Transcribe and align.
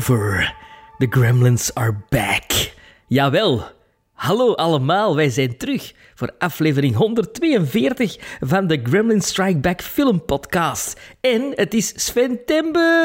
over. 0.00 0.54
The 0.98 1.06
gremlins 1.06 1.70
are 1.74 1.92
back. 2.08 2.72
Jawel. 3.08 3.64
Hallo 4.12 4.54
allemaal, 4.54 5.16
wij 5.16 5.30
zijn 5.30 5.56
terug 5.56 5.92
voor 6.14 6.34
aflevering 6.38 6.94
142 6.94 8.16
van 8.40 8.66
de 8.66 8.80
Gremlin 8.82 9.20
Strike 9.20 9.58
Back 9.58 9.82
Film 9.82 10.24
Podcast. 10.24 11.00
En 11.20 11.52
het 11.54 11.74
is 11.74 11.92
Sventember. 11.96 13.04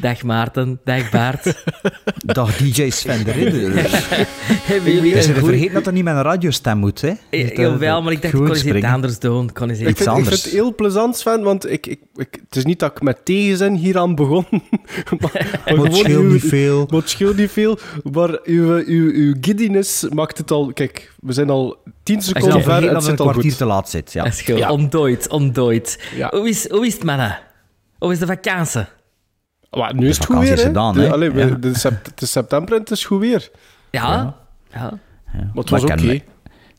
Dag 0.00 0.22
Maarten, 0.22 0.80
dag 0.84 1.10
Baart. 1.10 1.64
Dag 2.24 2.56
DJ 2.56 2.90
Sven 2.90 3.24
de 3.24 3.30
Ridder. 3.30 3.72
Hebben 4.72 4.92
jullie 4.92 5.12
Is 5.14 5.26
een 5.26 5.34
er 5.34 5.40
goeie- 5.40 5.52
vergeten 5.52 5.74
dat 5.74 5.86
er 5.86 5.92
niet 5.92 6.04
met 6.04 6.14
een 6.14 6.22
radiostem 6.22 6.78
moet, 6.78 7.00
hè? 7.00 7.08
Eh, 7.30 7.42
Dat, 7.42 7.50
eh, 7.50 7.56
Jawel, 7.56 8.02
maar 8.02 8.12
ik 8.12 8.22
dacht, 8.22 8.34
ik 8.34 8.40
gewoon 8.40 8.46
kon 8.56 8.56
eens 8.66 8.76
iets 8.76 8.84
anders 8.86 9.18
doen. 9.18 9.52
Kon 9.52 9.68
eens 9.70 9.78
Ik 9.78 9.88
iets 9.88 9.96
vind, 10.02 10.10
ik 10.10 10.14
anders. 10.16 10.28
vind 10.42 10.44
het 10.44 10.52
heel 10.62 10.74
plezant, 10.74 11.16
Sven, 11.16 11.42
want 11.42 11.70
ik, 11.70 11.86
ik, 11.86 12.00
ik, 12.14 12.38
het 12.48 12.56
is 12.56 12.64
niet 12.64 12.78
dat 12.78 12.90
ik 12.90 13.02
met 13.02 13.24
tegenzin 13.24 13.74
hier 13.74 13.98
aan 13.98 14.14
begon. 14.14 14.44
maar, 15.20 15.60
maar 15.66 15.84
het 15.84 15.96
scheelt 15.96 16.24
niet 16.32 16.44
veel. 16.44 16.86
Maar 16.90 17.00
het 17.00 17.10
scheelt 17.10 17.36
niet 17.36 17.50
veel, 17.50 17.78
maar 18.12 18.38
uw, 18.44 18.82
uw, 18.86 19.10
uw 19.12 19.34
giddiness 19.40 20.08
maakt 20.08 20.38
het 20.38 20.50
al... 20.50 20.72
Kijk, 20.72 21.12
we 21.26 21.32
zijn 21.32 21.50
al 21.50 21.76
tien 22.02 22.16
Ik 22.16 22.22
seconden 22.22 22.50
zal 22.52 22.60
ver 22.60 22.70
vergeten 22.70 22.88
en 22.88 22.94
dat 22.94 23.02
het 23.02 23.10
het 23.10 23.10
een 23.10 23.16
zit 23.16 23.20
al 23.20 23.26
kwartier 23.32 23.50
goed. 23.50 23.58
te 23.60 23.64
laat 23.66 23.88
zit, 23.90 24.12
ja. 24.12 24.22
Dat 24.24 24.32
is 24.32 24.40
goed. 24.42 24.58
Ja. 24.58 24.70
Ontdooid, 24.70 25.28
ontdooid. 25.28 26.08
Ja. 26.14 26.28
Hoe, 26.30 26.48
is, 26.48 26.70
hoe 26.70 26.86
is 26.86 26.92
het, 26.94 27.04
mannen? 27.04 27.38
Hoe 27.98 28.12
is 28.12 28.18
de 28.18 28.26
vakantie? 28.26 28.84
Maar 29.70 29.94
nu 29.94 30.08
is 30.08 30.16
het 30.16 30.26
goed 30.26 30.38
weer, 30.38 30.52
is 30.52 30.60
hè. 30.60 30.66
gedaan, 30.66 30.94
De- 30.94 31.00
hè. 31.00 31.12
allee, 31.12 31.30
we- 31.30 31.46
Ja. 31.46 31.54
de 31.54 31.74
sept- 31.78 32.06
Het 32.06 32.22
is 32.22 32.30
september 32.30 32.74
en 32.74 32.80
het 32.80 32.90
is 32.90 33.04
goed 33.04 33.20
weer. 33.20 33.50
Ja? 33.90 34.00
Ja. 34.00 34.34
Ja. 34.72 34.98
Maar 35.32 35.50
het 35.54 35.70
was 35.70 35.82
ik 35.82 35.88
oké. 35.88 35.96
ken- 35.96 36.22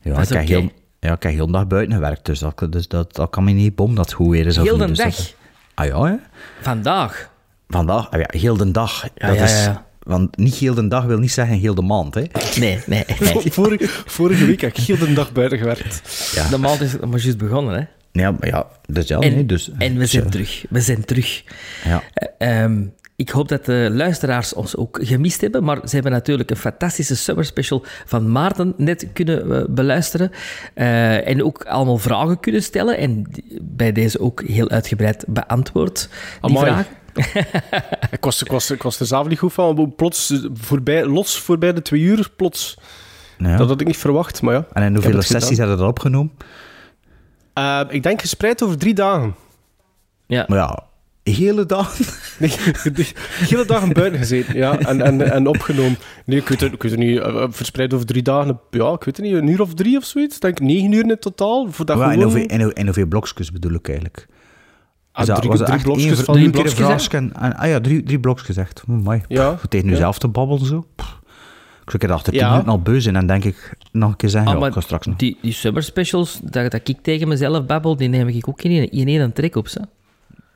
Ja, 0.02 0.20
ik 0.20 0.28
heb 0.28 0.30
oké. 0.30 0.38
heel, 0.38 0.70
ja, 1.00 1.12
ik 1.12 1.22
heb 1.22 1.32
heel 1.32 1.46
de 1.46 1.52
dag 1.52 1.66
buiten 1.66 1.94
gewerkt, 1.94 2.24
dus 2.24 2.38
dat, 2.38 2.66
dus 2.70 2.88
dat, 2.88 3.14
dat 3.14 3.30
kan 3.30 3.44
me 3.44 3.50
niet 3.50 3.74
bom 3.74 3.94
dat 3.94 4.04
het 4.04 4.14
goed 4.14 4.30
weer 4.30 4.46
is. 4.46 4.56
Heel 4.56 4.76
de 4.76 4.86
dus 4.86 4.98
dag. 4.98 5.14
dat- 5.16 5.34
ah 5.74 5.86
ja, 5.86 6.02
hè? 6.04 6.14
Vandaag. 6.60 7.30
Vandaag, 7.68 8.10
ah 8.10 8.20
ja, 8.20 8.26
heel 8.40 8.56
de 8.56 8.70
dag. 8.70 9.02
Ja, 9.14 9.26
dat 9.26 9.36
ja, 9.36 9.44
is, 9.44 9.64
ja. 9.64 9.86
Want 10.08 10.36
niet 10.36 10.54
heel 10.54 10.74
de 10.74 10.88
dag 10.88 11.04
wil 11.04 11.18
niet 11.18 11.32
zeggen 11.32 11.58
heel 11.58 11.74
de 11.74 11.82
maand, 11.82 12.14
hè? 12.14 12.22
Nee, 12.58 12.78
nee. 12.86 13.04
nee. 13.20 13.52
Vorige, 13.52 13.86
vorige 13.88 14.46
week 14.46 14.60
heb 14.60 14.70
ik 14.70 14.84
heel 14.84 14.98
de 14.98 15.12
dag 15.12 15.32
buiten 15.32 15.58
gewerkt. 15.58 16.02
Ja. 16.34 16.48
De 16.48 16.58
maand 16.58 16.80
is 16.80 16.98
maar 16.98 17.18
juist 17.18 17.38
begonnen, 17.38 17.74
hè? 17.74 17.84
Ja, 18.20 18.30
maar 18.30 18.48
ja, 18.48 18.66
dus 18.86 19.08
ja, 19.08 19.18
En, 19.18 19.34
nee, 19.34 19.46
dus... 19.46 19.70
en 19.78 19.96
we 19.98 20.06
zijn 20.06 20.30
terug. 20.30 20.64
We 20.70 20.80
zijn 20.80 21.04
terug. 21.04 21.44
Ja. 21.84 22.02
Eh, 22.14 22.62
ehm, 22.62 22.82
ik 23.16 23.28
hoop 23.30 23.48
dat 23.48 23.64
de 23.64 23.88
luisteraars 23.92 24.54
ons 24.54 24.76
ook 24.76 24.98
gemist 25.02 25.40
hebben, 25.40 25.64
maar 25.64 25.78
ze 25.84 25.94
hebben 25.94 26.12
natuurlijk 26.12 26.50
een 26.50 26.56
fantastische 26.56 27.16
summer 27.16 27.44
special 27.44 27.84
van 28.04 28.30
Maarten 28.30 28.74
net 28.76 29.06
kunnen 29.12 29.56
eh, 29.56 29.64
beluisteren 29.68 30.30
eh, 30.74 31.28
en 31.28 31.44
ook 31.44 31.64
allemaal 31.64 31.98
vragen 31.98 32.40
kunnen 32.40 32.62
stellen 32.62 32.98
en 32.98 33.26
bij 33.62 33.92
deze 33.92 34.20
ook 34.20 34.42
heel 34.42 34.68
uitgebreid 34.68 35.24
beantwoord, 35.26 36.08
die 36.40 36.50
Amai. 36.50 36.66
vragen. 36.66 36.96
Ik 38.10 38.24
was, 38.24 38.42
ik, 38.42 38.50
was, 38.50 38.70
ik 38.70 38.82
was 38.82 39.00
er 39.00 39.06
zelf 39.06 39.28
niet 39.28 39.38
goed 39.38 39.52
van, 39.52 39.74
maar 39.76 39.88
plots, 39.88 40.40
voorbij, 40.54 41.06
los 41.06 41.38
voorbij 41.40 41.72
de 41.72 41.82
twee 41.82 42.00
uur, 42.00 42.30
plots. 42.36 42.78
Ja. 43.38 43.56
Dat 43.56 43.68
had 43.68 43.80
ik 43.80 43.86
niet 43.86 43.96
verwacht, 43.96 44.42
maar 44.42 44.54
ja. 44.54 44.66
En 44.72 44.82
in 44.82 44.94
hoeveel 44.94 45.22
sessies 45.22 45.58
hebben 45.58 45.78
er 45.78 45.86
opgenomen? 45.86 46.32
Eh, 47.52 47.80
ik 47.88 48.02
denk 48.02 48.20
gespreid 48.20 48.62
over 48.62 48.78
drie 48.78 48.94
dagen. 48.94 49.34
Ja. 50.26 50.44
Maar 50.48 50.58
ja, 50.58 50.84
hele 51.22 51.66
dag. 51.66 51.96
Nee, 52.38 52.50
de 52.92 53.12
hele 53.28 53.64
dagen 53.64 53.92
buiten 53.92 54.18
gezeten, 54.18 54.56
ja, 54.56 54.78
en, 54.78 55.02
en, 55.02 55.30
en 55.32 55.46
opgenomen. 55.46 55.98
Nee, 56.24 56.38
ik 56.38 56.48
weet 56.48 56.60
het, 56.60 56.72
ik 56.72 56.82
weet 56.82 56.90
het 56.92 57.00
niet, 57.00 57.18
eh, 57.18 57.44
verspreid 57.48 57.94
over 57.94 58.06
drie 58.06 58.22
dagen, 58.22 58.60
ja, 58.70 58.92
ik 58.92 59.04
weet 59.04 59.16
het 59.16 59.26
niet, 59.26 59.34
een 59.34 59.46
uur 59.48 59.60
of 59.60 59.74
drie 59.74 59.96
of 59.96 60.04
zoiets. 60.04 60.34
Ik 60.36 60.42
denk 60.42 60.60
negen 60.60 60.92
uur 60.92 61.10
in 61.10 61.18
totaal, 61.18 61.66
voor 61.72 61.84
dat 61.86 61.96
Ja, 61.98 62.02
en, 62.04 62.10
gewoon... 62.10 62.24
hoeveel, 62.24 62.46
en, 62.46 62.60
hoe- 62.62 62.72
en 62.72 62.84
hoeveel 62.84 63.06
blokjes 63.06 63.52
bedoel 63.52 63.72
ik 63.72 63.86
eigenlijk? 63.88 64.26
Ah, 65.18 65.26
Dus 65.26 65.36
drie, 65.38 65.50
was 65.50 65.60
drie 65.62 65.82
blokjes 65.82 66.20
van 66.20 66.34
drie 66.34 66.50
blokjes, 66.50 66.74
vraagje 66.74 67.16
en- 67.16 67.32
en- 67.40 67.56
Ah 67.56 67.68
ja, 67.68 67.80
drie, 67.80 68.02
drie 68.02 68.20
blokjes 68.20 68.46
gezegd. 68.46 68.82
Oh, 68.88 69.02
mooi. 69.02 69.22
Ja, 69.28 69.50
Pff, 69.52 69.66
tegen 69.68 69.86
nu 69.86 69.92
ja. 69.92 69.98
zelf 69.98 70.18
te 70.18 70.28
babbelen 70.28 70.66
zo. 70.66 70.86
Pff. 70.96 71.16
Ik 71.92 72.00
zou 72.00 72.12
achter 72.12 72.32
tien 72.32 72.40
Ja. 72.42 72.50
minuten 72.50 72.70
al 72.70 72.80
beu 72.82 73.00
zijn 73.00 73.16
en 73.16 73.26
denk 73.26 73.44
ik 73.44 73.76
nog 73.92 74.10
een 74.10 74.16
keer 74.16 74.28
zeggen, 74.28 74.52
Ah, 74.54 74.60
ja, 74.60 74.66
ik 74.66 74.72
ga 74.72 74.80
straks 74.80 75.06
nog. 75.06 75.16
die, 75.16 75.38
die 75.42 75.52
summer 75.52 75.82
specials, 75.82 76.40
dat, 76.42 76.70
dat 76.70 76.88
ik 76.88 76.96
tegen 77.02 77.28
mezelf 77.28 77.66
babbel, 77.66 77.96
die 77.96 78.08
neem 78.08 78.28
ik 78.28 78.48
ook 78.48 78.62
in 78.62 78.70
één, 78.70 78.90
in 78.90 79.08
één 79.08 79.32
trek 79.32 79.56
op. 79.56 79.68
Zo. 79.68 79.80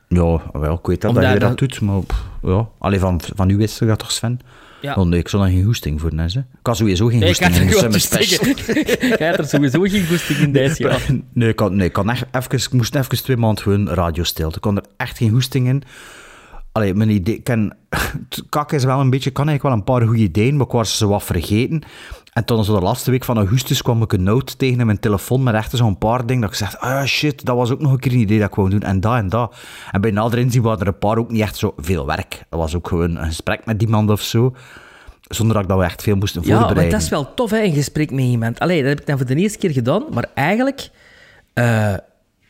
Ja, 0.08 0.40
wel, 0.52 0.74
ik 0.74 0.86
weet 0.86 1.00
dat, 1.00 1.10
Omdat 1.10 1.22
dat 1.24 1.32
je 1.32 1.38
dat 1.38 1.48
dat- 1.48 1.58
doet, 1.58 1.80
maar 1.80 2.00
pff, 2.00 2.24
ja. 2.42 2.68
Allee, 2.78 2.98
van, 2.98 3.20
van 3.34 3.50
u 3.50 3.56
wist 3.56 3.86
dat 3.86 3.98
toch, 3.98 4.10
Sven? 4.12 4.40
Ja. 4.82 5.04
Nee, 5.04 5.19
ik 5.19 5.28
zou 5.28 5.43
daar 5.43 5.53
geen 5.53 5.65
hoesting 5.65 6.00
voor 6.00 6.10
hebben. 6.10 6.47
Ik 6.60 6.66
had 6.66 6.76
sowieso 6.76 7.06
geen 7.06 7.19
Nee, 7.19 7.28
hoesting 7.28 7.54
in 7.54 7.69
er 7.69 7.91
de. 7.91 9.16
Jij 9.19 9.28
had 9.31 9.38
er 9.38 9.47
sowieso 9.47 9.81
geen 9.81 10.06
goesting 10.06 10.38
in 10.38 10.53
deze 10.53 10.82
jaar. 10.82 11.06
Nee, 11.32 11.48
ik, 11.48 11.59
had, 11.59 11.72
nee, 11.72 11.88
ik, 11.88 11.97
had 11.97 12.06
echt 12.06 12.26
even, 12.32 12.59
ik 12.59 12.72
moest 12.72 12.94
even 12.94 13.22
twee 13.22 13.37
maanden 13.37 13.62
gewoon 13.62 13.88
radiostilte. 13.88 14.56
Ik 14.56 14.62
kon 14.62 14.76
er 14.76 14.84
echt 14.97 15.16
geen 15.16 15.31
hoesting 15.31 15.69
in. 15.69 15.82
Allee, 16.72 16.94
mijn 16.94 17.10
idee... 17.10 17.41
Ken, 17.41 17.76
kak 18.48 18.72
is 18.72 18.84
wel 18.84 19.00
een 19.00 19.10
beetje... 19.10 19.31
Kan 19.31 19.48
eigenlijk 19.48 19.75
wel 19.75 19.84
een 19.84 20.00
paar 20.00 20.09
goede 20.09 20.22
ideeën, 20.22 20.56
maar 20.56 20.66
ik 20.66 20.72
was 20.72 20.98
ze 20.98 21.06
wat 21.06 21.22
vergeten. 21.22 21.82
En 22.32 22.44
toen, 22.44 22.65
zo 22.65 22.75
de 22.75 22.81
laatste 22.81 23.10
week 23.10 23.25
van 23.25 23.37
augustus, 23.37 23.82
kwam 23.82 24.03
ik 24.03 24.12
een 24.12 24.22
note 24.22 24.56
tegen 24.56 24.81
in 24.81 24.87
mijn 24.87 25.00
telefoon 25.00 25.43
met 25.43 25.54
echt 25.54 25.76
zo'n 25.76 25.98
paar 25.98 26.26
dingen 26.26 26.43
dat 26.43 26.50
ik 26.50 26.56
zeg, 26.56 26.78
ah 26.78 27.04
shit, 27.04 27.44
dat 27.44 27.56
was 27.56 27.70
ook 27.70 27.81
nog 27.81 27.93
een 27.93 27.98
keer 27.98 28.12
een 28.12 28.19
idee 28.19 28.38
dat 28.38 28.48
ik 28.48 28.54
wou 28.54 28.70
doen. 28.70 28.81
En 28.81 29.00
dat 29.00 29.15
en 29.15 29.28
dat. 29.28 29.54
En 29.91 30.00
bij 30.00 30.10
nader 30.10 30.38
inzien 30.38 30.62
waren 30.62 30.81
er 30.81 30.87
een 30.87 30.98
paar 30.98 31.19
ook 31.19 31.31
niet 31.31 31.41
echt 31.41 31.56
zo 31.56 31.75
veel 31.76 32.06
werk. 32.06 32.44
Dat 32.48 32.60
was 32.60 32.75
ook 32.76 32.88
gewoon 32.88 33.16
een 33.16 33.25
gesprek 33.26 33.65
met 33.65 33.82
iemand 33.82 34.10
of 34.10 34.21
zo. 34.21 34.54
Zonder 35.21 35.54
dat 35.54 35.62
ik 35.62 35.69
dat 35.69 35.78
we 35.78 35.84
echt 35.84 36.03
veel 36.03 36.16
moesten 36.16 36.42
Ja, 36.42 36.48
maar 36.48 36.59
voorbereiden. 36.59 36.94
dat 36.98 37.03
is 37.03 37.10
wel 37.10 37.34
tof, 37.34 37.50
hè, 37.50 37.62
een 37.62 37.72
gesprek 37.75 38.10
met 38.10 38.25
iemand. 38.25 38.59
Allee, 38.59 38.81
dat 38.81 38.88
heb 38.88 39.00
ik 39.00 39.06
dan 39.06 39.16
voor 39.16 39.26
de 39.26 39.34
eerste 39.34 39.59
keer 39.59 39.71
gedaan, 39.71 40.04
maar 40.12 40.26
eigenlijk, 40.34 40.91
eh, 41.53 41.94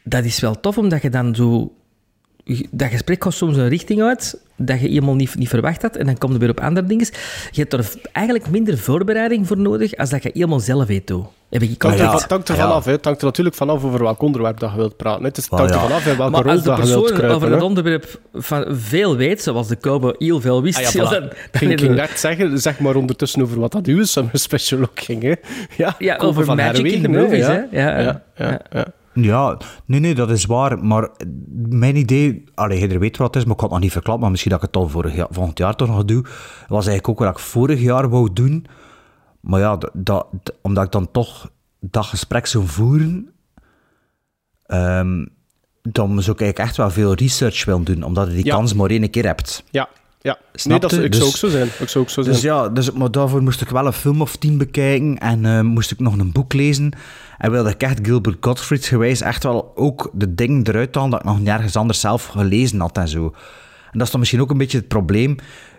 dat 0.04 0.24
is 0.24 0.40
wel 0.40 0.60
tof, 0.60 0.78
omdat 0.78 1.02
je 1.02 1.10
dan 1.10 1.34
zo... 1.34 1.72
Dat 2.70 2.88
gesprek 2.90 3.22
gaat 3.24 3.32
soms 3.34 3.56
een 3.56 3.68
richting 3.68 4.02
uit, 4.02 4.40
dat 4.56 4.80
je 4.80 4.88
helemaal 4.88 5.14
niet, 5.14 5.34
niet 5.34 5.48
verwacht 5.48 5.82
had, 5.82 5.96
en 5.96 6.06
dan 6.06 6.18
kom 6.18 6.32
je 6.32 6.38
weer 6.38 6.50
op 6.50 6.60
andere 6.60 6.86
dingen. 6.86 7.06
Je 7.50 7.60
hebt 7.60 7.72
er 7.72 7.88
eigenlijk 8.12 8.50
minder 8.50 8.78
voorbereiding 8.78 9.46
voor 9.46 9.58
nodig, 9.58 9.96
als 9.96 10.10
dat 10.10 10.22
je 10.22 10.30
helemaal 10.34 10.60
zelf 10.60 10.86
weet 10.86 11.06
doe. 11.06 11.24
Heb 11.50 11.62
ik 11.62 11.68
Het 11.70 11.82
hangt, 11.82 11.98
Ja, 11.98 12.04
er, 12.12 12.12
het 12.20 12.30
hangt 12.30 12.48
er 12.48 12.56
vanaf. 12.56 12.84
Het 12.84 13.04
hangt 13.04 13.20
er 13.20 13.26
natuurlijk 13.26 13.56
vanaf 13.56 13.84
over 13.84 14.02
welk 14.02 14.22
onderwerp 14.22 14.58
dat 14.60 14.70
je 14.70 14.76
wilt 14.76 14.96
praten. 14.96 15.24
Het, 15.24 15.46
hangt 15.50 15.70
er 15.70 15.76
ja. 15.76 15.82
vanaf 15.82 16.04
welke 16.04 16.30
Maar 16.30 16.42
rol 16.42 16.50
als 16.52 16.62
dat 16.62 16.76
je 16.76 16.82
wilt 16.84 17.00
persoon 17.00 17.04
kruipen. 17.18 17.34
over 17.36 17.48
hè. 17.48 17.54
het 17.54 17.62
onderwerp 17.62 18.20
van 18.34 18.64
veel 18.68 19.16
weet, 19.16 19.42
zoals 19.42 19.68
de 19.68 19.76
cowboy 19.76 20.14
heel 20.18 20.40
veel 20.40 20.62
wist, 20.62 20.78
Ah, 20.86 20.92
ja, 20.92 21.02
ja, 21.02 21.06
voilà. 21.08 21.10
dan, 21.10 21.20
dan 21.20 21.32
ging, 21.52 21.72
is 21.72 21.80
ging 21.80 21.94
net 21.94 22.10
zeggen, 22.18 22.58
zeg 22.58 22.78
maar 22.78 22.94
ondertussen 22.94 23.42
over 23.42 23.60
wat 23.60 23.72
dat 23.72 23.86
uw 23.86 24.04
summer 24.04 24.38
special 24.38 24.80
ook 24.80 25.00
ging. 25.00 25.22
Hè. 25.22 25.34
Ja, 25.76 25.94
ja, 25.98 26.16
over 26.16 26.44
van 26.44 26.56
magic 26.56 26.86
in 26.86 27.02
the 27.02 27.08
movies, 27.08 27.46
hè. 27.46 27.52
hè. 27.70 27.82
Ja, 27.82 28.22
Ja, 28.36 28.60
ja, 28.70 28.86
ja. 29.14 29.56
Nee, 29.84 30.00
nee, 30.00 30.14
dat 30.14 30.30
is 30.30 30.44
waar. 30.44 30.84
Maar 30.84 31.08
mijn 31.68 31.96
idee, 31.96 32.44
allee, 32.54 32.78
jij 32.88 32.98
weet 32.98 33.16
wat 33.16 33.26
het 33.26 33.36
is, 33.36 33.42
maar 33.42 33.52
ik 33.52 33.56
kan 33.58 33.66
het 33.66 33.74
nog 33.74 33.82
niet 33.82 33.92
verklappen, 33.92 34.22
maar 34.22 34.30
misschien 34.30 34.52
dat 34.52 34.60
ik 34.62 34.66
het 34.66 34.76
al 34.76 34.88
vorig 34.88 35.14
jaar, 35.14 35.26
volgend 35.30 35.58
jaar 35.58 35.76
toch 35.76 35.88
nog 35.88 36.04
doe, 36.04 36.22
was 36.68 36.86
eigenlijk 36.86 37.08
ook 37.08 37.18
wat 37.18 37.28
ik 37.38 37.38
vorig 37.44 37.80
jaar 37.80 38.08
wou 38.08 38.32
doen. 38.32 38.66
Maar 39.40 39.60
ja, 39.60 39.76
dat, 39.76 39.90
dat, 39.94 40.26
omdat 40.62 40.84
ik 40.84 40.90
dan 40.92 41.10
toch 41.10 41.50
dat 41.80 42.04
gesprek 42.06 42.46
zou 42.46 42.66
voeren, 42.66 43.30
ehm, 44.66 45.24
dan 45.82 46.08
zou 46.22 46.36
ik 46.36 46.40
eigenlijk 46.42 46.58
echt 46.58 46.76
wel 46.76 46.90
veel 46.90 47.14
research 47.14 47.64
willen 47.64 47.84
doen, 47.84 48.02
omdat 48.02 48.28
je 48.28 48.34
die 48.34 48.44
Ja. 48.44 48.54
kans 48.54 48.74
maar 48.74 48.90
één 48.90 49.10
keer 49.10 49.26
hebt. 49.26 49.64
ja, 49.70 49.88
ja. 50.22 50.32
Nee, 50.32 50.50
Snap 50.54 50.80
dat, 50.80 50.90
je? 50.90 51.02
ik 51.02 51.14
zou 51.14 51.24
Dus- 51.24 51.32
ook 51.32 51.36
zo 51.36 51.48
zijn. 51.48 51.66
Ik 51.78 51.88
zou 51.88 52.04
ook 52.04 52.10
zo 52.10 52.22
zijn. 52.22 52.34
Dus 52.34 52.44
ja, 52.44 52.68
dus, 52.68 52.92
maar 52.92 53.10
daarvoor 53.10 53.42
moest 53.42 53.60
ik 53.60 53.68
wel 53.68 53.86
een 53.86 53.92
film 53.92 54.20
of 54.20 54.36
tien 54.36 54.58
bekijken 54.58 55.18
en 55.18 55.44
eh, 55.46 55.60
moest 55.60 55.90
ik 55.90 55.98
nog 55.98 56.18
een 56.18 56.32
boek 56.32 56.52
lezen. 56.52 56.92
En 57.38 57.50
wilde 57.50 57.70
ik 57.70 57.82
echt 57.82 57.98
Gilbert 58.02 58.36
Gottfried 58.40 58.84
gewijs 58.84 59.20
echt 59.20 59.42
wel 59.42 59.72
ook 59.74 60.10
de 60.14 60.34
dingen 60.34 60.66
eruit 60.66 60.94
halen 60.94 61.10
dat 61.10 61.20
ik 61.20 61.26
nog 61.26 61.40
nergens 61.40 61.76
anders 61.76 62.00
zelf 62.00 62.26
gelezen 62.26 62.80
had 62.80 62.96
en 62.98 63.08
zo. 63.08 63.24
En 63.92 63.98
dat 63.98 64.02
is 64.02 64.10
dan 64.10 64.20
misschien 64.20 64.40
ook 64.40 64.50
een 64.50 64.58
beetje 64.58 64.78
het 64.78 64.88
probleem. 64.88 65.36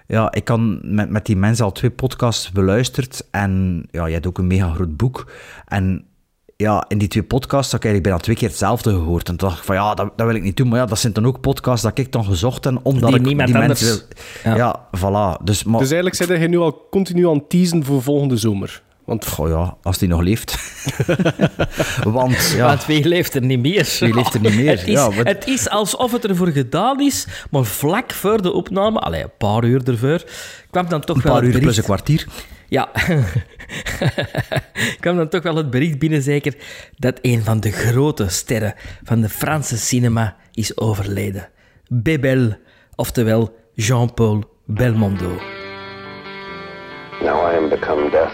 Ja, 0.07 0.31
ik 0.31 0.44
kan 0.44 0.80
met, 0.96 1.10
met 1.10 1.25
die 1.25 1.36
mensen 1.38 1.66
al 1.66 1.72
twee 1.72 1.92
podcasts 1.92 2.51
beluisterd 2.51 3.28
en 3.31 3.84
ja, 3.92 4.06
je 4.06 4.13
hebt 4.13 4.28
ook 4.28 4.38
een 4.38 4.48
mega 4.48 4.74
groot 4.74 4.98
boek. 4.98 5.31
En 5.68 6.06
ja, 6.63 6.86
in 6.88 6.98
die 6.98 7.07
twee 7.07 7.24
podcasts 7.24 7.71
heb 7.71 7.81
ik 7.83 7.86
eigenlijk 7.88 8.04
bijna 8.04 8.19
twee 8.19 8.36
keer 8.36 8.48
hetzelfde 8.48 8.89
gehoord. 8.92 9.30
En 9.30 9.36
toen 9.38 9.48
dacht 9.48 9.60
ik 9.60 9.65
van 9.65 9.75
ja, 9.75 9.94
dat, 9.94 10.12
dat 10.15 10.27
wil 10.27 10.36
ik 10.36 10.44
niet 10.44 10.57
doen. 10.57 10.68
Maar 10.68 10.80
ja, 10.80 10.86
dat 10.86 11.00
zijn 11.00 11.13
dan 11.13 11.25
ook 11.25 11.42
podcasts 11.42 11.83
dat 11.83 11.98
ik 11.98 12.12
dan 12.12 12.25
gezocht 12.25 12.63
heb, 12.63 12.80
omdat 12.83 13.10
Die 13.10 13.19
ik 13.19 13.25
niemand 13.25 13.48
die 13.48 13.57
anders- 13.57 13.81
mensen 13.81 14.06
wil... 14.44 14.54
Ja. 14.54 14.57
Ja, 14.57 14.88
voilà. 14.98 15.44
Dus, 15.44 15.63
maar, 15.63 15.80
Dus 15.80 15.92
eigenlijk 15.92 16.15
zit 16.15 16.27
je 16.42 16.48
nu 16.48 16.57
al 16.57 16.88
continu 16.92 17.27
aan 17.27 17.38
het 17.38 17.50
teasen 17.50 17.83
voor 17.83 18.01
volgende 18.01 18.38
zomer. 18.38 18.81
Want 19.06 19.27
Goh 19.27 19.50
ja, 19.50 19.75
als 19.81 19.98
die 19.98 20.07
nog 20.07 20.21
leeft. 20.21 20.57
Want 22.04 22.54
ja, 22.56 22.65
Want 22.65 22.86
wie 22.86 23.07
leeft 23.07 23.36
er 23.36 23.42
niet 23.42 23.60
meer? 23.60 23.98
Wie 24.00 24.13
leeft 24.13 24.33
er 24.33 24.39
niet 24.39 24.56
meer? 24.56 24.69
het, 24.77 24.88
is, 24.88 24.94
Ja, 24.94 25.10
het 25.12 25.48
is 25.48 25.69
alsof 25.69 26.12
het 26.12 26.25
ervoor 26.25 26.48
gedaan 26.48 27.00
is, 27.01 27.27
maar 27.51 27.63
vlak 27.63 28.12
voor 28.12 28.42
de 28.42 28.51
opname, 28.51 29.00
allee, 29.00 29.24
een 29.24 29.31
paar 29.38 29.63
uur 29.63 29.81
ervoor, 29.88 30.24
kwam 30.71 30.89
dan 30.89 31.01
toch 31.01 31.15
een 31.15 31.21
wel 31.24 31.33
paar 31.33 31.44
het 31.44 31.54
uur 31.54 31.60
plus 31.62 31.77
een 31.77 31.83
kwartier. 31.83 32.27
Ja, 32.68 32.89
kwam 35.00 35.18
dan 35.18 35.30
toch 35.30 35.44
wel 35.44 35.56
het 35.56 35.69
bericht 35.69 36.00
binnen, 36.00 36.21
zeker, 36.21 36.56
dat 36.98 37.19
een 37.21 37.44
van 37.44 37.60
de 37.60 37.71
grote 37.71 38.30
sterren 38.30 38.74
van 39.04 39.21
de 39.21 39.30
Franse 39.30 39.77
cinema 39.77 40.36
is 40.51 40.77
overleden. 40.77 41.50
Bebel, 41.88 42.57
oftewel 42.95 43.56
Jean-Paul 43.74 44.44
Belmondo. 44.65 45.39
Now 47.21 47.51
I 47.51 47.56
am 47.56 47.69
become 47.69 48.10
death, 48.10 48.33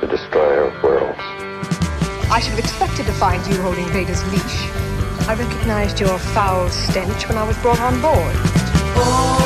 the 0.00 0.06
destroyer 0.06 0.66
of 0.66 0.82
worlds. 0.82 1.22
I 2.30 2.40
should 2.40 2.50
have 2.50 2.58
expected 2.58 3.06
to 3.06 3.12
find 3.12 3.46
you 3.46 3.62
holding 3.62 3.86
Vader's 3.86 4.24
leash. 4.32 4.66
I 5.28 5.34
recognized 5.34 6.00
your 6.00 6.18
foul 6.18 6.68
stench 6.68 7.28
when 7.28 7.38
I 7.38 7.46
was 7.46 7.56
brought 7.58 7.80
on 7.80 8.00
board. 8.00 9.45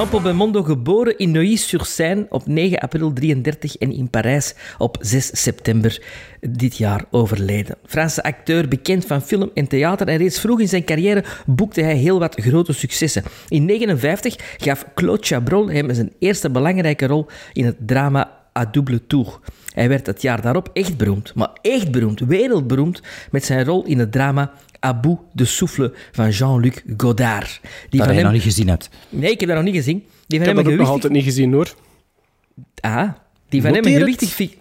Jean-Paul 0.00 0.64
geboren 0.64 1.18
in 1.18 1.30
Neuilly-sur-Seine 1.30 2.26
op 2.28 2.46
9 2.46 2.78
april 2.78 3.12
33 3.12 3.76
en 3.76 3.92
in 3.92 4.10
Parijs 4.10 4.54
op 4.78 4.96
6 5.00 5.30
september 5.32 6.02
dit 6.40 6.76
jaar 6.76 7.04
overleden. 7.10 7.76
Franse 7.86 8.22
acteur, 8.22 8.68
bekend 8.68 9.06
van 9.06 9.22
film 9.22 9.50
en 9.54 9.68
theater 9.68 10.08
en 10.08 10.16
reeds 10.16 10.40
vroeg 10.40 10.60
in 10.60 10.68
zijn 10.68 10.84
carrière 10.84 11.24
boekte 11.46 11.82
hij 11.82 11.94
heel 11.94 12.18
wat 12.18 12.40
grote 12.40 12.72
successen. 12.72 13.22
In 13.48 13.66
1959 13.66 14.56
gaf 14.56 14.84
Claude 14.94 15.22
Chabrol 15.26 15.68
hem 15.68 15.94
zijn 15.94 16.12
eerste 16.18 16.50
belangrijke 16.50 17.06
rol 17.06 17.26
in 17.52 17.64
het 17.64 17.76
drama 17.86 18.40
à 18.58 18.64
double 18.70 19.06
tour. 19.06 19.38
Hij 19.74 19.88
werd 19.88 20.06
het 20.06 20.22
jaar 20.22 20.40
daarop 20.40 20.70
echt 20.72 20.96
beroemd, 20.96 21.34
maar 21.34 21.50
echt 21.62 21.90
beroemd, 21.90 22.20
wereldberoemd, 22.20 23.02
met 23.30 23.44
zijn 23.44 23.64
rol 23.64 23.84
in 23.84 23.98
het 23.98 24.12
drama 24.12 24.52
À 24.86 25.00
bout 25.00 25.20
de 25.32 25.44
souffle 25.44 25.92
van 26.12 26.30
Jean-Luc 26.30 26.74
Godard. 26.96 27.60
Die 27.62 27.70
Dat 27.90 27.98
van 27.98 28.08
je 28.08 28.14
hem... 28.14 28.22
nog 28.22 28.32
niet 28.32 28.42
gezien 28.42 28.68
hebt. 28.68 28.88
Nee, 29.08 29.30
ik 29.30 29.40
heb 29.40 29.48
dat 29.48 29.58
nog 29.58 29.66
niet 29.66 29.74
gezien. 29.76 29.96
Die 30.26 30.38
ik 30.38 30.44
van 30.44 30.46
heb 30.46 30.46
hem 30.46 30.54
dat 30.56 30.64
nog 30.64 30.72
gewichtig... 30.72 30.88
altijd 30.92 31.12
niet 31.12 31.24
gezien 31.24 31.52
hoor. 31.52 31.74
Ah, 32.80 33.08
die 33.48 33.62
van 33.62 33.74
hem 33.74 33.84
een 33.86 33.98
gewichtig... 33.98 34.28
fi- 34.28 34.58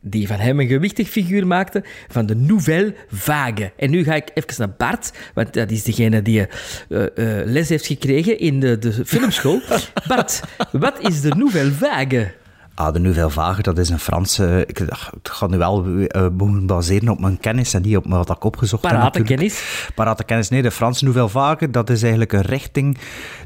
Die 0.00 0.26
van 0.26 0.36
hem 0.38 0.60
een 0.60 0.66
gewichtig 0.68 1.08
figuur 1.08 1.46
maakte 1.46 1.84
van 2.08 2.26
de 2.26 2.34
Nouvelle 2.34 2.94
Vague. 3.10 3.72
En 3.76 3.90
nu 3.90 4.04
ga 4.04 4.14
ik 4.14 4.30
even 4.34 4.54
naar 4.58 4.74
Bart, 4.76 5.10
want 5.34 5.54
dat 5.54 5.70
is 5.70 5.82
degene 5.82 6.22
die 6.22 6.46
eh, 6.88 7.02
eh, 7.04 7.46
les 7.46 7.68
heeft 7.68 7.86
gekregen 7.86 8.38
in 8.38 8.60
de, 8.60 8.78
de 8.78 8.92
filmschool. 9.04 9.60
Bart, 10.08 10.40
wat 10.72 11.08
is 11.08 11.20
de 11.20 11.28
Nouvelle 11.36 11.72
Vague? 11.72 12.32
Ah, 12.78 12.92
de 12.92 12.98
Nouvelle 12.98 13.30
Vague, 13.30 13.62
dat 13.62 13.78
is 13.78 13.88
een 13.88 13.98
Franse... 13.98 14.64
Ik, 14.66 14.88
ach, 14.88 15.10
gaat 15.22 15.50
nu 15.50 15.58
wel 15.58 15.84
moeten 16.32 16.66
baseren 16.66 17.08
op 17.08 17.20
mijn 17.20 17.38
kennis 17.38 17.74
en 17.74 17.82
niet 17.82 17.96
op 17.96 18.04
wat 18.06 18.30
ik 18.30 18.44
opgezocht 18.44 18.82
heb. 18.82 18.92
Parate 18.92 19.22
kennis. 19.22 19.90
Parate 19.94 20.24
kennis, 20.24 20.48
nee. 20.48 20.62
De 20.62 20.70
Franse 20.70 21.04
Nouvelle 21.04 21.28
Vague, 21.28 21.70
dat 21.70 21.90
is 21.90 22.00
eigenlijk 22.00 22.32
een 22.32 22.42
richting 22.42 22.98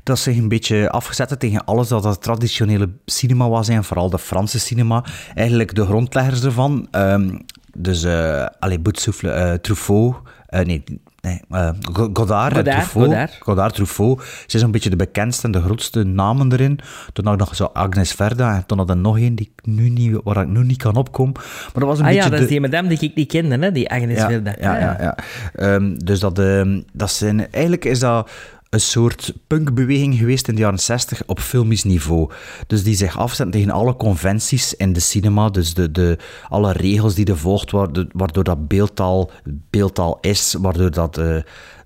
dat 0.02 0.18
zich 0.18 0.36
een 0.36 0.48
beetje 0.48 0.90
afgezet 0.90 1.28
heeft 1.28 1.40
tegen 1.40 1.64
alles 1.64 1.88
dat 1.88 2.04
het 2.04 2.22
traditionele 2.22 2.88
cinema 3.04 3.48
was 3.48 3.68
en 3.68 3.84
vooral 3.84 4.10
de 4.10 4.18
Franse 4.18 4.60
cinema. 4.60 5.04
Eigenlijk 5.34 5.74
de 5.74 5.84
grondleggers 5.84 6.44
ervan. 6.44 6.88
ehm, 6.90 7.38
dus, 7.76 8.04
eh 8.04 8.46
allez, 8.58 8.78
Boutsoufle, 8.80 9.30
eh 9.30 9.52
Truffaut... 9.52 10.16
nee, 10.48 10.84
nee 11.22 11.40
eh, 11.50 11.68
Go- 11.92 12.10
Godard, 12.12 12.52
en 12.52 12.56
Godard, 12.58 12.76
Truffaut. 12.78 13.04
Godard. 13.06 13.36
Godard, 13.40 13.74
Truffaut. 13.74 14.22
Ze 14.46 14.56
is 14.56 14.62
een 14.62 14.70
beetje 14.70 14.90
de 14.90 14.96
bekendste 14.96 15.46
en 15.46 15.52
de 15.52 15.60
grootste 15.62 16.02
namen 16.04 16.52
erin. 16.52 16.78
Toen 17.12 17.24
had 17.24 17.34
ik 17.34 17.40
nog 17.40 17.56
zo 17.56 17.64
Agnes 17.72 18.12
Verda 18.12 18.54
en 18.54 18.66
toen 18.66 18.78
had 18.78 18.90
er 18.90 18.96
nog 18.96 19.18
één 19.18 19.34
die 19.34 19.52
ik 19.56 19.66
nu 19.66 19.88
niet, 19.88 20.20
waar 20.24 20.42
ik 20.42 20.48
nu 20.48 20.64
niet 20.64 20.76
kan 20.82 20.96
opkomen. 20.96 21.32
Maar 21.34 21.70
dat 21.74 21.82
was 21.84 21.98
een 21.98 22.04
Ah 22.04 22.12
ja, 22.12 22.22
dat 22.22 22.30
de... 22.30 22.42
is 22.42 22.48
die 22.48 22.60
madame 22.60 22.88
die 22.88 22.98
ik 23.00 23.14
niet 23.14 23.28
kende, 23.28 23.58
hè? 23.58 23.72
die 23.72 23.90
Agnes 23.90 24.18
Ja, 24.18 24.28
Verda. 24.28 24.54
ja, 24.60 24.78
ja, 24.78 24.96
ja. 25.00 25.16
Ehm, 25.54 25.94
dus 25.96 26.20
dat, 26.20 26.38
ehm, 26.38 26.80
dat 26.92 27.10
zijn, 27.10 27.50
eigenlijk 27.50 27.84
is 27.84 27.98
dat 27.98 28.30
een 28.72 28.80
soort 28.80 29.32
punkbeweging 29.46 30.18
geweest 30.18 30.48
in 30.48 30.54
de 30.54 30.60
jaren 30.60 30.78
60 30.78 31.22
op 31.26 31.40
filmisch 31.40 31.84
niveau. 31.84 32.30
Dus 32.66 32.82
die 32.82 32.94
zich 32.94 33.18
afzetten 33.18 33.50
tegen 33.50 33.70
alle 33.70 33.96
conventies 33.96 34.74
in 34.74 34.92
de 34.92 35.00
cinema. 35.00 35.48
Dus 35.48 35.74
de, 35.74 35.90
de, 35.90 36.18
alle 36.48 36.72
regels 36.72 37.14
die 37.14 37.26
er 37.26 37.38
volgt, 37.38 37.70
waardoor, 37.70 38.06
waardoor 38.12 38.44
dat 38.44 38.68
beeldtaal 38.68 39.30
beeldtaal 39.70 40.18
is, 40.20 40.56
waardoor 40.58 40.90
dat, 40.90 41.18
eh, 41.18 41.36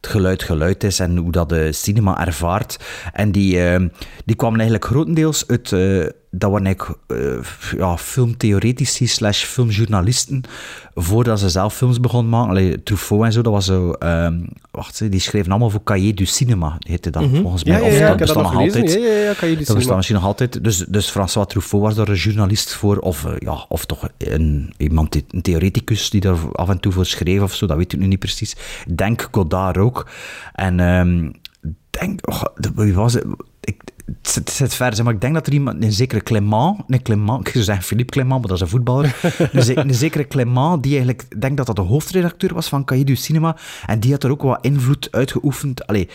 het 0.07 0.15
geluid 0.15 0.43
geluid 0.43 0.85
is 0.85 0.99
en 1.01 1.17
hoe 1.17 1.33
dat 1.33 1.49
de 1.49 1.73
cinema 1.73 2.27
ervaart. 2.27 2.77
En 3.13 3.33
die, 3.33 3.61
ehm, 3.63 3.89
die 4.25 4.37
kwamen 4.37 4.61
eigenlijk 4.61 4.89
grotendeels 4.91 5.45
uit... 5.47 5.73
eh, 5.73 6.07
dat 6.31 6.51
waren 6.51 6.67
eigenlijk 6.67 6.99
eh, 7.07 7.79
ja, 7.79 7.97
filmtheoretici 7.97 9.07
slash 9.07 9.45
filmjournalisten 9.45 10.43
voordat 10.95 11.41
ze 11.41 11.49
zelf 11.49 11.75
films 11.75 12.01
begonnen 12.01 12.31
maken. 12.31 12.51
Allee, 12.51 12.83
Truffaut 12.83 13.25
en 13.25 13.33
zo, 13.33 13.43
dat 13.43 13.53
was 13.53 13.65
zo... 13.65 13.93
ehm, 13.93 14.41
wacht, 14.71 15.11
die 15.11 15.21
schreven 15.21 15.51
allemaal 15.51 15.71
voor 15.71 15.83
Cahiers 15.85 16.15
du 16.17 16.25
Cinema, 16.25 16.77
heette 16.79 17.11
dat 17.11 17.25
volgens 17.33 17.65
mij. 17.65 17.75
Ja, 17.75 17.87
ja, 17.87 17.93
Of 17.93 17.99
ja, 17.99 18.09
dat 18.09 18.17
bestaat 18.17 18.43
nog 18.43 18.53
gelezen. 18.53 18.81
altijd. 18.81 19.01
Ja, 19.03 19.07
ja, 19.09 19.15
ja, 19.41 19.47
je 19.49 19.57
die 19.57 19.67
Dat 19.67 19.77
bestaat 19.77 19.97
misschien 19.97 20.17
nog 20.17 20.27
altijd. 20.27 20.65
Dus, 20.65 20.77
dus 20.77 21.11
François 21.11 21.47
Truffaut 21.49 21.83
was 21.83 21.95
daar 21.95 22.09
een 22.09 22.15
journalist 22.15 22.73
voor, 22.75 22.99
of, 22.99 23.25
eh, 23.25 23.33
ja, 23.39 23.65
of 23.69 23.85
toch 23.85 24.09
een, 24.19 24.75
iemand, 24.77 25.15
een 25.31 25.43
theoreticus 25.43 26.11
die 26.11 26.21
daar 26.21 26.37
af 26.53 26.69
en 26.69 26.81
toe 26.81 26.93
voor 26.93 27.07
schreef 27.07 27.41
of 27.43 27.55
zo, 27.55 27.67
dat 27.67 27.77
weet 27.77 27.93
ik 27.93 27.99
nu 27.99 28.07
niet 28.07 28.19
precies. 28.19 28.57
Denk 28.95 29.29
Godard 29.31 29.79
ook. 29.79 29.96
En 30.53 30.81
ehm, 30.81 31.31
denk, 31.91 32.29
oh, 32.29 32.43
wie 32.75 32.95
was 32.95 33.13
het? 33.15 33.25
Ik, 33.61 33.83
het 34.07 34.17
zit- 34.29 34.59
het 34.59 34.73
zit 34.73 35.03
maar. 35.05 35.15
Ik 35.15 35.21
denk 35.21 35.35
dat 35.35 35.47
er 35.47 35.53
iemand, 35.53 35.83
een 35.85 35.93
zekere 35.93 36.23
Clément, 36.23 36.89
nee, 36.89 37.03
Clément, 37.03 37.47
ik 37.47 37.53
zou 37.53 37.65
zeggen 37.65 37.85
Philippe 37.85 38.13
Clément, 38.13 38.39
maar 38.41 38.49
dat 38.49 38.57
is 38.57 38.63
een 38.63 38.69
voetballer, 38.69 39.17
een, 39.53 39.63
ze- 39.63 39.77
een 39.79 39.95
zekere 39.95 40.27
Clément, 40.27 40.83
die 40.83 40.93
eigenlijk, 40.97 41.41
denk 41.41 41.57
dat 41.57 41.67
dat 41.67 41.77
de 41.77 41.83
hoofdredacteur 41.83 42.55
was 42.55 42.69
van 42.69 42.85
Cahiers 42.85 43.07
du 43.07 43.17
Cinema, 43.17 43.57
en 43.87 44.01
die 44.01 44.13
had 44.13 44.25
er 44.25 44.31
ook 44.31 44.43
wat 44.43 44.65
invloed 44.65 45.09
uitgeoefend, 45.11 45.87
allee, 45.87 46.09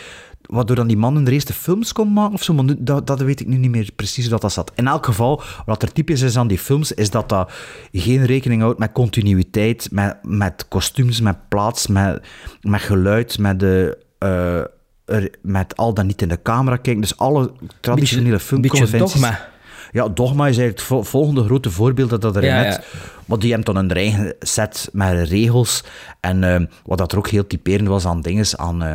waardoor 0.51 0.75
dan 0.75 0.87
die 0.87 0.97
mannen 0.97 1.23
de 1.23 1.31
eerste 1.31 1.53
films 1.53 1.91
kon 1.93 2.13
maken 2.13 2.33
of 2.33 2.43
zo, 2.43 2.53
maar 2.53 2.63
nu- 2.63 2.75
dat, 2.79 3.07
dat 3.07 3.21
weet 3.21 3.39
ik 3.39 3.47
nu 3.47 3.57
niet 3.57 3.71
meer 3.71 3.89
precies 3.95 4.23
hoe 4.23 4.31
dat, 4.31 4.41
dat 4.41 4.51
zat. 4.51 4.71
In 4.75 4.87
elk 4.87 5.05
geval, 5.05 5.41
wat 5.65 5.81
er 5.83 5.91
typisch 5.91 6.21
is 6.21 6.37
aan 6.37 6.47
die 6.47 6.57
films, 6.59 6.91
is 6.91 7.09
dat 7.09 7.29
dat 7.29 7.51
geen 7.91 8.25
rekening 8.25 8.61
houdt 8.61 8.79
met 8.79 8.91
continuïteit, 8.91 9.87
met, 9.91 10.17
met 10.23 10.65
kostuums, 10.67 11.21
met 11.21 11.37
plaats, 11.49 11.87
met, 11.87 12.21
met 12.61 12.81
geluid, 12.81 13.39
met 13.39 13.59
de... 13.59 13.97
eh, 14.17 14.57
er- 15.05 15.31
met 15.41 15.77
al 15.77 15.93
dan 15.93 16.05
niet 16.07 16.21
in 16.21 16.27
de 16.27 16.41
camera 16.41 16.75
kijken. 16.75 17.01
Dus 17.01 17.17
alle 17.17 17.51
traditionele 17.79 18.29
Beetje- 18.37 18.55
beetje 18.59 18.77
filmconventies... 18.77 19.21
dogma. 19.21 19.49
Ja, 19.91 20.07
Dogma 20.07 20.47
is 20.47 20.57
eigenlijk 20.57 20.77
het 20.77 20.87
vo- 20.87 21.03
volgende 21.03 21.43
grote 21.43 21.71
voorbeeld 21.71 22.09
dat 22.09 22.21
dat 22.21 22.35
erin 22.35 22.49
Ja, 22.49 22.61
heeft. 22.63 22.79
Maar 23.25 23.39
die 23.39 23.53
hebben 23.53 23.73
dan 23.73 23.83
een 23.83 23.91
eigen 23.95 24.35
set 24.39 24.89
met 24.91 25.27
regels. 25.29 25.83
En 26.19 26.43
eh, 26.43 26.61
wat 26.85 26.97
dat 26.97 27.11
er 27.11 27.17
ook 27.17 27.27
heel 27.27 27.47
typerend 27.47 27.87
was 27.87 28.05
aan 28.05 28.21
dingen, 28.21 28.45
aan... 28.59 28.83
eh, 28.83 28.93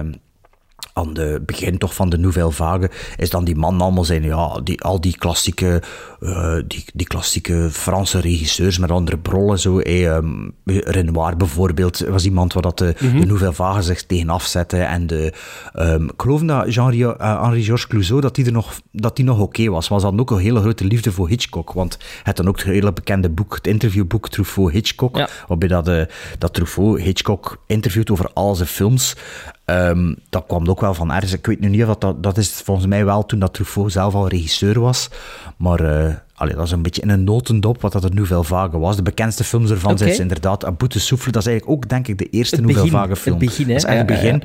aan 0.97 1.15
de 1.15 1.43
begin 1.47 1.79
toch 1.79 1.95
van 1.95 2.09
de 2.09 2.19
Nouvelle 2.19 2.53
Vague, 2.53 2.91
is 3.17 3.31
dan 3.31 3.45
die 3.45 3.57
man 3.57 3.81
allemaal 3.81 4.05
zijn, 4.05 4.23
ja, 4.23 4.61
die, 4.65 4.81
al 4.83 5.01
die 5.01 5.17
klassieke, 5.19 5.83
eh, 6.21 6.57
die, 6.67 6.85
die 6.95 7.07
klassieke 7.07 7.69
Franse 7.73 8.21
regisseurs 8.21 8.79
met 8.79 8.91
andere 8.91 9.19
brollen, 9.19 9.59
zo, 9.59 9.79
eh, 9.79 10.07
ehm, 10.17 10.49
Renoir 10.65 11.37
bijvoorbeeld, 11.37 11.99
was 11.99 12.25
iemand 12.25 12.53
waar 12.53 12.63
dat 12.63 12.79
de, 12.79 12.95
de 12.99 13.27
Nouvelle 13.27 13.53
Vague 13.53 13.83
zich 13.83 14.03
tegen 14.07 14.29
afzette, 14.29 14.77
en 14.77 15.07
de, 15.07 15.33
ehm, 15.75 16.05
ik 16.05 16.13
geloof 16.17 16.41
dat 16.43 16.67
eh, 16.67 17.43
Henri-Georges 17.43 17.87
Clouseau, 17.87 18.21
dat 18.21 18.35
die 18.35 18.45
er 18.47 18.53
nog, 18.53 18.81
dat 18.93 19.17
die 19.17 19.25
nog 19.25 19.39
oké 19.41 19.69
was, 19.71 19.89
maar 19.89 19.99
ze 19.99 20.05
hadden 20.07 20.23
ook 20.23 20.31
een 20.31 20.39
hele 20.45 20.61
grote 20.61 20.85
liefde 20.85 21.13
voor 21.13 21.29
Hitchcock, 21.29 21.73
want 21.73 21.99
het 22.23 22.37
dan 22.37 22.49
ook 22.49 22.57
het 22.57 22.67
hele 22.67 22.93
bekende 22.93 23.29
boek, 23.31 23.55
het 23.55 23.67
interviewboek 23.67 24.29
Truffaut-Hitchcock, 24.29 25.17
Ja. 25.17 25.29
waarbij 25.49 25.69
dat, 25.69 25.89
eh, 25.89 26.03
dat 26.39 26.55
Truffaut 26.55 27.01
Hitchcock 27.01 27.63
interviewt 27.67 28.11
over 28.11 28.31
al 28.33 28.55
zijn 28.55 28.69
films. 28.69 29.17
Ehm, 29.67 30.15
dat 30.29 30.45
kwam 30.47 30.69
ook 30.69 30.81
wel 30.81 30.95
van 30.95 31.13
ergens. 31.13 31.33
Ik 31.33 31.47
weet 31.47 31.61
nu 31.61 31.69
niet 31.69 31.85
of 31.85 31.97
dat, 31.97 32.23
dat... 32.23 32.39
Is 32.39 32.51
volgens 32.51 32.87
mij 32.87 33.05
wel 33.05 33.27
toen 33.27 33.39
dat 33.39 33.55
Truffaut 33.55 33.93
zelf 33.93 34.15
al 34.15 34.29
regisseur 34.29 34.81
was. 34.81 35.11
Maar 35.57 35.81
eh, 35.81 36.15
allee, 36.35 36.55
dat 36.55 36.65
is 36.65 36.71
een 36.71 36.83
beetje 36.83 37.03
in 37.03 37.09
een 37.09 37.25
notendop 37.25 37.81
wat 37.81 37.93
dat 37.93 38.05
er 38.05 38.15
Nouvelle 38.15 38.45
Vague 38.45 38.81
was. 38.81 38.97
De 38.97 39.03
bekendste 39.03 39.45
films 39.45 39.71
ervan 39.71 39.99
zijn 39.99 40.19
inderdaad 40.19 40.65
A 40.67 40.73
Bout 40.73 40.93
de 40.93 40.99
Souffle. 40.99 41.33
Dat 41.33 41.43
is 41.43 41.49
eigenlijk 41.49 41.79
ook, 41.79 41.89
denk 41.89 42.09
ik, 42.09 42.19
de 42.19 42.29
eerste 42.31 42.57
Het 42.57 42.65
Nouvelle 42.65 42.85
begin, 42.85 42.99
Vague 42.99 43.15
het 43.15 43.23
film. 43.23 43.39
begin, 43.39 43.67
hè? 43.67 43.73
Dat 43.73 43.83
is 43.83 43.89
echt 43.89 43.99
het 43.99 44.09
Ja, 44.09 44.15
ja, 44.15 44.23
begin. 44.23 44.43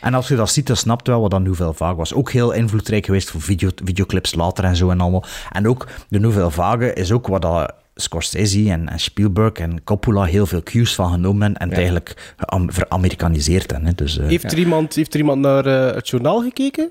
En 0.00 0.14
als 0.14 0.28
je 0.28 0.36
dat 0.36 0.50
ziet, 0.50 0.66
dan 0.66 0.76
snapt 0.76 1.06
wel 1.06 1.20
wat 1.20 1.30
dat 1.30 1.42
Nouvelle 1.42 1.74
Vague 1.74 1.96
was. 1.96 2.14
Ook 2.14 2.30
heel 2.30 2.52
invloedrijk 2.52 3.04
geweest 3.04 3.30
voor 3.30 3.40
video, 3.40 3.70
videoclips 3.84 4.34
later 4.34 4.64
en 4.64 4.76
zo 4.76 4.90
en 4.90 5.00
allemaal. 5.00 5.24
En 5.52 5.68
ook 5.68 5.86
de 6.08 6.18
Nouvelle 6.18 6.50
Vague 6.50 6.92
is 6.92 7.12
ook 7.12 7.26
wat 7.26 7.42
dat 7.42 7.74
Scorsese 7.94 8.70
en, 8.70 8.88
en 8.88 9.00
Spielberg 9.00 9.52
en 9.52 9.84
Coppola 9.84 10.24
heel 10.24 10.46
veel 10.46 10.62
cues 10.62 10.94
van 10.94 11.10
genomen 11.10 11.56
en 11.56 11.68
het 11.68 11.76
eigenlijk 11.78 12.34
veramerikaniseerd 12.66 13.70
hebben. 13.70 13.88
Hè. 13.88 13.94
Dus, 13.94 14.18
eh, 14.18 14.26
Heeft, 14.26 14.52
er 14.52 14.58
iemand, 14.58 14.94
heeft 14.94 15.12
er 15.14 15.20
iemand 15.20 15.40
naar 15.40 15.66
eh, 15.66 15.94
het 15.94 16.08
journaal 16.08 16.40
gekeken? 16.42 16.90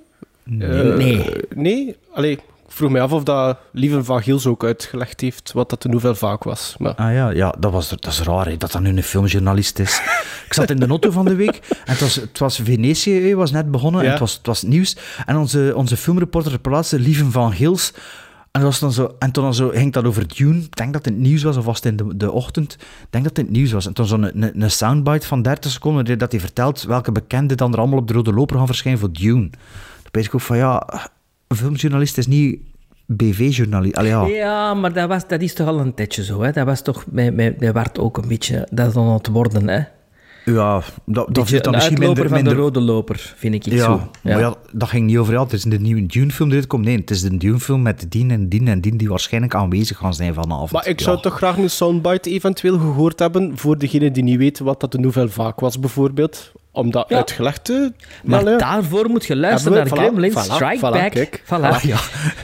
Eh, 0.59 0.95
Nee. 0.95 1.25
nee? 1.55 1.95
Allee, 2.13 2.31
ik 2.31 2.41
vroeg 2.67 2.89
mij 2.91 3.01
af 3.01 3.11
of 3.11 3.23
dat 3.23 3.57
Lieven 3.71 4.05
van 4.05 4.21
Giels 4.23 4.45
ook 4.45 4.63
uitgelegd 4.63 5.21
heeft 5.21 5.51
wat 5.51 5.69
dat 5.69 5.81
de 5.81 5.89
nouvelle 5.89 6.15
vaak 6.15 6.43
was. 6.43 6.75
Maar 6.77 6.93
Ah 6.95 7.13
ja, 7.13 7.29
ja 7.29 7.55
dat, 7.59 7.71
was, 7.71 7.89
dat 7.89 8.05
is 8.05 8.21
raar 8.21 8.45
hè, 8.45 8.57
dat 8.57 8.71
dat 8.71 8.81
nu 8.81 8.89
een 8.89 9.03
filmjournalist 9.03 9.79
is. 9.79 10.01
ik 10.47 10.53
zat 10.53 10.69
in 10.69 10.79
de 10.79 10.87
auto 10.87 11.11
van 11.11 11.25
de 11.25 11.35
week 11.35 11.55
en 11.69 11.91
het 11.91 11.99
was, 11.99 12.15
het 12.15 12.39
was 12.39 12.59
Venetië, 12.63 13.21
hè, 13.21 13.35
was 13.35 13.51
net 13.51 13.71
begonnen 13.71 14.01
en 14.03 14.09
het 14.09 14.19
was, 14.19 14.33
het 14.33 14.47
was 14.47 14.61
nieuws. 14.61 14.97
En 15.25 15.37
onze, 15.37 15.73
onze 15.75 15.97
filmreporter 15.97 16.51
ter 16.51 16.59
plaatse, 16.59 16.99
Lieven 16.99 17.31
van 17.31 17.53
Gils, 17.53 17.93
en, 18.53 18.61
was 18.61 18.79
dan 18.79 18.91
zo, 18.91 19.15
en 19.19 19.31
toen 19.31 19.43
dan 19.43 19.53
zo, 19.53 19.69
ging 19.69 19.93
dat 19.93 20.05
over 20.05 20.35
Dune. 20.35 20.59
Ik 20.59 20.75
denk 20.75 20.93
dat 20.93 21.05
het 21.05 21.17
nieuws 21.17 21.43
was, 21.43 21.57
of 21.57 21.65
was 21.65 21.75
het 21.75 21.85
in 21.85 21.95
de, 21.95 22.17
de 22.17 22.31
ochtend? 22.31 22.73
Ik 22.73 23.07
denk 23.09 23.23
dat 23.23 23.37
het 23.37 23.49
nieuws 23.49 23.71
was. 23.71 23.85
En 23.85 23.93
toen 23.93 24.05
zo'n 24.05 24.23
een, 24.23 24.61
een, 24.61 24.71
soundbite 24.71 25.27
van 25.27 25.41
30 25.41 25.71
seconden 25.71 26.17
dat 26.17 26.31
hij 26.31 26.41
vertelt 26.41 26.83
welke 26.83 27.11
bekenden 27.11 27.57
dan 27.57 27.73
er 27.73 27.79
allemaal 27.79 27.99
op 27.99 28.07
de 28.07 28.13
rode 28.13 28.33
loper 28.33 28.57
gaan 28.57 28.65
verschijnen 28.65 28.99
voor 28.99 29.11
Dune. 29.11 29.49
Dan 29.49 30.11
weet 30.11 30.25
ik 30.25 30.35
ook 30.35 30.41
van, 30.41 30.57
ja, 30.57 30.87
een 31.47 31.55
filmjournalist 31.55 32.17
is 32.17 32.27
niet 32.27 32.59
BV-journalist. 33.05 34.01
Ja. 34.01 34.25
Ja, 34.25 34.73
maar 34.73 34.93
dat, 34.93 35.07
was, 35.07 35.27
dat 35.27 35.41
is 35.41 35.53
toch 35.53 35.67
al 35.67 35.79
een 35.79 35.93
tijdje 35.93 36.23
zo. 36.23 36.41
Hè? 36.41 36.51
Dat 36.51 36.65
was 36.65 36.81
toch 36.81 37.03
met, 37.11 37.35
met, 37.35 37.59
met 37.59 37.73
Wart 37.73 37.99
ook 37.99 38.17
een 38.17 38.27
beetje... 38.27 38.67
Dat 38.71 38.97
aan 38.97 39.13
het 39.13 39.27
worden, 39.27 39.67
hè? 39.67 39.81
Ja, 40.45 40.81
dat, 41.05 41.35
dat 41.35 41.49
dan 41.49 41.59
een 41.63 41.71
misschien 41.71 41.99
minder... 41.99 42.23
van 42.23 42.33
minder 42.33 42.55
de 42.55 42.59
rode 42.61 42.79
loper, 42.81 43.33
vind 43.37 43.53
ik. 43.53 43.65
ik 43.65 43.73
ja, 43.73 43.83
zo. 43.83 44.09
maar 44.21 44.39
ja, 44.39 44.55
dat 44.71 44.89
ging 44.89 45.05
niet 45.05 45.17
over. 45.17 45.33
Ja, 45.33 45.43
het 45.43 45.53
is 45.53 45.63
de 45.63 45.79
nieuwe 45.79 46.05
Dune-film 46.05 46.49
die 46.49 46.57
uitkomt. 46.57 46.85
Nee, 46.85 46.97
het 46.97 47.09
is 47.11 47.21
de 47.21 47.37
Dune-film 47.37 47.81
met 47.81 48.05
dien 48.09 48.31
en 48.31 48.49
dien 48.49 48.67
en 48.67 48.81
dien 48.81 48.97
die 48.97 49.09
waarschijnlijk 49.09 49.55
aanwezig 49.55 49.97
gaan 49.97 50.13
zijn 50.13 50.33
vanavond. 50.33 50.71
Maar 50.71 50.87
ik 50.87 51.01
zou 51.01 51.15
Ja. 51.15 51.21
toch 51.21 51.35
graag 51.35 51.57
een 51.57 51.69
soundbite 51.69 52.29
eventueel 52.29 52.77
gehoord 52.79 53.19
hebben 53.19 53.57
voor 53.57 53.77
degene 53.77 54.11
die 54.11 54.23
niet 54.23 54.37
weten 54.37 54.65
wat 54.65 54.79
dat 54.79 54.91
de 54.91 54.99
nouvelle 54.99 55.29
vaak 55.29 55.59
was, 55.59 55.79
bijvoorbeeld. 55.79 56.51
Om 56.75 56.91
dat 56.91 57.05
Ja. 57.09 57.15
uitgelegd 57.17 57.63
te... 57.63 57.93
Maar 58.23 58.43
daarvoor 58.57 59.09
moet 59.09 59.25
je 59.25 59.35
luisteren 59.35 59.77
naar 59.77 59.87
voilà, 59.87 59.91
Gremlins, 59.91 60.33
voilà, 60.35 60.53
Strike 60.53 60.77
voilà, 60.77 60.79
Back. 60.79 61.11
kijk. 61.11 61.41
Voilà. 61.45 61.81
Ja. 61.81 61.99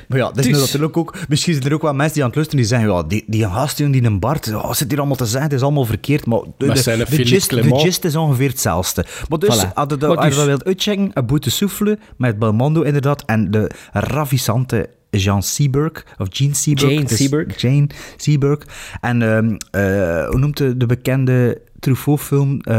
Maar 0.08 0.18
ja, 0.18 0.26
dat 0.32 0.38
is 0.46 0.46
Dus- 0.52 0.60
natuurlijk 0.60 0.98
ook... 0.98 1.16
Misschien 1.30 1.54
zijn 1.54 1.66
er 1.66 1.74
ook 1.74 1.82
wel 1.82 1.94
mensen 1.94 2.14
die 2.14 2.22
aan 2.24 2.28
het 2.30 2.36
luisteren 2.38 2.64
die 2.66 2.76
zeggen 2.76 2.90
ja, 2.96 3.04
die, 3.04 3.24
die 3.28 3.44
gast 3.46 3.78
die 3.78 4.04
een 4.04 4.20
Bart, 4.20 4.46
ja, 4.46 4.52
wat 4.52 4.78
zit 4.78 4.90
hier 4.90 4.98
allemaal 5.00 5.18
te 5.18 5.26
zeggen? 5.26 5.44
Het 5.44 5.54
is 5.54 5.62
allemaal 5.62 5.86
verkeerd. 5.86 6.26
Maar 6.26 6.40
de, 6.58 6.66
Maar 6.66 6.76
de, 6.76 6.82
de, 7.10 7.26
gist, 7.26 7.50
de 7.50 7.76
gist 7.80 8.04
is 8.06 8.16
ongeveer 8.16 8.50
hetzelfde. 8.50 9.06
Maar 9.30 9.40
dus, 9.40 9.50
Voilà. 9.66 9.74
als 9.74 9.90
je 9.90 9.98
dat, 9.98 10.22
dus- 10.22 10.36
dat 10.36 10.46
wilt 10.46 10.66
uitchecken, 10.66 11.12
een 11.14 11.26
boete 11.26 11.50
souffle 11.52 11.98
met 12.18 12.40
Belmondo 12.40 12.82
inderdaad 12.82 13.24
en 13.26 13.52
de 13.52 13.72
ravissante 13.92 14.90
Jean 15.10 15.44
Seberg, 15.44 16.06
of 16.18 16.28
Jean 16.30 16.56
Seberg. 16.56 16.92
Jane 16.92 17.08
Seberg. 17.08 17.62
Jane 17.62 17.88
Seberg. 18.18 18.60
En 19.02 19.22
ehm, 19.22 19.56
eh, 19.72 20.28
hoe 20.30 20.40
noemt 20.40 20.58
de, 20.58 20.78
de 20.78 20.86
bekende 20.86 21.62
Truffaut-film 21.80 22.54
uh, 22.54 22.74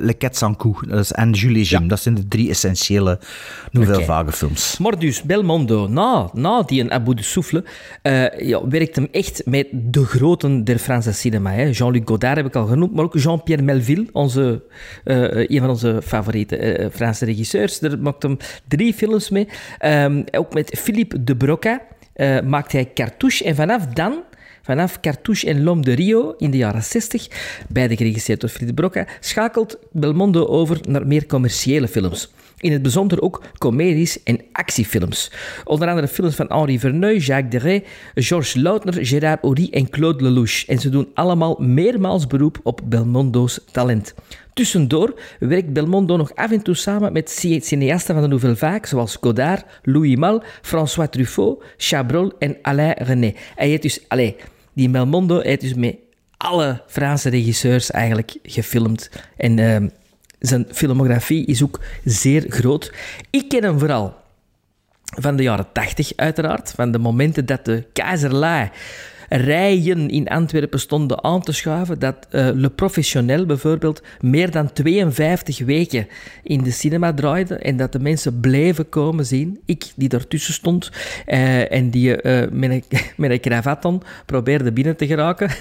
Le 0.00 0.12
Quête 0.18 0.36
sans 0.36 0.56
Cou 0.56 0.74
dat 0.86 0.98
is, 0.98 1.12
en 1.12 1.30
Jules 1.32 1.70
Jim. 1.70 1.88
Dat 1.88 2.00
zijn 2.00 2.14
de 2.14 2.28
drie 2.28 2.50
essentiële 2.50 3.18
Nouvelle. 3.70 4.04
Vague 4.04 4.32
films. 4.32 4.78
Maar 4.78 4.98
dus, 4.98 5.22
Belmondo, 5.22 5.88
na, 5.88 6.30
na 6.32 6.62
die 6.62 6.80
een 6.80 6.92
Abu 6.92 7.14
de 7.14 7.22
Souffle, 7.22 7.64
eh, 8.02 8.38
ja, 8.38 8.68
werkt 8.68 8.96
hem 8.96 9.08
echt 9.10 9.42
met 9.44 9.66
de 9.72 10.04
groten 10.04 10.64
der 10.64 10.78
Franse 10.78 11.12
cinema. 11.12 11.50
hè. 11.50 11.64
Jean-Luc 11.64 12.02
Godard 12.04 12.36
heb 12.36 12.46
ik 12.46 12.56
al 12.56 12.66
genoemd, 12.66 12.94
maar 12.94 13.04
ook 13.04 13.18
Jean-Pierre 13.18 13.62
Melville, 13.64 14.06
onze, 14.12 14.62
eh, 15.04 15.48
een 15.48 15.60
van 15.60 15.68
onze 15.68 16.00
favoriete 16.02 16.56
eh, 16.56 16.90
Franse 16.92 17.24
regisseurs. 17.24 17.78
Daar 17.78 17.98
maakt 17.98 18.22
hem 18.22 18.36
drie 18.68 18.94
films 18.94 19.30
mee. 19.30 19.48
Ehm, 19.78 20.22
ook 20.30 20.54
met 20.54 20.78
Philippe 20.78 21.24
de 21.24 21.36
Broca 21.36 21.80
eh, 22.12 22.40
maakt 22.40 22.72
hij 22.72 22.90
Cartouche. 22.94 23.44
En 23.44 23.54
vanaf 23.54 23.86
dan... 23.86 24.22
Vanaf 24.66 25.00
Cartouche 25.00 25.46
en 25.46 25.62
L'Homme 25.62 25.82
de 25.82 25.92
Rio 25.92 26.34
in 26.38 26.50
de 26.50 26.56
jaren 26.56 26.82
60, 26.82 27.28
beide 27.68 27.96
geregisseerd 27.96 28.40
door 28.40 28.50
Philippe 28.50 28.74
Broca, 28.74 29.06
schakelt 29.20 29.78
Belmondo 29.92 30.46
over 30.46 30.78
naar 30.88 31.06
meer 31.06 31.26
commerciële 31.26 31.88
films. 31.88 32.30
In 32.58 32.72
het 32.72 32.82
bijzonder 32.82 33.22
ook 33.22 33.42
comedies 33.58 34.22
en 34.22 34.40
actiefilms. 34.52 35.32
Onder 35.64 35.88
andere 35.88 36.08
films 36.08 36.34
van 36.34 36.46
Henri 36.48 36.78
Verneuil, 36.78 37.18
Jacques 37.18 37.50
Deray, 37.62 37.84
Georges 38.14 38.54
Lautner, 38.54 39.06
Gérard 39.06 39.40
Horry 39.40 39.68
en 39.70 39.90
Claude 39.90 40.22
Lelouch. 40.22 40.64
En 40.66 40.78
ze 40.78 40.88
doen 40.88 41.08
allemaal 41.14 41.56
meermaals 41.58 42.26
beroep 42.26 42.60
op 42.62 42.80
Belmondo's 42.84 43.60
talent. 43.72 44.14
Tussendoor 44.54 45.20
werkt 45.38 45.72
Belmondo 45.72 46.16
nog 46.16 46.34
af 46.34 46.50
en 46.50 46.62
toe 46.62 46.74
samen 46.74 47.12
met 47.12 47.30
ci- 47.30 47.60
cineasten 47.60 48.14
van 48.14 48.22
de 48.22 48.28
Nouvelle 48.28 48.56
Vague, 48.56 48.86
zoals 48.86 49.16
Godard, 49.20 49.64
Louis 49.82 50.16
Malle, 50.16 50.42
François 50.62 51.08
Truffaut, 51.10 51.62
Chabrol 51.76 52.32
en 52.38 52.56
Alain 52.62 52.94
René. 52.98 53.34
Hij 53.54 53.68
heeft 53.68 53.82
dus, 53.82 54.00
allez, 54.08 54.32
die 54.76 54.88
Belmondo 54.88 55.40
heeft 55.40 55.60
dus 55.60 55.74
met 55.74 55.96
alle 56.36 56.82
Franse 56.86 57.28
regisseurs 57.28 57.90
eigenlijk 57.90 58.36
gefilmd. 58.42 59.10
En 59.36 59.58
ehm, 59.58 59.88
zijn 60.38 60.66
filmografie 60.72 61.46
is 61.46 61.62
ook 61.62 61.80
zeer 62.04 62.44
groot. 62.48 62.92
Ik 63.30 63.48
ken 63.48 63.62
hem 63.62 63.78
vooral 63.78 64.14
van 65.04 65.36
de 65.36 65.42
jaren 65.42 65.72
80 65.72 66.12
uiteraard, 66.16 66.70
van 66.70 66.90
de 66.90 66.98
momenten 66.98 67.46
dat 67.46 67.64
de 67.64 67.84
keizerlei 67.92 68.70
rijen 69.28 70.10
in 70.10 70.28
Antwerpen 70.28 70.80
stonden 70.80 71.24
aan 71.24 71.42
te 71.42 71.52
schuiven, 71.52 71.98
dat 71.98 72.26
eh, 72.30 72.48
Le 72.54 72.70
Professionnel 72.70 73.46
bijvoorbeeld 73.46 74.02
meer 74.20 74.50
dan 74.50 74.72
52 74.72 75.58
weken 75.58 76.08
in 76.42 76.62
de 76.62 76.70
cinema 76.70 77.14
draaide 77.14 77.54
en 77.54 77.76
dat 77.76 77.92
de 77.92 77.98
mensen 77.98 78.40
bleven 78.40 78.88
komen 78.88 79.26
zien. 79.26 79.60
Ik, 79.64 79.84
die 79.96 80.08
daartussen 80.08 80.54
stond 80.54 80.90
eh, 81.26 81.72
en 81.72 81.90
die 81.90 82.20
eh, 82.20 82.50
met, 82.50 82.70
een, 82.70 82.84
met 83.16 83.30
een 83.30 83.40
cravat 83.40 83.84
on 83.84 84.02
probeerde 84.26 84.72
binnen 84.72 84.96
te 84.96 85.06
geraken. 85.06 85.50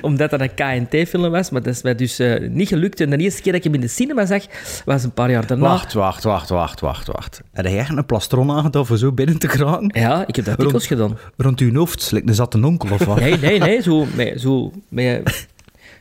Omdat 0.00 0.30
dat 0.30 0.40
een 0.40 0.54
KNT-film 0.54 1.30
was, 1.30 1.50
maar 1.50 1.62
dat 1.62 1.74
is 1.74 1.82
mij 1.82 1.94
dus 1.94 2.20
niet 2.40 2.68
gelukt. 2.68 3.00
En 3.00 3.10
de 3.10 3.16
eerste 3.16 3.42
keer 3.42 3.52
dat 3.52 3.64
ik 3.64 3.66
hem 3.66 3.74
in 3.74 3.86
de 3.86 3.92
cinema 3.92 4.26
zag, 4.26 4.44
was 4.84 5.04
een 5.04 5.12
paar 5.12 5.30
jaar 5.30 5.46
daarna. 5.46 5.68
Wacht, 5.68 5.92
wacht, 5.92 6.24
wacht, 6.24 6.48
wacht, 6.48 6.80
wacht, 6.80 7.06
wacht. 7.06 7.42
Heb 7.52 7.64
jij 7.64 7.78
echt 7.78 7.96
een 7.96 8.06
plastron 8.06 8.50
aangedaan 8.50 8.86
voor 8.86 8.98
zo 8.98 9.12
binnen 9.12 9.38
te 9.38 9.48
geraken? 9.48 9.90
Ja, 9.94 10.26
ik 10.26 10.36
heb 10.36 10.44
dat 10.44 10.58
dikwijls 10.58 10.86
gedaan. 10.86 11.01
Rond 11.36 11.60
uw 11.60 11.74
hoofd, 11.74 12.10
lijkt 12.10 12.28
een 12.28 12.34
zatte 12.34 12.64
onkel 12.66 12.90
of 12.92 13.04
wat? 13.04 13.20
Nee, 13.20 13.38
nee, 13.38 13.58
nee, 13.58 13.82
zo, 13.82 14.06
met, 14.14 14.40
zo, 14.40 14.72
met, 14.88 15.46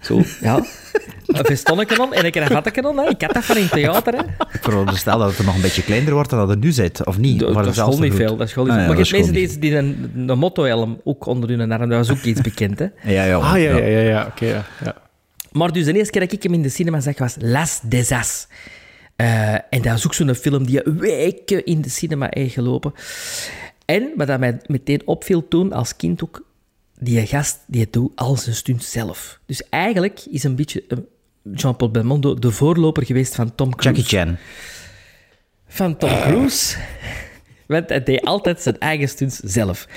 zo, 0.01 0.21
ja. 0.41 0.65
Een 1.27 1.45
vestonnetje 1.45 1.95
dan 1.95 2.13
en 2.13 2.25
een 2.25 2.31
kravatje 2.31 2.81
dan. 2.81 2.97
Hè. 2.97 3.09
Ik 3.09 3.21
had 3.21 3.33
dat 3.33 3.45
van 3.45 3.55
in 3.57 3.61
het 3.63 3.71
theater. 3.71 4.13
Hè. 4.13 4.19
Ik 4.53 4.59
veronderstel 4.61 5.17
dat 5.19 5.29
het 5.29 5.37
er 5.37 5.45
nog 5.45 5.55
een 5.55 5.61
beetje 5.61 5.83
kleiner 5.83 6.13
wordt 6.13 6.29
dan 6.29 6.39
dat 6.39 6.49
het 6.49 6.59
nu 6.59 6.71
zit, 6.71 7.05
of 7.05 7.17
niet? 7.17 7.39
Dat, 7.39 7.55
het 7.55 7.65
is 7.67 7.77
gewoon 7.77 8.01
niet 8.01 8.13
veel. 8.13 8.35
Dat 8.37 8.47
is 8.47 8.53
gewoon 8.53 8.67
niet 8.69 8.77
Ah, 8.77 8.83
veel. 8.85 8.93
ja, 8.95 8.99
maar 8.99 9.07
je 9.07 9.15
hebt 9.15 9.31
mensen 9.31 9.59
die, 9.59 9.59
die 9.59 9.75
een, 9.77 10.29
een 10.29 10.37
motto-helm 10.37 11.01
ook 11.03 11.25
onder 11.25 11.49
hun 11.49 11.71
arm. 11.71 11.89
Dat 11.89 12.07
was 12.07 12.17
ook 12.17 12.23
iets 12.23 12.41
bekend. 12.41 12.79
Hè. 12.79 12.85
Ja, 13.03 13.23
ja. 13.23 13.35
Ah, 13.35 13.61
ja, 13.61 13.77
ja, 13.77 13.85
ja, 13.85 13.99
ja. 13.99 14.25
oké, 14.25 14.45
ja, 14.45 14.65
ja. 14.83 14.95
Maar 15.51 15.71
dus 15.71 15.85
de 15.85 15.93
eerste 15.93 16.11
keer 16.11 16.21
dat 16.21 16.31
ik 16.31 16.43
hem 16.43 16.53
in 16.53 16.61
de 16.61 16.69
cinema 16.69 16.99
zag, 16.99 17.17
was 17.17 17.35
Las 17.39 17.79
des 17.83 18.11
As. 18.11 18.47
Eh, 19.15 19.53
en 19.53 19.81
dat 19.81 19.97
is 19.97 20.05
ook 20.05 20.13
zo'n 20.13 20.35
film 20.35 20.65
die 20.65 20.81
weken 20.85 21.65
in 21.65 21.81
de 21.81 21.89
cinema 21.89 22.27
heeft 22.29 22.53
gelopen. 22.53 22.93
En 23.85 24.11
wat 24.15 24.27
dat 24.27 24.39
mij 24.39 24.59
meteen 24.65 25.01
opviel 25.05 25.47
toen, 25.47 25.73
als 25.73 25.95
kind 25.95 26.23
ook, 26.23 26.45
die 26.99 27.25
gast 27.25 27.59
die 27.67 27.87
doet 27.89 28.11
al 28.15 28.37
zijn 28.37 28.55
stunt 28.55 28.83
zelf. 28.83 29.39
Dus 29.45 29.69
eigenlijk 29.69 30.21
is 30.29 30.43
een 30.43 30.55
beetje 30.55 30.83
eh, 30.87 30.97
Jean-Paul 31.43 31.91
Belmondo 31.91 32.33
de 32.33 32.51
voorloper 32.51 33.05
geweest 33.05 33.35
van 33.35 33.55
Tom 33.55 33.75
Cruise. 33.75 34.01
Jackie 34.01 34.17
Chan. 34.17 34.37
Van 35.67 35.97
Tom 35.97 36.09
Cruise. 36.09 36.77
Want 37.71 37.89
hij 37.89 38.03
deed 38.03 38.25
altijd 38.25 38.61
zijn 38.61 38.79
eigen 38.79 39.09
stunts 39.09 39.39
zelf. 39.39 39.87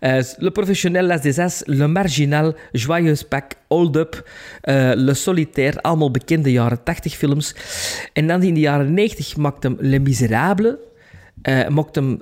Eh, 0.00 0.22
le 0.36 0.50
Professionnel, 0.50 1.06
Las 1.06 1.20
des 1.20 1.38
As, 1.38 1.62
Le 1.64 1.86
Marginal, 1.86 2.54
Joyeuse 2.72 3.26
Pack, 3.26 3.52
Hold 3.68 3.96
Up, 3.96 4.30
eh, 4.60 4.90
Le 4.94 5.14
Solitaire, 5.14 5.82
allemaal 5.82 6.10
bekende 6.10 6.52
jaren 6.52 6.82
80 6.82 7.16
films. 7.16 7.54
En 8.12 8.26
dan 8.26 8.42
in 8.42 8.54
de 8.54 8.60
jaren 8.60 8.94
90 8.94 9.36
maakte 9.36 9.66
hem 9.66 9.76
Les 9.80 10.00
Miserables, 10.00 10.74
eh 11.42 11.68
maakte 11.68 12.00
hem 12.00 12.20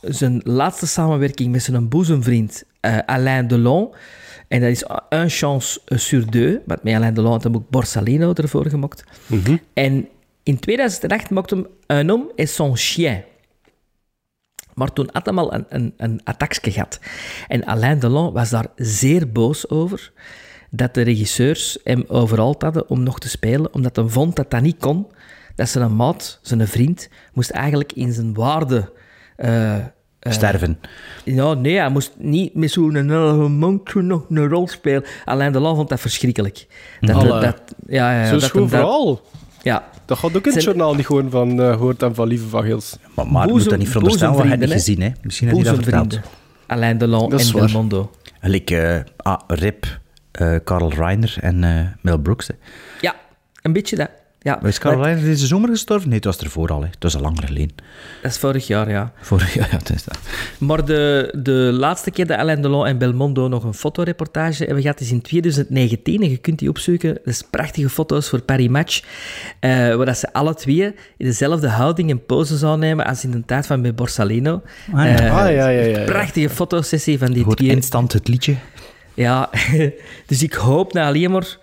zijn 0.00 0.40
laatste 0.44 0.86
samenwerking 0.86 1.52
met 1.52 1.62
zijn 1.62 1.88
boezemvriend 1.88 2.64
eh, 2.80 2.98
Alain 3.06 3.46
Delon. 3.46 3.94
En 4.48 4.60
dat 4.60 4.70
is 4.70 4.84
Un 5.08 5.30
Chance 5.30 5.80
sur 5.84 6.30
Deux, 6.30 6.58
met 6.66 6.80
Alain 6.84 7.14
Delon 7.14 7.30
had 7.30 7.42
hem 7.42 7.54
ook 7.54 7.70
Borsalino 7.70 8.32
ervoor 8.32 8.66
gemaakt. 8.66 9.04
En 9.72 10.08
in 10.42 10.58
2008 10.58 11.30
maakte 11.30 11.54
hem 11.54 11.66
Un 11.98 12.08
Homme 12.08 12.32
et 12.34 12.50
son 12.50 12.76
Chien. 12.76 13.22
Maar 14.74 14.92
toen 14.92 15.08
had 15.12 15.26
hij 15.26 15.34
al 15.34 15.54
een, 15.54 15.66
een, 15.68 15.94
een 15.96 16.20
attackje 16.24 16.70
gehad. 16.70 17.00
En 17.48 17.64
Alain 17.64 17.98
Delon 17.98 18.32
was 18.32 18.50
daar 18.50 18.66
zeer 18.76 19.32
boos 19.32 19.68
over 19.68 20.12
dat 20.70 20.94
de 20.94 21.02
regisseurs 21.02 21.78
hem 21.84 22.04
overal 22.08 22.54
hadden 22.58 22.88
om 22.88 23.02
nog 23.02 23.18
te 23.18 23.28
spelen, 23.28 23.74
omdat 23.74 23.96
hij 23.96 24.04
vond 24.04 24.36
dat 24.36 24.50
dat 24.50 24.62
niet 24.62 24.78
kon. 24.78 25.06
Dat 25.54 25.68
zijn 25.68 25.96
maat, 25.96 26.38
zijn 26.42 26.68
vriend, 26.68 27.08
moest 27.32 27.50
eigenlijk 27.50 27.92
in 27.92 28.12
zijn 28.12 28.34
waarde... 28.34 28.92
eh, 29.36 29.74
eh, 29.76 29.82
Sterven. 30.32 30.78
ja, 31.24 31.54
nee, 31.54 31.78
hij 31.78 31.88
moest 31.90 32.12
niet 32.18 32.54
met 32.54 32.70
zo'n 32.70 33.52
monkje 33.58 34.02
nog 34.02 34.24
een 34.28 34.48
rol 34.48 34.68
spelen. 34.68 35.04
Alain 35.24 35.52
Delon 35.52 35.76
vond 35.76 35.88
dat 35.88 36.00
verschrikkelijk. 36.00 36.66
Dat, 37.00 37.20
dat, 37.20 37.42
dat- 37.42 37.62
ja, 37.86 38.24
ja, 38.24 38.38
vooral. 38.48 39.20
Ja, 39.62 39.84
Dat 40.04 40.18
gaat 40.18 40.36
ook 40.36 40.46
in 40.46 40.52
het 40.52 40.52
Zijn- 40.52 40.64
journaal 40.64 40.94
niet 40.94 41.06
gewoon 41.06 41.30
van 41.30 41.60
uh, 41.60 41.76
hoort 41.76 42.02
en 42.02 42.14
van 42.14 42.28
Lieve 42.28 42.46
van 42.48 42.62
Gils. 42.62 42.96
Maar, 43.14 43.26
maar 43.26 43.46
je 43.46 43.52
moet 43.52 43.68
dat 43.68 43.78
niet 43.78 43.88
veronderstellen, 43.88 44.34
want 44.34 44.48
hij 44.48 44.56
niet 44.56 44.68
boezemvrienden, 44.68 45.06
gezien, 45.08 45.20
hè. 45.20 45.26
Misschien 45.26 45.48
heeft 45.48 45.60
hij 45.66 45.74
dat 45.76 45.82
verteld. 45.84 46.20
Alain 46.66 46.98
Delon 46.98 47.32
en 47.32 47.52
waar. 47.52 47.64
Belmondo. 47.64 48.10
Gelijk 48.40 48.70
eh, 48.70 48.96
ah, 49.16 49.38
Rip, 49.46 50.00
eh 50.32 50.56
Carl 50.64 50.92
Reiner 50.92 51.36
en 51.40 51.64
eh, 51.64 51.70
Mel 52.00 52.18
Brooks. 52.18 52.46
Hè. 52.46 52.54
Ja, 53.00 53.14
een 53.62 53.72
beetje 53.72 53.96
dat. 53.96 54.10
Ja, 54.46 54.58
Maar 54.60 54.70
is 54.70 54.78
Reiner 54.78 55.24
deze 55.24 55.46
zomer 55.46 55.68
gestorven? 55.68 56.08
Nee, 56.08 56.16
het 56.16 56.24
was 56.26 56.38
ervoor 56.38 56.68
al. 56.68 56.80
Hè. 56.80 56.86
Het 56.86 57.02
was 57.02 57.14
al 57.16 57.20
langer 57.20 57.46
geleden. 57.46 57.74
Dat 58.22 58.30
is 58.30 58.38
vorig 58.38 58.66
jaar, 58.66 58.90
ja. 58.90 59.12
Vorig 59.20 59.54
jaar, 59.54 59.68
ja, 59.70 59.76
het 59.76 59.90
is 59.94 60.04
dat. 60.04 60.18
Maar 60.58 60.84
de, 60.84 61.30
de 61.42 61.50
laatste 61.72 62.10
keer 62.10 62.26
dat 62.26 62.38
Alain 62.38 62.62
Delon 62.62 62.86
en 62.86 62.98
Belmondo 62.98 63.48
nog 63.48 63.64
een 63.64 63.74
fotoreportage 63.74 64.64
hebben 64.64 64.82
gehad, 64.82 65.00
is 65.00 65.10
in 65.10 65.20
2019. 65.22 66.22
En 66.22 66.30
je 66.30 66.36
kunt 66.36 66.58
die 66.58 66.68
opzoeken. 66.68 67.14
Dat 67.14 67.26
is 67.34 67.42
prachtige 67.50 67.88
foto's 67.88 68.28
voor 68.28 68.42
Paris 68.42 68.68
Match. 68.68 69.02
eh, 69.60 69.70
waar 69.94 70.06
dat 70.06 70.18
ze 70.18 70.32
alle 70.32 70.54
twee 70.54 70.82
in 71.16 71.26
dezelfde 71.26 71.68
houding 71.68 72.10
en 72.10 72.24
pose 72.26 72.56
zouden 72.56 72.80
nemen 72.80 73.06
als 73.06 73.24
in 73.24 73.30
de 73.30 73.42
tijd 73.46 73.66
van 73.66 73.80
met 73.80 73.96
Borsalino. 73.96 74.62
Ah, 74.92 75.04
ja. 75.04 75.18
Eh, 75.18 75.36
Ah, 75.36 75.50
ja, 75.52 75.68
ja, 75.68 75.68
ja, 75.68 75.98
ja. 75.98 76.04
Prachtige 76.04 76.50
fotosessie 76.50 77.18
van 77.18 77.28
die 77.28 77.38
Je 77.38 77.44
hoort 77.44 77.56
twee. 77.56 77.70
instant 77.70 78.12
het 78.12 78.28
liedje. 78.28 78.54
Ja, 79.14 79.50
dus 80.26 80.42
ik 80.42 80.52
hoop 80.52 80.92
na 80.92 81.06
alleen 81.06 81.30
maar... 81.30 81.58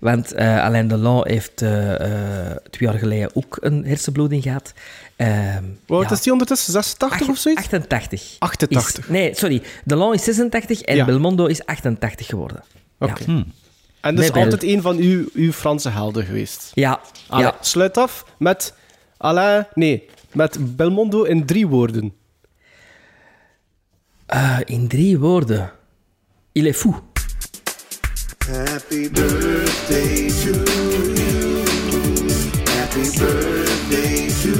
Want 0.00 0.32
eh, 0.32 0.64
Alain 0.64 0.88
Delon 0.88 1.26
heeft 1.28 1.62
eh, 1.62 2.50
eh, 2.50 2.56
twee 2.70 2.88
jaar 2.88 2.98
geleden 2.98 3.30
ook 3.34 3.56
een 3.60 3.84
hersenbloeding 3.84 4.42
gehad. 4.42 4.72
Ehm, 5.16 5.64
Wat 5.86 6.02
ja. 6.08 6.10
is 6.10 6.22
die 6.22 6.32
ondertussen? 6.32 6.72
86 6.72 7.28
of 7.28 7.36
zoiets? 7.38 7.60
88. 7.62 8.36
88. 8.38 9.04
Is- 9.04 9.10
nee, 9.10 9.34
sorry. 9.34 9.62
Delon 9.84 10.14
is 10.14 10.24
86 10.24 10.80
en 10.80 10.96
Ja. 10.96 11.04
Belmondo 11.04 11.46
is 11.46 11.66
88 11.66 12.26
geworden. 12.26 12.62
Oké. 12.98 13.22
Ja. 13.26 13.44
En 14.00 14.14
dat 14.14 14.24
is 14.24 14.32
altijd 14.32 14.62
een 14.62 14.82
van 14.82 14.96
uw, 14.96 15.24
uw 15.32 15.52
Franse 15.52 15.88
helden 15.88 16.24
geweest. 16.24 16.70
Ja, 16.74 17.00
Allee, 17.28 17.44
ja. 17.44 17.56
Sluit 17.60 17.96
af 17.96 18.24
met 18.38 18.74
Alain... 19.16 19.66
Nee, 19.74 20.08
met 20.32 20.76
Belmondo 20.76 21.22
in 21.22 21.46
drie 21.46 21.66
woorden. 21.66 22.12
Eh, 24.26 24.58
in 24.64 24.88
drie 24.88 25.18
woorden. 25.18 25.72
Il 26.52 26.66
est 26.66 26.76
fou. 26.76 26.94
Happy 28.50 29.08
birthday 29.08 30.28
to 30.28 30.50
you. 30.50 31.62
Happy 32.66 33.06
birthday 33.16 34.26
to 34.42 34.50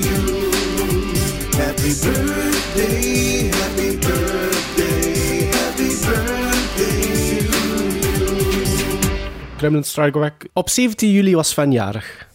you. 0.00 0.20
Happy 1.52 1.92
birthday, 2.00 3.50
happy 3.52 3.96
birthday, 3.98 5.50
happy 5.52 5.90
birthday 6.06 7.00
to 8.18 9.58
Kremlin 9.58 9.84
Strike 9.84 10.18
Back. 10.18 10.46
Op 10.52 10.68
17 10.70 11.12
juli 11.12 11.34
was 11.34 11.48
Sven 11.48 11.72
jarig. 11.72 12.25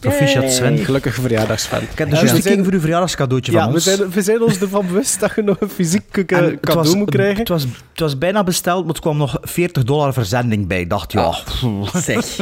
Proficiat 0.00 0.52
Sven. 0.52 0.78
Gelukkige 0.78 1.20
verjaardag, 1.20 1.60
Sven. 1.60 1.82
Ik 1.82 1.98
heb 1.98 2.10
dus 2.10 2.18
juist 2.18 2.22
we 2.22 2.26
gekeken 2.28 2.42
zijn- 2.52 2.64
voor 2.64 2.72
uw 2.72 2.80
verjaardagscadeautje 2.80 3.52
Ja, 3.52 3.58
van 3.58 3.68
we 3.68 3.74
ons. 3.74 3.84
zijn, 3.84 4.10
we 4.10 4.22
zijn 4.22 4.42
ons 4.42 4.60
ervan 4.60 4.86
bewust 4.86 5.20
dat 5.20 5.32
je 5.36 5.42
nog 5.42 5.60
een 5.60 5.68
fysiek 5.70 6.16
eh, 6.16 6.24
cadeau 6.24 6.58
was, 6.62 6.94
moet 6.94 7.10
krijgen. 7.10 7.38
Het 7.38 7.48
was, 7.48 7.62
het 7.62 8.00
was 8.00 8.18
bijna 8.18 8.44
besteld, 8.44 8.84
maar 8.84 8.92
het 8.92 9.02
kwam 9.02 9.16
nog 9.16 9.38
40 9.42 9.84
dollar 9.84 10.12
verzending 10.12 10.66
bij. 10.66 10.80
Ik 10.80 10.90
dacht, 10.90 11.12
ja, 11.12 11.34
Zeg. 11.94 12.36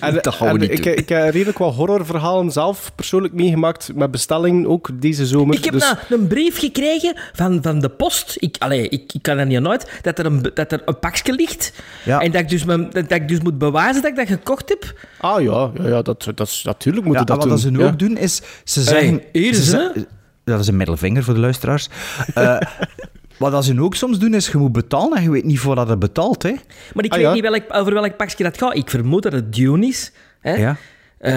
En, 0.00 0.14
dat 0.22 0.34
gaan 0.34 0.46
we 0.48 0.54
en 0.54 0.60
niet 0.60 0.70
ik, 0.70 0.82
doen. 0.82 0.92
ik 0.96 1.08
heb 1.08 1.32
redelijk 1.32 1.58
wat 1.58 1.74
horrorverhalen 1.74 2.50
zelf 2.50 2.92
persoonlijk 2.94 3.34
meegemaakt 3.34 3.90
met 3.94 4.10
bestellingen, 4.10 4.66
ook 4.66 4.88
deze 4.92 5.26
zomer. 5.26 5.56
Ik 5.56 5.64
heb 5.64 5.72
Dus- 5.72 5.82
nou 5.82 5.96
een 6.08 6.26
brief 6.26 6.58
gekregen 6.58 7.16
van, 7.32 7.58
van 7.62 7.78
de 7.80 7.88
post. 7.88 8.36
Ik, 8.38 8.56
allee, 8.58 8.88
ik, 8.88 9.12
ik 9.12 9.22
kan 9.22 9.36
dat 9.36 9.46
niet 9.46 9.60
nooit. 9.60 9.90
Dat 10.02 10.18
er 10.18 10.26
een, 10.26 10.50
dat 10.54 10.72
er 10.72 10.82
een 10.84 10.98
pakje 10.98 11.32
ligt. 11.32 11.72
Ja. 12.04 12.20
En 12.20 12.30
dat 12.30 12.40
ik, 12.40 12.48
dus, 12.48 12.64
mijn- 12.64 12.90
dat 12.90 13.10
ik 13.10 13.28
dus 13.28 13.40
moet 13.40 13.58
bewijzen 13.58 14.02
dat 14.02 14.10
ik 14.10 14.16
dat 14.16 14.26
gekocht 14.26 14.68
heb. 14.68 14.94
Ah 15.18 15.42
ja, 15.42 15.70
ja, 15.74 15.88
ja 15.88 16.02
dat, 16.02 16.26
dat 16.34 16.46
is, 16.48 16.62
natuurlijk 16.64 17.04
moet 17.06 17.14
Ja, 17.14 17.20
je 17.20 17.26
dat 17.26 17.36
en 17.42 17.48
wat 17.48 17.50
doen. 17.50 17.58
ze 17.58 17.70
nu 17.70 17.78
Ja. 17.78 17.86
ook 17.86 17.98
doen, 17.98 18.16
is 18.16 18.40
ze 18.64 18.82
zeggen... 18.82 19.22
hier 19.32 19.54
ze 19.54 19.60
is 19.60 19.70
ze- 19.70 19.90
ze. 19.94 20.06
Dat 20.44 20.60
is 20.60 20.66
een 20.66 20.76
middelvinger 20.76 21.22
voor 21.24 21.34
de 21.34 21.40
luisteraars. 21.40 21.88
Eh, 22.34 22.56
wat 23.36 23.52
dat 23.52 23.64
ze 23.64 23.80
ook 23.80 23.94
soms 23.94 24.18
doen, 24.18 24.34
is 24.34 24.48
je 24.48 24.58
moet 24.58 24.72
betalen 24.72 25.16
en 25.18 25.22
je 25.22 25.30
weet 25.30 25.44
niet 25.44 25.58
voor 25.58 25.74
dat 25.74 25.88
het 25.88 25.98
betaalt. 25.98 26.42
Hè. 26.42 26.52
Maar 26.94 27.04
ik 27.04 27.10
Ah, 27.12 27.16
weet 27.18 27.26
ja? 27.26 27.32
niet 27.32 27.42
welk, 27.42 27.62
over 27.68 27.92
welk 27.94 28.16
pakje 28.16 28.44
dat 28.44 28.58
gaat. 28.58 28.76
Ik 28.76 28.90
vermoed 28.90 29.22
dat 29.22 29.32
het 29.32 29.54
Dune 29.54 29.86
is. 29.86 30.12
Hè? 30.40 30.54
Ja. 30.54 30.76
Eh, 31.18 31.32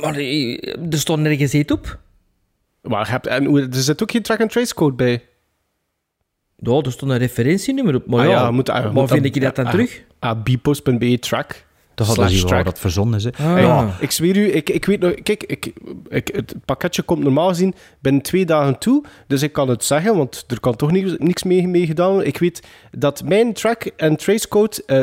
maar 0.00 0.14
eh, 0.16 0.76
er 0.90 0.98
stond 0.98 1.22
nergens 1.22 1.54
iets 1.54 1.72
op. 1.72 1.98
Maar 2.82 3.04
je 3.06 3.10
hebt, 3.10 3.26
en 3.26 3.56
er 3.56 3.68
zit 3.70 4.02
ook 4.02 4.10
geen 4.10 4.22
track-and-trace 4.22 4.74
code 4.74 4.94
bij. 4.94 5.22
Ja, 6.56 6.80
er 6.80 6.92
stond 6.92 7.10
een 7.12 7.18
referentienummer 7.18 7.94
op. 7.94 8.06
Maar 8.06 8.18
Ah 8.20 8.24
ja, 8.24 8.30
ja, 8.30 8.50
moet- 8.50 8.68
ah, 8.68 8.82
waar 8.82 8.92
moet 8.92 9.08
vind 9.10 9.22
dan- 9.22 9.32
ik 9.34 9.40
dat 9.40 9.56
dan 9.56 9.70
terug? 9.70 10.02
Ah, 10.18 10.42
bpost.be 10.42 11.18
track. 11.18 11.64
Toch 11.94 12.06
hadden 12.06 12.30
ze 12.30 12.48
wel 12.48 12.64
dat 12.64 12.78
verzonnen 12.78 13.18
is. 13.18 13.24
Hè. 13.24 13.30
Ah. 13.54 13.60
Ja, 13.60 13.96
ik 14.00 14.10
zweer 14.10 14.36
u, 14.36 14.52
ik, 14.52 14.70
ik 14.70 14.84
weet 14.84 15.00
nog... 15.00 15.14
Kijk, 15.22 15.42
ik, 15.44 15.72
ik, 16.08 16.30
het 16.34 16.54
pakketje 16.64 17.02
komt 17.02 17.22
normaal 17.22 17.48
gezien 17.48 17.74
binnen 18.00 18.22
twee 18.22 18.44
dagen 18.44 18.78
toe. 18.78 19.04
Dus 19.26 19.42
ik 19.42 19.52
kan 19.52 19.68
het 19.68 19.84
zeggen, 19.84 20.16
want 20.16 20.44
er 20.48 20.60
kan 20.60 20.76
toch 20.76 20.90
niks, 20.90 21.14
niks 21.18 21.42
mee, 21.42 21.68
mee 21.68 21.86
gedaan 21.86 22.08
worden. 22.10 22.26
Ik 22.28 22.38
weet 22.38 22.62
dat 22.90 23.22
mijn 23.24 23.52
track- 23.52 23.90
en 23.96 24.16
tracecode 24.16 24.82
uh, 24.86 25.00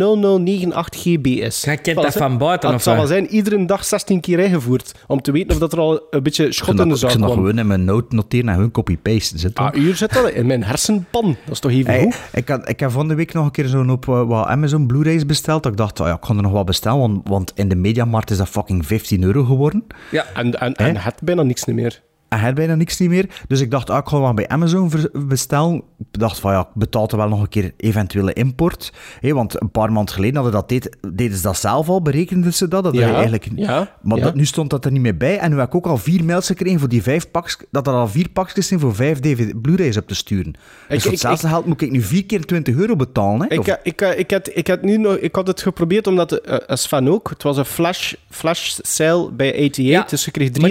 UY2629098GB 0.00 1.20
is. 1.22 1.62
Jij 1.64 1.76
kent 1.76 2.02
dat 2.02 2.12
van 2.12 2.38
buiten, 2.38 2.68
of 2.68 2.74
Het 2.74 2.84
zal 2.84 2.96
wel 2.96 3.06
zijn, 3.06 3.26
iedere 3.28 3.64
dag 3.64 3.84
16 3.84 4.20
keer 4.20 4.38
ingevoerd. 4.38 4.92
Om 5.06 5.22
te 5.22 5.32
weten 5.32 5.50
of 5.50 5.58
dat 5.58 5.72
er 5.72 5.78
al 5.78 6.02
een 6.10 6.22
beetje 6.22 6.46
Ik 6.46 6.52
schot 6.52 6.76
zou 6.76 6.78
in 6.80 6.84
de 6.84 6.88
dat, 6.88 6.94
ik 6.94 7.00
zaak 7.00 7.10
zou 7.10 7.22
dat 7.22 7.30
kwam. 7.32 7.44
gewoon 7.44 7.58
in 7.58 7.66
mijn 7.66 7.84
note 7.84 8.14
noteren 8.14 8.48
en 8.48 8.54
gewoon 8.54 8.70
copy-paste 8.70 9.38
zitten. 9.38 9.64
Ah, 9.64 9.74
uur 9.82 9.96
zit 9.96 10.12
dat 10.12 10.30
in 10.30 10.46
mijn 10.46 10.64
hersenpan. 10.64 11.36
Dat 11.44 11.52
is 11.54 11.58
toch 11.60 11.70
even 11.70 11.92
Hey, 11.92 12.02
goed? 12.02 12.14
ik, 12.32 12.48
had, 12.48 12.68
ik 12.68 12.80
heb 12.80 12.90
van 12.90 13.08
de 13.08 13.14
week 13.14 13.32
nog 13.32 13.44
een 13.44 13.50
keer 13.50 13.66
zo'n 13.66 13.90
op 13.90 14.08
eh, 14.08 14.22
wat 14.26 14.46
Amazon 14.60 14.86
Blu-rays 14.86 15.26
besteld. 15.26 15.62
Dat 15.62 15.72
ik 15.72 15.78
dacht, 15.78 16.00
oh 16.00 16.06
ja, 16.06 16.14
ik 16.14 16.20
kan 16.20 16.36
er 16.36 16.42
nog 16.42 16.52
wat 16.52 16.66
bestellen, 16.66 16.98
want, 16.98 17.28
want 17.28 17.52
in 17.54 17.68
de 17.68 17.74
Mediamarkt 17.74 18.30
is 18.30 18.36
dat 18.36 18.48
fucking 18.48 18.86
15 18.86 19.22
euro 19.22 19.44
geworden. 19.44 19.86
Ja. 20.10 20.24
En, 20.34 20.60
en, 20.60 20.74
en 20.74 20.96
het 20.96 21.20
bijna 21.22 21.42
niks 21.42 21.64
meer. 21.64 22.02
En 22.30 22.36
hij 22.38 22.46
had 22.46 22.54
bijna 22.54 22.74
niks 22.74 22.98
niet 22.98 23.08
meer. 23.08 23.26
Dus 23.48 23.60
ik 23.60 23.70
dacht, 23.70 23.90
ah, 23.90 23.98
ik 23.98 24.08
ga 24.08 24.34
bij 24.34 24.48
Amazon 24.48 24.90
bestellen. 25.26 25.74
Ik 25.98 26.18
dacht 26.20 26.38
van, 26.38 26.52
ja, 26.52 26.60
ik 26.60 26.66
betaal 26.74 27.08
er 27.08 27.16
wel 27.16 27.28
nog 27.28 27.40
een 27.40 27.48
keer 27.48 27.72
eventuele 27.76 28.32
import. 28.32 28.92
Hé, 29.20 29.32
want 29.34 29.60
een 29.60 29.70
paar 29.70 29.92
maanden 29.92 30.14
geleden 30.14 30.34
hadden 30.34 30.52
dat 30.52 30.68
deed, 30.68 30.96
deden 31.12 31.36
ze 31.36 31.42
dat 31.42 31.56
zelf 31.56 31.88
al, 31.88 32.02
berekenden 32.02 32.54
ze 32.54 32.68
dat. 32.68 32.84
dat 32.84 32.94
Ja, 32.94 33.12
eigenlijk, 33.12 33.48
ja, 33.54 33.96
maar 34.02 34.16
ja. 34.18 34.24
Dat, 34.24 34.34
nu 34.34 34.44
stond 34.44 34.70
dat 34.70 34.84
er 34.84 34.90
niet 34.92 35.00
meer 35.02 35.16
bij. 35.16 35.38
En 35.38 35.50
nu 35.50 35.58
heb 35.58 35.66
ik 35.68 35.74
ook 35.74 35.86
al 35.86 35.96
vier 35.98 36.24
mails 36.24 36.46
gekregen 36.46 36.78
voor 36.80 36.88
die 36.88 37.02
vijf 37.02 37.30
pakjes, 37.30 37.56
dat 37.70 37.86
er 37.86 37.92
al 37.92 38.08
vier 38.08 38.28
pakjes 38.28 38.66
zijn 38.66 38.80
voor 38.80 38.94
vijf 38.94 39.20
DVD 39.20 39.60
Blu-rays 39.62 39.96
op 39.96 40.06
te 40.08 40.14
sturen. 40.14 40.52
Dus 40.52 40.96
Ik- 40.96 41.00
voor 41.02 41.10
hetzelfde 41.10 41.48
geld 41.48 41.66
moet 41.66 41.80
ik 41.82 41.90
nu 41.90 42.02
vier 42.02 42.24
keer 42.26 42.44
20 42.46 42.74
euro 42.76 42.96
betalen. 42.96 43.46
Hè? 43.48 43.54
Ik, 43.54 43.66
eh, 43.66 43.74
ik, 43.82 44.00
eh, 44.00 44.18
ik, 44.18 44.30
had, 44.30 44.50
ik, 44.54 44.66
had 44.68 44.82
nu 44.82 44.96
nog, 44.96 45.16
ik 45.16 45.34
had 45.34 45.46
het 45.46 45.62
geprobeerd 45.62 46.06
omdat, 46.06 46.32
eh 46.32 46.58
als 46.66 46.82
Sven 46.82 47.08
ook, 47.08 47.28
het 47.30 47.42
was 47.42 47.56
een 47.56 47.64
flash, 47.64 48.12
flash 48.28 48.78
sale 48.82 49.30
bij 49.32 49.48
88, 49.52 49.84
Ja, 49.84 50.04
dus 50.08 50.24
je 50.24 50.30
kreeg 50.30 50.48
33% 50.50 50.60
maar 50.60 50.70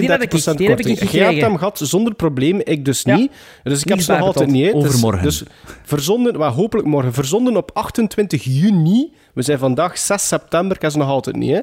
die 0.57 0.67
heb 0.69 0.79
ik- 0.79 0.85
die 0.85 1.48
hem 1.49 1.57
gehad 1.57 1.79
zonder 1.83 2.13
probleem, 2.13 2.61
ik 2.63 2.85
dus 2.85 3.01
Ja. 3.01 3.15
niet. 3.15 3.31
Dus 3.63 3.81
ik 3.81 3.89
heb 3.89 3.99
ze 3.99 4.11
nog 4.11 4.21
altijd 4.21 4.49
niet. 4.49 4.73
Dus- 4.73 4.85
Overmorgen. 4.85 5.23
Dus, 5.23 5.43
verzonden, 5.83 6.37
maar 6.37 6.51
hopelijk 6.51 6.87
morgen. 6.87 7.13
Verzonden 7.13 7.57
op 7.57 7.71
28 7.73 8.43
juni. 8.43 9.13
We 9.33 9.41
zijn 9.41 9.59
vandaag 9.59 9.97
6 9.97 10.27
september, 10.27 10.75
ik 10.75 10.81
heb 10.81 10.91
ze 10.91 10.97
nog 10.97 11.07
altijd 11.07 11.35
niet. 11.35 11.51
Hè. 11.51 11.59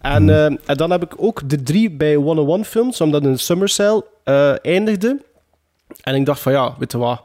En, 0.00 0.30
eh, 0.30 0.44
en 0.44 0.76
dan 0.76 0.90
heb 0.90 1.02
ik 1.02 1.12
ook 1.16 1.48
de 1.48 1.62
drie 1.62 1.90
bij 1.90 2.14
101 2.14 2.64
Films, 2.64 3.00
omdat 3.00 3.24
een 3.24 3.38
summer 3.38 3.68
sale 3.68 4.04
eh, 4.24 4.52
eindigde. 4.64 5.22
En 6.02 6.14
ik 6.14 6.26
dacht 6.26 6.40
van 6.40 6.52
ja, 6.52 6.74
weet 6.78 6.92
je 6.92 6.98
wat, 6.98 7.22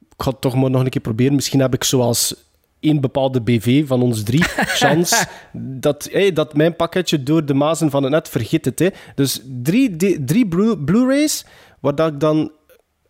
ik 0.00 0.22
ga 0.22 0.30
het 0.30 0.40
toch 0.40 0.54
maar 0.54 0.70
nog 0.70 0.84
een 0.84 0.88
keer 0.90 1.00
proberen. 1.00 1.34
Misschien 1.34 1.60
heb 1.60 1.74
ik 1.74 1.84
zoals 1.84 2.34
één 2.80 3.00
bepaalde 3.00 3.40
BV 3.40 3.86
van 3.86 4.02
ons 4.02 4.22
drie 4.22 4.44
kans 4.80 5.24
dat, 5.52 6.08
hey, 6.12 6.32
dat 6.32 6.54
mijn 6.54 6.76
pakketje 6.76 7.22
door 7.22 7.44
de 7.44 7.54
mazen 7.54 7.90
van 7.90 8.02
het 8.02 8.12
net 8.12 8.28
vergit 8.28 8.64
het. 8.64 8.78
Hè. 8.78 8.88
Dus 9.14 9.42
drie, 9.62 9.96
drie 10.24 10.46
Blu- 10.48 10.76
Blu-rays, 10.76 11.44
waar 11.80 11.94
dat 11.94 12.12
ik 12.12 12.20
dan... 12.20 12.52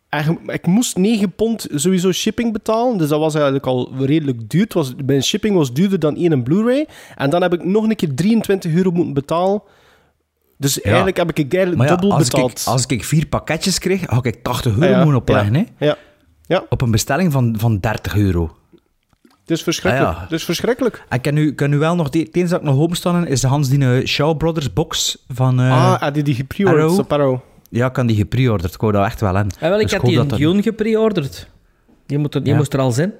eigenlijk- 0.09 0.53
Ik 0.53 0.67
moest 0.67 0.97
9 0.97 1.33
pond 1.33 1.67
sowieso 1.75 2.13
shipping 2.13 2.53
betalen, 2.53 2.99
dus 2.99 3.09
dat 3.09 3.19
was 3.21 3.35
eigenlijk 3.35 3.67
al 3.67 3.93
redelijk 3.99 4.49
duur. 4.51 4.63
Het 4.63 4.73
was, 4.75 4.93
mijn 5.07 5.23
shipping 5.23 5.57
was 5.57 5.73
duurder 5.73 5.99
dan 5.99 6.17
één 6.17 6.43
Blu-ray. 6.43 6.87
En 7.17 7.31
dan 7.31 7.43
heb 7.43 7.53
ik 7.53 7.65
nog 7.65 7.85
een 7.89 7.97
keer 7.97 8.15
23 8.15 8.73
euro 8.75 8.91
moeten 8.91 9.15
betalen. 9.15 9.63
Dus 10.61 10.81
eigenlijk 10.81 11.17
heb 11.17 11.31
ik 11.31 11.39
eigenlijk 11.39 11.77
maar 11.77 11.87
ja, 11.87 11.93
dubbel 11.97 12.13
als, 12.17 12.29
betaald. 12.29 12.61
ik, 12.61 12.67
als 12.67 12.87
ik 12.87 13.05
vier 13.05 13.27
pakketjes 13.27 13.79
kreeg, 13.79 14.07
had 14.07 14.27
ik 14.27 14.43
80 14.43 14.77
euro 14.79 14.89
ja, 14.91 14.97
moeten 15.05 15.21
opleggen. 15.21 15.55
ja, 15.55 15.65
Hè? 15.77 15.87
Ja. 15.87 15.97
ja, 16.47 16.65
Op 16.69 16.81
een 16.81 16.91
bestelling 16.91 17.33
van, 17.33 17.55
van 17.59 17.79
30 17.79 18.17
euro. 18.17 18.57
Het 19.49 19.57
is 19.59 19.63
verschrikkelijk. 19.63 20.11
Ah, 20.11 20.17
ja. 20.17 20.23
Het 20.23 20.33
is 20.33 20.45
verschrikkelijk. 20.45 21.05
Ik 21.11 21.23
kan 21.23 21.35
nu, 21.35 21.53
kan 21.55 21.71
nu 21.71 21.79
wel 21.79 21.95
nog... 21.95 22.07
Het 22.07 22.15
enige 22.37 22.51
dat 22.51 22.61
ik 22.61 22.67
nog 22.67 22.79
openstaan 22.79 23.27
is 23.27 23.41
de 23.41 23.47
Hans 23.47 23.69
die 23.69 24.07
Shaw 24.07 24.37
Brothers 24.37 24.73
box 24.73 25.25
van... 25.29 25.61
eh, 25.61 25.71
ah, 25.93 26.01
had 26.01 26.17
je 26.17 26.23
die 26.23 26.35
gepreorderd 26.35 26.99
op 26.99 27.13
Arrow? 27.13 27.39
Ja, 27.71 27.87
ik 27.87 27.93
kan 27.93 28.07
die 28.07 28.17
gepreorderd. 28.17 28.75
Ik 28.75 28.81
wou 28.81 28.93
dat 28.93 29.05
echt 29.05 29.21
wel 29.21 29.37
aan. 29.37 29.49
Ah, 29.55 29.61
wel, 29.69 29.81
ik 29.81 29.83
Dus 29.89 29.93
had 29.97 30.05
die 30.05 30.17
dat- 30.17 30.39
Dune 30.39 30.63
gepreorderd. 30.63 31.49
Die, 32.07 32.19
moet 32.19 32.35
er, 32.35 32.43
die 32.43 32.53
Ja. 32.53 32.59
moest 32.59 32.73
er 32.75 32.81
al 32.81 32.93
zijn. 32.93 33.13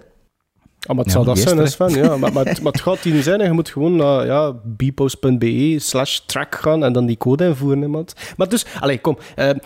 Ah, 0.89 0.97
maar 0.97 1.05
het 1.05 1.07
Ja, 1.07 1.13
zal 1.13 1.25
dat 1.25 1.35
die 1.35 1.49
zijn, 1.49 1.69
Sven. 1.69 1.91
Ja, 1.91 2.17
maar, 2.17 2.33
maar, 2.33 2.45
het- 2.45 2.63
maar 2.63 2.73
het 2.73 2.81
gaat 2.81 3.03
die 3.03 3.13
niet 3.13 3.25
zijn. 3.25 3.41
hè. 3.41 3.47
Je 3.47 3.53
moet 3.53 3.69
gewoon 3.69 3.97
naar 3.97 4.27
ja, 4.27 4.53
bpost.be 4.77 5.77
slash 5.79 6.19
track 6.27 6.55
gaan 6.55 6.85
en 6.85 6.93
dan 6.93 7.07
die 7.07 7.17
code 7.17 7.45
invoeren. 7.45 7.83
Hè. 7.93 8.05
Maar 8.37 8.49
dus, 8.49 8.67
allee, 8.81 8.99
kom. 8.99 9.19
eh 9.35 9.49
eh 9.51 9.57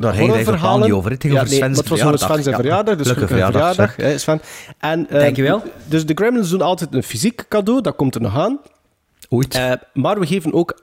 Daar 0.00 0.14
ging 0.14 0.34
het 0.34 0.44
totaal 0.44 0.78
niet 0.78 0.92
over. 0.92 1.10
Het 1.10 1.20
ging 1.22 1.34
over 1.34 1.48
nee, 1.48 1.56
Sven's 1.56 1.78
Het 1.78 1.88
was 1.88 2.02
over 2.02 2.18
verjaardag. 2.18 2.28
Sven 2.34 2.42
zijn 2.42 2.56
Ja, 2.56 2.60
verjaardag. 2.60 2.96
Dus 2.96 3.06
gelukkige 3.06 3.40
verjaardag, 3.40 3.96
hè, 3.96 4.18
Sven. 4.18 4.40
En, 4.78 5.08
eh, 5.10 5.20
Dankjewel. 5.20 5.62
Dus 5.88 6.06
de 6.06 6.14
Gremlins 6.14 6.50
doen 6.50 6.62
altijd 6.62 6.94
een 6.94 7.02
fysiek 7.02 7.44
cadeau. 7.48 7.80
Dat 7.80 7.96
komt 7.96 8.14
er 8.14 8.20
nog 8.20 8.38
aan. 8.38 8.58
Ooit. 9.28 9.60
Maar 9.92 10.20
we 10.20 10.26
geven 10.26 10.52
ook 10.52 10.82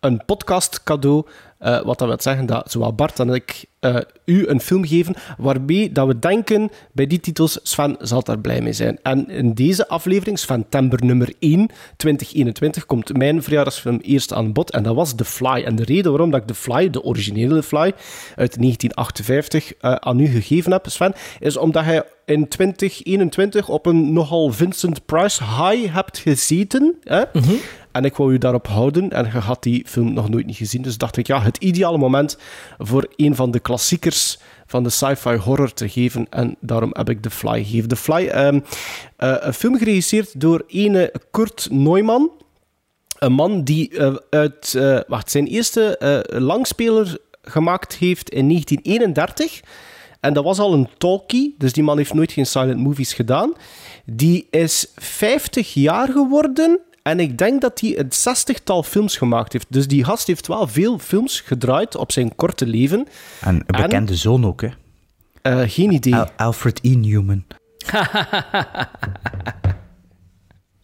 een 0.00 0.22
podcast 0.26 0.82
cadeau 0.82 1.26
Eh, 1.58 1.82
wat 1.82 1.98
dat 1.98 2.08
wil 2.08 2.16
zeggen 2.20 2.46
dat 2.46 2.70
zowel 2.70 2.94
Bart 2.94 3.18
en 3.18 3.28
ik 3.28 3.64
eh, 3.80 3.96
u 4.24 4.46
een 4.46 4.60
film 4.60 4.86
geven 4.86 5.14
waarmee 5.38 5.92
dat 5.92 6.06
we 6.06 6.18
denken 6.18 6.70
bij 6.92 7.06
die 7.06 7.20
titels 7.20 7.58
Sven 7.62 7.96
zal 8.00 8.22
daar 8.22 8.38
blij 8.38 8.60
mee 8.60 8.72
zijn. 8.72 8.98
En 9.02 9.30
in 9.30 9.54
deze 9.54 9.88
aflevering, 9.88 10.38
September 10.38 11.04
nummer 11.04 11.32
1, 11.38 11.68
2021, 11.96 12.86
komt 12.86 13.16
mijn 13.16 13.42
verjaardagsfilm 13.42 13.98
eerst 14.02 14.32
aan 14.32 14.52
bod 14.52 14.70
en 14.70 14.82
dat 14.82 14.94
was 14.94 15.14
The 15.14 15.24
Fly. 15.24 15.62
En 15.64 15.76
de 15.76 15.84
reden 15.84 16.10
waarom 16.10 16.30
dat 16.30 16.40
ik 16.40 16.46
The 16.46 16.54
Fly, 16.54 16.90
de 16.90 17.02
originele 17.02 17.62
Fly 17.62 17.92
uit 18.36 18.56
1958, 18.58 19.74
eh, 19.74 19.92
aan 19.92 20.20
u 20.20 20.26
gegeven 20.26 20.72
heb, 20.72 20.86
Sven, 20.88 21.14
is 21.38 21.56
omdat 21.56 21.84
hij 21.84 22.02
in 22.24 22.48
2021 22.48 23.68
op 23.68 23.86
een 23.86 24.12
nogal 24.12 24.52
Vincent 24.52 25.06
Price 25.06 25.44
high 25.44 25.94
hebt 25.94 26.18
gezeten. 26.18 26.94
Hè? 27.02 27.22
En 27.96 28.04
ik 28.04 28.16
wou 28.16 28.32
u 28.32 28.38
daarop 28.38 28.66
houden. 28.66 29.10
En 29.10 29.24
je 29.24 29.38
had 29.38 29.62
die 29.62 29.84
film 29.86 30.12
nog 30.12 30.28
nooit 30.28 30.46
niet 30.46 30.56
gezien. 30.56 30.82
Dus 30.82 30.98
dacht 30.98 31.16
ik, 31.16 31.26
ja, 31.26 31.42
het 31.42 31.56
ideale 31.56 31.98
moment 31.98 32.38
voor 32.78 33.08
een 33.16 33.34
van 33.34 33.50
de 33.50 33.58
klassiekers 33.58 34.38
van 34.66 34.82
de 34.82 34.90
sci-fi 34.90 35.36
horror 35.36 35.72
te 35.72 35.88
geven. 35.88 36.26
En 36.30 36.56
daarom 36.60 36.90
heb 36.92 37.10
ik 37.10 37.22
The 37.22 37.30
Fly 37.30 37.64
gegeven. 37.64 37.88
The 37.88 37.96
Fly, 37.96 38.26
ehm, 38.26 38.60
eh, 39.16 39.34
een 39.38 39.54
film 39.54 39.78
geregisseerd 39.78 40.40
door 40.40 40.64
ene 40.66 41.14
Kurt 41.30 41.68
Neumann. 41.70 42.30
Een 43.18 43.32
man 43.32 43.62
die 43.62 43.98
eh, 43.98 44.14
uit 44.30 44.74
eh, 44.74 44.98
wacht, 45.06 45.30
zijn 45.30 45.46
eerste 45.46 45.98
langspeler 46.28 47.18
gemaakt 47.42 47.94
heeft 47.94 48.30
in 48.30 48.48
1931. 48.48 49.60
En 50.20 50.32
dat 50.32 50.44
was 50.44 50.58
al 50.58 50.72
een 50.72 50.88
talkie, 50.98 51.54
dus 51.58 51.72
die 51.72 51.82
man 51.82 51.96
heeft 51.96 52.14
nooit 52.14 52.32
geen 52.32 52.46
silent 52.46 52.80
movies 52.80 53.12
gedaan. 53.12 53.52
Die 54.04 54.46
is 54.50 54.86
50 54.96 55.74
jaar 55.74 56.08
geworden 56.08 56.80
en 57.06 57.20
ik 57.20 57.38
denk 57.38 57.60
dat 57.60 57.80
hij 57.80 57.98
een 57.98 58.12
zestigtal 58.12 58.82
films 58.82 59.16
gemaakt 59.16 59.52
heeft. 59.52 59.66
Dus 59.68 59.88
die 59.88 60.04
gast 60.04 60.26
heeft 60.26 60.46
wel 60.46 60.66
veel 60.66 60.98
films 60.98 61.40
gedraaid 61.40 61.96
op 61.96 62.12
zijn 62.12 62.34
korte 62.34 62.66
leven. 62.66 63.08
En 63.40 63.54
een 63.54 63.82
bekende 63.82 64.16
zoon 64.16 64.46
ook, 64.46 64.60
hè. 64.60 64.68
Eh, 65.42 65.60
geen 65.66 65.92
idee. 65.92 66.14
Al- 66.16 66.30
Alfred 66.36 66.78
E. 66.82 66.94
Newman. 66.94 67.44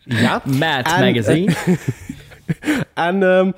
ja. 0.05 0.43
Mad 0.59 0.87
En, 0.93 1.01
Magazine. 1.01 1.55
En, 2.95 3.23
ehm, 3.23 3.51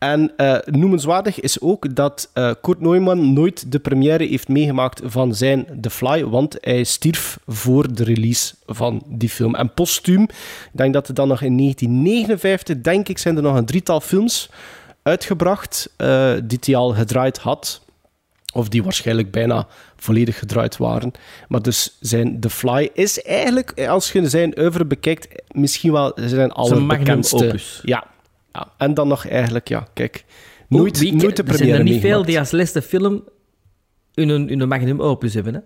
en 0.00 0.32
eh, 0.36 0.56
noemenswaardig 0.64 1.40
is 1.40 1.60
ook 1.60 1.94
dat 1.94 2.30
eh 2.32 2.50
Kurt 2.60 2.80
Neumann 2.80 3.32
nooit 3.32 3.72
de 3.72 3.78
première 3.78 4.24
heeft 4.24 4.48
meegemaakt 4.48 5.00
van 5.04 5.34
zijn 5.34 5.66
The 5.80 5.90
Fly, 5.90 6.24
want 6.24 6.56
hij 6.60 6.84
stierf 6.84 7.38
voor 7.46 7.94
de 7.94 8.04
release 8.04 8.54
van 8.66 9.02
die 9.06 9.28
film. 9.28 9.54
En 9.54 9.74
postuum, 9.74 10.22
ik 10.22 10.30
denk 10.72 10.92
dat 10.92 11.08
er 11.08 11.14
dan 11.14 11.28
nog 11.28 11.42
in 11.42 11.56
1959, 11.56 12.80
denk 12.80 13.08
ik, 13.08 13.18
zijn 13.18 13.36
er 13.36 13.42
nog 13.42 13.56
een 13.56 13.64
drietal 13.64 14.00
films 14.00 14.50
uitgebracht 15.02 15.90
eh, 15.96 16.32
die 16.44 16.58
hij 16.60 16.76
al 16.76 16.90
gedraaid 16.90 17.38
had. 17.38 17.80
Of 18.52 18.68
die 18.68 18.82
waarschijnlijk 18.82 19.30
bijna 19.30 19.66
volledig 19.96 20.38
gedraaid 20.38 20.76
waren. 20.76 21.12
Maar 21.48 21.62
dus 21.62 21.96
zijn 22.00 22.40
The 22.40 22.50
Fly 22.50 22.90
is 22.94 23.22
eigenlijk, 23.22 23.86
als 23.88 24.12
je 24.12 24.28
zijn 24.28 24.58
oeuvre 24.58 24.84
bekijkt, 24.84 25.42
misschien 25.50 25.92
wel 25.92 26.12
zijn 26.14 26.28
Zijn 26.28 26.48
magnum 26.48 26.56
allerbekendste. 26.56 27.46
opus. 27.46 27.80
Ja. 27.82 28.06
Ja. 28.52 28.72
En 28.78 28.94
dan 28.94 29.08
nog 29.08 29.26
eigenlijk, 29.26 29.68
ja, 29.68 29.86
kijk. 29.94 30.24
Nooit, 30.68 30.98
wie- 30.98 31.14
nooit 31.14 31.36
de 31.36 31.42
er 31.42 31.54
zijn 31.54 31.70
er 31.70 31.82
niet 31.82 32.00
veel 32.00 32.24
die 32.24 32.38
als 32.38 32.50
laatste 32.50 32.82
film 32.82 33.24
hun, 34.14 34.48
hun 34.48 34.68
magnum 34.68 35.00
opus 35.00 35.34
hebben. 35.34 35.54
Hè? 35.54 35.60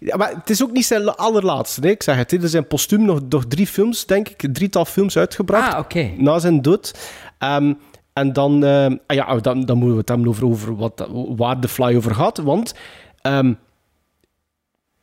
Ja, 0.00 0.16
maar 0.16 0.30
het 0.34 0.50
is 0.50 0.62
ook 0.62 0.72
niet 0.72 0.84
zijn 0.86 1.08
allerlaatste. 1.08 1.80
Nee? 1.80 1.90
Ik 1.92 2.02
zeg 2.02 2.16
het, 2.16 2.32
er 2.32 2.48
zijn 2.48 2.66
postuum 2.66 3.04
nog, 3.04 3.20
nog 3.28 3.44
drie 3.46 3.66
films, 3.66 4.06
denk 4.06 4.28
ik, 4.28 4.54
drietal 4.54 4.84
films 4.84 5.16
uitgebracht. 5.16 5.94
Ah. 5.94 6.04
Na 6.16 6.38
zijn 6.38 6.62
dood. 6.62 7.10
Ehm, 7.38 7.74
en 8.12 8.32
dan, 8.32 8.64
ehm, 8.64 8.96
ah 9.06 9.16
ja, 9.16 9.36
dan, 9.36 9.64
dan 9.64 9.76
moeten 9.76 9.94
we 9.94 10.00
het 10.00 10.08
hebben 10.08 10.28
over, 10.28 10.44
over 10.46 10.76
wat, 10.76 11.08
waar 11.36 11.60
de 11.60 11.68
Fly 11.68 11.96
over 11.96 12.14
gaat. 12.14 12.38
Want 12.38 12.74
ehm, 13.22 13.52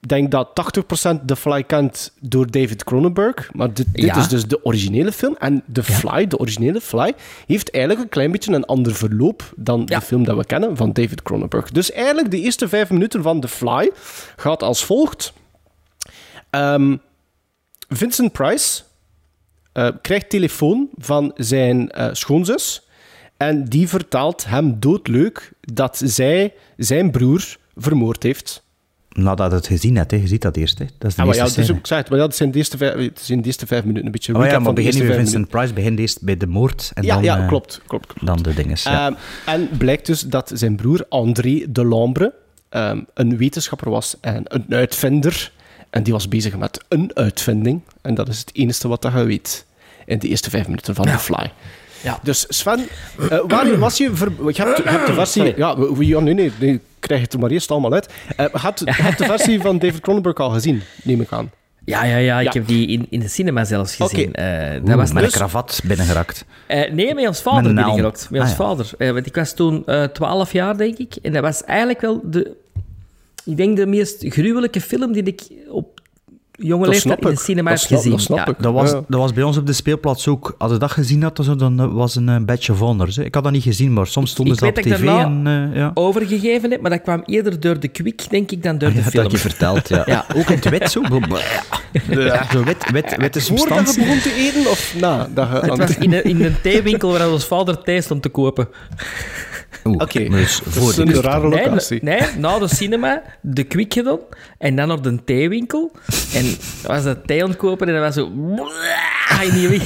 denk 0.08 0.32
dat 0.32 0.50
80% 1.20 1.26
de 1.26 1.36
Fly 1.36 1.64
kent 1.64 2.14
door 2.20 2.52
David 2.52 2.84
Cronenberg. 2.84 3.54
Maar 3.54 3.74
dit, 3.74 3.86
dit 3.92 4.06
Ja. 4.06 4.18
is 4.18 4.28
dus 4.28 4.46
de 4.48 4.66
originele 4.66 5.12
film. 5.12 5.36
En 5.40 5.64
de 5.66 5.84
Fly, 5.84 6.28
de 6.28 6.38
originele 6.38 6.82
Fly, 6.82 7.14
heeft 7.48 7.72
eigenlijk 7.72 8.04
een 8.04 8.10
klein 8.10 8.32
beetje 8.32 8.54
een 8.54 8.66
ander 8.66 8.96
verloop 8.96 9.54
dan 9.56 9.82
Ja. 9.86 10.00
de 10.00 10.06
film 10.06 10.24
dat 10.24 10.38
we 10.38 10.46
kennen 10.46 10.78
van 10.78 10.94
David 10.94 11.22
Cronenberg. 11.22 11.72
Dus 11.72 11.92
eigenlijk 11.92 12.32
de 12.32 12.40
eerste 12.40 12.68
vijf 12.70 12.90
minuten 12.90 13.22
van 13.24 13.40
The 13.42 13.48
Fly 13.48 13.92
gaat 14.36 14.64
als 14.64 14.86
volgt. 14.86 15.34
Ehm, 16.50 16.96
Vincent 17.90 18.32
Price 18.32 18.82
eh, 19.72 19.88
krijgt 20.02 20.30
telefoon 20.30 20.90
van 20.98 21.32
zijn 21.36 21.92
eh, 21.92 22.08
schoonzus. 22.12 22.88
En 23.38 23.66
die 23.66 23.88
vertelt 23.88 24.46
hem 24.46 24.80
doodleuk 24.80 25.52
dat 25.62 26.02
zij 26.04 26.54
zijn 26.78 27.12
broer 27.12 27.58
vermoord 27.76 28.24
heeft. 28.24 28.64
Nadat 29.10 29.52
het 29.52 29.68
gezien 29.68 29.96
hebt, 29.96 30.12
hè. 30.12 30.18
je 30.18 30.28
ziet 30.28 30.42
dat 30.42 30.56
eerst. 30.56 30.80
Hè. 30.80 30.86
Dat 30.98 31.10
is 31.10 31.16
de 31.16 31.22
Ah, 31.22 31.28
maar 31.28 31.36
ja, 31.36 31.44
eerste 31.44 31.60
dus, 31.60 31.70
ik 31.70 31.88
zei 31.88 32.00
het, 32.00 32.10
maar 32.10 32.20
ja, 32.20 32.26
dat 32.26 32.36
zijn 32.36 32.52
de 32.52 32.58
eerste 32.58 32.78
vijf, 32.78 32.94
het 32.96 33.20
zijn 33.22 33.42
de 33.42 33.46
eerste 33.46 33.68
vijf 33.68 33.84
minuten 33.84 34.06
een 34.06 34.12
beetje. 34.12 34.36
Oh 34.36 34.46
ja, 34.46 34.52
maar 34.52 34.62
van 34.62 34.76
de 34.76 34.82
begin 34.82 35.02
eerste 35.02 35.18
Vincent 35.18 35.48
Price 35.48 35.74
begint 35.74 36.00
eerst 36.00 36.22
bij 36.22 36.38
de 36.38 36.48
moord 36.48 36.92
en 36.94 37.04
Ja, 37.04 37.14
dan, 37.14 37.24
ja 37.24 37.42
eh, 37.42 37.48
klopt, 37.48 37.82
klopt, 37.88 38.08
klopt. 38.08 38.26
dan 38.26 38.42
de 38.42 38.54
dinges. 38.54 38.84
Ja. 38.84 39.08
Ehm, 39.08 39.16
en 39.46 39.70
blijkt 39.78 40.06
dus 40.06 40.22
dat 40.22 40.52
zijn 40.54 40.76
broer 40.76 41.06
André 41.10 41.66
Delambre 41.70 42.34
ehm, 42.70 43.02
een 43.14 43.38
wetenschapper 43.38 43.90
was 43.90 44.16
en 44.22 44.44
een 44.44 44.66
uitvinder. 44.70 45.52
En 45.90 46.04
die 46.04 46.14
was 46.14 46.28
bezig 46.28 46.58
met 46.58 46.84
een 46.88 47.12
uitvinding. 47.14 47.82
En 48.02 48.16
dat 48.16 48.28
is 48.28 48.40
het 48.40 48.50
enige 48.54 48.88
wat 48.88 49.04
je 49.14 49.24
weet 49.24 49.66
in 50.06 50.20
de 50.20 50.28
eerste 50.28 50.50
vijf 50.50 50.66
minuten 50.66 50.96
van 50.96 51.06
The 51.06 51.18
Fly. 51.18 51.52
Ja. 52.04 52.20
Dus 52.24 52.46
Sven, 52.48 52.80
eh 53.30 53.40
waar 53.48 53.78
was 53.78 53.98
je... 53.98 54.10
Ver... 54.16 54.32
Je, 54.38 54.62
hebt, 54.62 54.78
je 54.78 54.90
hebt 54.90 55.08
de 55.08 55.14
versie... 55.14 55.42
Sorry. 55.46 55.58
Ja, 55.60 55.78
we- 55.80 56.06
ja, 56.06 56.20
nee, 56.20 56.34
nee, 56.34 56.52
nee, 56.60 56.80
krijg 57.00 57.22
het 57.22 57.34
er 57.34 57.40
maar 57.40 57.50
eerst 57.50 57.72
allemaal 57.72 57.94
uit. 57.94 58.10
Eh, 58.36 58.46
je, 58.54 58.60
hebt, 58.60 58.80
je 58.80 58.92
hebt 59.04 59.18
de 59.18 59.26
versie 59.26 59.62
van 59.62 59.80
David 59.80 60.00
Cronenberg 60.02 60.36
al 60.38 60.50
gezien, 60.50 60.82
neem 61.04 61.22
ik 61.22 61.32
aan. 61.32 61.52
Ja, 61.86 62.04
ja, 62.04 62.18
ja, 62.18 62.40
ik 62.40 62.46
Ja. 62.46 62.60
heb 62.60 62.68
die 62.68 62.88
in, 62.88 63.08
in 63.10 63.20
de 63.20 63.28
cinema 63.28 63.64
zelfs 63.64 63.96
gezien. 63.96 64.28
Oké. 64.30 64.38
Eh, 64.42 64.74
dat 64.74 64.82
Oeh, 64.88 64.96
was 64.96 65.12
met 65.14 65.24
dus- 65.24 65.34
een 65.34 65.40
kravat 65.40 65.82
binnengerakt. 65.84 66.46
Eh, 66.68 66.92
nee, 66.92 67.14
met 67.14 67.28
ons 67.28 67.42
vader 67.42 67.74
binnengerokt. 67.74 68.28
Met 68.32 68.42
ons 68.42 68.52
Ah, 68.52 68.58
ja. 68.58 68.64
vader. 68.66 68.90
Eh, 68.98 69.12
want 69.12 69.26
ik 69.26 69.36
was 69.36 69.54
toen 69.54 69.86
eh 69.86 70.04
12 70.04 70.52
jaar, 70.52 70.78
denk 70.78 70.98
ik. 70.98 71.16
En 71.22 71.34
dat 71.34 71.42
was 71.42 71.64
eigenlijk 71.64 72.02
wel 72.02 72.22
de... 72.24 72.56
Ik 73.46 73.58
denk 73.58 73.78
de 73.78 73.86
meest 73.86 74.26
gruwelijke 74.28 74.82
film 74.82 75.12
die 75.12 75.24
ik 75.24 75.42
op 75.70 75.99
jonge 76.60 76.84
Dat 76.86 76.94
leeftijd 76.94 77.20
in 77.20 77.26
de 77.28 77.32
ik. 77.34 77.40
cinema 77.40 77.70
Dat 77.70 77.80
heb 77.80 77.88
snap- 77.88 77.98
gezien. 78.00 78.12
dat 78.16 78.22
snap 78.26 78.38
Ja. 78.38 78.48
ik. 78.48 78.56
Dat 78.60 78.74
was, 78.74 78.92
Ja. 78.92 79.02
dat 79.08 79.20
was 79.20 79.34
bij 79.34 79.44
ons 79.44 79.58
op 79.58 79.66
de 79.66 79.74
speelplaats 79.74 80.28
ook. 80.28 80.56
Als 80.58 80.72
je 80.72 80.78
dat 80.78 80.92
gezien 80.92 81.24
had, 81.24 81.36
dan- 81.36 81.58
dan 81.58 81.94
was 81.94 82.16
een 82.16 82.30
eh, 82.30 82.38
badge 82.40 82.72
of 82.72 82.80
honor. 82.80 83.20
Ik 83.20 83.34
had 83.36 83.44
dat 83.44 83.52
niet 83.54 83.64
gezien, 83.64 83.94
maar 83.94 84.08
soms 84.08 84.32
stonden 84.32 84.54
ik 84.54 84.60
ze 84.60 84.66
op 84.68 84.76
weet 84.76 84.84
dat 84.84 84.94
tv. 84.94 85.04
ik 85.04 85.10
En, 85.10 85.16
daarna 85.16 85.70
eh, 85.72 85.76
ja. 85.76 85.92
Overgegeven 85.94 86.72
heb, 86.72 86.82
maar 86.82 86.92
dat 86.92 87.02
kwam 87.02 87.24
eerder 87.26 87.60
door 87.60 87.80
de 87.80 87.88
kwik, 87.88 88.30
denk 88.30 88.52
ik, 88.52 88.64
dan 88.64 88.78
door 88.78 88.90
Ah, 88.90 88.96
de 88.96 89.02
ja, 89.02 89.10
film. 89.10 89.24
dat 89.24 89.32
heb 89.32 89.42
je 89.42 89.48
verteld, 89.50 89.88
ja. 89.90 90.04
Ja. 90.14 90.26
Ook 90.36 90.50
in 90.50 90.56
het 90.56 90.70
wit 90.70 90.92
zo. 90.92 91.02
Zo 92.52 92.64
wit, 92.64 92.92
wit, 92.92 93.16
witte 93.18 93.18
Voordat 93.22 93.34
je 93.34 93.42
substantie. 93.42 94.00
begon 94.04 94.20
te 94.20 94.34
eten 94.36 94.72
of 94.72 94.94
na? 95.00 95.28
Dat 95.34 95.50
je 95.50 95.56
Het 95.70 95.78
was 95.78 95.98
in 95.98 96.14
een, 96.14 96.24
in 96.24 96.44
een 96.46 96.56
theewinkel 96.62 97.12
waar 97.12 97.30
ons 97.32 97.46
vader 97.46 97.82
thee 97.84 98.02
stond 98.02 98.22
te 98.22 98.30
kopen. 98.30 98.68
Oeh, 99.84 100.02
Oké. 100.02 100.30
dus 100.30 100.62
Dat 100.64 100.74
voor 100.74 100.90
is 100.90 100.96
de 100.96 101.02
een 101.02 101.22
rare 101.22 101.48
locatie. 101.48 102.04
nee, 102.04 102.22
na 102.38 102.60
de 102.60 102.68
cinema, 102.68 103.24
de 103.42 103.64
kwik 103.64 103.94
gedaan 103.94 104.20
en 104.58 104.76
dan 104.76 104.88
naar 104.88 105.02
de 105.02 105.24
theewinkel. 105.24 105.92
En 106.34 106.46
was 106.88 107.04
dat 107.04 107.28
thee 107.28 107.44
aan 107.44 107.50
het 107.50 107.58
kopen 107.58 107.88
en 107.88 107.94
dat 107.94 108.04
was 108.04 108.16
zo... 108.16 108.26
in 109.44 109.54
die. 109.54 109.82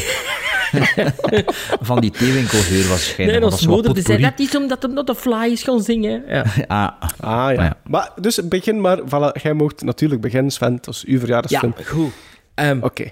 Van 1.82 1.99
die 2.01 2.12
theewinkelgeur 2.12 2.88
waarschijnlijk. 2.88 3.39
Nee, 3.39 3.49
ons 3.49 3.51
dat 3.51 3.60
is 3.60 3.67
moeder 3.67 3.93
die 3.93 4.03
zei, 4.03 4.21
dat 4.21 4.39
is 4.39 4.56
omdat 4.56 4.82
hem 4.82 4.93
not 4.93 5.08
de 5.08 5.15
fly 5.15 5.47
is 5.51 5.63
gaan 5.63 5.82
zingen. 5.82 6.23
Ja. 6.27 6.45
Ah, 6.67 6.89
Ah 7.19 7.53
ja. 7.56 7.63
ja. 7.63 7.77
Maar 7.84 8.12
dus 8.21 8.47
begin 8.47 8.82
maar, 8.82 8.99
voilà, 8.99 9.41
jij 9.41 9.53
mocht 9.53 9.84
natuurlijk 9.84 10.21
beginnen, 10.21 10.51
Sven. 10.51 10.79
Was 10.82 11.03
uw 11.06 11.13
ja, 11.13 11.19
verjaardagsfilm. 11.19 11.73
goed. 11.86 12.12
Ehm, 12.56 12.79
Oké. 12.82 13.12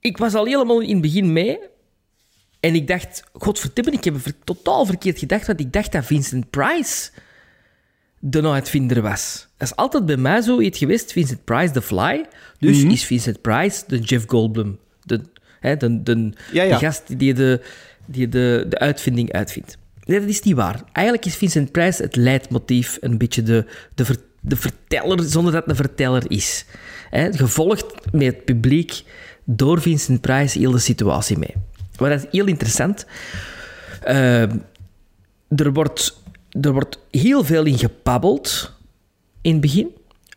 ik 0.00 0.18
was 0.18 0.34
al 0.34 0.44
helemaal 0.44 0.80
in 0.80 0.90
het 0.92 1.00
begin 1.00 1.32
mee. 1.32 1.58
En 2.62 2.74
ik 2.74 2.86
dacht, 2.86 3.22
godverdomme, 3.32 3.90
ik 3.90 4.04
heb 4.04 4.16
totaal 4.44 4.86
verkeerd 4.86 5.18
gedacht, 5.18 5.46
want 5.46 5.60
ik 5.60 5.72
dacht 5.72 5.92
dat 5.92 6.04
Vincent 6.04 6.50
Price 6.50 7.10
de 8.18 8.48
uitvinder 8.48 9.02
was. 9.02 9.46
Dat 9.56 9.68
is 9.68 9.76
altijd 9.76 10.06
bij 10.06 10.16
mij 10.16 10.40
zo 10.40 10.60
iets 10.60 10.78
geweest, 10.78 11.12
Vincent 11.12 11.44
Price, 11.44 11.72
The 11.72 11.82
Fly. 11.82 12.24
Dus 12.58 12.82
is 12.82 13.04
Vincent 13.04 13.40
Price 13.40 13.82
de 13.86 13.98
Jeff 13.98 14.24
Goldblum. 14.28 14.78
De, 15.04 15.20
hè, 15.60 15.76
de, 15.76 16.02
de, 16.02 16.32
Ja, 16.52 16.62
ja. 16.62 16.78
de 16.78 16.84
gast 16.84 17.18
die, 17.18 17.34
de, 17.34 17.60
die 18.06 18.28
de, 18.28 18.66
de 18.68 18.78
uitvinding 18.78 19.32
uitvindt. 19.32 19.76
Nee, 20.04 20.20
dat 20.20 20.28
is 20.28 20.42
niet 20.42 20.54
waar. 20.54 20.82
Eigenlijk 20.92 21.26
is 21.26 21.36
Vincent 21.36 21.72
Price 21.72 22.02
het 22.02 22.16
leidmotief, 22.16 22.98
een 23.00 23.18
beetje 23.18 23.42
de, 23.42 23.66
de, 23.94 24.04
ver- 24.04 24.22
de 24.40 24.56
verteller, 24.56 25.22
zonder 25.22 25.52
dat 25.52 25.60
het 25.60 25.70
een 25.70 25.84
verteller 25.84 26.30
is. 26.30 26.64
Hè, 27.10 27.32
gevolgd 27.32 27.86
met 28.12 28.26
het 28.26 28.44
publiek 28.44 29.02
door 29.44 29.80
Vincent 29.80 30.20
Price 30.20 30.58
heel 30.58 30.70
de 30.70 30.78
situatie 30.78 31.38
mee. 31.38 31.54
Maar 32.02 32.10
dat 32.10 32.24
is 32.24 32.30
heel 32.30 32.46
interessant. 32.46 33.06
Eh, 34.00 34.42
er, 35.48 35.72
wordt, 35.72 36.22
er 36.60 36.72
wordt 36.72 36.98
heel 37.10 37.44
veel 37.44 37.64
in 37.64 37.78
gebabbeld 37.78 38.72
in 39.40 39.52
het 39.52 39.60
begin, 39.60 39.90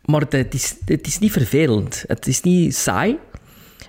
maar 0.04 0.20
het 0.28 0.54
is, 0.54 0.76
het 0.84 1.06
is 1.06 1.18
niet 1.18 1.32
vervelend. 1.32 2.04
Het 2.06 2.26
is 2.26 2.40
niet 2.40 2.76
saai. 2.76 3.18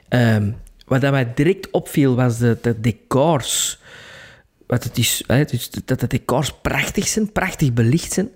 Ehm, 0.08 0.52
wat 0.86 1.02
mij 1.02 1.34
direct 1.34 1.70
opviel 1.72 2.16
was 2.16 2.38
de, 2.38 2.58
de 2.62 2.80
decors. 2.80 3.80
wat 4.68 4.84
het 4.84 4.98
is, 4.98 5.24
hè, 5.28 5.44
dat 5.86 6.00
de 6.00 6.08
decors 6.08 6.54
prachtig 6.62 7.08
zijn, 7.08 7.32
prachtig 7.32 7.74
belicht 7.74 8.14
zijn. 8.14 8.30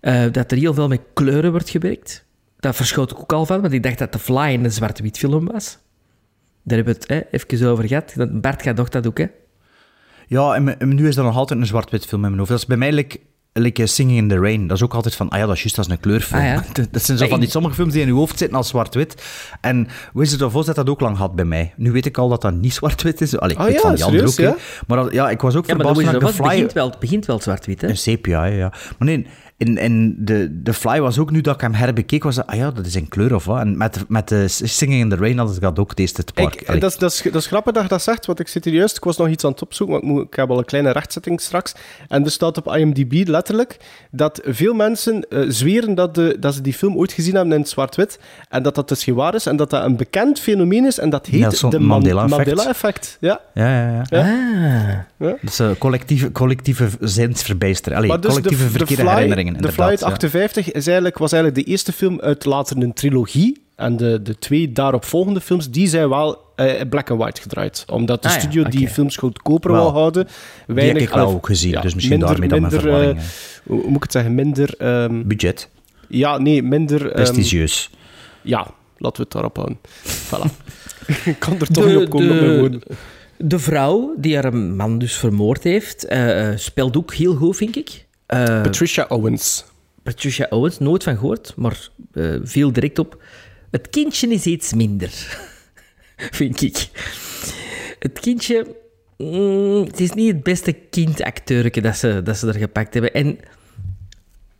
Eh, 0.00 0.24
dat 0.32 0.52
er 0.52 0.58
heel 0.58 0.74
veel 0.74 0.88
met 0.88 1.00
kleuren 1.14 1.50
wordt 1.50 1.70
gewerkt. 1.70 2.24
Dat 2.58 2.76
verschoot 2.76 3.10
ik 3.10 3.18
ook 3.18 3.32
al 3.32 3.46
van, 3.46 3.60
want 3.60 3.72
ik 3.72 3.82
dacht 3.82 3.98
dat 3.98 4.12
The 4.12 4.18
Fly 4.18 4.54
een 4.54 4.72
zwart-wit 4.72 5.18
film 5.18 5.46
was. 5.46 5.78
Daar 6.66 6.76
hebben 6.76 6.94
we 6.94 7.00
het 7.00 7.08
hè, 7.08 7.38
even 7.38 7.68
over 7.68 7.88
gehad. 7.88 8.12
Dat- 8.16 8.40
Bart 8.40 8.62
gaat 8.62 8.76
toch 8.76 8.88
dat 8.88 9.06
ook, 9.06 9.18
hè? 9.18 9.26
Ja, 10.26 10.54
en, 10.54 10.76
nu 10.94 11.08
is 11.08 11.14
dat 11.14 11.24
nog 11.24 11.36
altijd 11.36 11.60
een 11.60 11.66
zwart-wit 11.66 12.06
film 12.06 12.20
in 12.22 12.26
mijn 12.26 12.38
hoofd. 12.38 12.50
Dat 12.50 12.58
is 12.58 12.66
bij 12.66 12.76
mij 12.76 12.92
like, 12.92 13.18
like 13.52 13.86
Singing 13.86 14.18
in 14.18 14.28
the 14.28 14.38
Rain. 14.38 14.66
Dat 14.66 14.76
is 14.76 14.82
ook 14.82 14.94
altijd 14.94 15.14
van, 15.14 15.28
ah 15.28 15.38
ja, 15.38 15.46
dat 15.46 15.54
is 15.54 15.60
juist 15.60 15.78
als 15.78 15.88
een 15.88 16.00
kleurfilm. 16.00 16.40
Ah 16.40 16.46
ja. 16.46 16.54
Dat- 16.90 17.02
zijn 17.02 17.18
zo 17.18 17.22
Maar 17.24 17.28
van 17.32 17.40
die 17.40 17.50
sommige 17.50 17.74
films 17.74 17.92
die 17.92 18.02
in 18.02 18.06
je 18.08 18.14
hoofd 18.14 18.38
zitten 18.38 18.56
als 18.56 18.68
zwart-wit. 18.68 19.22
En 19.60 19.88
Wizard 20.12 20.42
of 20.42 20.54
Oz 20.54 20.66
had 20.66 20.74
dat 20.76 20.88
ook 20.88 21.00
lang 21.00 21.16
gehad 21.16 21.34
bij 21.34 21.44
mij. 21.44 21.72
Nu 21.76 21.92
weet 21.92 22.06
ik 22.06 22.18
al 22.18 22.28
dat 22.28 22.42
dat 22.42 22.54
niet 22.54 22.72
zwart-wit 22.80 23.20
is. 23.20 23.38
Allee, 23.38 23.54
ik 23.54 23.60
Ah 23.60 23.64
weet 23.66 23.74
ja, 23.74 23.80
van 23.80 23.94
die 23.94 24.04
andere 24.04 24.48
ook. 24.48 24.58
Maar 24.86 24.96
dat- 24.98 25.12
ja, 25.12 25.30
ik 25.30 25.40
was 25.40 25.54
ook 25.56 25.66
Ja, 25.66 25.74
maar 25.74 25.86
de 25.94 25.94
verbaasd 26.04 26.34
Fly... 26.34 26.46
begint 26.48 26.72
wel, 26.72 26.90
het 26.90 26.98
begint 26.98 27.26
wel 27.26 27.40
zwart-wit, 27.40 27.80
hè? 27.80 27.88
Een 27.88 27.96
sepia, 27.96 28.44
ja, 28.44 28.54
ja. 28.56 28.68
Maar 28.98 29.08
nee, 29.08 29.26
in, 29.58 29.78
in 29.78 30.14
de, 30.18 30.62
de 30.62 30.72
Fly 30.74 31.00
was 31.00 31.18
ook 31.18 31.30
nu 31.30 31.40
dat 31.40 31.54
ik 31.54 31.60
hem 31.60 31.74
herbekeek, 31.74 32.22
was 32.22 32.34
dat, 32.34 32.46
ah 32.46 32.56
ja, 32.56 32.70
dat 32.70 32.86
is 32.86 32.96
in 32.96 33.08
kleur 33.08 33.34
of 33.34 33.44
wat. 33.44 33.60
En 33.60 33.76
met, 33.76 34.04
met 34.08 34.28
de 34.28 34.48
Singing 34.48 35.00
in 35.00 35.08
the 35.08 35.16
Rain 35.16 35.38
had 35.38 35.54
ik 35.54 35.60
dat 35.60 35.78
ook 35.78 35.96
deze 35.96 36.12
te 36.12 36.32
park. 36.32 36.54
Ik, 36.54 36.80
dat, 36.80 36.90
is, 36.90 36.96
dat, 36.98 37.12
is, 37.12 37.22
dat 37.22 37.34
is 37.34 37.46
grappig 37.46 37.72
dat 37.72 37.82
je 37.82 37.88
dat 37.88 38.02
zegt, 38.02 38.26
want 38.26 38.40
ik 38.40 38.48
zit 38.48 38.64
hier 38.64 38.74
juist. 38.74 38.96
Ik 38.96 39.04
was 39.04 39.16
nog 39.16 39.28
iets 39.28 39.44
aan 39.44 39.50
het 39.50 39.62
opzoeken, 39.62 39.94
want 39.94 40.06
ik, 40.06 40.12
moet, 40.14 40.26
ik 40.26 40.34
heb 40.34 40.50
al 40.50 40.58
een 40.58 40.64
kleine 40.64 40.90
rechtzetting 40.90 41.40
straks. 41.40 41.74
En 42.08 42.24
er 42.24 42.30
staat 42.30 42.56
op 42.56 42.76
IMDb 42.76 43.28
letterlijk 43.28 43.76
dat 44.10 44.40
veel 44.44 44.74
mensen 44.74 45.28
eh, 45.28 45.44
zweren 45.48 45.94
dat, 45.94 46.14
de, 46.14 46.36
dat 46.40 46.54
ze 46.54 46.60
die 46.60 46.74
film 46.74 46.96
ooit 46.96 47.12
gezien 47.12 47.34
hebben 47.34 47.52
in 47.52 47.60
het 47.60 47.68
zwart-wit. 47.68 48.18
En 48.48 48.62
dat 48.62 48.74
dat 48.74 48.88
dus 48.88 49.04
geen 49.04 49.14
waar 49.14 49.34
is. 49.34 49.46
En 49.46 49.56
dat 49.56 49.70
dat 49.70 49.84
een 49.84 49.96
bekend 49.96 50.40
fenomeen 50.40 50.84
is. 50.86 50.98
En 50.98 51.10
dat 51.10 51.26
heet 51.26 51.40
Nelson 51.40 51.70
de 51.70 51.78
Man- 51.78 51.88
Mandela-effect. 51.88 52.46
Mandela-effect. 52.46 53.16
ja. 53.20 53.40
Ja, 53.54 53.68
ja, 53.68 54.04
ja. 54.08 55.06
Ah. 55.18 55.34
Dat 55.42 55.68
is 55.68 55.78
collectieve, 55.78 56.32
collectieve 56.32 56.88
zinsverbijstering. 57.00 58.02
Allee, 58.02 58.18
dus 58.18 58.30
collectieve 58.30 58.62
de, 58.64 58.70
verkeerde 58.70 58.94
de 59.02 59.08
Fly, 59.08 59.12
herinneringen. 59.14 59.45
De 59.52 59.72
ja. 59.76 59.84
58 59.84 60.72
is 60.72 60.86
eigenlijk, 60.86 61.18
was 61.18 61.32
eigenlijk 61.32 61.64
de 61.64 61.70
eerste 61.70 61.92
film 61.92 62.20
uit 62.20 62.44
later 62.44 62.76
een 62.82 62.92
trilogie. 62.92 63.64
En 63.76 63.96
de, 63.96 64.22
de 64.22 64.38
twee 64.38 64.72
daaropvolgende 64.72 65.40
films, 65.40 65.70
die 65.70 65.88
zijn 65.88 66.08
wel 66.08 66.38
eh, 66.56 66.80
black 66.88 67.10
and 67.10 67.20
white 67.20 67.40
gedraaid. 67.40 67.84
Omdat 67.92 68.22
de 68.22 68.28
Ah 68.28 68.34
ja, 68.34 68.40
studio 68.40 68.64
die 68.64 68.88
films 68.88 69.16
goedkoper 69.16 69.72
Wel, 69.72 69.82
wil 69.82 69.92
houden. 69.92 70.28
Die 70.66 70.80
heb 70.80 70.96
ik 70.96 71.08
wel 71.08 71.22
allee, 71.24 71.34
ook 71.34 71.46
gezien, 71.46 71.70
ja, 71.70 71.80
dus 71.80 71.94
misschien 71.94 72.18
minder- 72.18 72.28
daarmee 72.38 72.48
dan 72.48 72.60
mijn 72.60 72.72
minder, 72.72 72.90
verwarring. 72.90 73.18
eh, 73.18 73.26
hoe 73.66 73.86
moet 73.86 73.96
ik 73.96 74.02
het 74.02 74.12
zeggen? 74.12 74.34
Minder... 74.34 74.74
ehm, 74.78 75.22
Budget, 75.26 75.68
ja, 76.08 76.38
nee, 76.38 76.62
minder... 76.62 77.04
ehm, 77.06 77.14
prestigieus. 77.14 77.90
ja, 78.42 78.66
laten 78.98 79.16
we 79.16 79.22
het 79.22 79.30
daarop 79.32 79.56
houden. 79.56 79.78
Voilà. 80.04 80.50
ik 81.24 81.38
kan 81.38 81.60
er 81.60 81.66
toch 81.66 81.86
niet 81.86 81.96
op 81.96 82.10
komen 82.10 82.30
op 82.30 82.40
mijn 82.40 82.58
woorden. 82.58 82.80
de 83.38 83.58
vrouw 83.58 84.14
die 84.18 84.34
haar 84.36 84.54
man 84.56 84.98
dus 84.98 85.16
vermoord 85.16 85.62
heeft, 85.62 86.04
eh, 86.04 86.48
eh, 86.50 86.58
speelt 86.58 86.96
ook 86.96 87.14
heel 87.14 87.34
goed, 87.34 87.56
vind 87.56 87.76
ik. 87.76 88.05
Eh, 88.26 88.62
Patricia 88.62 89.04
Owens. 89.08 89.64
Patricia 90.02 90.46
Owens, 90.50 90.78
nooit 90.78 91.02
van 91.02 91.16
gehoord, 91.16 91.52
maar 91.56 91.88
eh 92.12 92.34
viel 92.42 92.72
direct 92.72 92.98
op. 92.98 93.22
Het 93.70 93.90
kindje 93.90 94.28
is 94.28 94.44
iets 94.44 94.72
minder, 94.72 95.10
vind 96.38 96.62
ik. 96.62 96.88
Het 97.98 98.20
kindje, 98.20 98.66
mm, 99.16 99.84
het 99.84 100.00
is 100.00 100.12
niet 100.12 100.32
het 100.32 100.42
beste 100.42 100.72
kindacteurke 100.72 101.80
dat 101.80 101.96
ze, 101.96 102.20
dat 102.24 102.36
ze 102.36 102.46
er 102.46 102.54
gepakt 102.54 102.92
hebben. 102.92 103.12
En 103.14 103.38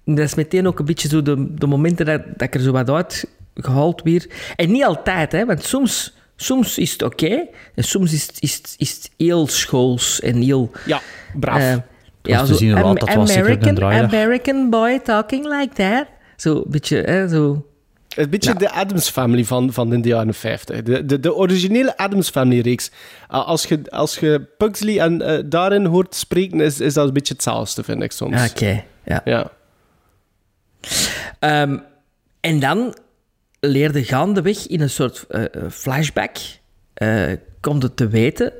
dat 0.05 0.19
is 0.19 0.35
meteen 0.35 0.67
ook 0.67 0.79
een 0.79 0.85
beetje 0.85 1.09
zo 1.09 1.23
de, 1.23 1.55
de 1.55 1.67
momenten 1.67 2.07
dat, 2.07 2.23
dat 2.27 2.43
ik 2.43 2.55
er 2.55 2.61
zo 2.61 2.73
wat 2.73 2.91
uit 2.91 3.29
gehaald 3.55 4.03
weer. 4.03 4.27
En 4.57 4.71
niet 4.71 4.85
altijd, 4.85 5.33
hè, 5.33 5.45
want 5.45 5.65
soms, 5.65 6.15
soms 6.37 6.79
is 6.79 6.93
het 6.93 7.03
oké 7.03 7.47
en 7.75 7.85
soms 7.85 8.13
is 8.13 8.27
het, 8.27 8.37
is, 8.43 8.55
het, 8.55 8.75
is 8.79 8.95
het 8.95 9.11
heel 9.17 9.47
schools 9.47 10.21
en 10.21 10.43
heel... 10.43 10.71
Ja, 10.87 11.01
braaf. 11.35 11.61
eh, 11.61 11.77
was 12.27 12.49
te 12.49 12.55
zien 12.55 12.73
hoe 12.73 12.83
laat 12.83 13.01
dat 13.01 13.15
was, 13.15 13.37
American. 13.37 13.83
American 13.83 14.71
boy 14.71 14.99
talking 14.99 15.45
like 15.45 15.75
that. 15.75 16.07
Zo 16.37 16.57
een 16.57 16.65
beetje, 16.67 16.97
hè, 16.97 17.29
zo... 17.29 17.67
Een 18.17 18.31
beetje 18.31 18.55
de 18.55 18.71
Adams 18.71 19.09
Family 19.09 19.45
van, 19.45 19.73
van 19.73 19.93
in 19.93 20.03
de 20.03 20.09
jaren 20.09 20.35
50. 20.35 20.83
De, 20.83 21.05
de, 21.05 21.21
de 21.21 21.35
originele 21.35 21.97
Adams 21.97 22.31
Family 22.31 22.61
reeks. 22.61 22.91
Uh, 23.31 23.47
als, 23.47 23.65
je, 23.65 23.81
als 23.91 24.19
je 24.19 24.47
Pugsley 24.59 25.01
en, 25.01 25.23
eh, 25.23 25.43
daarin 25.47 25.85
hoort 25.85 26.15
spreken, 26.15 26.61
is, 26.61 26.81
is 26.81 26.95
dat 26.95 27.07
een 27.07 27.13
beetje 27.13 27.35
hetzelfde, 27.35 27.85
vind 27.85 28.03
ik 28.03 28.13
soms. 28.13 28.51
Oké, 28.51 28.85
ja. 29.05 29.21
Ja. 29.25 29.51
Ehm, 31.39 31.79
en 32.41 32.61
dan 32.61 32.95
leerde 33.61 34.05
gaandeweg 34.05 34.67
in 34.67 34.81
een 34.81 34.91
soort 34.91 35.25
eh, 35.29 35.45
eh, 35.45 35.51
flashback, 35.71 36.37
eh, 36.95 37.33
komt 37.61 37.83
het 37.83 37.97
te 37.97 38.09
weten 38.09 38.53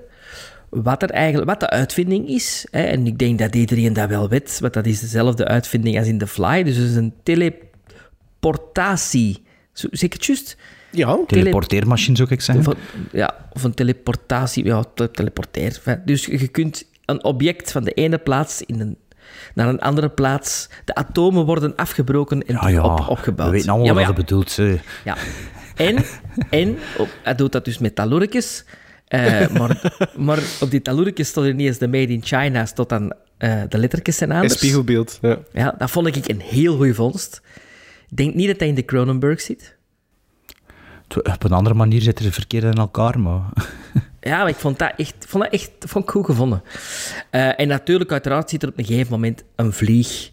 wat, 0.83 1.03
er 1.03 1.11
eigenlijk, 1.11 1.51
wat 1.51 1.61
de 1.61 1.71
uitvinding 1.71 2.29
is. 2.29 2.67
Hè? 2.71 2.83
En 2.83 3.07
ik 3.07 3.19
denk 3.19 3.39
dat 3.39 3.55
iedereen 3.55 3.93
dat 3.93 4.09
wel 4.09 4.29
weet, 4.29 4.59
want 4.61 4.73
dat 4.73 4.87
is 4.87 5.01
dezelfde 5.01 5.45
uitvinding 5.45 5.99
als 5.99 6.07
in 6.07 6.19
The 6.19 6.27
Fly. 6.27 6.63
Dus 6.63 6.77
het 6.77 6.89
is 6.91 6.97
een 6.97 7.15
teleportatie. 8.41 9.43
Zeg 9.73 10.03
ik 10.03 10.13
het 10.13 10.25
juist? 10.25 10.57
Ja. 10.91 11.19
Teleporteermachine, 11.27 12.17
zou 12.17 12.29
ik 12.31 12.41
zeggen. 12.41 12.67
Of 12.67 12.73
een, 12.73 13.09
ja, 13.13 13.35
of 13.53 13.63
een 13.65 13.75
teleportatie, 13.75 14.65
ja, 14.65 14.85
te- 14.95 15.11
teleporteer. 15.11 15.81
Dus 16.05 16.25
je 16.27 16.49
kunt 16.49 16.85
een 17.05 17.25
object 17.25 17.73
van 17.73 17.85
de 17.85 17.93
ene 17.93 18.19
plaats 18.19 18.63
in 18.63 18.81
een, 18.81 18.97
naar 19.55 19.69
een 19.69 19.81
andere 19.81 20.09
plaats. 20.09 20.69
De 20.85 20.95
atomen 20.95 21.45
worden 21.45 21.77
afgebroken 21.77 22.47
en 22.47 22.71
ja, 22.73 22.83
op, 22.85 23.09
opgebouwd. 23.09 23.49
we 23.51 23.55
weten 23.57 23.69
allemaal 23.71 23.87
Ja, 23.87 23.95
wat 23.95 24.07
dat 24.07 24.15
bedoelt. 24.15 24.59
ja. 25.05 25.17
En, 25.77 26.05
en 26.51 26.79
op, 26.99 27.09
hij 27.23 27.35
doet 27.35 27.53
dat 27.53 27.65
dus 27.65 27.79
met 27.79 27.95
taloerkes. 27.95 28.65
Eh, 29.07 29.49
maar, 29.49 29.93
maar 30.17 30.43
op 30.61 30.71
die 30.71 30.83
taloerkes 30.83 31.29
stond 31.29 31.47
er 31.47 31.55
niet 31.55 31.67
eens 31.67 31.79
de 31.79 31.89
Made 31.89 32.13
in 32.13 32.23
China, 32.23 32.67
stond 32.67 32.89
dan 32.89 33.13
eh, 33.39 33.63
de 33.69 33.79
lettertjes 33.79 34.17
zijn 34.17 34.31
Een 34.31 34.37
anders. 34.37 34.55
spiegelbeeld. 34.55 35.19
Ja. 35.23 35.39
Ja, 35.53 35.75
dat 35.79 35.91
vond 35.91 36.07
ik 36.07 36.29
een 36.29 36.41
heel 36.41 36.77
goede 36.77 36.95
vondst. 36.95 37.41
Ik 38.09 38.17
denk 38.17 38.35
niet 38.35 38.47
dat 38.47 38.59
hij 38.59 38.69
in 38.69 38.75
de 38.75 38.85
Cronenberg 38.85 39.41
zit. 39.41 39.75
Op 41.17 41.45
een 41.45 41.53
andere 41.53 41.75
manier 41.75 42.01
zitten 42.01 42.25
ze 42.25 42.33
verkeerd 42.33 42.65
in 42.65 42.73
elkaar, 42.73 43.21
maar... 43.21 43.43
Ja, 44.21 44.39
maar 44.39 44.49
ik 44.49 44.57
vond 44.57 44.79
dat 44.79 44.93
echt, 44.97 45.15
vond 45.19 45.45
dat 45.45 45.53
echt 45.53 45.71
vond 45.79 46.05
ik 46.05 46.11
goed 46.11 46.25
gevonden. 46.25 46.63
Eh, 47.31 47.61
en 47.61 47.69
natuurlijk, 47.69 48.13
uiteraard, 48.13 48.51
zit 48.51 48.63
er 48.63 48.69
op 48.69 48.79
een 48.79 48.85
gegeven 48.85 49.13
moment 49.13 49.45
een 49.57 49.73
vlieg 49.73 50.31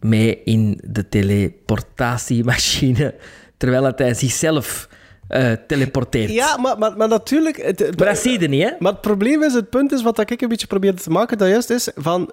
mee 0.00 0.42
in 0.44 0.80
de 0.84 1.08
teleportatiemachine, 1.08 3.14
terwijl 3.56 3.84
het 3.84 3.98
hij 3.98 4.14
zichzelf 4.14 4.88
eh, 5.32 5.52
teleporteert. 5.66 6.30
Ja, 6.30 6.56
maar, 6.56 6.78
maar, 6.78 6.96
maar 6.96 7.08
natuurlijk... 7.08 7.56
Het, 7.56 7.78
het- 7.78 7.98
Maar 7.98 8.08
dat 8.08 8.18
zie 8.18 8.40
je 8.40 8.48
niet, 8.48 8.62
hè? 8.62 8.70
Maar 8.78 8.92
het 8.92 9.00
probleem 9.00 9.42
is, 9.42 9.52
het 9.54 9.70
punt 9.70 9.92
is, 9.92 10.02
wat 10.02 10.18
ik 10.30 10.40
een 10.42 10.48
beetje 10.48 10.66
probeerde 10.66 11.02
te 11.02 11.10
maken, 11.10 11.38
dat 11.38 11.48
juist 11.48 11.70
is 11.70 11.88
van... 11.94 12.32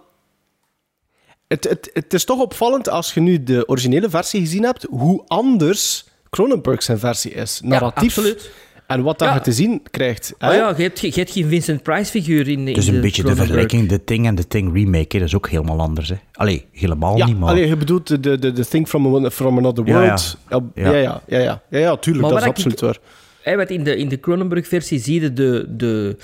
Het, 1.47 1.63
het, 1.63 1.89
het 1.93 2.13
is 2.13 2.23
toch 2.25 2.39
opvallend 2.39 2.89
als 2.89 3.13
je 3.13 3.19
nu 3.19 3.43
de 3.43 3.67
originele 3.67 4.09
versie 4.09 4.39
gezien 4.41 4.63
hebt, 4.63 4.85
hoe 4.89 5.23
anders 5.27 6.05
Cronenberg 6.29 6.83
zijn 6.83 6.99
versie 6.99 7.31
is. 7.31 7.59
Narratief. 7.63 8.17
absoluut. 8.17 8.51
En 8.89 9.03
wat 9.03 9.19
dat 9.19 9.27
Ja. 9.27 9.33
je 9.33 9.41
te 9.41 9.51
zien 9.51 9.81
krijgt. 9.91 10.33
Oh 10.39 10.53
ja, 10.53 10.73
je 10.77 10.83
hebt, 10.83 10.99
je 10.99 11.11
hebt 11.13 11.31
geen 11.31 11.47
Vincent 11.47 11.83
Price-figuur 11.83 12.47
in, 12.47 12.59
in 12.59 12.67
Het 12.67 12.77
is 12.77 12.87
een 12.87 13.01
beetje 13.01 13.23
de 13.23 13.35
vergelijking, 13.35 13.87
The 13.87 14.03
Thing 14.03 14.25
en 14.25 14.35
The 14.35 14.47
Thing 14.47 14.73
remake, 14.73 15.07
hè. 15.07 15.19
dat 15.19 15.27
is 15.27 15.35
ook 15.35 15.49
helemaal 15.49 15.79
anders. 15.79 16.09
Hè. 16.09 16.15
Allee, 16.33 16.65
helemaal 16.71 17.17
Ja, 17.17 17.25
niet, 17.25 17.39
maar... 17.39 17.49
allee, 17.49 17.67
je 17.67 17.75
bedoelt 17.75 18.07
de, 18.07 18.19
de, 18.19 18.39
de, 18.39 18.51
de 18.51 18.65
Thing 18.65 18.87
from, 18.87 19.25
a- 19.25 19.29
from 19.29 19.57
Another 19.57 19.85
Ja, 19.87 20.01
ja. 20.01 20.07
World. 20.07 20.37
Ja, 20.49 20.61
ja, 20.83 20.91
Ja. 20.91 20.97
ja, 20.97 21.21
ja, 21.27 21.37
ja, 21.39 21.61
ja, 21.69 21.79
ja, 21.79 21.97
tuurlijk, 21.97 22.25
Maar 22.25 22.33
dat 22.33 22.39
is 22.41 22.47
wat 22.47 22.57
ik- 22.57 22.65
absoluut 22.73 22.79
waar. 22.79 22.97
Hè, 23.41 23.55
want 23.55 23.69
in 23.69 23.83
de, 23.83 23.95
in 23.97 24.09
de 24.09 24.19
Cronenberg-versie 24.19 24.99
zie 24.99 25.21
je 25.21 25.33
de, 25.33 25.65
de, 25.69 26.17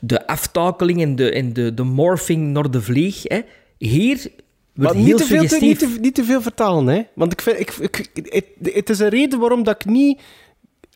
de 0.00 0.26
aftakeling 0.26 1.02
en 1.02 1.16
de, 1.16 1.30
en 1.30 1.52
de, 1.52 1.74
de 1.74 1.82
morphing 1.82 2.52
naar 2.52 2.70
de 2.70 2.82
vlieg. 2.82 3.20
Hè. 3.22 3.40
Hier 3.78 4.16
wordt 4.16 4.32
Maar 4.74 4.94
heel 4.94 5.04
niet 5.04 5.16
te, 5.16 5.24
veel, 5.24 5.46
te, 5.76 5.96
niet 6.00 6.14
te 6.14 6.24
veel 6.24 6.42
vertalen, 6.42 6.86
hè? 6.94 7.02
Want 7.14 7.32
ik 7.32 7.40
vind, 7.40 7.60
ik, 7.60 7.70
ik, 7.76 8.08
het, 8.22 8.74
het 8.74 8.90
is 8.90 8.98
een 8.98 9.08
reden 9.08 9.38
waarom 9.38 9.62
dat 9.62 9.74
ik 9.74 9.84
niet. 9.90 10.20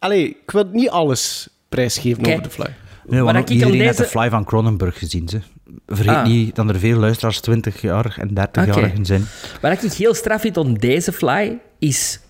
Allee, 0.01 0.29
ik 0.29 0.51
wil 0.51 0.65
niet 0.73 0.89
alles 0.89 1.49
prijsgeven 1.69 2.23
Kijk. 2.23 2.37
over 2.39 2.49
de 2.49 2.55
fly. 2.55 2.75
Nee, 3.07 3.23
want 3.23 3.37
ik 3.37 3.49
iedereen 3.49 3.75
heeft 3.75 3.89
deze- 3.99 4.03
de 4.03 4.09
Fly 4.19 4.29
van 4.31 4.45
Cronenberg 4.45 4.99
gezien. 4.99 5.29
Ze. 5.29 5.41
Vergeet 5.87 6.15
Ah. 6.15 6.25
niet 6.27 6.55
dat 6.55 6.69
er 6.69 6.79
veel 6.79 6.99
luisteraars 6.99 7.41
20 7.41 7.81
jaar 7.81 8.17
en 8.19 8.35
30 8.35 8.69
Oké. 8.69 8.81
jaar 8.81 8.93
zijn. 9.03 9.25
Wat 9.61 9.83
ik 9.83 9.93
heel 9.93 10.15
straf 10.15 10.41
vind 10.41 10.57
aan 10.59 10.75
deze 10.75 11.13
fly 11.13 11.59
is 11.79 12.21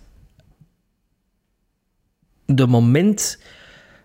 de 2.47 2.67
moment. 2.67 3.39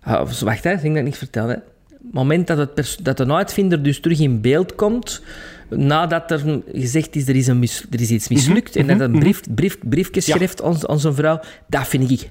Ah, 0.02 0.32
wacht, 0.32 0.64
hè, 0.64 0.72
ik 0.72 0.82
denk 0.82 0.88
dat 0.94 0.98
ik 1.04 1.04
niet 1.10 1.18
vertel. 1.18 1.48
Hè. 1.48 1.54
Het 1.90 2.14
moment 2.14 2.48
dat, 2.48 2.58
het 2.58 2.98
dat 3.02 3.18
de 3.18 3.34
uitvinder 3.34 3.84
dus 3.84 4.00
terug 4.00 4.20
in 4.20 4.42
beeld 4.42 4.76
komt, 4.76 5.22
nadat 5.70 6.32
er 6.32 6.62
gezegd 6.74 7.16
is 7.16 7.28
er 7.28 7.36
is, 7.36 7.48
een 7.48 7.60
mis- 7.60 7.86
er 7.92 8.02
is 8.02 8.10
iets 8.12 8.28
mislukt, 8.28 8.76
en 8.76 8.88
dat 8.88 9.00
een 9.00 9.20
brief, 9.20 9.42
brief, 9.56 9.78
briefje 9.84 10.22
schrijft 10.22 10.62
aan, 10.64 10.90
aan 10.90 11.00
zijn 11.00 11.14
vrouw, 11.14 11.40
dat 11.68 11.88
vind 11.88 12.12
ik 12.12 12.30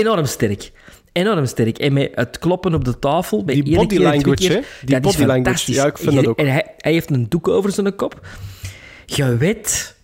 enorm 0.00 0.26
sterk. 0.26 0.72
Enorm 1.12 1.46
sterk. 1.46 1.78
En 1.78 1.92
met 1.92 2.10
het 2.14 2.38
kloppen 2.38 2.74
op 2.74 2.84
de 2.84 2.98
tafel, 2.98 3.44
bij 3.44 3.62
Die 3.62 3.76
body 3.76 3.98
language, 3.98 4.46
keer? 4.48 4.66
Die 4.84 5.00
body 5.00 5.24
language. 5.24 5.72
Ja, 5.72 5.86
ik 5.86 5.98
vind 5.98 6.14
dat 6.14 6.26
ook. 6.26 6.38
En 6.38 6.46
hij, 6.46 6.74
hij 6.76 6.92
heeft 6.92 7.10
een 7.10 7.28
doek 7.28 7.48
over 7.48 7.72
zijn 7.72 7.94
kop. 7.96 8.26
Je 9.06 9.36
weet 9.36 9.96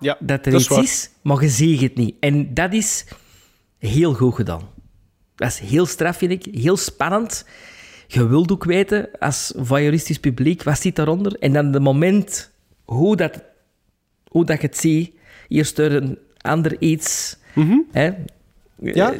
Ja, 0.00 0.16
dat 0.20 0.46
er 0.46 0.54
iets 0.54 0.68
is, 0.68 1.10
maar 1.22 1.42
je 1.42 1.48
ziet 1.48 1.80
het 1.80 1.94
niet. 1.96 2.14
En 2.20 2.54
dat 2.54 2.72
is 2.72 3.04
heel 3.78 4.14
goed 4.14 4.34
gedaan. 4.34 4.62
Dat 5.34 5.48
is 5.48 5.58
heel 5.58 5.86
straf, 5.86 6.16
vind 6.16 6.30
ik. 6.30 6.54
Heel 6.54 6.76
spannend. 6.76 7.44
je 8.06 8.28
wilt 8.28 8.52
ook 8.52 8.64
weten, 8.64 9.08
als 9.18 9.52
voyeuristisch 9.56 10.18
publiek, 10.18 10.62
wat 10.62 10.80
zit 10.80 10.96
daaronder? 10.96 11.34
En 11.38 11.52
dan 11.52 11.70
de 11.72 11.80
moment 11.80 12.50
hoe 12.84 13.16
dat, 13.16 13.42
hoe 14.28 14.44
dat 14.44 14.60
je 14.60 14.66
het 14.66 14.78
ziet, 14.78 15.12
eerst 15.48 15.76
door 15.76 15.90
een 15.90 16.18
ander 16.40 16.80
iets. 16.80 17.36
Hè? 17.90 18.10
Ja. 18.78 19.14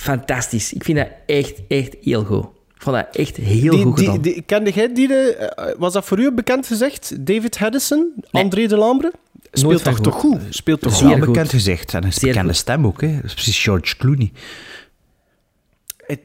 Fantastisch. 0.00 0.72
Ik 0.72 0.84
vind 0.84 0.98
dat 0.98 1.08
echt, 1.26 1.54
echt 1.68 1.96
heel 2.02 2.24
goed. 2.24 2.44
Ik 2.74 2.82
vond 2.84 2.96
dat 2.96 3.16
echt 3.16 3.36
heel 3.36 3.70
Die, 3.72 3.82
goed 3.84 3.96
die, 3.96 4.04
gedaan. 4.06 4.22
die, 4.22 4.42
kende 4.42 4.70
jij 4.70 4.94
die? 4.94 5.12
eh, 5.14 5.74
was 5.78 5.92
dat 5.92 6.04
voor 6.04 6.18
u 6.18 6.32
bekend 6.32 6.66
gezegd? 6.66 7.26
David 7.26 7.58
Haddison? 7.58 8.12
André 8.30 8.66
de 8.66 8.76
Lambre? 8.76 9.12
Speelt 9.52 9.84
toch 9.84 10.00
toch 10.00 10.14
goed? 10.14 10.40
Speelt 10.50 10.80
toch 10.80 10.92
goed? 10.92 11.02
wel 11.02 11.10
Zeer 11.16 11.26
bekend 11.26 11.48
gezicht. 11.50 11.94
En 11.94 12.04
een 12.04 12.12
Zeer 12.12 12.28
bekende 12.28 12.48
goed. 12.48 12.56
stem 12.58 12.86
ook. 12.86 13.00
Hè. 13.00 13.14
Dat 13.14 13.24
is 13.24 13.32
precies 13.34 13.62
George 13.62 13.96
Clooney. 13.96 14.32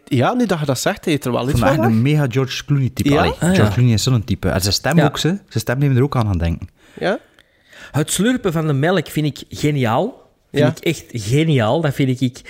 Ja, 0.05 0.33
nu 0.33 0.45
dat 0.45 0.59
je 0.59 0.65
dat 0.65 0.79
zegt, 0.79 1.05
heeft 1.05 1.25
er 1.25 1.31
wel 1.31 1.49
iets 1.49 1.59
Van 1.59 1.83
een 1.83 2.01
mega 2.01 2.25
George 2.29 2.65
Clooney 2.65 2.89
type. 2.93 3.09
Ja? 3.09 3.23
Ah, 3.25 3.37
George 3.39 3.61
ja. 3.61 3.69
Clooney 3.73 3.93
is 3.93 4.03
zo'n 4.03 4.23
type. 4.23 4.49
En 4.49 4.61
zijn 4.61 4.73
stem 4.73 4.97
Ja. 4.97 5.05
ook, 5.05 5.17
ze. 5.17 5.27
Zijn 5.27 5.41
stem 5.49 5.77
neemt 5.77 5.97
er 5.97 6.03
ook 6.03 6.15
aan 6.15 6.27
aan 6.27 6.37
denken. 6.37 6.67
Ja? 6.99 7.19
Het 7.91 8.11
slurpen 8.11 8.51
van 8.51 8.67
de 8.67 8.73
melk 8.73 9.07
vind 9.07 9.25
ik 9.25 9.57
geniaal. 9.59 10.29
Vind 10.51 10.63
Ja. 10.63 10.73
ik 10.75 10.79
echt 10.79 11.03
geniaal. 11.11 11.81
Dat 11.81 11.93
vind 11.93 12.21
ik... 12.21 12.41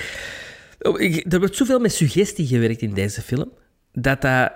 Oh, 0.83 0.99
ik- 1.01 1.33
Er 1.33 1.39
wordt 1.39 1.55
zoveel 1.55 1.79
met 1.79 1.93
suggestie 1.93 2.47
gewerkt 2.47 2.81
in 2.81 2.93
deze 2.93 3.21
film. 3.21 3.49
Dat 3.93 4.21
dat... 4.21 4.51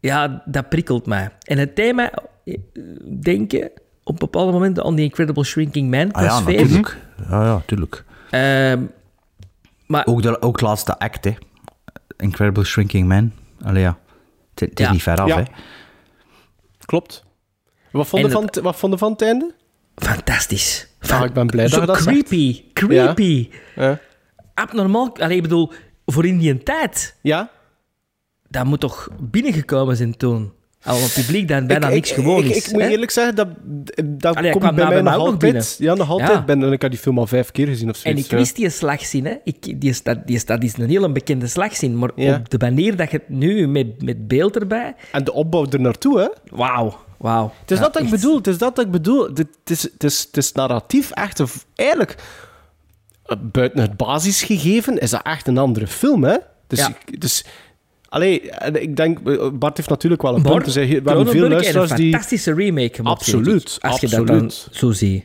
Ja, 0.00 0.42
dat 0.46 0.68
prikkelt 0.68 1.06
mij. 1.06 1.30
En 1.42 1.58
het 1.58 1.74
thema... 1.74 2.10
eh, 2.44 2.54
Denken 3.20 3.70
op 4.02 4.18
bepaalde 4.18 4.52
momenten 4.52 4.84
aan 4.84 4.96
The 4.96 5.02
Incredible 5.02 5.44
Shrinking 5.44 5.90
Man. 5.90 6.12
Ah 6.12 6.24
ja, 6.24 6.40
natuurlijk. 6.40 6.96
Ja, 7.30 7.44
ja, 7.44 7.52
natuurlijk. 7.54 8.04
Ehm, 8.30 8.82
maar 9.86 10.06
Ook, 10.06 10.22
de, 10.22 10.42
ook 10.42 10.60
laatste 10.60 10.98
act, 10.98 11.24
hè. 11.24 11.32
Incredible 12.16 12.64
Shrinking 12.64 13.08
Man. 13.08 13.32
Allee, 13.62 13.82
ja. 13.82 13.98
Het, 14.50 14.60
het 14.70 14.80
is 14.80 14.86
Ja. 14.86 14.92
niet 14.92 15.02
ver 15.02 15.16
af, 15.16 15.28
Ja. 15.28 15.36
hè. 15.36 15.42
Klopt. 16.84 17.24
Wat 17.90 18.06
vond 18.06 18.22
je 18.22 18.28
En 18.28 18.34
van, 18.34 18.44
het- 18.44 18.60
wat 18.60 18.76
vond 18.76 18.92
je 18.92 18.98
van 18.98 19.12
het 19.12 19.22
einde? 19.22 19.54
fantastisch. 19.96 20.88
Ah, 21.08 21.24
ik 21.24 21.32
ben 21.32 21.46
blij 21.46 21.66
dat 21.68 21.80
je 21.80 21.86
dat 21.86 21.96
zegt. 22.02 22.06
creepy. 22.28 22.64
Creepy. 22.72 23.48
Ja. 23.76 23.98
Abnormaal. 24.54 25.16
Allee, 25.18 25.36
ik 25.36 25.42
bedoel, 25.42 25.72
voor 26.06 26.26
in 26.26 26.38
die 26.38 26.62
tijd... 26.62 27.16
Ja? 27.22 27.50
Dat 28.48 28.64
moet 28.64 28.80
toch 28.80 29.08
binnengekomen 29.20 29.96
zijn 29.96 30.16
toen? 30.16 30.52
Al 30.84 30.96
een 30.96 31.12
publiek 31.14 31.48
dat 31.48 31.66
bijna 31.66 31.88
niks 31.88 32.10
gewoon 32.10 32.44
is. 32.44 32.66
Ik, 32.66 32.72
moet 32.72 32.82
eerlijk 32.82 33.10
zeggen, 33.10 33.34
dat, 33.34 33.48
dat 34.04 34.36
Allee, 34.36 34.50
komt 34.50 34.74
bij 34.74 34.88
mij 34.88 35.00
nog 35.00 35.14
altijd. 35.14 35.76
Ja, 35.78 35.94
nog 35.94 36.10
altijd. 36.10 36.30
Ja. 36.30 36.44
Ben, 36.44 36.62
en 36.62 36.72
ik 36.72 36.82
heb 36.82 36.90
die 36.90 37.00
film 37.00 37.18
al 37.18 37.26
vijf 37.26 37.50
keer 37.50 37.66
gezien 37.66 37.88
of 37.88 37.94
En 37.94 38.00
zoiets. 38.00 38.24
ik 38.24 38.38
wist 38.38 38.56
die 38.56 38.70
slagzin, 38.70 39.24
hè. 39.26 39.34
Ik, 39.44 39.80
die, 39.80 39.90
is, 39.90 40.02
dat, 40.02 40.26
die, 40.26 40.36
is, 40.36 40.44
dat 40.44 40.62
is 40.62 40.76
een 40.76 40.88
hele 40.88 41.12
bekende 41.12 41.46
slagzin. 41.46 41.98
Maar 41.98 42.10
Ja. 42.16 42.36
op 42.36 42.50
de 42.50 42.58
manier 42.58 42.96
dat 42.96 43.10
je 43.10 43.16
het 43.16 43.28
nu 43.28 43.68
met, 43.68 44.02
met 44.02 44.28
beeld 44.28 44.56
erbij... 44.56 44.94
En 45.12 45.24
de 45.24 45.32
opbouw 45.32 45.66
er 45.70 45.80
naartoe, 45.80 46.18
hè. 46.18 46.28
Wauw, 46.56 46.96
wauw. 47.18 47.52
Het 47.60 47.70
is 47.70 47.78
dat 47.78 47.92
dat 47.92 48.02
ik 48.02 48.10
bedoel. 48.10 48.36
Het 48.36 48.46
is 48.46 48.58
dat 48.58 48.78
ik 48.80 48.90
bedoel. 48.90 49.24
Het 49.26 49.48
is, 49.64 49.82
het 49.82 50.04
is, 50.04 50.22
het 50.22 50.36
is 50.36 50.52
narratief 50.52 51.10
echt... 51.10 51.42
Eigenlijk, 51.74 52.16
buiten 53.52 53.80
het 53.80 53.96
basisgegeven, 53.96 54.98
is 54.98 55.10
dat 55.10 55.22
echt 55.22 55.46
een 55.46 55.58
andere 55.58 55.86
film, 55.86 56.24
hè. 56.24 56.36
Dus... 56.66 56.78
Ja. 56.78 56.88
ik- 57.06 57.20
dus 57.20 57.44
Allee, 58.08 58.50
en 58.50 58.82
ik 58.82 58.96
denk, 58.96 59.28
eh, 59.28 59.48
Bart 59.52 59.76
heeft 59.76 59.88
natuurlijk 59.88 60.22
wel 60.22 60.34
een 60.34 60.42
Maar 60.42 60.52
punt. 60.52 60.64
Dus 60.64 60.74
we 60.74 60.80
hebben 60.86 61.26
veel 61.28 61.48
luisteraars 61.48 61.90
een 61.90 61.96
die... 61.96 62.10
fantastische 62.10 62.54
remake 62.54 62.94
gemaakt, 62.94 63.18
Absoluut, 63.20 63.78
ik, 63.82 63.90
Als 63.90 64.00
je 64.00 64.08
dat 64.08 64.20
absoluut. 64.20 64.40
dan 64.40 64.76
zo 64.78 64.92
ziet. 64.92 65.24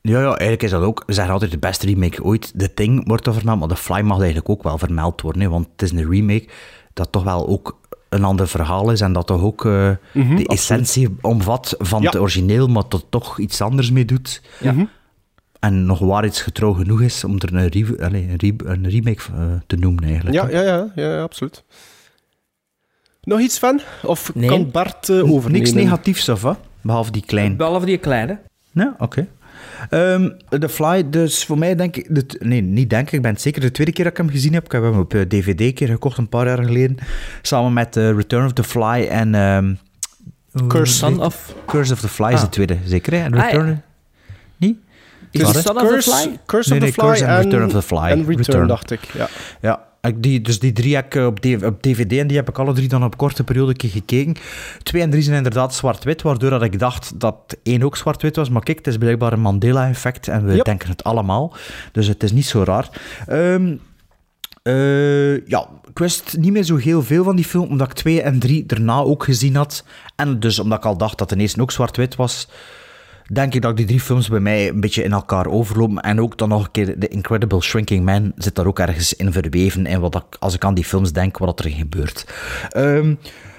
Ja, 0.00 0.20
ja, 0.20 0.26
eigenlijk 0.26 0.62
is 0.62 0.70
dat 0.70 0.82
ook... 0.82 1.02
We 1.06 1.12
zeggen 1.12 1.32
altijd 1.32 1.50
de 1.50 1.58
beste 1.58 1.86
remake 1.86 2.24
ooit. 2.24 2.52
The 2.58 2.74
Thing 2.74 3.06
wordt 3.08 3.26
er 3.26 3.34
vermeld, 3.34 3.58
maar 3.58 3.68
The 3.68 3.76
Fly 3.76 4.00
mag 4.00 4.16
eigenlijk 4.18 4.48
ook 4.48 4.62
wel 4.62 4.78
vermeld 4.78 5.20
worden. 5.20 5.42
Hè, 5.42 5.48
want 5.48 5.68
het 5.72 5.82
is 5.82 5.90
een 5.90 6.10
remake 6.10 6.44
dat 6.92 7.12
toch 7.12 7.22
wel 7.24 7.48
ook 7.48 7.78
een 8.08 8.24
ander 8.24 8.48
verhaal 8.48 8.90
is 8.90 9.00
en 9.00 9.12
dat 9.12 9.26
toch 9.26 9.42
ook 9.42 9.64
eh, 9.64 9.90
de 10.12 10.44
essentie 10.46 11.08
omvat 11.20 11.74
van 11.78 12.02
Ja. 12.02 12.06
het 12.10 12.18
origineel, 12.20 12.66
maar 12.68 12.84
dat 12.88 13.04
toch 13.08 13.38
iets 13.38 13.60
anders 13.60 13.90
mee 13.90 14.04
doet. 14.04 14.42
Mhm. 14.62 14.84
En 15.62 15.84
nog 15.86 15.98
waarheidsgetrouw 15.98 16.72
genoeg 16.72 17.00
is 17.02 17.24
om 17.24 17.36
er 17.38 17.54
een, 17.54 17.68
re- 17.68 18.04
allee, 18.04 18.28
een, 18.28 18.36
re- 18.36 18.70
een 18.70 18.88
remake 18.90 19.22
eh, 19.36 19.44
te 19.66 19.76
noemen, 19.76 20.04
eigenlijk. 20.04 20.34
Ja, 20.36 20.48
ja, 20.48 20.62
ja, 20.62 20.92
ja, 20.94 21.14
ja, 21.14 21.22
absoluut. 21.22 21.64
Nog 23.22 23.40
iets 23.40 23.58
van? 23.58 23.80
Of 24.02 24.34
Nee. 24.34 24.48
kan 24.48 24.70
Bart 24.70 25.08
eh, 25.08 25.16
overnemen? 25.32 25.52
Niks 25.52 25.72
negatiefs, 25.72 26.28
of 26.28 26.42
wat? 26.42 26.58
Behalve 26.80 27.10
die 27.10 27.22
klein. 27.26 27.56
Behalve 27.56 27.86
die 27.86 27.98
kleine. 27.98 28.38
Ja, 28.72 28.94
oké. 28.98 29.26
Ehm, 29.90 30.28
The 30.48 30.68
Fly, 30.68 31.10
dus 31.10 31.44
voor 31.44 31.58
mij 31.58 31.74
denk 31.76 31.96
ik... 31.96 32.06
De, 32.14 32.26
nee, 32.38 32.60
niet 32.60 32.90
denk 32.90 33.06
ik. 33.06 33.12
Ik 33.12 33.22
ben 33.22 33.32
het 33.32 33.40
zeker 33.40 33.60
de 33.60 33.70
tweede 33.70 33.92
keer 33.92 34.04
dat 34.04 34.12
ik 34.12 34.18
hem 34.18 34.28
gezien 34.30 34.52
heb. 34.52 34.64
Ik 34.64 34.72
heb 34.72 34.82
hem 34.82 34.98
op 34.98 35.14
eh, 35.14 35.20
DVD 35.20 35.60
een 35.60 35.74
keer 35.74 35.88
gekocht, 35.88 36.18
een 36.18 36.28
paar 36.28 36.46
jaar 36.46 36.64
geleden. 36.64 36.96
Samen 37.42 37.72
met 37.72 37.96
eh, 37.96 38.10
Return 38.10 38.44
of 38.44 38.52
the 38.52 38.64
Fly 38.64 39.06
en... 39.10 39.34
ehm, 39.34 39.74
Curse 40.68 40.92
Son 40.94 41.20
of... 41.22 41.54
Curse 41.66 41.92
of 41.92 42.00
the 42.00 42.08
Fly 42.08 42.26
is 42.28 42.34
Ah. 42.34 42.40
de 42.40 42.48
tweede, 42.48 42.76
zeker? 42.84 43.12
Hè? 43.12 43.18
En 43.18 43.34
Ah, 43.34 43.44
Return... 43.44 43.66
ja. 43.66 43.82
Is 45.32 45.54
het 45.54 45.72
Curse, 45.72 46.10
Fly? 46.10 46.38
Curse 46.46 46.70
Nee, 46.70 46.78
of 46.78 46.84
nee, 46.84 46.92
the 46.94 47.00
Fly 47.00 47.08
Curse 47.08 47.24
en 47.24 47.42
Return 47.42 47.64
of 47.64 47.72
the 47.72 47.82
Fly. 47.82 47.98
En 47.98 48.18
Return, 48.18 48.36
Return. 48.36 48.66
dacht 48.66 48.90
ik. 48.90 49.00
Ja. 49.14 49.28
Ja, 49.60 49.82
ik 50.00 50.22
die, 50.22 50.40
dus 50.40 50.58
die 50.58 50.72
drie 50.72 50.94
heb 50.94 51.04
ik 51.06 51.14
eh, 51.14 51.26
op, 51.26 51.82
DVD 51.82 52.12
en 52.18 52.26
die 52.26 52.36
heb 52.36 52.48
ik 52.48 52.58
alle 52.58 52.72
drie 52.72 52.88
dan 52.88 53.04
op 53.04 53.16
korte 53.16 53.44
periode 53.44 53.74
gekeken. 53.76 54.34
Twee 54.82 55.02
en 55.02 55.10
drie 55.10 55.22
zijn 55.22 55.36
inderdaad 55.36 55.74
zwart-wit, 55.74 56.22
waardoor 56.22 56.50
dat 56.50 56.62
ik 56.62 56.78
dacht 56.78 57.20
dat 57.20 57.56
één 57.62 57.82
ook 57.82 57.96
zwart-wit 57.96 58.36
was. 58.36 58.48
Maar 58.48 58.62
kijk, 58.62 58.78
het 58.78 58.86
is 58.86 58.96
blijkbaar 58.96 59.32
een 59.32 59.40
Mandela-effect 59.40 60.28
en 60.28 60.44
we 60.44 60.54
Yep. 60.54 60.64
denken 60.64 60.88
het 60.88 61.04
allemaal. 61.04 61.54
Dus 61.92 62.06
het 62.06 62.22
is 62.22 62.32
niet 62.32 62.46
zo 62.46 62.62
raar. 62.62 62.88
Ehm, 63.26 63.76
eh, 64.62 65.46
ja, 65.46 65.68
ik 65.88 65.98
wist 65.98 66.36
niet 66.38 66.52
meer 66.52 66.62
zo 66.64 66.76
heel 66.76 67.02
veel 67.02 67.24
van 67.24 67.36
die 67.36 67.44
film, 67.44 67.68
omdat 67.68 67.86
ik 67.90 67.94
twee 67.94 68.22
en 68.22 68.38
drie 68.38 68.66
daarna 68.66 68.98
ook 68.98 69.24
gezien 69.24 69.56
had. 69.56 69.84
En 70.16 70.40
dus 70.40 70.58
omdat 70.58 70.78
ik 70.78 70.84
al 70.84 70.96
dacht 70.96 71.18
dat 71.18 71.28
de 71.28 71.36
eerste 71.36 71.60
ook 71.60 71.70
zwart-wit 71.70 72.16
was, 72.16 72.48
denk 73.32 73.54
ik 73.54 73.62
dat 73.62 73.76
die 73.76 73.86
drie 73.86 74.00
films 74.00 74.28
bij 74.28 74.40
mij 74.40 74.68
een 74.68 74.80
beetje 74.80 75.02
in 75.02 75.12
elkaar 75.12 75.46
overlopen. 75.46 76.02
En 76.02 76.20
ook 76.20 76.38
dan 76.38 76.48
nog 76.48 76.64
een 76.64 76.70
keer 76.70 76.98
The 76.98 77.08
Incredible 77.08 77.60
Shrinking 77.60 78.04
Man 78.04 78.32
zit 78.36 78.54
daar 78.54 78.66
ook 78.66 78.78
ergens 78.78 79.14
in 79.14 79.32
verweven. 79.32 79.86
En 79.86 80.00
wat 80.00 80.14
ik, 80.14 80.36
als 80.38 80.54
ik 80.54 80.64
aan 80.64 80.74
die 80.74 80.84
films 80.84 81.12
denk, 81.12 81.38
wat 81.38 81.64
er 81.64 81.70
gebeurt. 81.70 82.26
Ehm, 82.68 83.14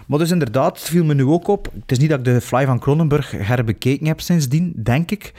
maar 0.08 0.20
dus 0.20 0.32
inderdaad, 0.32 0.80
het 0.80 0.90
viel 0.90 1.04
me 1.06 1.14
nu 1.14 1.26
ook 1.26 1.48
op. 1.48 1.70
Het 1.80 1.92
is 1.92 1.98
niet 1.98 2.10
dat 2.10 2.20
ik 2.20 2.26
de 2.26 2.42
Fly 2.42 2.66
van 2.66 2.80
Cronenberg 2.80 3.32
herbekeken 3.32 4.08
heb 4.08 4.22
sindsdien, 4.22 4.74
denk 4.76 5.12
ik. 5.12 5.34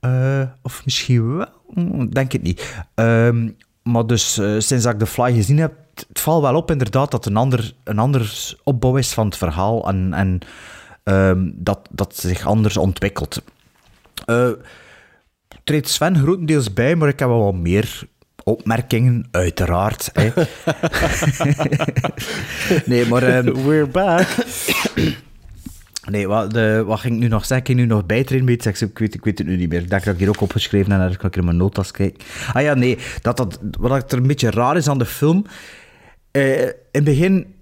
Eh, 0.00 0.42
of 0.62 0.84
misschien 0.84 1.36
wel, 1.36 1.46
Mm, 1.74 2.10
denk 2.10 2.32
het 2.32 2.42
niet. 2.42 2.84
Ehm, 2.94 3.48
maar 3.82 4.06
dus 4.06 4.38
eh, 4.38 4.54
sinds 4.58 4.84
ik 4.84 4.98
de 4.98 5.06
Fly 5.06 5.34
gezien 5.34 5.58
heb, 5.58 5.72
het, 5.94 6.06
valt 6.12 6.42
wel 6.42 6.56
op 6.56 6.70
inderdaad 6.70 7.10
dat 7.10 7.26
een 7.26 7.36
ander, 7.36 7.74
een 7.84 7.98
ander 7.98 8.54
opbouw 8.64 8.96
is 8.96 9.12
van 9.12 9.26
het 9.26 9.36
verhaal. 9.36 9.88
En, 9.88 10.12
en 10.14 10.38
ehm, 11.02 11.50
dat, 11.54 11.88
dat 11.90 12.16
zich 12.16 12.46
anders 12.46 12.76
ontwikkelt. 12.76 13.42
Eh 14.24 14.50
treedt 15.64 15.88
Sven 15.88 16.18
grotendeels 16.18 16.72
bij, 16.72 16.96
maar 16.96 17.08
ik 17.08 17.18
heb 17.18 17.28
wel 17.28 17.44
wat 17.44 17.54
meer 17.54 18.02
opmerkingen, 18.44 19.28
uiteraard. 19.30 20.10
Hè. 20.12 20.30
nee, 22.92 23.06
maar... 23.06 23.22
ehm, 23.22 23.52
We're 23.66 23.86
back. 23.86 24.28
nee, 26.10 26.28
wat, 26.28 26.52
de, 26.52 26.82
wat 26.86 27.00
ging 27.00 27.14
ik 27.14 27.20
nu 27.20 27.28
nog 27.28 27.40
zeggen? 27.46 27.58
Ik 27.58 27.66
ging 27.66 27.78
nu 27.78 27.86
nog 27.94 28.06
bijtreden 28.06 28.44
bij 28.46 28.54
iets. 28.54 28.82
Ik, 28.82 28.98
weet, 28.98 29.14
ik 29.14 29.24
weet 29.24 29.38
het 29.38 29.46
nu 29.46 29.56
niet 29.56 29.68
meer. 29.68 29.80
Ik 29.82 29.90
denk 29.90 30.04
dat 30.04 30.14
ik 30.14 30.20
hier 30.20 30.28
ook 30.28 30.40
opgeschreven 30.40 30.90
heb 30.90 31.00
en 31.00 31.06
dan 31.08 31.16
kan 31.16 31.28
ik 31.28 31.36
in 31.36 31.44
mijn 31.44 31.56
notas 31.56 31.90
kijken. 31.90 32.20
Ah 32.52 32.62
ja, 32.62 32.74
nee. 32.74 32.98
Dat, 33.22 33.36
dat, 33.36 33.58
wat 33.78 34.12
er 34.12 34.18
een 34.18 34.26
beetje 34.26 34.50
raar 34.50 34.76
is 34.76 34.88
aan 34.88 34.98
de 34.98 35.06
film... 35.06 35.44
eh, 36.30 36.60
in 36.62 36.72
het 36.90 37.04
begin... 37.04 37.54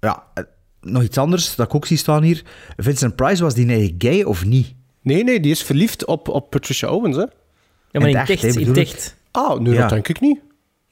Ja, 0.00 0.22
eh, 0.34 0.44
nog 0.80 1.02
iets 1.02 1.18
anders 1.18 1.54
dat 1.54 1.66
ik 1.66 1.74
ook 1.74 1.86
zie 1.86 1.96
staan 1.96 2.22
hier. 2.22 2.42
Vincent 2.76 3.16
Price, 3.16 3.42
was 3.42 3.54
die 3.54 3.66
eigenlijk 3.68 4.02
gay 4.02 4.22
of 4.22 4.44
niet? 4.44 4.74
Nee, 5.08 5.24
nee, 5.24 5.40
die 5.40 5.50
is 5.50 5.62
verliefd 5.62 6.04
op, 6.04 6.28
op 6.28 6.50
Patricia 6.50 6.88
Owens, 6.88 7.16
hè? 7.16 7.22
Ja, 7.22 7.28
maar 7.92 8.08
In 8.08 8.14
in 8.14 8.16
echt, 8.16 8.56
in. 8.56 9.16
Ah, 9.30 9.58
nu 9.58 9.72
Ja. 9.72 9.80
dat 9.80 9.88
denk 9.90 10.08
ik 10.08 10.20
niet. 10.20 10.40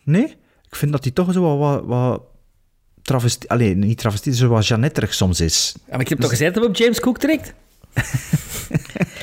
Nee? 0.05 0.25
Ik 0.69 0.77
vind 0.77 0.93
dat 0.93 1.03
hij 1.05 1.13
toch 1.13 1.33
zo 1.33 1.43
wat... 1.43 1.59
wat, 1.59 1.85
wat 1.85 2.23
travestie... 3.03 3.51
Allee, 3.51 3.75
niet 3.75 3.99
travestie, 3.99 4.35
zo 4.35 4.49
wat 4.49 4.65
soms 5.13 5.41
is. 5.41 5.75
Ja, 5.77 5.83
maar 5.91 6.01
ik 6.01 6.09
heb 6.09 6.21
toch 6.21 6.31
gezegd 6.31 6.55
dat 6.55 6.63
we 6.63 6.69
op 6.69 6.77
James 6.77 7.01
Cook 7.01 7.19
trekt? 7.19 7.55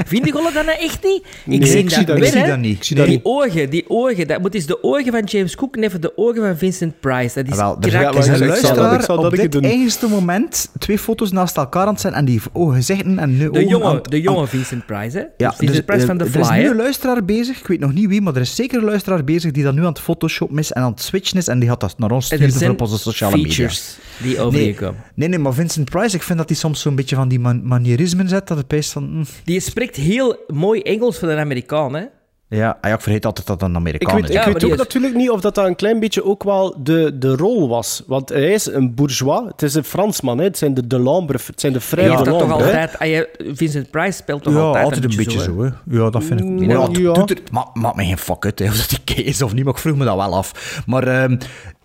Vind 0.05 0.25
je 0.25 0.31
dat 0.31 0.53
nou 0.65 0.77
echt 0.79 1.03
niet? 1.03 1.23
Nee, 1.45 1.65
zie 1.67 1.77
ik 1.79 1.89
zie 1.89 2.05
dat 2.05 2.19
weer, 2.19 2.25
niet. 2.25 2.27
Ik 2.27 2.31
zie 2.33 2.41
hè. 2.41 2.47
dat 2.47 2.57
niet. 2.59 2.77
Ik 2.77 2.83
zie 2.83 2.95
dat 2.95 3.05
die 3.05 3.15
niet. 3.15 3.25
ogen, 3.25 3.69
die 3.69 3.85
ogen, 3.87 4.27
dat 4.27 4.41
moet 4.41 4.53
eens 4.55 4.65
de 4.65 4.83
ogen 4.83 5.11
van 5.11 5.23
James 5.23 5.55
Cook 5.55 5.75
en 5.75 5.83
even 5.83 6.01
de 6.01 6.17
ogen 6.17 6.41
van 6.41 6.57
Vincent 6.57 6.99
Price. 6.99 7.35
Dat 7.43 7.51
is 7.51 7.55
Wel, 7.57 7.77
er 7.81 7.89
krak. 7.89 8.01
Ja, 8.13 8.19
is 8.19 8.27
maar 8.27 8.41
een 8.41 8.47
ik 8.47 8.55
zal 8.55 8.61
dat- 8.61 8.71
ik 8.71 8.77
luisteraar 8.79 9.03
zal 9.03 9.15
dat 9.15 9.25
op 9.25 9.33
ik 9.33 9.39
dit 9.41 9.51
doen. 9.51 9.63
eigenste 9.63 10.07
moment 10.07 10.69
twee 10.79 10.99
foto's 10.99 11.31
naast 11.31 11.57
elkaar 11.57 11.85
aan 11.85 11.91
het 11.93 12.01
zijn 12.01 12.13
en 12.13 12.25
die 12.25 12.41
ogen 12.53 12.83
zeggen 12.83 13.19
en 13.19 13.31
nu 13.37 13.43
de 13.43 13.49
ogen 13.49 13.67
jonge, 13.67 13.85
aan- 13.85 13.99
de 14.03 14.21
jonge 14.21 14.47
Vincent 14.47 14.85
Price, 14.85 15.17
hè? 15.17 15.23
Ja, 15.37 15.49
Vincent 15.53 15.71
dus, 15.71 15.81
Price 15.85 16.01
eh, 16.01 16.07
van 16.07 16.17
The 16.17 16.23
Er 16.23 16.29
Fly, 16.29 16.41
is 16.41 16.49
nu 16.49 16.69
een 16.69 16.75
luisteraar 16.75 17.25
bezig, 17.25 17.59
ik 17.59 17.67
weet 17.67 17.79
nog 17.79 17.93
niet 17.93 18.07
wie, 18.07 18.21
maar 18.21 18.35
er 18.35 18.41
is 18.41 18.55
zeker 18.55 18.77
een 18.77 18.83
luisteraar 18.85 19.23
bezig 19.23 19.51
die 19.51 19.63
dat 19.63 19.73
nu 19.73 19.79
aan 19.81 19.85
het 19.87 19.99
Photoshop 19.99 20.57
is 20.59 20.71
en 20.71 20.81
aan 20.81 20.91
het 20.91 21.01
switchen 21.01 21.37
is 21.37 21.47
en 21.47 21.59
die 21.59 21.69
gaat 21.69 21.79
dat 21.79 21.97
naar 21.97 22.11
ons 22.11 22.29
En 22.29 22.37
sturen 22.37 22.55
er 22.55 22.61
voor 22.61 22.69
op 22.73 22.81
onze 22.81 22.97
sociale 22.97 23.37
media. 23.37 23.69
die 24.17 24.39
over 24.39 24.59
Nee, 24.59 24.67
je 24.67 24.73
komen. 24.75 25.03
nee, 25.15 25.27
nee, 25.29 25.39
maar 25.39 25.53
Vincent 25.53 25.89
Price, 25.89 26.15
ik 26.15 26.23
vind 26.23 26.37
dat 26.37 26.49
hij 26.49 26.57
soms 26.57 26.81
zo'n 26.81 26.95
beetje 26.95 27.15
van 27.15 27.27
die 27.27 27.39
man 27.39 27.61
manierismen 27.67 28.29
zet, 28.29 28.47
dat 28.47 28.57
het 28.57 28.67
best 28.67 28.91
van... 28.91 29.03
hm, 29.03 29.23
Die 29.43 29.59
spreekt 29.87 30.09
heel 30.09 30.35
mooi 30.47 30.81
Engels 30.81 31.17
voor 31.19 31.29
een 31.29 31.37
Amerikaan, 31.39 31.95
hè? 31.95 32.03
Ja, 32.47 32.77
ah 32.81 32.89
ja, 32.89 32.95
ik 32.95 33.01
vergeet 33.01 33.25
altijd 33.25 33.47
dat 33.47 33.59
dat 33.59 33.69
een 33.69 33.75
Ik 33.75 33.81
Amerikaan 33.81 34.15
weet, 34.15 34.23
is. 34.23 34.29
ik 34.29 34.35
Ja, 34.45 34.45
weet 34.53 34.63
ook 34.65 34.71
is- 34.71 34.77
natuurlijk 34.77 35.15
niet 35.15 35.29
of 35.29 35.41
dat, 35.41 35.55
dat 35.55 35.65
een 35.65 35.75
klein 35.75 35.99
beetje 35.99 36.23
ook 36.23 36.43
wel 36.43 36.75
de, 36.83 37.17
de 37.17 37.35
rol 37.35 37.69
was. 37.69 38.03
Want 38.07 38.29
hij 38.29 38.53
is 38.53 38.65
een 38.65 38.93
bourgeois. 38.95 39.41
Het 39.47 39.61
is 39.61 39.73
een 39.73 39.83
Fransman. 39.83 40.37
Hè. 40.37 40.43
Het 40.43 40.57
zijn 40.57 40.73
de 40.73 40.87
Delambre. 40.87 41.37
Het 41.45 41.59
zijn 41.59 41.73
de 41.73 41.79
vrije 41.79 42.07
dat 42.09 42.17
toch 42.25 42.25
Delambre. 42.39 42.69
hè. 42.71 42.81
altijd... 42.89 43.37
ah, 43.39 43.53
Vincent 43.55 43.89
Price 43.91 44.11
speelt 44.11 44.43
toch 44.43 44.53
ja, 44.53 44.59
altijd, 44.59 45.03
een 45.03 45.15
beetje 45.15 45.39
zo, 45.39 45.61
hè. 45.63 45.69
Ja, 45.97 46.09
dat 46.09 46.23
vind 46.23 46.39
ik. 46.39 46.45
Mm, 46.45 46.55
Maar 46.65 46.75
ja, 46.75 46.87
het 46.87 46.97
ja. 46.97 47.13
doet 47.13 47.29
er, 47.31 47.37
ma 47.51 47.67
maakt 47.73 47.95
me 47.95 48.05
geen 48.05 48.17
fuck 48.17 48.45
uit, 48.45 48.59
hè, 48.59 48.65
of 48.65 48.77
dat 48.77 48.89
die 48.89 48.99
kei 49.15 49.25
is 49.27 49.41
of 49.41 49.53
niet, 49.53 49.63
maar 49.63 49.73
ik 49.73 49.79
vroeg 49.79 49.97
me 49.97 50.05
dat 50.05 50.15
wel 50.15 50.35
af. 50.35 50.81
Maar 50.85 51.07
ehm, 51.07 51.37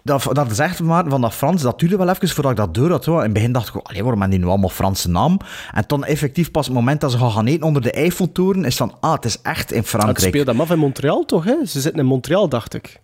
dat, 0.09 0.29
dat 0.33 0.51
is 0.51 0.59
echt 0.59 0.83
maar 0.83 1.05
van 1.09 1.21
dat 1.21 1.35
Frans, 1.35 1.63
dat 1.63 1.79
duurde 1.79 1.97
wel 1.97 2.09
even 2.09 2.29
voordat 2.29 2.53
ik 2.53 2.59
dat 2.59 2.75
door 2.75 2.91
had. 2.91 3.05
Hoor. 3.05 3.17
In 3.19 3.23
het 3.25 3.33
begin 3.33 3.53
dacht 3.53 3.69
ik, 3.69 3.75
allee, 3.75 4.03
waarom 4.03 4.21
hebben 4.21 4.37
die 4.39 4.45
nu 4.47 4.51
allemaal 4.53 4.69
Franse 4.69 5.11
naam? 5.11 5.39
En 5.75 5.85
dan 5.87 6.05
effectief 6.05 6.51
pas 6.51 6.67
het 6.67 6.75
moment 6.75 7.01
dat 7.01 7.11
ze 7.13 7.19
gaan 7.19 7.31
gaan 7.31 7.47
eten 7.47 7.67
onder 7.67 7.83
de 7.83 7.91
Eiffeltoren, 7.93 8.65
is 8.65 8.77
van, 8.77 8.93
ah, 9.01 9.13
het 9.13 9.25
is 9.25 9.41
echt 9.43 9.71
in 9.73 9.79
Het 9.79 9.89
Frankrijk. 9.89 10.19
speelt 10.21 10.47
hem 10.47 10.61
af 10.61 10.71
in 10.71 10.79
Montreal, 10.79 11.25
toch? 11.25 11.45
Hè? 11.45 11.55
Ze 11.67 11.81
zitten 11.81 12.01
in 12.01 12.07
Montreal, 12.07 12.49
dacht 12.49 12.75
ik. 12.75 13.01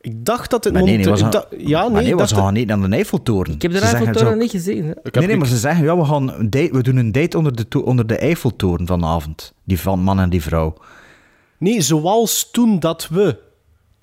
Ik 0.00 0.24
dacht 0.24 0.50
dat 0.50 0.64
het 0.64 0.72
Maar 0.72 0.82
nee, 0.82 0.96
nee, 0.96 1.08
was 1.08 1.20
ik 1.20 1.32
dacht- 1.32 1.46
Ja, 1.58 1.80
maar 1.80 1.90
nee, 1.90 2.02
nee, 2.02 2.12
ik 2.12 2.18
was 2.18 2.32
gaan 2.32 2.54
eten 2.56 2.72
aan 2.82 2.90
de 2.90 2.96
Eiffeltoren. 2.96 3.54
Ik 3.54 3.62
heb 3.62 3.72
de 3.72 3.78
Eiffeltoren 3.78 4.32
zo- 4.32 4.34
niet 4.38 4.50
gezien. 4.50 4.84
Hè? 4.84 4.90
Ik 4.90 4.96
Nee, 5.02 5.12
nee, 5.12 5.26
niet- 5.26 5.38
maar 5.38 5.46
ze 5.46 5.56
zeggen, 5.56 5.84
ja, 5.84 5.96
we, 5.96 6.04
gaan 6.04 6.32
een 6.32 6.50
date, 6.50 6.68
we 6.72 6.82
doen 6.82 6.96
een 6.96 7.12
date 7.12 7.36
onder 7.38 7.68
de, 7.68 7.84
onder 7.84 8.06
de 8.06 8.16
Eiffeltoren 8.18 8.86
vanavond. 8.86 9.52
Die 9.64 9.80
van 9.80 10.00
man 10.00 10.20
en 10.20 10.30
die 10.30 10.42
vrouw. 10.42 10.74
Nee, 11.58 11.80
zoals 11.80 12.50
toen 12.50 12.80
dat 12.80 13.08
we. 13.08 13.38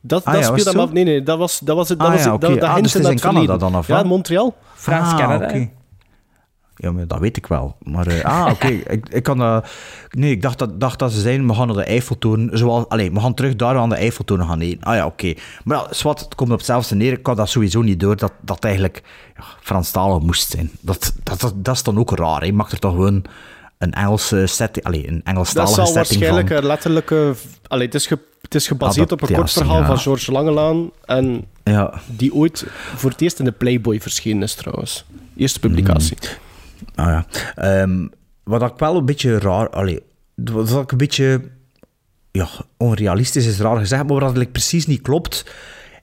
Dat, 0.07 0.25
Ah 0.25 0.33
dat 0.33 0.41
ja, 0.43 0.47
speelde 0.51 0.69
hem 0.69 0.79
af. 0.79 0.91
Nee, 0.91 1.03
nee, 1.03 1.23
dat 1.23 1.37
was, 1.37 1.59
dat 1.59 1.75
was 1.75 1.89
het. 1.89 1.97
Dat 1.99 2.07
Ah 2.07 2.13
was 2.13 2.23
ja, 2.23 2.33
het- 2.33 2.43
oké. 2.43 2.51
dat, 2.51 2.61
dat 2.61 2.69
Ah, 2.69 2.75
dus 2.75 2.93
het 2.93 2.95
is 2.95 3.01
naar 3.01 3.11
in 3.11 3.17
Canada 3.19 3.39
verleden. 3.39 3.59
dan, 3.71 3.75
of 3.79 3.87
Ja? 3.87 4.03
Montreal. 4.03 4.55
Frans-Canada. 4.73 5.45
Ah, 5.45 5.51
oké. 5.51 5.69
Ja, 6.77 6.91
maar 6.91 7.07
dat 7.07 7.19
weet 7.19 7.37
ik 7.37 7.47
wel. 7.47 7.75
Maar, 7.81 8.07
eh, 8.07 8.23
ah, 8.23 8.51
oké. 8.51 8.67
ik, 8.95 9.09
ik 9.09 9.23
kan 9.23 9.37
dat... 9.37 9.67
Nee, 10.09 10.31
ik 10.31 10.41
dacht 10.41 10.59
dat, 10.59 10.79
dacht 10.79 10.99
dat 10.99 11.11
ze 11.11 11.19
zeiden, 11.21 11.47
we 11.47 11.53
gaan 11.53 11.67
naar 11.67 11.75
de 11.75 11.83
Eiffeltoren. 11.83 12.49
Zoals, 12.57 12.87
allez, 12.87 13.09
we 13.09 13.19
gaan 13.19 13.33
terug 13.33 13.55
daar 13.55 13.77
aan 13.77 13.89
de 13.89 13.95
Eiffeltoren 13.95 14.45
gaan 14.45 14.59
eten. 14.59 14.83
Ah 14.83 14.95
ja, 14.95 15.05
oké. 15.05 15.33
Maar 15.63 15.77
ja, 15.77 15.87
zwart, 15.93 16.19
het 16.19 16.35
komt 16.35 16.51
op 16.51 16.57
hetzelfde 16.57 16.95
neer. 16.95 17.11
Ik 17.11 17.25
had 17.25 17.37
dat 17.37 17.49
sowieso 17.49 17.81
niet 17.81 17.99
door, 17.99 18.15
dat 18.15 18.33
dat 18.41 18.63
eigenlijk 18.63 19.03
ja, 19.37 19.43
Franstalig 19.61 20.19
moest 20.23 20.49
zijn. 20.49 20.71
Dat, 20.81 21.13
dat, 21.23 21.39
dat, 21.39 21.53
dat 21.55 21.75
is 21.75 21.83
dan 21.83 21.97
ook 21.99 22.11
raar, 22.17 22.39
hè. 22.39 22.45
Je 22.45 22.53
mag 22.53 22.71
er 22.71 22.79
toch 22.79 22.91
gewoon 22.93 23.23
een 23.77 23.91
Engelse 23.93 24.45
setting... 24.45 24.85
Allez, 24.85 25.03
een 25.05 25.13
Dat 25.13 25.23
Engelstalige 25.23 25.73
zal 25.73 25.85
setting 25.85 26.05
waarschijnlijk 26.05 26.47
van... 26.47 26.57
een 26.57 26.65
letterlijke... 26.65 27.33
Allee, 27.67 27.85
het, 27.85 27.95
is 27.95 28.07
ge- 28.07 28.19
het 28.41 28.55
is 28.55 28.67
gebaseerd 28.67 29.11
op 29.11 29.21
een 29.21 29.35
kort 29.35 29.51
verhaal 29.51 29.79
ja. 29.79 29.85
van 29.85 29.97
George 29.97 30.31
Langelaan. 30.31 30.91
En 31.05 31.45
Ja, 31.63 32.01
die 32.05 32.33
ooit 32.33 32.65
voor 32.95 33.09
het 33.09 33.21
eerst 33.21 33.39
in 33.39 33.45
de 33.45 33.51
Playboy 33.51 34.01
verschenen 34.01 34.43
is, 34.43 34.53
trouwens. 34.53 35.05
Eerste 35.37 35.59
publicatie. 35.59 36.17
Ah 36.95 37.05
ja. 37.05 37.25
Ehm, 37.55 38.07
wat 38.43 38.61
ik 38.61 38.73
wel 38.77 38.95
een 38.95 39.05
beetje 39.05 39.39
raar... 39.39 39.69
Allee, 39.69 39.99
wat 40.35 40.81
ik 40.81 40.91
een 40.91 40.97
beetje... 40.97 41.41
Ja, 42.31 42.47
onrealistisch 42.77 43.45
is 43.45 43.59
raar 43.59 43.77
gezegd, 43.77 44.01
maar 44.01 44.11
wat 44.11 44.21
eigenlijk 44.21 44.51
precies 44.51 44.85
niet 44.85 45.01
klopt, 45.01 45.45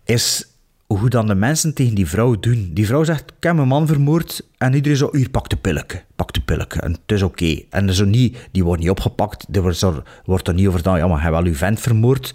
is 0.05 0.47
hoe 0.87 1.09
dan 1.09 1.27
de 1.27 1.35
mensen 1.35 1.75
tegen 1.75 1.95
die 1.95 2.09
vrouw 2.09 2.41
doen. 2.41 2.71
Die 2.73 2.87
vrouw 2.87 3.05
zegt, 3.05 3.33
ik 3.37 3.43
heb 3.45 3.55
mijn 3.55 3.69
man 3.69 3.87
vermoord, 3.87 4.49
en 4.59 4.75
iedereen 4.75 4.99
zo, 4.99 5.09
hier, 5.13 5.31
pak 5.31 5.49
de 5.49 5.57
pilletje, 5.57 6.03
pak 6.17 6.33
de 6.33 6.41
pilletje, 6.41 6.81
en 6.81 6.93
het 6.93 7.01
is 7.07 7.23
oké. 7.23 7.63
En 7.71 7.95
zo 7.95 8.05
niet, 8.05 8.49
die 8.51 8.65
wordt 8.65 8.81
niet 8.81 8.91
opgepakt, 8.91 9.47
er 9.53 9.63
wordt 9.63 9.83
er, 9.83 10.03
wordt 10.25 10.49
er 10.49 10.55
niet 10.55 10.67
over 10.67 10.79
gedaan, 10.79 10.99
ja, 10.99 11.07
maar 11.07 11.23
hij 11.23 11.31
wel 11.31 11.45
uw 11.45 11.55
vent 11.55 11.81
vermoord. 11.81 12.35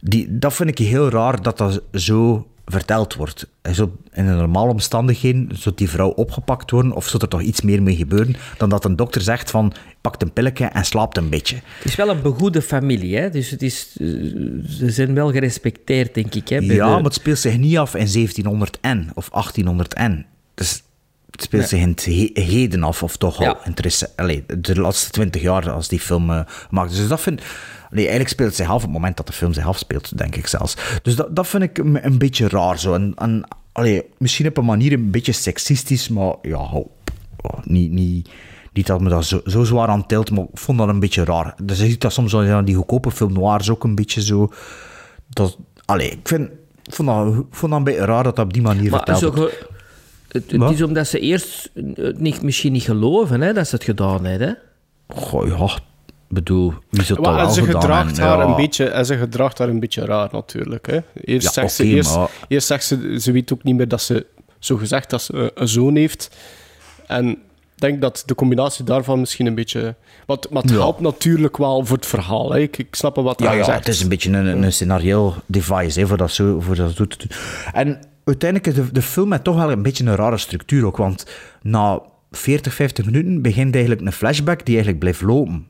Die, 0.00 0.38
dat 0.38 0.54
vind 0.54 0.68
ik 0.68 0.78
heel 0.78 1.10
raar 1.10 1.42
dat 1.42 1.58
dat 1.58 1.82
zo 1.92 2.46
verteld 2.70 3.14
wordt. 3.14 3.46
In 3.62 4.26
een 4.26 4.36
normale 4.36 4.70
omstandigheden 4.70 5.48
zou 5.52 5.74
die 5.74 5.88
vrouw 5.90 6.08
opgepakt 6.08 6.70
worden, 6.70 6.92
of 6.92 7.08
zou 7.08 7.22
er 7.22 7.28
toch 7.28 7.40
iets 7.42 7.60
meer 7.60 7.82
mee 7.82 7.96
gebeuren, 7.96 8.36
dan 8.58 8.68
dat 8.68 8.84
een 8.84 8.96
dokter 8.96 9.20
zegt 9.20 9.50
van, 9.50 9.72
pak 10.00 10.22
een 10.22 10.32
pilletje 10.32 10.64
en 10.64 10.84
slaapt 10.84 11.16
een 11.16 11.28
beetje. 11.28 11.54
Het 11.56 11.84
is 11.84 11.94
wel 11.96 12.08
een 12.08 12.22
begoede 12.22 12.62
familie, 12.62 13.16
hè? 13.16 13.30
dus 13.30 13.50
het 13.50 13.62
is, 13.62 13.96
eh, 14.00 14.06
ze 14.68 14.90
zijn 14.90 15.14
wel 15.14 15.32
gerespecteerd, 15.32 16.14
denk 16.14 16.34
ik. 16.34 16.48
Hè, 16.48 16.56
Ja, 16.56 16.66
de- 16.66 16.76
maar 16.76 17.02
het 17.02 17.14
speelt 17.14 17.38
zich 17.38 17.58
niet 17.58 17.78
af 17.78 17.94
in 17.94 18.08
1700 18.08 18.78
en 18.80 19.10
of 19.14 19.28
1800 19.32 19.94
en. 19.94 20.26
Dus 20.54 20.82
het 21.38 21.46
speelt 21.46 21.68
zich 21.68 21.80
in 21.80 21.88
het 21.88 22.04
he- 22.04 22.42
heden 22.42 22.82
af, 22.82 23.02
of 23.02 23.16
toch 23.16 23.40
al 23.46 23.56
interesse. 23.64 24.10
Allee, 24.16 24.44
de 24.60 24.80
laatste 24.80 25.10
20 25.10 25.42
jaar 25.42 25.70
als 25.70 25.88
die 25.88 26.00
film 26.00 26.30
eh 26.30 26.40
maakt. 26.70 26.96
Dus 26.96 27.08
dat 27.08 27.20
vind 27.20 27.40
Nee, 27.90 28.00
eigenlijk 28.00 28.28
speelt 28.30 28.48
het 28.48 28.56
zich 28.58 28.68
af 28.68 28.74
op 28.74 28.80
het 28.82 28.90
moment 28.90 29.16
dat 29.16 29.26
de 29.26 29.32
film 29.32 29.52
zich 29.52 29.66
afspeelt, 29.66 30.18
denk 30.18 30.36
ik 30.36 30.46
zelfs. 30.46 30.76
Dus 31.02 31.16
dat, 31.16 31.36
dat 31.36 31.46
vind 31.46 31.62
ik 31.62 31.78
een, 31.78 32.04
een 32.06 32.18
beetje 32.18 32.48
raar 32.48 32.78
zo. 32.78 32.94
En, 32.94 33.12
en, 33.16 33.44
allee, 33.72 34.02
misschien 34.18 34.46
op 34.46 34.56
een 34.56 34.64
manier 34.64 34.92
een 34.92 35.10
beetje 35.10 35.32
seksistisch, 35.32 36.08
maar 36.08 36.34
ja. 36.42 36.82
Ja, 37.42 37.58
niet, 37.62 37.90
niet, 37.90 38.30
niet 38.72 38.86
dat 38.86 39.00
me 39.00 39.08
dat 39.08 39.24
zo, 39.24 39.40
zo 39.44 39.64
zwaar 39.64 39.88
aan 39.88 40.06
tilt, 40.06 40.30
maar 40.30 40.44
ik 40.52 40.58
vond 40.58 40.78
dat 40.78 40.88
een 40.88 41.00
beetje 41.00 41.24
raar. 41.24 41.54
Dus 41.62 41.78
je 41.78 41.86
ziet 41.86 42.00
dat 42.00 42.12
soms 42.12 42.32
ja, 42.32 42.62
die 42.62 42.74
goedkope 42.74 43.10
film 43.10 43.32
noirs 43.32 43.70
ook 43.70 43.84
een 43.84 43.94
beetje 43.94 44.22
zo. 44.22 44.52
Dat, 45.28 45.58
allee, 45.84 46.10
ik 46.10 46.28
vind, 46.28 46.50
ik 46.84 46.94
vond, 46.94 47.08
dat, 47.08 47.34
ik 47.34 47.44
vond 47.50 47.70
dat 47.70 47.78
een 47.80 47.84
beetje 47.84 48.04
raar 48.04 48.24
dat 48.24 48.36
dat 48.36 48.44
op 48.44 48.52
die 48.52 48.62
manier 48.62 48.90
Maar 48.90 49.02
verteld 49.04 49.34
wordt. 49.36 49.66
Het, 50.28 50.50
het 50.50 50.60
Wat? 50.60 50.72
is 50.72 50.82
omdat 50.82 51.06
ze 51.06 51.18
eerst 51.18 51.70
het 51.94 52.20
niet, 52.20 52.42
misschien 52.42 52.72
niet 52.72 52.82
geloven 52.82 53.40
hè, 53.40 53.52
dat 53.52 53.68
ze 53.68 53.74
het 53.74 53.84
gedaan 53.84 54.24
hebben. 54.24 54.48
Hè? 54.48 54.54
Goh, 55.14 55.46
ja, 55.46 55.64
ik 55.74 55.80
bedoel, 56.28 56.72
wie 56.90 57.04
zou 57.04 57.22
dat 57.22 57.34
wel 57.34 57.44
en 57.46 57.50
ze 57.52 57.62
gedaan 57.64 57.80
gedraagt 57.80 58.16
hebben? 58.16 58.26
haar 58.36 58.38
Ja. 58.38 58.50
een 58.50 58.56
beetje, 58.56 58.84
en 58.88 59.06
ze 59.06 59.16
gedraagt 59.18 59.58
haar 59.58 59.68
een 59.68 59.80
beetje 59.80 60.04
raar 60.04 60.28
natuurlijk. 60.32 60.86
Hè. 60.86 60.98
Eerst, 61.24 61.46
Ja, 61.46 61.52
zegt, 61.52 61.72
ze, 61.72 61.84
eerst, 61.84 62.16
maar- 62.16 62.30
eerst 62.48 62.66
zegt 62.66 62.84
ze, 62.84 63.16
ze 63.20 63.32
weet 63.32 63.52
ook 63.52 63.62
niet 63.62 63.76
meer 63.76 63.88
dat 63.88 64.02
ze, 64.02 64.26
zo 64.58 64.76
gezegd, 64.76 65.10
dat 65.10 65.22
ze 65.22 65.34
een, 65.34 65.50
een 65.54 65.68
zoon 65.68 65.96
heeft. 65.96 66.36
En 67.06 67.28
ik 67.28 67.38
denk 67.74 68.00
dat 68.00 68.22
de 68.26 68.34
combinatie 68.34 68.84
daarvan 68.84 69.20
misschien 69.20 69.46
een 69.46 69.54
beetje... 69.54 69.94
Want, 70.26 70.50
maar 70.50 70.62
het 70.62 70.70
Ja. 70.70 70.76
helpt 70.76 71.00
natuurlijk 71.00 71.56
wel 71.56 71.84
voor 71.84 71.96
het 71.96 72.06
verhaal. 72.06 72.52
Hè. 72.52 72.58
Ik, 72.58 72.78
ik 72.78 72.94
snap 72.94 73.14
wel 73.14 73.24
wat 73.24 73.40
Ja, 73.40 73.46
hij 73.48 73.56
ja, 73.56 73.64
zegt. 73.64 73.78
het 73.78 73.88
is 73.88 74.02
een 74.02 74.08
beetje 74.08 74.30
een, 74.32 74.62
een 74.62 74.72
scenario 74.72 75.34
device 75.46 76.00
hè, 76.00 76.06
voor 76.06 76.16
dat 76.16 76.30
zo, 76.30 76.60
voor 76.60 76.74
dat 76.74 76.92
zo 76.96 77.06
te 77.06 77.16
doen. 77.18 77.30
En 77.72 78.00
uiteindelijk 78.28 78.76
is 78.76 78.84
de, 78.84 78.92
de 78.92 79.02
film 79.02 79.42
toch 79.42 79.56
wel 79.56 79.70
een 79.70 79.82
beetje 79.82 80.04
een 80.04 80.16
rare 80.16 80.38
structuur 80.38 80.86
ook, 80.86 80.96
want 80.96 81.26
na 81.62 82.02
40, 82.30 82.74
50 82.74 83.04
minuten 83.04 83.42
begint 83.42 83.74
eigenlijk 83.74 84.06
een 84.06 84.12
flashback 84.12 84.58
die 84.64 84.74
eigenlijk 84.74 84.98
blijft 84.98 85.20
lopen. 85.20 85.68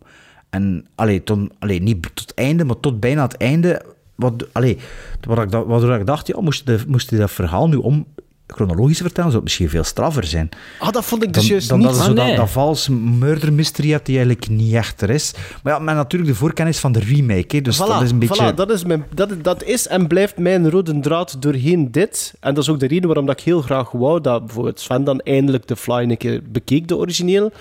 En 0.51 0.87
allee, 0.95 1.23
ton, 1.23 1.53
allee, 1.59 1.83
niet 1.83 2.03
tot 2.03 2.21
het 2.21 2.35
einde, 2.35 2.65
maar 2.65 2.81
tot 2.81 3.01
bijna 3.01 3.23
het 3.23 3.37
einde. 3.37 3.83
Wat, 4.15 4.49
allee, 4.53 4.79
wat 5.21 5.53
waardoor 5.53 5.95
ik 5.95 6.07
dacht, 6.07 6.27
ja, 6.27 6.41
moest, 6.41 6.67
de, 6.67 7.17
dat 7.17 7.31
verhaal 7.31 7.69
nu 7.69 7.77
om 7.77 8.07
chronologisch 8.55 8.99
vertellen, 8.99 9.31
zou 9.31 9.35
het 9.35 9.43
misschien 9.45 9.69
veel 9.69 9.85
straffer 9.85 10.25
zijn. 10.25 10.49
Ah, 10.79 10.93
dat 10.93 11.05
vond 11.05 11.23
ik 11.23 11.33
dus 11.33 11.43
Dan, 11.43 11.51
juist 11.51 11.69
dan 11.69 11.79
niet. 11.79 11.87
dat 11.87 11.97
je 11.97 12.03
Ah, 12.03 12.09
zo 12.09 12.15
dat, 12.15 12.27
nee. 12.27 12.37
dat 12.37 12.51
vals 12.51 12.89
murder 12.89 13.53
mystery 13.53 13.91
hebt 13.91 14.07
die 14.07 14.17
eigenlijk 14.17 14.49
niet 14.49 14.75
echt 14.75 15.01
er 15.01 15.11
is. 15.11 15.33
Maar 15.63 15.73
ja, 15.73 15.79
met 15.79 15.95
natuurlijk 15.95 16.31
de 16.31 16.37
voorkennis 16.37 16.79
van 16.79 16.93
de 16.93 16.99
remake. 17.01 17.57
Hè, 17.57 17.63
dus 17.63 17.77
Voilà, 17.77 17.87
dat 17.87 18.03
is 18.03 18.11
een 18.11 18.19
beetje... 18.19 18.53
voilà, 18.53 18.55
dat, 18.55 18.71
is 18.71 18.85
mijn, 18.85 19.05
dat, 19.15 19.31
dat 19.43 19.63
is 19.63 19.87
en 19.87 20.07
blijft 20.07 20.37
mijn 20.39 20.71
rode 20.71 21.01
draad 21.01 21.43
doorheen 21.43 21.91
dit. 21.91 22.35
En 22.41 22.55
dat 22.55 22.63
is 22.63 22.71
ook 22.71 22.81
de 22.81 22.87
reden 22.87 23.07
waarom 23.07 23.27
dat 23.27 23.39
ik 23.39 23.45
heel 23.45 23.63
graag 23.63 23.91
wou 23.91 24.21
dat 24.21 24.45
bijvoorbeeld 24.47 24.81
Sven 24.81 25.05
dan 25.05 25.21
eindelijk 25.21 25.67
de 25.67 25.77
Fly 25.77 25.95
een 26.03 26.17
keer 26.17 26.43
bekeek, 26.49 26.89
de 26.89 26.97
origineel. 26.97 27.53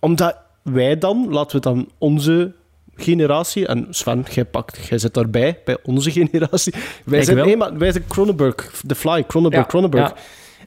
Omdat 0.00 0.36
wij 0.62 0.98
dan, 0.98 1.26
laten 1.30 1.56
we 1.56 1.62
dan 1.62 1.88
onze 1.98 2.52
generatie, 2.96 3.66
en 3.66 3.86
Sven, 3.90 4.24
jij, 4.30 4.44
pakt, 4.44 4.86
jij 4.86 4.98
zit 4.98 5.14
daarbij, 5.14 5.58
bij 5.64 5.78
onze 5.82 6.10
generatie. 6.10 6.74
Wij 7.04 7.18
Ik 7.18 7.24
zijn, 7.24 7.36
wel. 7.36 7.46
nee, 7.46 7.56
maar 7.56 7.78
wij 7.78 7.92
zijn 7.92 8.04
Cronenberg, 8.08 8.82
The 8.86 8.94
Fly, 8.94 9.24
Cronenberg, 9.26 9.62
Ja, 9.62 9.68
Cronenberg. 9.68 10.08
ja. 10.08 10.16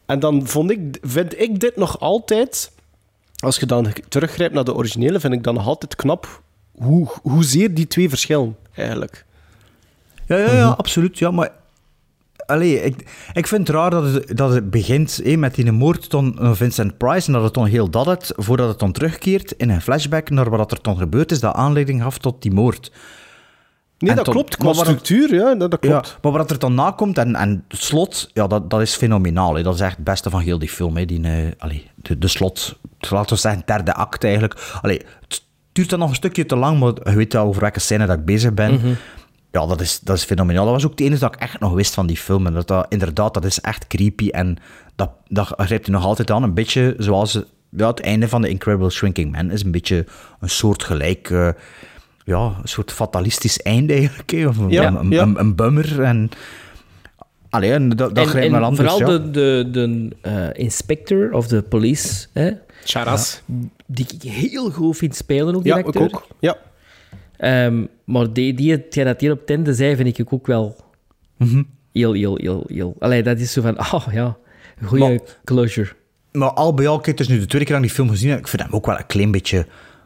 En 0.05 0.19
dan 0.19 0.47
vond 0.47 0.71
ik, 0.71 0.97
vind 1.01 1.39
ik 1.41 1.59
dit 1.59 1.75
nog 1.75 1.99
altijd, 1.99 2.71
als 3.39 3.57
je 3.57 3.65
dan 3.65 3.87
teruggrijpt 4.09 4.53
naar 4.53 4.63
de 4.63 4.75
originele, 4.75 5.19
vind 5.19 5.33
ik 5.33 5.43
dan 5.43 5.53
nog 5.53 5.67
altijd 5.67 5.95
knap 5.95 6.41
hoe, 6.77 7.07
hoezeer 7.21 7.73
die 7.73 7.87
twee 7.87 8.09
verschillen, 8.09 8.55
eigenlijk. 8.75 9.25
Ja, 10.25 10.37
ja, 10.37 10.53
ja 10.53 10.67
absoluut. 10.69 11.17
Ja, 11.17 11.31
maar... 11.31 11.51
Allee, 12.47 12.81
ik, 12.83 13.09
ik 13.33 13.47
vind 13.47 13.67
het 13.67 13.75
raar 13.75 13.89
dat 13.89 14.03
het, 14.13 14.37
dat 14.37 14.53
het 14.53 14.69
begint 14.69 15.19
hé, 15.23 15.35
met 15.35 15.55
die 15.55 15.71
moord 15.71 16.05
van 16.09 16.37
Vincent 16.55 16.97
Price 16.97 17.27
en 17.27 17.33
dat 17.33 17.43
het 17.43 17.53
dan 17.53 17.65
heel 17.65 17.89
dat 17.89 18.05
het, 18.05 18.33
voordat 18.35 18.67
het 18.69 18.79
dan 18.79 18.91
terugkeert 18.91 19.51
in 19.51 19.69
een 19.69 19.81
flashback 19.81 20.29
naar 20.29 20.49
wat 20.49 20.71
er 20.71 20.79
dan 20.81 20.97
gebeurd 20.97 21.31
is, 21.31 21.39
dat 21.39 21.53
aanleiding 21.55 22.01
gaf 22.01 22.17
tot 22.17 22.41
die 22.41 22.51
moord. 22.51 22.91
Nee, 23.99 24.09
En 24.09 24.15
dat 24.15 24.25
tot- 24.25 24.33
klopt. 24.33 24.57
Qua 24.57 24.73
structuur, 24.73 25.33
ja, 25.33 25.55
dat, 25.55 25.71
dat 25.71 25.79
klopt. 25.79 26.07
Ja, 26.07 26.13
maar 26.21 26.31
wat 26.31 26.51
er 26.51 26.59
dan 26.59 26.73
nakomt 26.73 27.17
en, 27.17 27.35
en 27.35 27.63
het 27.67 27.81
slot, 27.83 28.29
ja, 28.33 28.47
dat, 28.47 28.69
dat 28.69 28.81
is 28.81 28.95
fenomenaal. 28.95 29.55
Hè. 29.55 29.63
Dat 29.63 29.73
is 29.73 29.79
echt 29.81 29.95
het 29.95 30.03
beste 30.05 30.29
van 30.29 30.39
heel 30.41 30.59
die 30.59 30.69
film. 30.69 30.97
Hè. 30.97 31.05
Die, 31.05 31.23
eh, 31.23 31.51
allee, 31.57 31.87
de, 31.95 32.17
de 32.17 32.27
slot, 32.27 32.79
laten 33.09 33.35
we 33.35 33.41
zeggen, 33.41 33.61
derde 33.65 33.93
act 33.93 34.23
eigenlijk. 34.23 34.77
Allee, 34.81 35.01
het 35.27 35.43
duurt 35.71 35.89
dan 35.89 35.99
nog 35.99 36.09
een 36.09 36.15
stukje 36.15 36.45
te 36.45 36.55
lang, 36.55 36.79
maar 36.79 36.93
je 37.03 37.15
weet 37.15 37.33
wel 37.33 37.45
over 37.45 37.61
welke 37.61 37.79
scène 37.79 38.05
dat 38.05 38.17
ik 38.17 38.25
bezig 38.25 38.53
ben. 38.53 38.79
Ja, 39.57 39.65
dat 39.65 39.81
is, 39.81 39.99
dat 39.99 40.17
is 40.17 40.23
fenomenaal. 40.23 40.63
Dat 40.63 40.73
was 40.73 40.85
ook 40.85 40.91
het 40.91 40.99
enige 40.99 41.19
dat 41.19 41.33
ik 41.33 41.39
echt 41.41 41.59
nog 41.59 41.73
wist 41.73 41.93
van 41.93 42.07
die 42.07 42.17
film. 42.17 42.47
En 42.47 42.53
dat, 42.53 42.67
dat, 42.67 42.85
inderdaad, 42.89 43.33
dat 43.33 43.45
is 43.45 43.61
echt 43.61 43.87
creepy. 43.87 44.29
En 44.29 44.57
dat, 44.95 45.09
dat 45.27 45.53
grijpt 45.57 45.85
je 45.85 45.91
nog 45.91 46.03
altijd 46.05 46.31
aan. 46.31 46.43
Een 46.43 46.53
beetje 46.53 46.95
zoals 46.97 47.39
ja, 47.69 47.87
het 47.87 47.99
einde 47.99 48.27
van 48.27 48.41
The 48.41 48.49
Incredible 48.49 48.89
Shrinking 48.89 49.31
Man 49.31 49.51
is 49.51 49.63
een 49.63 49.71
beetje 49.71 50.05
een 50.39 50.49
soort 50.49 50.83
gelijk... 50.83 51.29
eh, 51.29 51.49
ja, 52.23 52.43
een 52.61 52.67
soort 52.67 52.91
fatalistisch 52.91 53.61
einde 53.61 53.93
eigenlijk. 53.93 54.31
hè. 54.31 54.47
Of 54.47 54.57
een, 54.57 54.69
Ja, 54.69 54.85
een, 54.87 55.09
ja. 55.09 55.21
een, 55.21 55.39
een 55.39 55.55
bummer. 55.55 56.03
En, 56.03 56.29
allee, 57.49 57.71
en 57.71 57.89
dat, 57.89 58.11
grijpt 58.13 58.45
en 58.45 58.51
me 58.51 58.59
anders. 58.65 58.91
vooral 58.91 59.11
ja. 59.11 59.17
de, 59.17 59.31
de, 59.31 59.67
de 59.71 60.15
eh, 60.21 60.63
inspector 60.63 61.31
of 61.31 61.47
de 61.47 61.61
police, 61.61 62.27
hè, 62.33 62.51
Charas. 62.83 63.41
die 63.85 64.07
ik 64.13 64.31
heel 64.31 64.71
goed 64.71 64.97
vind 64.97 65.15
spelen, 65.15 65.55
ook 65.55 65.63
die 65.63 65.73
Ja, 65.73 65.79
ik 65.79 65.95
ook. 65.95 66.27
Ja. 66.39 66.57
Ehm, 67.37 67.85
maar 68.03 68.33
die, 68.33 68.53
die, 68.53 68.71
hetgeen 68.71 69.05
dat 69.05 69.21
hier 69.21 69.31
op 69.31 69.45
tende 69.45 69.73
zei, 69.73 69.95
vind 69.95 70.19
ik 70.19 70.33
ook 70.33 70.47
wel 70.47 70.75
Mhm. 71.37 71.63
heel, 71.91 72.13
heel, 72.13 72.37
heel, 72.37 72.63
heel... 72.67 72.95
Allee, 72.99 73.23
dat 73.23 73.39
is 73.39 73.51
zo 73.51 73.61
van, 73.61 73.79
oh 73.93 74.05
ja, 74.11 74.37
goede 74.83 75.21
closure. 75.43 75.89
Maar 76.31 76.51
al 76.51 76.73
bij 76.73 76.87
al, 76.87 76.95
kijk, 76.99 77.17
het 77.17 77.27
is 77.27 77.33
nu 77.33 77.39
de 77.39 77.45
tweede 77.45 77.65
keer 77.65 77.75
dat 77.75 77.83
ik 77.83 77.89
die 77.89 77.97
film 77.97 78.09
gezien 78.09 78.29
heb. 78.29 78.39
Ik 78.39 78.47
vind 78.47 78.61
hem 78.61 78.71
ook 78.71 78.85
wel 78.85 78.97
een 78.97 79.05
klein 79.05 79.31
beetje, 79.31 79.57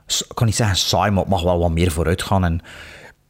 ik 0.07 0.25
kan 0.33 0.45
niet 0.45 0.55
zeggen 0.55 0.75
saai, 0.75 1.11
maar 1.11 1.19
het 1.21 1.29
mag 1.29 1.43
wel 1.43 1.59
wat 1.59 1.71
meer 1.71 1.91
vooruit 1.91 2.21
gaan. 2.21 2.43
En 2.43 2.61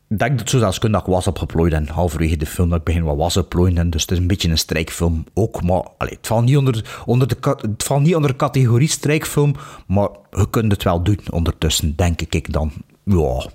ik 0.10 0.20
denk 0.20 0.38
dat 0.38 0.50
zo 0.50 0.58
zelfs 0.60 0.80
kunnen 0.80 1.00
dat 1.00 1.08
ik 1.08 1.14
was 1.14 1.28
opgeplooid 1.28 1.74
en 1.74 1.88
halverwege 1.88 2.38
de 2.38 2.46
film 2.46 2.70
dat 2.70 2.78
ik 2.80 2.84
begin 2.84 3.04
wat 3.04 3.18
was 3.18 3.38
opplooien. 3.38 3.78
En 3.78 3.90
dus 3.90 4.02
het 4.02 4.12
is 4.12 4.18
een 4.18 4.28
beetje 4.28 4.50
een 4.50 4.58
strijkfilm 4.58 5.24
ook. 5.34 5.62
Maar 5.64 5.88
allee, 5.98 6.14
het, 6.14 6.28
valt 6.28 6.46
niet 6.46 6.58
onder, 6.58 7.02
onder 7.06 7.28
de, 7.28 7.36
het 7.62 7.84
valt 7.84 8.02
niet 8.02 8.16
onder 8.16 8.30
de 8.32 8.38
categorie 8.38 8.90
strijkfilm, 8.90 9.56
maar 9.88 10.10
je 10.32 10.50
kunt 10.50 10.72
het 10.72 10.84
wel 10.84 11.04
doen 11.04 11.20
ondertussen, 11.30 11.96
denk 11.96 12.22
ik 12.22 12.54
dan. 12.54 12.72
Ja, 13.04 13.46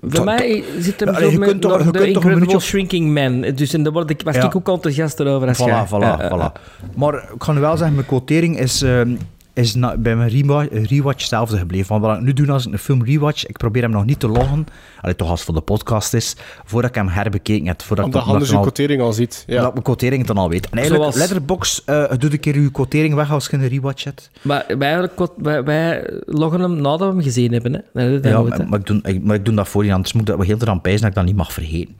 Voor 0.00 0.24
mij 0.24 0.64
zit 0.78 1.00
hem 1.00 1.08
Allee, 1.08 1.30
zo 1.30 1.38
met 1.38 1.48
toch- 1.48 1.56
de 1.58 1.68
toch 1.68 1.78
een 1.78 1.86
Incredible 1.86 2.34
minuutje 2.34 2.58
Shrinking 2.60 3.14
Man. 3.14 3.40
Dus 3.54 3.72
en 3.72 3.82
daar 3.82 3.92
word 3.92 4.10
ik, 4.10 4.20
was 4.24 4.34
Ja. 4.36 4.44
ik 4.44 4.56
ook 4.56 4.68
enthousiast 4.68 5.20
over 5.20 5.48
als 5.48 5.58
jij. 5.58 5.84
Voilà, 5.86 5.88
voilà, 5.88 6.20
Eh, 6.20 6.24
eh, 6.26 6.32
voilà. 6.32 6.52
Maar 6.96 7.14
ik 7.14 7.38
kan 7.38 7.54
nu 7.54 7.60
wel 7.60 7.76
zeggen, 7.76 7.94
mijn 7.94 8.06
quotering 8.06 8.58
is, 8.58 8.82
ehm, 8.82 9.16
is 9.56 9.74
na- 9.74 9.96
bij 9.96 10.16
mijn 10.16 10.28
rewa- 10.28 10.66
rewatch 10.70 11.18
hetzelfde 11.18 11.56
gebleven. 11.58 11.88
Want 11.88 12.02
wat 12.04 12.16
ik 12.16 12.22
nu 12.22 12.32
doe 12.32 12.50
als 12.50 12.66
ik 12.66 12.72
een 12.72 12.78
film 12.78 13.04
rewatch, 13.04 13.46
ik 13.46 13.56
probeer 13.56 13.82
hem 13.82 13.90
nog 13.90 14.04
niet 14.04 14.20
te 14.20 14.28
loggen, 14.28 14.66
allee, 15.00 15.16
toch 15.16 15.28
als 15.28 15.38
het 15.38 15.48
voor 15.48 15.54
de 15.58 15.60
podcast 15.60 16.14
is, 16.14 16.36
voordat 16.64 16.90
ik 16.90 16.96
hem 16.96 17.08
herbekeken 17.08 17.66
heb. 17.66 17.82
Voordat 17.82 18.04
Omdat 18.04 18.22
ik, 18.42 18.48
uw 18.50 18.56
al- 18.56 18.62
quotering 18.62 19.00
al 19.02 19.12
ziet. 19.12 19.44
dat 19.46 19.56
Ja. 19.56 19.66
ik 19.66 19.72
mijn 19.72 19.82
quotering 19.82 20.26
dan 20.26 20.36
al 20.36 20.48
weet. 20.48 20.64
En 20.70 20.78
eigenlijk, 20.78 21.12
Zoals- 21.12 21.16
Letterboxd 21.28 21.82
eh 21.86 22.04
doe 22.18 22.32
een 22.32 22.40
keer 22.40 22.54
uw 22.54 22.70
quotering 22.70 23.14
weg 23.14 23.32
als 23.32 23.46
je 23.50 23.56
een 23.56 23.68
rewatch 23.68 24.04
hebt. 24.04 24.30
Maar 24.42 24.64
wij, 24.78 25.08
wij, 25.36 25.64
wij 25.64 26.10
loggen 26.26 26.60
hem 26.60 26.74
nadat 26.80 26.98
we 26.98 27.04
hem 27.06 27.22
gezien 27.22 27.52
hebben. 27.52 27.72
Hè. 27.72 27.80
Dat, 28.12 28.22
dat 28.22 28.32
Ja, 28.32 28.56
hè. 28.56 28.66
maar, 28.66 28.78
ik 28.78 28.86
doe, 28.86 29.00
ik, 29.02 29.22
maar 29.24 29.36
ik 29.36 29.44
doe 29.44 29.54
dat 29.54 29.68
voor 29.68 29.84
je, 29.84 29.92
anders 29.92 30.12
moet 30.12 30.28
ik 30.28 30.36
dat 30.36 30.46
heel 30.46 30.56
eraan 30.60 30.80
pijzen 30.80 31.00
dat 31.00 31.10
ik 31.10 31.16
dat 31.16 31.24
niet 31.24 31.36
mag 31.36 31.52
vergeten. 31.52 31.96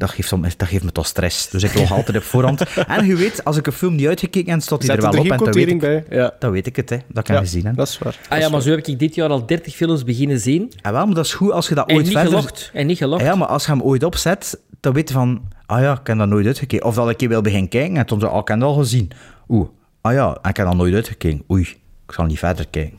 Dat 0.00 0.10
geeft, 0.10 0.32
om- 0.32 0.42
dat 0.56 0.68
geeft 0.68 0.84
me 0.84 0.92
toch 0.92 1.06
stress. 1.06 1.48
Dus 1.50 1.62
ik 1.62 1.74
log 1.74 1.92
altijd 1.92 2.16
op 2.16 2.22
voorhand. 2.22 2.62
En 2.86 3.06
je 3.06 3.16
weet, 3.16 3.44
als 3.44 3.56
ik 3.56 3.66
een 3.66 3.72
film 3.72 3.94
niet 3.94 4.06
uitgekeken 4.06 4.52
heb, 4.52 4.60
staat 4.60 4.82
hij 4.82 4.96
er 4.96 5.04
er 5.04 5.10
wel 5.10 5.20
op. 5.20 5.30
En 5.30 5.38
dan 5.38 5.52
weet, 5.52 5.68
ik, 5.68 5.78
bij. 5.80 6.04
Ja. 6.10 6.34
dan 6.38 6.50
weet 6.50 6.66
ik 6.66 6.76
het, 6.76 6.90
hè, 6.90 6.96
dat 7.08 7.28
Ja, 7.28 7.38
gezien 7.38 7.66
heb. 7.66 7.76
dat 7.76 7.88
is 7.88 7.98
waar. 7.98 8.18
Ah 8.28 8.38
ja, 8.38 8.48
maar 8.48 8.60
zo 8.62 8.70
heb 8.70 8.86
ik 8.86 8.98
dit 8.98 9.14
jaar 9.14 9.28
al 9.28 9.46
30 9.46 9.74
films 9.74 10.04
beginnen 10.04 10.40
zien. 10.40 10.72
Ah, 10.82 10.92
wel, 10.92 11.06
maar 11.06 11.14
dat 11.14 11.24
is 11.24 11.34
goed 11.34 11.50
als 11.52 11.68
je 11.68 11.74
dat 11.74 11.88
En 11.88 11.94
ooit 11.96 12.04
niet 12.04 12.14
verder... 12.18 12.70
En 12.72 12.86
niet 12.86 12.96
gelogd. 12.98 13.22
Ah 13.22 13.28
ja, 13.28 13.34
maar 13.34 13.48
als 13.48 13.64
je 13.64 13.70
hem 13.70 13.82
ooit 13.82 14.04
opzet, 14.04 14.58
dan 14.80 14.92
weet 14.92 15.08
je 15.08 15.14
van... 15.14 15.42
Ah 15.66 15.80
ja, 15.80 15.92
ik 16.00 16.06
heb 16.06 16.18
dat 16.18 16.28
nooit 16.28 16.46
uitgekeken. 16.46 16.86
Of 16.86 16.94
dat 16.94 17.04
ik 17.04 17.10
een 17.10 17.16
keer 17.16 17.28
wil 17.28 17.40
beginnen 17.40 17.68
kijken 17.68 17.96
en 17.96 18.06
toen 18.06 18.20
zo, 18.20 18.26
ah, 18.26 18.38
ik 18.40 18.48
heb 18.48 18.60
dat 18.60 18.68
al 18.68 18.74
gezien. 18.74 19.10
Oeh, 19.48 19.68
ah 20.00 20.12
ja, 20.12 20.38
en 20.42 20.50
ik 20.50 20.56
heb 20.56 20.66
dat 20.66 20.76
nooit 20.76 20.94
uitgekeken. 20.94 21.42
Oei, 21.50 21.62
ik 22.06 22.12
zal 22.14 22.24
niet 22.24 22.38
verder 22.38 22.66
kijken. 22.70 22.98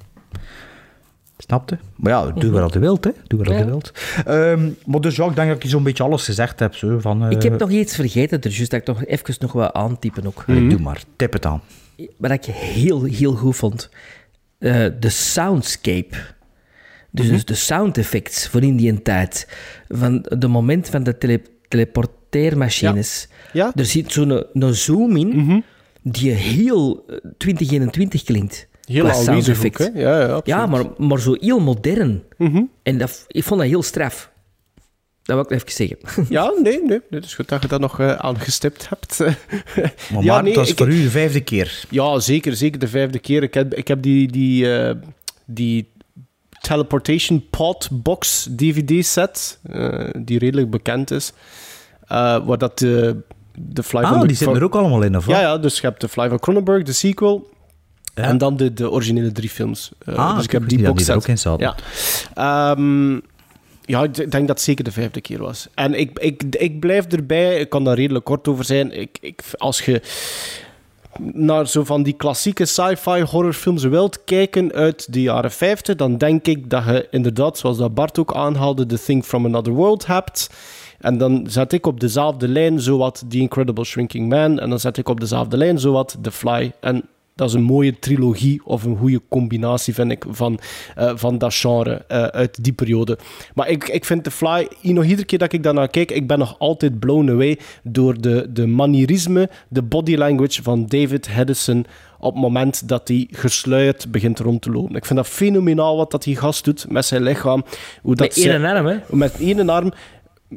Snapte? 1.41 1.77
Maar 1.95 2.11
ja, 2.11 2.31
doe 2.31 2.51
wat 2.51 2.73
je 2.73 2.79
wilt, 2.79 3.03
hè. 3.03 3.11
Doe 3.27 3.39
wat 3.39 3.47
Ja. 3.47 3.57
je 3.57 3.65
wilt. 3.65 3.91
Ehm, 4.25 4.69
maar 4.85 5.01
dus 5.01 5.15
ja, 5.15 5.25
ik 5.25 5.35
denk 5.35 5.49
dat 5.49 5.63
ik 5.63 5.69
zo'n 5.69 5.83
beetje 5.83 6.03
alles 6.03 6.25
gezegd 6.25 6.59
heb. 6.59 6.75
Zo, 6.75 6.99
van, 6.99 7.23
eh, 7.25 7.31
Ik 7.31 7.41
heb 7.43 7.59
nog 7.59 7.69
iets 7.69 7.95
vergeten, 7.95 8.41
dus 8.41 8.55
juist 8.55 8.71
dat 8.71 8.79
ik 8.81 8.87
nog 8.87 9.05
even 9.05 9.35
nog 9.39 9.51
wat 9.51 9.73
aantypen 9.73 10.25
ook. 10.27 10.43
allee, 10.47 10.67
Doe 10.67 10.79
maar, 10.79 11.03
tip 11.15 11.33
het 11.33 11.45
aan. 11.45 11.61
Wat 12.17 12.31
ik 12.31 12.45
heel, 12.45 13.03
heel 13.03 13.33
goed 13.33 13.55
vond. 13.55 13.89
eh, 14.59 14.85
de 14.99 15.09
soundscape. 15.09 16.15
Dus, 17.11 17.29
dus 17.29 17.45
de 17.45 17.55
sound 17.55 17.97
effects 17.97 18.47
voor 18.47 18.61
in 18.63 18.75
die 18.75 19.01
tijd. 19.01 19.47
Van 19.89 20.25
de 20.37 20.47
moment 20.47 20.89
van 20.89 21.03
de 21.03 21.17
tele 21.17 21.41
teleporteermachines. 21.67 23.27
Ja. 23.53 23.71
Er 23.75 23.85
zit 23.85 24.11
zo'n 24.11 24.43
een 24.53 24.73
zoom 24.75 25.15
in 25.15 25.63
die 26.01 26.31
heel 26.31 27.03
eh, 27.07 27.15
2021 27.37 28.23
klinkt. 28.23 28.67
Heel 28.91 29.01
aanwezig 29.09 29.27
ook, 29.29 29.43
soundeffect. 29.43 29.77
hè? 29.77 29.85
Ja, 29.99 30.19
ja. 30.27 30.41
Ja, 30.43 30.65
maar, 30.65 30.83
maar 30.97 31.19
zo 31.19 31.35
heel 31.39 31.59
modern. 31.59 32.23
En 32.83 32.97
dat, 32.97 33.25
ik 33.27 33.43
vond 33.43 33.59
dat 33.59 33.69
heel 33.69 33.83
straf. 33.83 34.29
Dat 35.23 35.35
wil 35.35 35.45
ik 35.45 35.51
even 35.51 35.71
zeggen. 35.71 36.25
Ja, 36.35 36.51
nee, 36.63 36.79
nee. 36.79 36.87
nee, 36.87 36.99
Het 37.09 37.25
is 37.25 37.33
goed 37.35 37.47
dat 37.49 37.61
je 37.61 37.67
dat 37.67 37.79
nog 37.79 37.99
eh, 37.99 38.11
aangestipt 38.11 38.89
hebt. 38.89 39.19
Maar, 40.13 40.23
Ja, 40.23 40.33
maar 40.33 40.43
nee, 40.43 40.53
dat 40.53 40.63
is 40.63 40.71
ik- 40.71 40.77
voor 40.77 40.87
u 40.87 41.01
de 41.01 41.09
vijfde 41.09 41.41
keer. 41.41 41.83
Ja, 41.89 42.19
zeker. 42.19 42.55
Zeker 42.55 42.79
de 42.79 42.87
vijfde 42.87 43.19
keer. 43.19 43.43
Ik 43.43 43.53
heb, 43.53 43.73
ik 43.73 43.87
heb 43.87 44.01
die, 44.01 44.31
die, 44.31 44.75
eh, 44.77 44.95
die 45.45 45.89
Teleportation 46.61 47.45
Pod 47.49 47.87
Box 47.91 48.47
DVD-set, 48.55 49.59
eh, 49.63 50.09
die 50.19 50.39
redelijk 50.39 50.69
bekend 50.69 51.11
is, 51.11 51.33
eh, 52.07 52.45
waar 52.45 52.57
dat 52.57 52.79
de, 52.79 53.17
de 53.59 53.83
Fly 53.83 54.01
van 54.01 54.13
Ah, 54.13 54.21
de- 54.21 54.27
die 54.27 54.35
zitten 54.35 54.57
er 54.57 54.63
ook 54.63 54.75
allemaal 54.75 55.01
in, 55.01 55.17
of 55.17 55.25
wat? 55.25 55.35
Ja, 55.35 55.41
ja, 55.41 55.57
dus 55.57 55.79
je 55.79 55.87
hebt 55.87 56.01
de 56.01 56.07
Fly 56.09 56.29
van 56.29 56.39
Cronenberg, 56.39 56.83
de 56.83 56.93
sequel, 56.93 57.49
Ja. 58.15 58.23
en 58.23 58.37
dan 58.37 58.57
de, 58.57 58.73
de 58.73 58.91
originele 58.91 59.31
drie 59.31 59.49
films. 59.49 59.91
Eh, 60.05 60.15
Ah, 60.15 60.35
dus 60.35 60.43
ik 60.43 60.51
heb 60.51 60.67
die 60.69 60.83
box 60.83 61.09
ook 61.09 61.27
in 61.27 61.37
Ja. 61.57 61.75
Ehm, 62.33 63.13
ja, 63.85 64.03
ik 64.03 64.15
denk 64.15 64.31
dat 64.31 64.47
het 64.47 64.61
zeker 64.61 64.83
de 64.83 64.91
vijfde 64.91 65.21
keer 65.21 65.39
was. 65.39 65.67
En 65.73 65.93
ik, 65.93 66.19
ik, 66.19 66.43
ik 66.49 66.79
blijf 66.79 67.05
erbij, 67.05 67.59
ik 67.59 67.69
kan 67.69 67.83
daar 67.83 67.95
redelijk 67.95 68.25
kort 68.25 68.47
over 68.47 68.65
zijn. 68.65 68.99
Ik, 68.99 69.17
ik, 69.21 69.43
als 69.57 69.81
je 69.81 70.01
naar 71.19 71.67
zo 71.67 71.83
van 71.83 72.03
die 72.03 72.13
klassieke 72.13 72.65
sci-fi 72.65 73.21
horrorfilms 73.21 73.83
wilt 73.83 74.23
kijken 74.23 74.71
uit 74.71 75.13
de 75.13 75.21
jaren 75.21 75.51
50, 75.51 75.95
dan 75.95 76.17
denk 76.17 76.45
ik 76.47 76.69
dat 76.69 76.85
je 76.85 77.07
inderdaad, 77.11 77.57
zoals 77.57 77.77
dat 77.77 77.93
Bart 77.93 78.19
ook 78.19 78.35
aanhaalde, 78.35 78.85
The 78.85 79.03
Thing 79.03 79.25
from 79.25 79.45
Another 79.45 79.73
World 79.73 80.05
hebt. 80.05 80.49
En 80.99 81.17
dan 81.17 81.45
zet 81.49 81.73
ik 81.73 81.85
op 81.85 81.99
dezelfde 81.99 82.47
lijn 82.47 82.79
zowat 82.79 83.23
The 83.29 83.37
Incredible 83.37 83.83
Shrinking 83.85 84.29
Man. 84.29 84.59
En 84.59 84.69
dan 84.69 84.79
zet 84.79 84.97
ik 84.97 85.09
op 85.09 85.19
dezelfde 85.19 85.57
lijn 85.57 85.79
zowat 85.79 86.17
The 86.21 86.31
Fly. 86.31 86.71
En 86.79 87.03
dat 87.41 87.49
is 87.49 87.55
een 87.55 87.63
mooie 87.63 87.99
trilogie 87.99 88.61
of 88.65 88.83
een 88.83 88.97
goede 88.97 89.21
combinatie, 89.29 89.93
vind 89.93 90.11
ik, 90.11 90.25
van, 90.29 90.59
eh, 90.95 91.11
van 91.15 91.37
dat 91.37 91.53
genre 91.53 92.05
eh, 92.07 92.23
uit 92.23 92.63
die 92.63 92.73
periode. 92.73 93.17
Maar 93.55 93.69
ik, 93.69 93.87
ik 93.87 94.05
vind 94.05 94.23
The 94.23 94.31
Fly, 94.31 94.67
nog 94.81 95.03
iedere 95.03 95.25
keer 95.25 95.39
dat 95.39 95.53
ik 95.53 95.63
daarnaar 95.63 95.87
kijk, 95.87 96.11
ik 96.11 96.27
ben 96.27 96.39
nog 96.39 96.59
altijd 96.59 96.99
blown 96.99 97.29
away 97.29 97.59
door 97.83 98.21
de, 98.21 98.47
de 98.49 98.67
manierisme, 98.67 99.49
de 99.69 99.81
body 99.81 100.15
language 100.15 100.63
van 100.63 100.85
David 100.85 101.29
Hedison 101.29 101.85
op 102.19 102.33
het 102.33 102.41
moment 102.41 102.87
dat 102.87 103.07
hij 103.07 103.27
gesluierd 103.31 104.11
begint 104.11 104.39
rond 104.39 104.61
te 104.61 104.71
lopen. 104.71 104.95
Ik 104.95 105.05
vind 105.05 105.19
dat 105.19 105.27
fenomenaal 105.27 105.97
wat 105.97 106.11
dat 106.11 106.23
die 106.23 106.35
gast 106.35 106.65
doet 106.65 106.85
met 106.89 107.05
zijn 107.05 107.23
lichaam. 107.23 107.63
Hoe 108.01 108.15
dat 108.15 108.27
Met 108.27 108.45
één 108.45 108.65
arm, 108.65 108.85
hè? 108.85 108.97
met 109.09 109.39
één 109.39 109.69
arm 109.69 109.91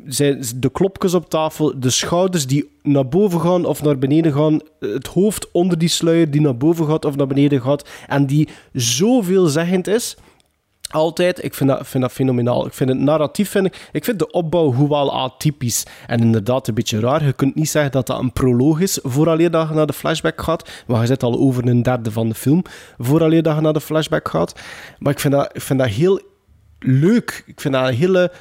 zijn 0.07 0.45
de 0.57 0.70
klopjes 0.70 1.14
op 1.14 1.30
tafel, 1.30 1.80
de 1.80 1.90
schouders 1.90 2.47
die 2.47 2.70
naar 2.82 3.09
boven 3.09 3.40
gaan 3.40 3.64
of 3.64 3.82
naar 3.82 3.99
beneden 3.99 4.32
gaan, 4.32 4.61
het 4.80 5.07
hoofd 5.07 5.51
onder 5.53 5.78
die 5.78 5.88
sluier 5.88 6.30
die 6.30 6.40
naar 6.40 6.57
boven 6.57 6.86
gaat 6.86 7.05
of 7.05 7.16
naar 7.16 7.26
beneden 7.26 7.62
gaat, 7.62 7.88
en 8.07 8.26
die 8.26 8.49
zo 8.74 9.20
veelzeggend 9.20 9.86
is. 9.86 10.16
Altijd, 10.90 11.45
ik 11.45 11.55
vind 11.55 11.70
dat, 11.70 11.86
vind 11.86 12.03
dat 12.03 12.12
fenomenaal. 12.12 12.66
Ik 12.66 12.72
vind 12.72 12.88
het 12.88 12.99
narratief, 12.99 13.51
vind 13.51 13.66
ik, 13.66 13.88
ik 13.92 14.05
vind 14.05 14.18
de 14.18 14.30
opbouw 14.30 14.72
hoewel 14.72 15.14
atypisch 15.14 15.86
en 16.07 16.20
inderdaad 16.20 16.68
een 16.68 16.74
beetje 16.74 17.01
raar. 17.01 17.24
Je 17.24 17.32
kunt 17.32 17.55
niet 17.55 17.68
zeggen 17.68 17.92
dat 17.92 18.07
dat 18.07 18.18
een 18.18 18.32
proloog 18.32 18.80
is 18.80 18.99
vooraleer 19.03 19.51
dat 19.51 19.68
je 19.68 19.74
naar 19.74 19.86
de 19.86 19.92
flashback 19.92 20.42
gaat, 20.42 20.70
maar 20.86 21.01
je 21.01 21.07
zit 21.07 21.22
al 21.22 21.38
over 21.38 21.66
een 21.66 21.82
derde 21.82 22.11
van 22.11 22.28
de 22.28 22.34
film 22.34 22.62
vooraleer 22.99 23.42
dat 23.42 23.55
je 23.55 23.61
naar 23.61 23.72
de 23.72 23.80
flashback 23.80 24.28
gaat. 24.28 24.61
Maar 24.99 25.12
ik 25.12 25.18
vind 25.18 25.34
dat, 25.34 25.51
ik 25.53 25.61
vind 25.61 25.78
dat 25.78 25.88
heel 25.88 26.20
leuk. 26.78 27.45
Ik 27.47 27.61
vind 27.61 27.74
dat 27.74 27.88
een 27.88 27.95
hele 27.95 28.32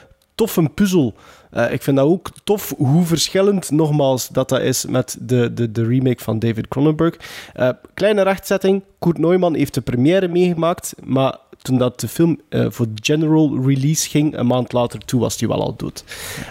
toffe 0.43 0.69
puzzel. 0.73 1.13
Eh, 1.51 1.71
ik 1.71 1.81
vind 1.81 1.97
dat 1.97 2.05
ook 2.05 2.29
tof 2.43 2.73
hoe 2.77 3.05
verschillend, 3.05 3.71
nogmaals, 3.71 4.27
dat 4.27 4.49
dat 4.49 4.61
is 4.61 4.85
met 4.85 5.17
de, 5.19 5.53
de, 5.53 5.71
de 5.71 5.83
remake 5.83 6.23
van 6.23 6.39
David 6.39 6.67
Cronenberg. 6.67 7.15
Eh, 7.53 7.69
kleine 7.93 8.21
rechtzetting. 8.21 8.83
Koert 8.99 9.17
Neumann 9.17 9.55
heeft 9.55 9.73
de 9.73 9.81
première 9.81 10.27
meegemaakt, 10.27 10.93
maar 11.03 11.37
toen 11.61 11.77
dat 11.77 11.99
de 11.99 12.07
film 12.07 12.39
eh, 12.49 12.65
voor 12.69 12.87
general 12.95 13.61
release 13.65 14.09
ging, 14.09 14.37
een 14.37 14.47
maand 14.47 14.73
later, 14.73 14.99
toen 14.99 15.19
was 15.19 15.39
hij 15.39 15.47
wel 15.47 15.61
al 15.61 15.75
dood. 15.75 16.03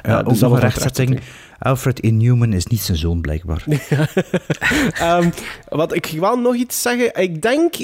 Ja, 0.03 0.23
dus 0.23 0.39
dat 0.39 0.51
was 0.51 0.59
een 0.59 0.65
rechtzetting. 0.65 1.21
Alfred 1.63 2.01
Inhuman 2.01 2.53
is 2.53 2.67
niet 2.67 2.81
zijn 2.81 2.99
zoon, 2.99 3.21
blijkbaar. 3.21 3.65
Ehm, 4.99 5.31
wat 5.69 5.95
ik 5.95 6.07
wil 6.07 6.37
nog 6.37 6.55
iets 6.55 6.83
zeggen. 6.83 7.23
Ik 7.23 7.43
denk, 7.43 7.75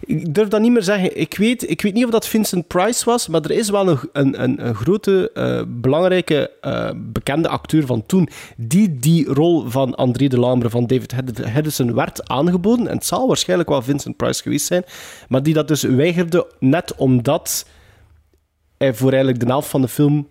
ik 0.00 0.34
durf 0.34 0.48
dat 0.48 0.60
niet 0.60 0.72
meer 0.72 0.82
zeggen. 0.82 1.20
Ik 1.20 1.36
weet, 1.36 1.70
ik 1.70 1.82
weet 1.82 1.94
niet 1.94 2.04
of 2.04 2.10
dat 2.10 2.28
Vincent 2.28 2.66
Price 2.66 3.04
was, 3.04 3.28
maar 3.28 3.40
er 3.40 3.50
is 3.50 3.70
wel 3.70 3.88
een, 3.88 3.98
een, 4.12 4.66
een, 4.66 4.74
grote, 4.74 5.30
eh, 5.34 5.62
belangrijke, 5.66 6.50
eh, 6.60 6.90
bekende 6.96 7.48
acteur 7.48 7.86
van 7.86 8.06
toen 8.06 8.28
die 8.56 8.98
die 8.98 9.26
rol 9.26 9.70
van 9.70 9.94
André 9.94 10.26
de 10.28 10.38
Lambre 10.38 10.70
van 10.70 10.86
David 10.86 11.12
Hed- 11.12 11.44
Hedison 11.44 11.94
werd 11.94 12.28
aangeboden. 12.28 12.88
En 12.88 12.96
het 12.96 13.06
zal 13.06 13.26
waarschijnlijk 13.26 13.68
wel 13.68 13.82
Vincent 13.82 14.16
Price 14.16 14.42
geweest 14.42 14.66
zijn, 14.66 14.84
maar 15.28 15.42
die 15.42 15.54
dat 15.54 15.68
dus 15.68 15.82
weigerde 15.82 16.46
net 16.58 16.94
omdat 16.94 17.66
hij 18.78 18.94
voor 18.94 19.10
eigenlijk 19.10 19.40
de 19.40 19.46
helft 19.46 19.68
van 19.68 19.80
de 19.80 19.88
film 19.88 20.28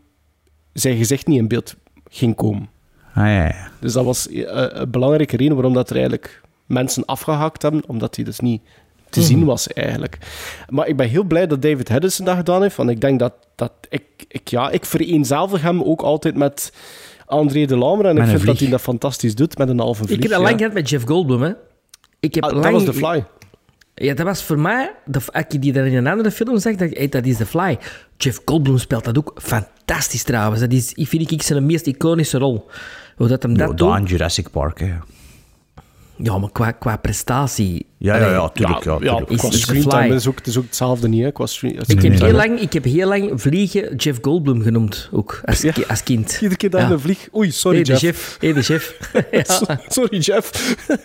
zijn 0.73 0.97
gezicht 0.97 1.27
niet 1.27 1.37
in 1.37 1.47
beeld 1.47 1.75
ging 2.11 2.35
komen. 2.35 2.69
Ah, 3.13 3.25
ja, 3.25 3.43
ja. 3.43 3.69
Dus 3.79 3.93
dat 3.93 4.05
was 4.05 4.29
eh, 4.29 4.43
een 4.45 4.91
belangrijke 4.91 5.37
reden 5.37 5.53
waarom 5.53 5.73
dat 5.73 5.89
er 5.89 5.95
eigenlijk 5.95 6.41
mensen 6.65 7.05
afgehakt 7.05 7.61
hebben, 7.61 7.83
omdat 7.87 8.15
hij 8.15 8.25
dus 8.25 8.39
niet 8.39 8.61
te 9.09 9.21
zien 9.21 9.45
was 9.45 9.67
eigenlijk. 9.67 10.17
Maar 10.69 10.87
ik 10.87 10.97
ben 10.97 11.09
heel 11.09 11.23
blij 11.23 11.47
dat 11.47 11.61
David 11.61 11.89
Hedison 11.89 12.25
dat 12.25 12.35
gedaan 12.35 12.61
heeft, 12.61 12.75
want 12.75 12.89
ik 12.89 13.01
denk 13.01 13.19
dat, 13.19 13.33
dat 13.55 13.71
ik, 13.89 14.03
ik, 14.27 14.47
ja, 14.47 14.69
ik 14.69 14.85
vereenzelvig 14.85 15.61
hem 15.61 15.83
ook 15.83 16.01
altijd 16.01 16.35
met 16.35 16.73
André 17.25 17.65
de 17.65 17.77
Lamre 17.77 18.07
en 18.07 18.15
Met 18.15 18.23
ik 18.23 18.29
vind 18.29 18.45
dat 18.45 18.59
hij 18.59 18.69
dat 18.69 18.81
fantastisch 18.81 19.35
doet 19.35 19.57
met 19.57 19.69
een 19.69 19.79
halve 19.79 20.03
vlieg. 20.03 20.17
Ik 20.17 20.23
heb 20.23 20.31
dat 20.31 20.41
ja. 20.41 20.45
lang 20.45 20.57
gehad 20.57 20.73
met 20.73 20.89
Jeff 20.89 21.05
Goldblum, 21.05 21.41
hè. 21.41 21.51
Ik 22.19 22.35
heb 22.35 22.43
Ah, 22.43 22.51
lang... 22.51 22.63
dat 22.63 22.71
was 22.71 22.83
The 22.83 22.93
Fly. 22.93 23.25
Ja, 23.95 24.13
dat 24.13 24.25
was 24.25 24.43
voor 24.43 24.59
mij, 24.59 24.93
de, 25.05 25.19
als 25.31 25.45
die 25.59 25.73
dan 25.73 25.83
in 25.83 25.95
een 25.95 26.07
andere 26.07 26.31
film 26.31 26.59
ik, 26.59 26.97
hey, 26.97 27.09
dat 27.09 27.25
is 27.25 27.37
The 27.37 27.45
Fly. 27.45 27.77
Jeff 28.17 28.41
Goldblum 28.45 28.77
speelt 28.77 29.03
dat 29.03 29.17
ook 29.17 29.33
fantastisch 29.35 29.80
trouwens. 30.23 30.59
Dat 30.61 30.71
is, 30.71 30.91
vind 30.95 31.31
ik, 31.31 31.41
zijn 31.41 31.65
meest 31.65 31.87
iconische 31.87 32.37
rol. 32.37 32.69
Hoe 33.15 33.27
dat 33.27 33.43
hem 33.43 33.57
dat 33.57 33.77
doet. 33.77 33.97
in 33.97 34.03
Jurassic 34.03 34.49
Park, 34.49 34.79
hè. 34.79 34.93
Ja, 36.23 36.37
maar 36.37 36.51
qua, 36.51 36.71
qua 36.71 36.97
prestatie. 36.97 37.85
Ja, 37.97 38.15
ja, 38.15 38.31
ja, 38.31 38.49
tuurlijk. 38.49 38.83
Ja, 38.83 38.91
ja, 38.91 38.97
tuurlijk. 38.97 39.31
Is- 40.13 40.27
ook, 40.27 40.37
het 40.37 40.47
is 40.47 40.57
ook 40.57 40.63
hetzelfde 40.63 41.07
niet, 41.07 41.23
hè? 41.23 41.31
Qua 41.31 41.45
screen, 41.45 41.79
Ik, 41.87 42.01
heb 42.01 42.19
heel 42.19 42.31
lang, 42.31 42.59
ik 42.59 42.73
heb 42.73 42.83
heel 42.83 43.07
lang 43.07 43.41
Vliegen 43.41 43.95
Jeff 43.95 44.19
Goldblum 44.21 44.61
genoemd, 44.61 45.09
ook, 45.11 45.41
als, 45.45 45.61
Ja. 45.61 45.73
als 45.87 46.03
kind. 46.03 46.33
Iedere 46.33 46.55
keer 46.55 46.69
dat 46.69 46.81
Ja. 46.81 46.89
een 46.91 46.99
vlieg... 46.99 47.27
Oei, 47.35 47.51
sorry, 47.51 47.75
Hey, 47.81 47.95
de 47.95 47.99
Jeff. 47.99 48.37
Hey, 48.39 48.53
de 48.53 48.79
ja. 49.31 49.79
Sorry, 49.87 50.17
Jeff. 50.17 50.51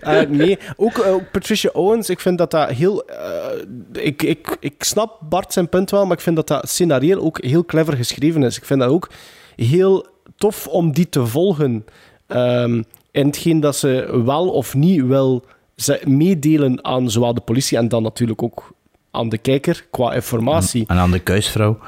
Eh, 0.00 0.20
nee, 0.28 0.58
ook, 0.76 0.98
eh, 0.98 1.14
Patricia 1.32 1.70
Owens. 1.72 2.10
Ik 2.10 2.20
vind 2.20 2.38
dat 2.38 2.50
dat 2.50 2.70
heel... 2.70 3.04
eh, 3.06 4.04
ik, 4.06 4.22
ik, 4.22 4.56
ik 4.60 4.74
snap 4.84 5.20
Bart 5.28 5.52
zijn 5.52 5.68
punt 5.68 5.90
wel, 5.90 6.06
maar 6.06 6.16
ik 6.16 6.22
vind 6.22 6.36
dat 6.36 6.46
dat 6.48 6.68
scenario 6.68 7.18
ook 7.20 7.44
heel 7.44 7.64
clever 7.64 7.96
geschreven 7.96 8.42
is. 8.42 8.56
Ik 8.56 8.64
vind 8.64 8.80
dat 8.80 8.88
ook 8.88 9.10
heel 9.56 10.06
tof 10.36 10.66
om 10.66 10.92
die 10.92 11.08
te 11.08 11.26
volgen. 11.26 11.84
Ehm 12.26 12.82
in 13.14 13.26
hetgeen 13.26 13.60
dat 13.60 13.76
ze 13.76 14.22
wel 14.24 14.48
of 14.48 14.74
niet 14.74 15.04
wil 15.06 15.44
ze 15.76 16.00
meedelen 16.04 16.84
aan 16.84 17.10
zowel 17.10 17.34
de 17.34 17.40
politie 17.40 17.78
en 17.78 17.88
dan 17.88 18.02
natuurlijk 18.02 18.42
ook 18.42 18.72
aan 19.10 19.28
de 19.28 19.38
kijker 19.38 19.86
qua 19.90 20.12
informatie. 20.14 20.84
En 20.86 20.96
aan 20.96 21.10
de 21.10 21.18
kuisvrouw. 21.18 21.78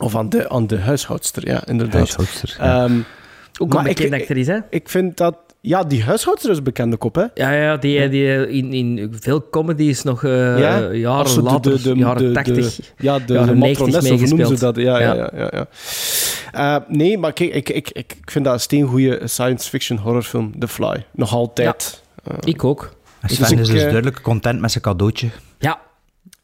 Of 0.00 0.16
aan 0.16 0.28
de, 0.28 0.48
aan 0.48 0.66
de 0.66 0.78
huishoudster, 0.78 1.46
ja, 1.46 1.66
inderdaad. 1.66 1.94
Huishoudster, 1.96 2.56
ja. 2.58 2.84
Ehm, 2.84 2.98
Ook 3.60 3.72
Maar 3.72 3.84
een 3.84 3.90
ik- 3.90 3.96
bekende 3.96 4.16
ik- 4.16 4.22
actrice, 4.22 4.50
hè? 4.52 4.58
ik 4.70 4.88
vind 4.88 5.16
dat... 5.16 5.36
Ja, 5.60 5.82
die 5.84 6.02
huishoudster 6.02 6.50
is 6.50 6.56
een 6.56 6.64
bekende 6.64 6.96
kop, 6.96 7.14
hè? 7.14 7.24
Ja, 7.34 7.52
ja 7.52 7.76
die, 7.76 8.08
die 8.08 8.48
in, 8.48 8.72
in 8.72 9.12
veel 9.20 9.48
comedies 9.50 10.02
nog 10.02 10.24
eh 10.24 10.58
Ja? 10.58 10.80
Als 10.86 10.96
jaren 10.96 11.28
ze 11.30 11.34
de- 11.36 11.42
later, 11.42 11.82
de- 11.82 11.82
de- 11.82 11.94
jaren 11.98 12.22
de- 12.28 12.32
80. 12.32 12.76
de- 12.76 12.82
ja, 12.98 13.18
de, 13.18 13.32
jaren 13.32 13.48
de 13.48 13.54
90 13.54 13.86
matronesse, 13.86 14.12
of 14.14 14.18
hoe 14.20 14.28
noemen 14.28 14.46
ze 14.58 14.64
dat? 14.64 14.76
Ja, 14.76 15.00
ja, 15.00 15.14
Ja. 15.14 15.30
ja. 15.36 15.48
ja, 15.52 15.66
ja. 16.52 16.80
Eh, 16.80 16.88
nee, 16.88 17.18
maar 17.18 17.32
kijk, 17.32 17.54
ik, 17.54 17.68
ik, 17.68 17.90
ik, 17.90 18.12
ik 18.20 18.30
vind 18.30 18.44
dat 18.44 18.54
een 18.54 18.60
steengoeie 18.60 19.20
science 19.28 19.68
fiction 19.68 19.98
horrorfilm, 19.98 20.58
The 20.58 20.68
Fly. 20.68 21.06
Nog 21.12 21.32
altijd. 21.32 22.02
Eh, 22.24 22.36
Ik 22.44 22.64
ook. 22.64 22.96
En 23.20 23.28
Dus 23.28 23.36
Sven 23.36 23.52
ik, 23.52 23.58
is 23.58 23.66
dus 23.68 23.76
eh, 23.76 23.82
duidelijk 23.82 24.22
content 24.22 24.60
met 24.60 24.70
zijn 24.70 24.84
cadeautje. 24.84 25.28
Ja. 25.58 25.80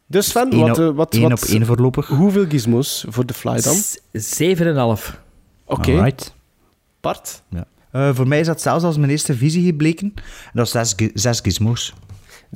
dus 0.07 0.29
Sven, 0.29 0.53
Eén 0.53 0.61
wat, 0.61 0.79
op- 0.79 0.97
wat, 0.97 1.15
één 1.15 1.23
wat, 1.29 1.43
op 1.43 1.49
één 1.49 1.67
voorlopig. 1.67 2.07
hoeveel 2.07 2.47
gizmos 2.49 3.05
voor 3.09 3.25
The 3.25 3.35
Fly 3.35 3.61
dan? 3.61 3.75
S- 3.75 3.99
Zeven 4.13 4.67
en 4.67 4.73
een 4.73 4.79
half. 4.79 5.21
Oké, 5.67 5.91
Alright. 5.91 6.35
Bart? 7.01 7.43
Ja. 7.51 7.65
Eh, 7.91 8.15
voor 8.15 8.29
mij 8.29 8.41
is 8.41 8.47
dat 8.47 8.61
zelfs 8.63 8.85
als 8.85 8.97
mijn 8.97 9.11
eerste 9.11 9.35
visie 9.37 9.65
gebleken. 9.65 10.13
En 10.17 10.23
dat 10.53 10.67
is 10.67 10.73
zes, 10.73 10.93
gi- 10.97 11.11
zes 11.15 11.41
gizmos. 11.41 11.95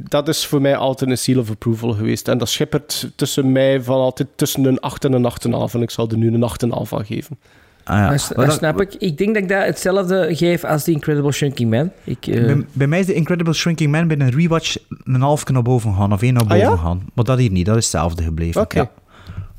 Dat 0.09 0.29
is 0.29 0.47
voor 0.47 0.61
mij 0.61 0.77
altijd 0.77 1.11
een 1.11 1.19
seal 1.19 1.39
of 1.39 1.51
approval 1.51 1.93
geweest. 1.93 2.29
En 2.29 2.39
dat 2.39 2.49
schippert 2.49 3.11
tussen 3.17 3.53
mij 3.53 3.83
van 3.83 3.97
altijd 4.01 4.29
tussen 4.37 4.65
een 4.65 4.81
8 4.81 5.05
en 5.05 5.13
een 5.13 5.25
8,5. 5.25 5.75
En 5.75 5.83
ik 5.83 5.91
zal 5.91 6.09
er 6.09 6.17
nu 6.17 6.27
een 6.35 6.43
8,5 6.43 6.93
aan 6.93 7.05
geven. 7.07 7.39
Ah, 7.85 7.97
ja. 7.97 8.11
Dat, 8.11 8.19
Maar 8.29 8.37
dat 8.37 8.47
dan- 8.47 8.55
snap 8.55 8.81
ik. 8.81 8.95
Ik 8.95 9.19
denk 9.19 9.35
dat 9.35 9.43
ik 9.43 9.49
dat 9.49 9.65
hetzelfde 9.65 10.37
geef 10.37 10.65
als 10.65 10.85
The 10.85 10.91
Incredible 10.91 11.33
Shrinking 11.33 11.71
Man. 11.71 11.91
Ik, 12.05 12.27
eh, 12.27 12.45
Bij, 12.45 12.65
bij 12.73 12.87
mij 12.87 12.99
is 13.01 13.07
de 13.07 13.15
Incredible 13.15 13.53
Shrinking 13.53 13.91
Man 13.93 14.09
bij 14.09 14.19
een 14.21 14.31
rewatch 14.31 14.77
een 15.05 15.21
half 15.21 15.47
naar 15.49 15.63
boven 15.63 15.95
gaan, 15.95 16.13
of 16.13 16.23
één 16.23 16.33
naar 16.33 16.43
Ah, 16.43 16.49
boven 16.49 16.63
ja? 16.69 16.77
gaan. 16.77 17.03
Maar 17.15 17.25
dat 17.25 17.39
hier 17.39 17.51
niet, 17.51 17.67
dat 17.67 17.77
is 17.77 17.83
hetzelfde 17.83 18.23
gebleven. 18.23 18.61
Oké. 18.61 18.79
Ja. 18.79 18.91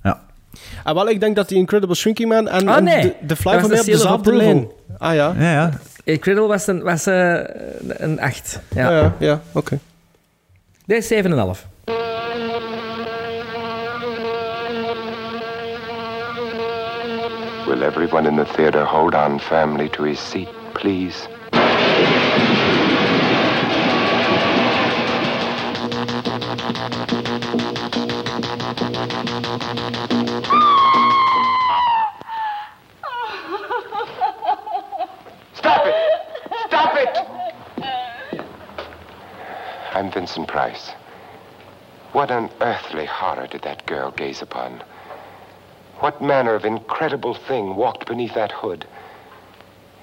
Ja. 0.03 0.21
En 0.83 0.93
wel, 0.95 1.09
ik 1.09 1.19
denk 1.19 1.35
dat 1.35 1.47
die 1.49 1.57
Incredible 1.57 1.95
Shrinking 1.95 2.29
Man 2.29 2.47
en, 2.47 2.67
Ah, 2.67 2.77
en 2.77 2.83
nee. 2.83 3.01
de, 3.01 3.13
de 3.27 3.35
Fly 3.35 3.51
was 3.59 3.67
mij 3.69 3.79
op 3.79 3.85
de 3.85 3.91
seal 3.91 3.95
of 3.95 4.01
dezelfde 4.01 4.35
lijn. 4.35 4.67
Ah 4.97 5.13
ja, 5.15 5.35
Ja, 5.39 5.51
ja. 5.51 5.79
Incredible 6.03 6.47
was 6.47 6.67
een, 6.67 6.81
was, 6.83 7.05
eh, 7.05 7.39
een 7.87 8.19
acht. 8.19 8.59
Ja. 8.75 8.91
ja, 8.91 8.97
ja, 8.99 9.15
ja 9.19 9.41
oké. 9.51 9.79
Deze 10.89 11.01
is 11.01 11.07
zeven 11.07 11.31
en 11.31 11.37
een 11.37 11.43
half. 11.43 11.67
Will 17.67 17.81
everyone 17.83 18.27
in 18.27 18.35
the 18.35 18.45
theater 18.55 18.85
hold 18.85 19.13
on 19.15 19.39
firmly 19.39 19.89
to 19.89 20.03
his 20.03 20.29
seat, 20.29 20.47
please? 20.73 21.15
Stop 35.53 35.85
it! 35.85 35.95
Stop 36.67 36.95
it! 36.95 37.38
I'm 39.99 40.09
Vincent 40.09 40.47
Price. 40.47 40.91
What 42.13 42.31
unearthly 42.31 43.05
horror 43.05 43.47
did 43.47 43.63
that 43.63 43.85
girl 43.85 44.11
gaze 44.11 44.41
upon? 44.41 44.81
What 45.97 46.21
manner 46.21 46.55
of 46.55 46.63
incredible 46.63 47.33
thing 47.33 47.75
walked 47.75 48.07
beneath 48.07 48.33
that 48.35 48.53
hood? 48.53 48.85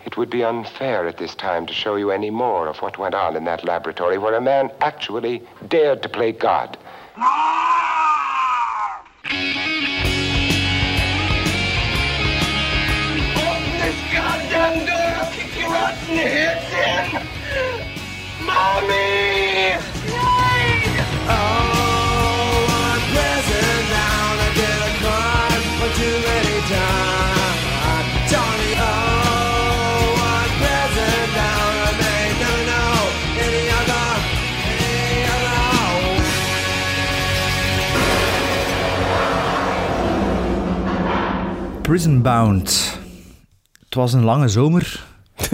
It 0.04 0.18
would 0.18 0.28
be 0.28 0.44
unfair 0.44 1.06
at 1.06 1.16
this 1.16 1.34
time 1.34 1.64
to 1.64 1.72
show 1.72 1.96
you 1.96 2.10
any 2.10 2.28
more 2.28 2.68
of 2.68 2.82
what 2.82 2.98
went 2.98 3.14
on 3.14 3.36
in 3.36 3.44
that 3.44 3.64
laboratory 3.64 4.18
where 4.18 4.34
a 4.34 4.40
man 4.42 4.70
actually 4.82 5.42
dared 5.66 6.02
to 6.02 6.10
play 6.10 6.30
God. 6.30 6.76
Open 7.16 7.24
this 13.80 13.96
goddamn 14.12 14.84
door! 14.84 14.94
I'll 15.16 15.32
kick 15.32 15.58
your! 15.58 17.45
Prison 41.96 42.22
Bound. 42.22 42.98
Het 43.84 43.94
was 43.94 44.12
een 44.12 44.24
lange 44.24 44.48
zomer. 44.48 45.04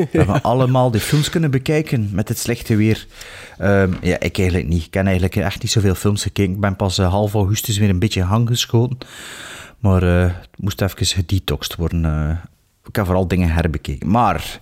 We 0.12 0.18
hebben 0.18 0.42
allemaal 0.42 0.90
die 0.90 1.00
films 1.00 1.30
kunnen 1.30 1.50
bekijken 1.50 2.09
met 2.12 2.28
het 2.28 2.38
slechte 2.38 2.76
weer. 2.76 3.07
Ehm, 3.59 3.92
ja, 4.00 4.18
ik 4.20 4.38
eigenlijk 4.38 4.68
niet. 4.68 4.84
Ik 4.86 4.94
heb 4.94 5.05
eigenlijk 5.05 5.36
echt 5.36 5.62
niet 5.62 5.70
zoveel 5.70 5.94
films 5.94 6.22
gekeken. 6.22 6.53
Ik 6.53 6.61
ben 6.61 6.76
pas 6.76 6.98
eh, 6.98 7.09
half 7.11 7.34
augustus 7.34 7.78
weer 7.78 7.88
een 7.88 7.98
beetje 7.98 8.20
in 8.20 8.26
gang 8.26 8.48
geschoten. 8.48 8.98
Maar 9.78 10.03
eh, 10.03 10.22
het 10.22 10.48
moest 10.57 10.80
even 10.82 11.07
gedetoxed 11.07 11.76
worden. 11.76 12.05
eh. 12.05 12.36
ik 12.88 12.96
heb 12.96 13.05
vooral 13.05 13.28
dingen 13.28 13.48
herbekeken. 13.50 14.09
Maar 14.11 14.59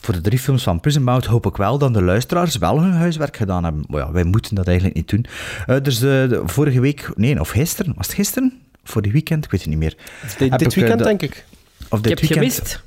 voor 0.00 0.14
de 0.14 0.20
drie 0.20 0.38
films 0.38 0.62
van 0.62 0.80
Prison 0.80 1.04
Bound 1.04 1.24
hoop 1.26 1.46
ik 1.46 1.56
wel 1.56 1.78
dat 1.78 1.94
de 1.94 2.02
luisteraars 2.02 2.56
wel 2.56 2.80
hun 2.80 2.92
huiswerk 2.92 3.36
gedaan 3.36 3.64
hebben. 3.64 3.84
Maar 3.88 4.00
ja, 4.00 4.12
wij 4.12 4.24
moeten 4.24 4.54
dat 4.54 4.66
eigenlijk 4.66 4.96
niet 4.96 5.08
doen. 5.08 5.26
Eh, 5.66 5.76
dus 5.82 5.98
de, 5.98 6.26
de- 6.28 6.42
vorige 6.44 6.80
week, 6.80 7.10
nee, 7.14 7.40
of 7.40 7.48
gisteren, 7.48 7.92
was 7.96 8.06
het 8.06 8.14
gisteren? 8.16 8.60
Voor 8.84 9.02
die 9.02 9.12
weekend, 9.12 9.44
ik 9.44 9.50
weet 9.50 9.60
het 9.60 9.68
niet 9.70 9.78
meer. 9.78 9.94
Dit, 10.38 10.40
ik, 10.60 10.74
weekend, 10.74 10.98
de- 10.98 11.04
denk 11.04 11.22
ik. 11.22 11.44
Of 11.88 11.98
Ik 11.98 12.04
dit 12.04 12.20
heb 12.20 12.28
weekend. 12.28 12.54
gemist. 12.54 12.82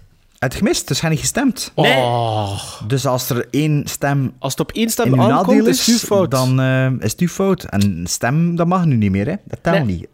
Het 0.45 0.55
gemist, 0.55 0.87
dus 0.87 0.99
ga 0.99 1.09
niet 1.09 1.19
gestemd. 1.19 1.71
Nee. 1.75 1.97
Oh, 1.97 2.81
Dus 2.87 3.05
als 3.05 3.29
er 3.29 3.47
één 3.51 3.81
stem 3.87 4.33
als 4.39 4.51
het 4.51 4.61
op 4.61 4.71
één 4.71 4.89
stem 4.89 5.21
aankomt, 5.21 5.67
is 5.67 5.79
is, 5.79 5.85
het 5.85 5.87
uw 6.01 6.07
fout. 6.07 6.31
dan 6.31 6.59
eh, 6.59 6.91
is 6.99 7.11
het 7.11 7.19
uw 7.19 7.27
fout. 7.27 7.63
En 7.63 7.81
een 7.81 8.07
stem, 8.07 8.55
dat 8.55 8.67
mag 8.67 8.85
nu 8.85 8.95
niet 8.95 9.11
meer, 9.11 9.25
hè. 9.25 9.35
Dat 9.45 9.59
telt 9.61 9.75
Nee. 9.85 9.85
niet. 9.95 10.07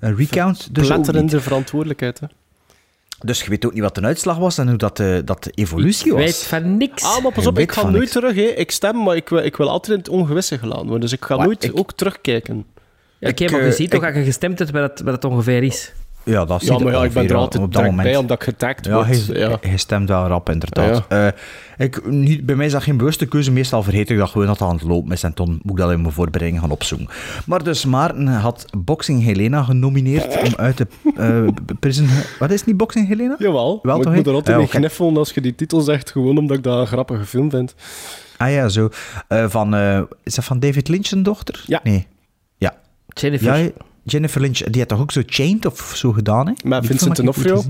Een 0.00 0.16
recount, 0.16 0.56
dus 0.74 0.84
ook 0.90 0.96
niet. 0.96 1.02
Pletterende 1.02 1.40
verantwoordelijkheid, 1.40 2.20
hè. 2.20 2.26
Dus 3.24 3.42
je 3.42 3.50
weet 3.50 3.66
ook 3.66 3.72
niet 3.72 3.82
wat 3.82 3.94
de 3.94 4.00
uitslag 4.00 4.36
was 4.36 4.58
en 4.58 4.68
hoe 4.68 4.76
dat 4.76 4.96
de, 4.96 5.22
dat 5.24 5.44
de 5.44 5.50
evolutie 5.54 6.06
Ik 6.06 6.12
was. 6.12 6.20
weet 6.20 6.42
van 6.42 6.76
niks. 6.76 7.02
Ah, 7.04 7.22
maar 7.22 7.32
pas 7.32 7.46
op, 7.46 7.58
ik 7.58 7.72
ga 7.72 7.88
nooit 7.90 8.10
terug. 8.12 8.34
Hè. 8.34 8.42
Ik 8.42 8.70
stem, 8.70 9.02
maar 9.02 9.16
ik 9.16 9.28
wil, 9.28 9.38
ik 9.44 9.56
wil 9.56 9.68
altijd 9.68 9.92
in 9.92 9.98
het 9.98 10.08
ongewisse 10.08 10.58
gelaten 10.58 10.82
worden. 10.84 11.00
Dus 11.00 11.12
ik 11.12 11.24
ga 11.24 11.36
Maar 11.36 11.46
nooit 11.46 11.64
ik- 11.64 11.78
ook 11.78 11.92
terugkijken. 11.92 12.64
Ja, 13.18 13.28
Oké, 13.28 13.44
ik, 13.44 13.50
maar 13.50 13.60
je 13.62 13.66
eh, 13.66 13.72
ziet 13.74 13.90
toch 13.90 14.00
ik- 14.02 14.06
dat 14.08 14.16
je 14.16 14.24
gestemd 14.24 14.58
hebt 14.58 14.70
waar 14.70 14.82
het, 14.82 15.00
waar 15.00 15.12
het 15.12 15.24
ongeveer 15.24 15.62
is. 15.62 15.92
Ja, 16.26 16.44
dat 16.44 16.62
Ja, 16.66 16.78
maar 16.78 16.92
ja, 16.92 17.04
ik 17.04 17.12
ben 17.12 17.28
er 17.28 17.34
altijd 17.34 17.62
op 17.62 17.72
dat 17.72 17.82
moment. 17.84 18.02
bij, 18.02 18.16
omdat 18.16 18.36
ik 18.36 18.42
getagd 18.42 18.84
Ja, 18.84 18.92
word. 18.92 19.06
hij, 19.06 19.38
Ja. 19.38 19.58
hij 19.60 19.76
stemt 19.76 20.08
wel 20.08 20.26
rap, 20.26 20.50
inderdaad. 20.50 21.04
Eh, 21.08 21.26
ik, 21.76 22.06
niet, 22.10 22.46
bij 22.46 22.54
mij 22.54 22.66
is 22.66 22.72
dat 22.72 22.82
geen 22.82 22.96
bewuste 22.96 23.26
keuze. 23.26 23.52
Meestal 23.52 23.82
vergeet 23.82 24.10
ik 24.10 24.18
dat 24.18 24.30
gewoon 24.30 24.46
dat 24.46 24.58
het 24.58 24.68
aan 24.68 24.74
het 24.74 24.84
lopen 24.84 25.12
is. 25.12 25.22
En 25.22 25.30
dan 25.34 25.48
moet 25.62 25.72
ik 25.72 25.76
dat 25.84 25.90
in 25.92 26.00
mijn 26.00 26.12
voorbereiding 26.12 26.60
gaan 26.62 26.70
opzoeken. 26.70 27.08
Maar 27.46 27.64
dus 27.64 27.84
Maarten 27.84 28.26
had 28.26 28.66
Boxing 28.78 29.22
Helena 29.22 29.62
genomineerd 29.62 30.36
om 30.44 30.52
uit 30.56 30.76
de 30.76 30.86
eh, 31.16 31.74
prison... 31.80 32.08
Wat 32.38 32.50
is 32.50 32.64
niet 32.64 32.76
Boxing 32.76 33.08
Helena? 33.08 33.34
Jawel, 33.38 33.78
Wel 33.82 33.94
maar 33.94 34.04
toch, 34.04 34.12
ik 34.12 34.18
moet 34.18 34.26
er 34.26 34.32
altijd 34.32 34.50
Ja, 34.50 34.56
mee 34.56 34.66
oké. 34.66 34.76
kniffelen 34.78 35.16
als 35.16 35.30
je 35.32 35.40
die 35.40 35.54
titel 35.54 35.80
zegt, 35.80 36.10
gewoon 36.10 36.38
omdat 36.38 36.56
ik 36.56 36.62
dat 36.62 36.78
een 36.80 36.86
grappige 36.86 37.24
film 37.24 37.50
vind. 37.50 37.74
Ah 38.36 38.50
ja, 38.52 38.68
zo. 38.68 38.88
Eh, 39.28 39.44
van, 39.48 39.74
eh, 39.74 40.00
is 40.22 40.34
dat 40.34 40.44
van 40.44 40.58
David 40.60 40.88
Lynch 40.88 41.10
een 41.10 41.22
dochter? 41.22 41.62
Ja. 41.66 41.80
Nee. 41.82 42.06
Ja. 42.56 42.74
Jennifer. 43.08 43.56
ja. 43.58 43.70
Jennifer 44.08 44.40
Lynch, 44.40 44.58
die 44.58 44.80
had 44.80 44.88
toch 44.88 45.00
ook 45.00 45.12
zo 45.12 45.22
Chained 45.26 45.66
of 45.66 45.92
zo 45.96 46.12
gedaan, 46.12 46.46
hè? 46.46 46.52
Met 46.64 46.80
Die 46.80 46.90
Vincent 46.90 47.16
D'Onofrio? 47.16 47.62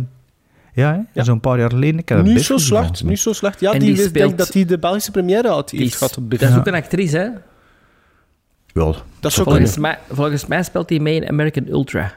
Ja? 0.74 1.06
Ja. 1.12 1.24
zo'n 1.24 1.40
paar 1.40 1.58
jaar 1.58 1.70
geleden. 1.70 1.98
Ik 2.00 2.08
heb 2.08 2.18
dat 2.18 2.26
Niet 2.26 2.34
best 2.34 2.46
zo 2.46 2.56
slecht, 2.58 3.04
niet 3.04 3.18
zo 3.18 3.32
slecht. 3.32 3.60
Ja, 3.60 3.72
En 3.72 3.78
die, 3.78 3.88
die 3.88 3.96
wist- 3.96 4.14
denk 4.14 4.24
speelt- 4.26 4.38
dat 4.38 4.52
hij 4.54 4.64
de 4.64 4.78
Belgische 4.78 5.10
première 5.10 5.48
had, 5.48 5.68
Die 5.70 5.78
heeft 5.80 5.92
is, 5.92 5.98
gehad 5.98 6.16
op 6.16 6.30
dat 6.30 6.42
is 6.42 6.56
ook 6.56 6.66
een 6.66 6.74
actrice, 6.74 7.16
hè? 7.16 7.28
Ja, 8.82 8.92
Dat 9.20 9.32
Volgens 9.34 9.76
mij, 9.76 9.98
volgens 10.10 10.46
mij 10.46 10.62
speelt 10.62 10.88
hij 10.90 10.98
mee 10.98 11.14
in 11.20 11.28
American 11.28 11.66
Ultra. 11.68 12.12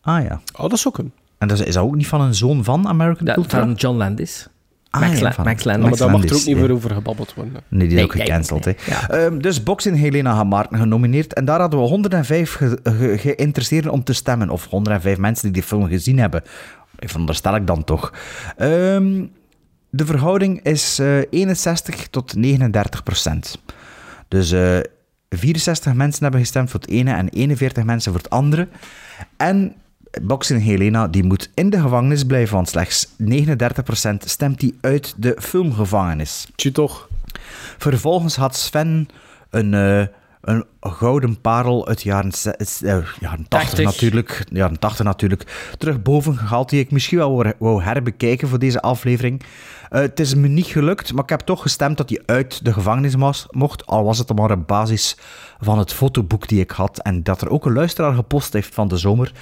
Ah 0.00 0.22
ja. 0.24 0.40
Oh, 0.56 0.68
dat 0.70 0.78
zou 0.78 0.94
kunnen. 0.94 1.12
En 1.38 1.48
dat 1.48 1.58
is, 1.60 1.66
is 1.66 1.74
dat 1.74 1.84
ook 1.84 1.96
niet 1.96 2.06
van 2.06 2.20
een 2.20 2.34
zoon 2.34 2.64
van 2.64 2.86
American 2.88 3.26
Dat, 3.26 3.36
Ultra? 3.36 3.60
van 3.60 3.72
John 3.72 3.96
Landis. 3.96 4.46
Ah, 4.90 5.00
Max, 5.00 5.16
ja, 5.18 5.22
La- 5.22 5.32
van- 5.32 5.44
Max 5.44 5.62
Ja, 5.62 5.70
Landis. 5.70 5.88
maar 5.90 5.98
daar 5.98 6.10
mag 6.10 6.24
er 6.24 6.32
ook 6.34 6.44
niet 6.46 6.56
ja. 6.56 6.60
meer 6.62 6.72
over 6.72 6.90
gebabbeld 6.94 7.34
worden. 7.34 7.52
Nee, 7.68 7.80
die 7.80 7.88
is 7.88 7.94
Nee, 7.94 8.04
ook 8.04 8.12
gecanceld. 8.12 8.64
nee, 8.64 8.76
hè. 8.80 8.92
ja. 8.94 9.08
Ehm, 9.24 9.38
dus 9.38 9.62
Boxing 9.62 9.96
Helena 9.98 10.34
Hamarten 10.34 10.78
genomineerd. 10.78 11.32
En 11.34 11.44
daar 11.44 11.60
hadden 11.60 11.80
we 11.80 11.86
105 11.86 12.52
ge- 12.54 12.78
ge- 12.82 13.18
geïnteresseerden 13.18 13.92
om 13.92 14.04
te 14.04 14.12
stemmen. 14.12 14.50
Of 14.50 14.66
105 14.66 15.18
mensen 15.18 15.44
die 15.44 15.52
die 15.52 15.62
film 15.62 15.88
gezien 15.88 16.18
hebben. 16.18 16.42
Ik 16.98 17.08
veronderstel 17.10 17.54
ik 17.54 17.66
dan 17.66 17.84
toch. 17.84 18.12
Ehm, 18.56 19.24
de 19.90 20.06
verhouding 20.06 20.62
is 20.62 20.98
eh, 20.98 21.18
61 21.30 22.08
tot 22.08 22.34
39 22.36 23.02
procent. 23.02 23.62
Dus 24.28 24.52
eh 24.52 24.78
64 25.28 25.94
mensen 25.94 26.22
hebben 26.22 26.40
gestemd 26.40 26.70
voor 26.70 26.80
het 26.80 26.88
ene 26.90 27.12
en 27.12 27.28
41 27.28 27.84
mensen 27.84 28.12
voor 28.12 28.20
het 28.20 28.30
andere. 28.30 28.68
En 29.36 29.74
Boxing 30.22 30.62
Helena 30.62 31.08
die 31.08 31.24
moet 31.24 31.50
in 31.54 31.70
de 31.70 31.80
gevangenis 31.80 32.24
blijven, 32.24 32.54
want 32.54 32.68
slechts 32.68 33.08
39 33.16 33.84
procent 33.84 34.28
stemt 34.28 34.60
die 34.60 34.78
uit 34.80 35.14
de 35.16 35.36
filmgevangenis. 35.38 36.46
Tje 36.56 36.72
toch. 36.72 37.08
Vervolgens 37.78 38.36
had 38.36 38.56
Sven 38.56 39.08
een, 39.50 39.74
eh, 39.74 40.06
een 40.40 40.64
gouden 40.80 41.40
parel 41.40 41.88
uit 41.88 42.02
de 42.02 42.08
jaren, 42.08 42.32
ze- 42.32 42.56
eh, 42.56 42.66
jaren 43.20 43.48
80 43.48 43.48
80. 43.48 43.84
natuurlijk, 43.84 44.44
jaren 44.52 44.78
80 44.78 45.04
natuurlijk, 45.04 45.70
terug 45.78 46.02
boven 46.02 46.36
gehaald, 46.36 46.68
die 46.68 46.80
ik 46.80 46.90
misschien 46.90 47.18
wel 47.18 47.34
wou- 47.36 47.52
wou 47.58 47.82
herbekijken 47.82 48.48
voor 48.48 48.58
deze 48.58 48.80
aflevering. 48.82 49.42
Eh, 49.90 50.00
het 50.00 50.20
is 50.20 50.34
me 50.34 50.48
niet 50.48 50.66
gelukt, 50.66 51.12
maar 51.12 51.22
ik 51.22 51.30
heb 51.30 51.40
toch 51.40 51.62
gestemd 51.62 51.96
dat 51.96 52.08
hij 52.08 52.22
uit 52.26 52.64
de 52.64 52.72
gevangenis 52.72 53.16
mocht, 53.50 53.86
al 53.86 54.04
was 54.04 54.18
het 54.18 54.34
maar 54.36 54.50
op 54.50 54.66
basis 54.66 55.16
van 55.60 55.78
het 55.78 55.92
fotoboek 55.92 56.48
die 56.48 56.60
ik 56.60 56.70
had 56.70 56.98
en 56.98 57.22
dat 57.22 57.40
er 57.40 57.50
ook 57.50 57.66
een 57.66 57.72
luisteraar 57.72 58.14
gepost 58.14 58.52
heeft 58.52 58.74
van 58.74 58.88
de 58.88 58.96
zomer. 58.96 59.32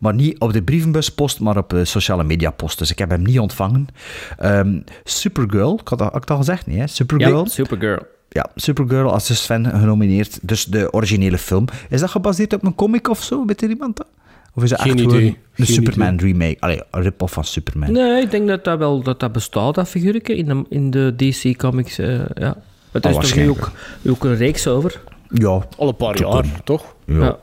Maar 0.00 0.14
niet 0.14 0.38
op 0.40 0.52
de 0.52 0.62
brievenbuspost, 0.62 1.40
maar 1.40 1.56
op 1.56 1.70
de 1.70 1.84
sociale 1.84 2.24
media 2.24 2.50
post. 2.50 2.78
Dus 2.78 2.90
ik 2.90 2.98
heb 2.98 3.10
hem 3.10 3.22
niet 3.22 3.38
ontvangen. 3.38 3.86
Ehm, 4.38 4.78
Supergirl, 5.04 5.78
ik 5.80 5.88
had, 5.88 5.98
dat- 5.98 6.06
had 6.06 6.14
ik 6.16 6.20
het 6.20 6.30
al 6.30 6.36
gezegd, 6.36 6.66
nee 6.66 6.78
hè? 6.78 6.86
Supergirl. 6.86 7.42
Ja, 7.44 7.48
Supergirl. 7.50 7.98
Ja, 8.28 8.46
Supergirl 8.54 9.12
als 9.12 9.26
de 9.26 9.34
Sven 9.34 9.66
genomineerd. 9.66 10.38
Dus 10.42 10.64
de 10.64 10.92
originele 10.92 11.38
film. 11.38 11.64
Is 11.88 12.00
dat 12.00 12.10
gebaseerd 12.10 12.52
op 12.54 12.64
een 12.64 12.74
comic 12.74 13.08
of 13.08 13.22
zo? 13.22 13.44
Weet 13.46 13.62
er 13.62 13.68
iemand 13.68 13.96
dat? 13.96 14.06
Of 14.54 14.62
is 14.62 14.70
dat 14.70 14.80
Geen 14.80 14.92
echt 14.92 15.00
idee. 15.00 15.10
gewoon 15.18 15.26
een 15.56 15.64
Geen 15.66 15.74
Superman 15.74 16.16
remake? 16.16 16.56
Allee, 16.60 16.82
een 16.90 17.02
rip-off 17.02 17.32
van 17.32 17.44
Superman. 17.44 17.92
Nee, 17.92 18.22
ik 18.22 18.30
denk 18.30 18.48
dat 18.48 18.64
dat 18.64 18.78
wel 18.78 19.02
dat 19.02 19.20
dat 19.20 19.32
bestaat, 19.32 19.74
dat 19.74 19.88
figuurtje, 19.88 20.36
in 20.36 20.46
de, 20.46 20.64
in 20.68 20.90
de 20.90 21.14
DC 21.16 21.56
Comics. 21.58 21.98
eh, 21.98 22.18
ja. 22.34 22.56
Het 22.92 23.06
Ah, 23.06 23.10
is 23.22 23.28
toch 23.28 23.36
nu 23.36 23.48
ook, 23.50 23.70
ook 24.08 24.24
een 24.24 24.36
reeks 24.36 24.66
over? 24.66 25.00
Ja. 25.30 25.66
Al 25.76 25.88
een 25.88 25.96
paar 25.96 26.18
jaar, 26.20 26.44
toch? 26.64 26.94
ja. 27.06 27.14
Ja. 27.18 27.36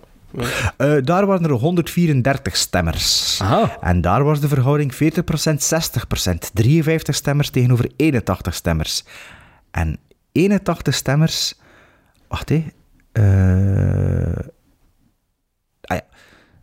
Eh, 0.78 0.96
daar 1.02 1.26
waren 1.26 1.44
er 1.44 1.52
134 1.52 2.56
stemmers. 2.56 3.40
Aha. 3.42 3.78
En 3.82 4.02
daar 4.02 4.24
was 4.24 4.40
de 4.40 4.48
verhouding 4.48 4.94
40%, 4.94 4.98
60%. 5.64 6.54
53 6.54 7.16
stemmers 7.16 7.50
tegenover 7.50 7.92
81 7.96 8.54
stemmers. 8.54 9.04
En 9.72 10.00
81 10.32 10.94
stemmers... 10.96 11.60
Wacht, 12.28 12.50
hé. 12.50 12.66
Eh, 13.12 14.46
ah 15.82 15.98
ja. 15.98 16.06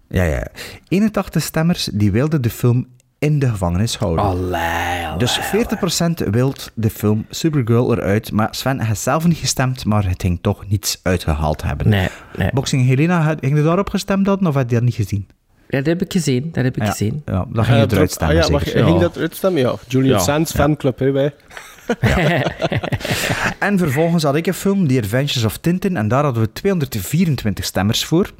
Ja, 0.08 0.22
ja. 0.22 0.46
81 0.88 1.42
stemmers 1.42 1.84
die 1.84 2.12
wilden 2.12 2.42
de 2.42 2.50
film 2.50 2.86
in 3.20 3.38
de 3.38 3.48
gevangenis 3.48 3.96
houden. 3.96 4.24
Allee, 4.24 5.06
allee. 5.06 5.18
Dus 5.18 5.40
40% 6.24 6.28
wil 6.30 6.54
de 6.74 6.90
film 6.90 7.26
Supergirl 7.30 7.92
eruit. 7.96 8.32
Maar 8.32 8.48
Sven 8.50 8.80
heeft 8.80 9.00
zelf 9.00 9.26
niet 9.26 9.36
gestemd, 9.38 9.84
maar 9.84 10.04
het 10.08 10.22
ging 10.22 10.38
toch 10.42 10.68
niets 10.68 11.00
uitgehaald 11.02 11.62
hebben. 11.62 11.88
Nee, 11.88 12.08
nee. 12.36 12.50
Boxing 12.52 12.86
Helena, 12.86 13.20
had- 13.20 13.38
ging 13.40 13.56
je 13.56 13.62
daarop 13.62 13.88
gestemd 13.88 14.26
hadden 14.26 14.48
of 14.48 14.54
had 14.54 14.68
je 14.70 14.74
dat 14.74 14.84
niet 14.84 14.94
gezien? 14.94 15.28
Ja, 15.68 15.76
dat 15.78 15.86
heb 15.86 16.02
ik 16.02 16.12
gezien, 16.12 16.48
dat 16.52 16.64
heb 16.64 16.76
ik 16.76 16.82
Ja, 16.82 16.90
gezien. 16.90 17.22
ja, 17.24 17.46
dan 17.52 17.64
ging 17.64 17.76
je 17.78 17.84
Eh, 17.86 17.92
eruit 17.92 18.10
stemmen, 18.10 18.42
ah, 18.42 18.50
ja, 18.50 18.58
ging 18.58 19.00
dat 19.00 19.16
eruit 19.16 19.36
stemmen? 19.36 19.62
Ja. 19.62 19.74
Julian 19.88 20.18
Ja. 20.18 20.24
Sands 20.24 20.52
fanclub, 20.52 20.98
hè, 20.98 21.10
wij. 21.10 21.34
En 23.58 23.78
vervolgens 23.78 24.22
had 24.22 24.36
ik 24.36 24.46
een 24.46 24.54
film, 24.54 24.88
The 24.88 24.98
Adventures 24.98 25.44
of 25.44 25.56
Tintin, 25.58 25.96
en 25.96 26.08
daar 26.08 26.24
hadden 26.24 26.42
we 26.42 26.52
224 26.52 27.64
stemmers 27.64 28.04
voor. 28.04 28.30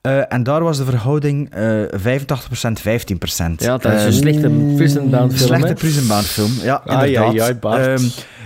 Eh, 0.00 0.32
en 0.32 0.42
daar 0.42 0.62
was 0.62 0.76
de 0.76 0.84
verhouding 0.84 1.50
eh 1.50 1.82
85%, 1.96 2.80
15%. 2.80 3.60
Ja, 3.60 3.76
dat 3.78 3.92
is 3.92 4.00
Eh, 4.00 4.06
een 4.06 4.12
slechte 4.12 4.48
Prison 4.76 5.10
Bound 5.10 5.32
film, 5.34 5.46
Slechte 5.46 5.66
hè? 5.66 5.74
Prison 5.74 6.06
Bound 6.08 6.26
film, 6.26 6.52
ja, 6.62 6.82
inderdaad. 6.86 7.60
Bart. 7.60 7.86
Ehm, 7.86 8.04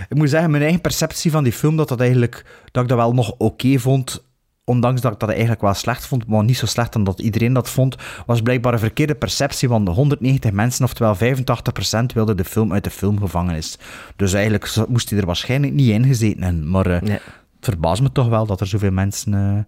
ik 0.09 0.17
moet 0.17 0.29
zeggen, 0.29 0.51
mijn 0.51 0.63
eigen 0.63 0.81
perceptie 0.81 1.31
van 1.31 1.43
die 1.43 1.53
film, 1.53 1.75
dat, 1.77 1.87
dat, 1.87 1.99
eigenlijk, 1.99 2.45
dat 2.71 2.83
ik 2.83 2.89
dat 2.89 2.97
wel 2.97 3.13
nog 3.13 3.33
oké 3.37 3.79
vond, 3.79 4.23
ondanks 4.63 5.01
dat 5.01 5.13
ik 5.13 5.19
dat 5.19 5.29
eigenlijk 5.29 5.61
wel 5.61 5.73
slecht 5.73 6.05
vond, 6.05 6.27
maar 6.27 6.43
niet 6.43 6.57
zo 6.57 6.65
slecht 6.65 6.93
dan 6.93 7.03
dat 7.03 7.19
iedereen 7.19 7.53
dat 7.53 7.69
vond, 7.69 7.95
was 8.25 8.41
blijkbaar 8.41 8.73
een 8.73 8.79
verkeerde 8.79 9.15
perceptie 9.15 9.67
van 9.67 9.85
de 9.85 9.91
190 9.91 10.51
mensen, 10.51 10.85
oftewel 10.85 11.15
85% 11.15 12.13
wilden 12.13 12.37
de 12.37 12.43
film 12.45 12.73
uit 12.73 12.83
de 12.83 12.89
filmgevangenis. 12.89 13.77
Dus 14.15 14.33
eigenlijk 14.33 14.73
moest 14.87 15.09
hij 15.09 15.19
er 15.19 15.25
waarschijnlijk 15.25 15.73
niet 15.73 15.89
in 15.89 16.05
gezeten 16.05 16.43
hebben. 16.43 16.69
Maar 16.69 16.85
eh, 16.85 17.01
Nee. 17.01 17.11
het 17.11 17.21
verbaast 17.59 18.01
me 18.01 18.11
toch 18.11 18.27
wel 18.27 18.45
dat 18.45 18.59
er 18.61 18.67
zoveel 18.67 18.91
mensen... 18.91 19.67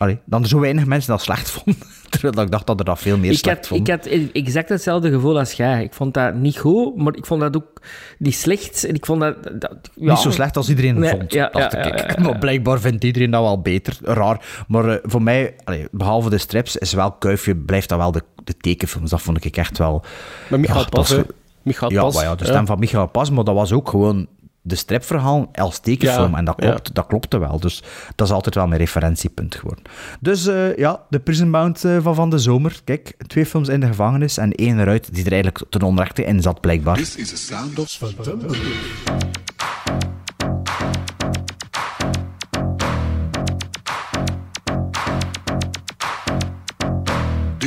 allee, 0.00 0.18
dat 0.24 0.40
er 0.40 0.48
zo 0.48 0.60
weinig 0.60 0.86
mensen 0.86 1.10
dat 1.10 1.22
slecht 1.22 1.50
vonden. 1.50 1.82
Terwijl 2.10 2.44
ik 2.44 2.50
dacht 2.50 2.66
dat 2.66 2.78
er 2.78 2.84
dat 2.84 2.98
veel 2.98 3.18
meer 3.18 3.30
Ik 3.30 3.38
slecht 3.38 3.56
had, 3.56 3.66
vonden. 3.66 3.94
ik 3.94 4.02
had 4.02 4.30
exact 4.32 4.68
hetzelfde 4.68 5.10
gevoel 5.10 5.38
als 5.38 5.52
jij. 5.52 5.82
Ik 5.82 5.94
vond 5.94 6.14
dat 6.14 6.34
niet 6.34 6.58
goed, 6.58 6.96
maar 6.96 7.16
ik 7.16 7.26
vond 7.26 7.40
dat 7.40 7.56
ook 7.56 7.80
niet 8.18 8.34
slecht. 8.34 8.84
En 8.84 8.94
ik 8.94 9.06
vond 9.06 9.20
dat... 9.20 9.36
dat 9.60 9.78
ja, 9.94 10.10
Niet 10.10 10.18
zo 10.18 10.30
slecht 10.30 10.56
als 10.56 10.68
iedereen 10.68 10.98
Nee, 10.98 11.10
vond, 11.10 11.32
ja, 11.32 11.48
dacht 11.48 11.72
ja, 11.72 11.78
ik. 11.78 11.98
ja, 11.98 12.06
ja, 12.06 12.14
ja. 12.16 12.22
Maar 12.22 12.38
blijkbaar 12.38 12.80
vindt 12.80 13.04
iedereen 13.04 13.30
dat 13.30 13.42
wel 13.42 13.60
beter. 13.60 13.98
Raar. 14.02 14.64
Maar 14.68 14.88
eh, 14.88 14.98
voor 15.02 15.22
mij, 15.22 15.54
allee, 15.64 15.88
behalve 15.90 16.30
de 16.30 16.38
strips, 16.38 16.76
is 16.76 16.92
wel 16.92 17.12
Kuifje, 17.12 17.56
blijft 17.56 17.88
dat 17.88 17.98
wel 17.98 18.12
de, 18.12 18.22
de 18.44 18.56
tekenfilms. 18.56 19.10
Dat 19.10 19.22
vond 19.22 19.44
ik 19.44 19.56
echt 19.56 19.78
wel... 19.78 20.04
Maar 20.48 20.60
Michael 20.60 20.88
Pas, 20.88 21.16
Michael 21.62 21.92
Ja, 21.92 22.02
Pas. 22.02 22.20
ja, 22.22 22.34
de 22.34 22.44
stem 22.44 22.66
van 22.66 22.78
Michael 22.78 23.06
Pas, 23.06 23.30
maar 23.30 23.44
dat 23.44 23.54
was 23.54 23.72
ook 23.72 23.88
gewoon 23.88 24.26
de 24.62 24.74
stripverhaal 24.74 25.48
als 25.52 25.78
tekenfilm. 25.78 26.30
Ja, 26.30 26.38
en 26.38 26.44
dat, 26.44 26.54
ja. 26.58 26.68
klopt, 26.68 26.94
dat 26.94 27.06
klopte 27.06 27.38
wel. 27.38 27.60
Dus 27.60 27.82
dat 28.14 28.26
is 28.26 28.32
altijd 28.32 28.54
wel 28.54 28.66
mijn 28.66 28.80
referentiepunt 28.80 29.54
geworden. 29.54 29.84
Dus 30.20 30.46
eh, 30.46 30.76
ja, 30.76 31.02
de 31.08 31.18
Prison 31.20 31.50
Bound 31.50 31.84
eh, 31.84 31.96
van 32.02 32.14
van 32.14 32.30
de 32.30 32.38
zomer. 32.38 32.80
Kijk, 32.84 33.14
twee 33.26 33.46
films 33.46 33.68
in 33.68 33.80
de 33.80 33.86
gevangenis 33.86 34.36
en 34.36 34.52
één 34.52 34.80
eruit 34.80 35.14
die 35.14 35.24
er 35.24 35.32
eigenlijk 35.32 35.64
ten 35.70 35.82
onrechte 35.82 36.24
in 36.24 36.42
zat, 36.42 36.60
blijkbaar. 36.60 36.96
This 36.96 37.16
is 37.16 37.28
the 37.28 37.36
sound 37.36 37.78
of 37.78 37.88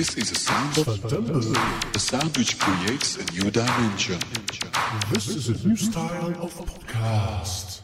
This 0.04 0.18
is 0.18 0.30
the 0.32 0.36
sound 0.36 0.78
of 0.80 0.86
September. 1.00 1.40
A 1.96 1.98
sound 1.98 2.36
which 2.36 2.60
creates 2.60 3.16
a 3.16 3.24
new 3.32 3.50
dimension. 3.50 4.20
This 5.14 5.30
is 5.30 5.48
a 5.48 5.66
new 5.66 5.78
style 5.78 6.28
of 6.44 6.54
podcast. 6.56 7.80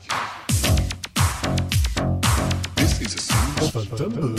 This 2.75 2.99
is 2.99 3.15
a 3.15 3.21
sound 3.21 3.61
of 3.61 3.71
September. 3.71 4.35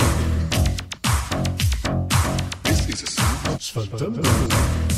This 2.64 2.86
is 2.86 3.02
a 3.02 3.06
sound 3.06 3.48
of 3.48 3.62
September. 3.62 4.90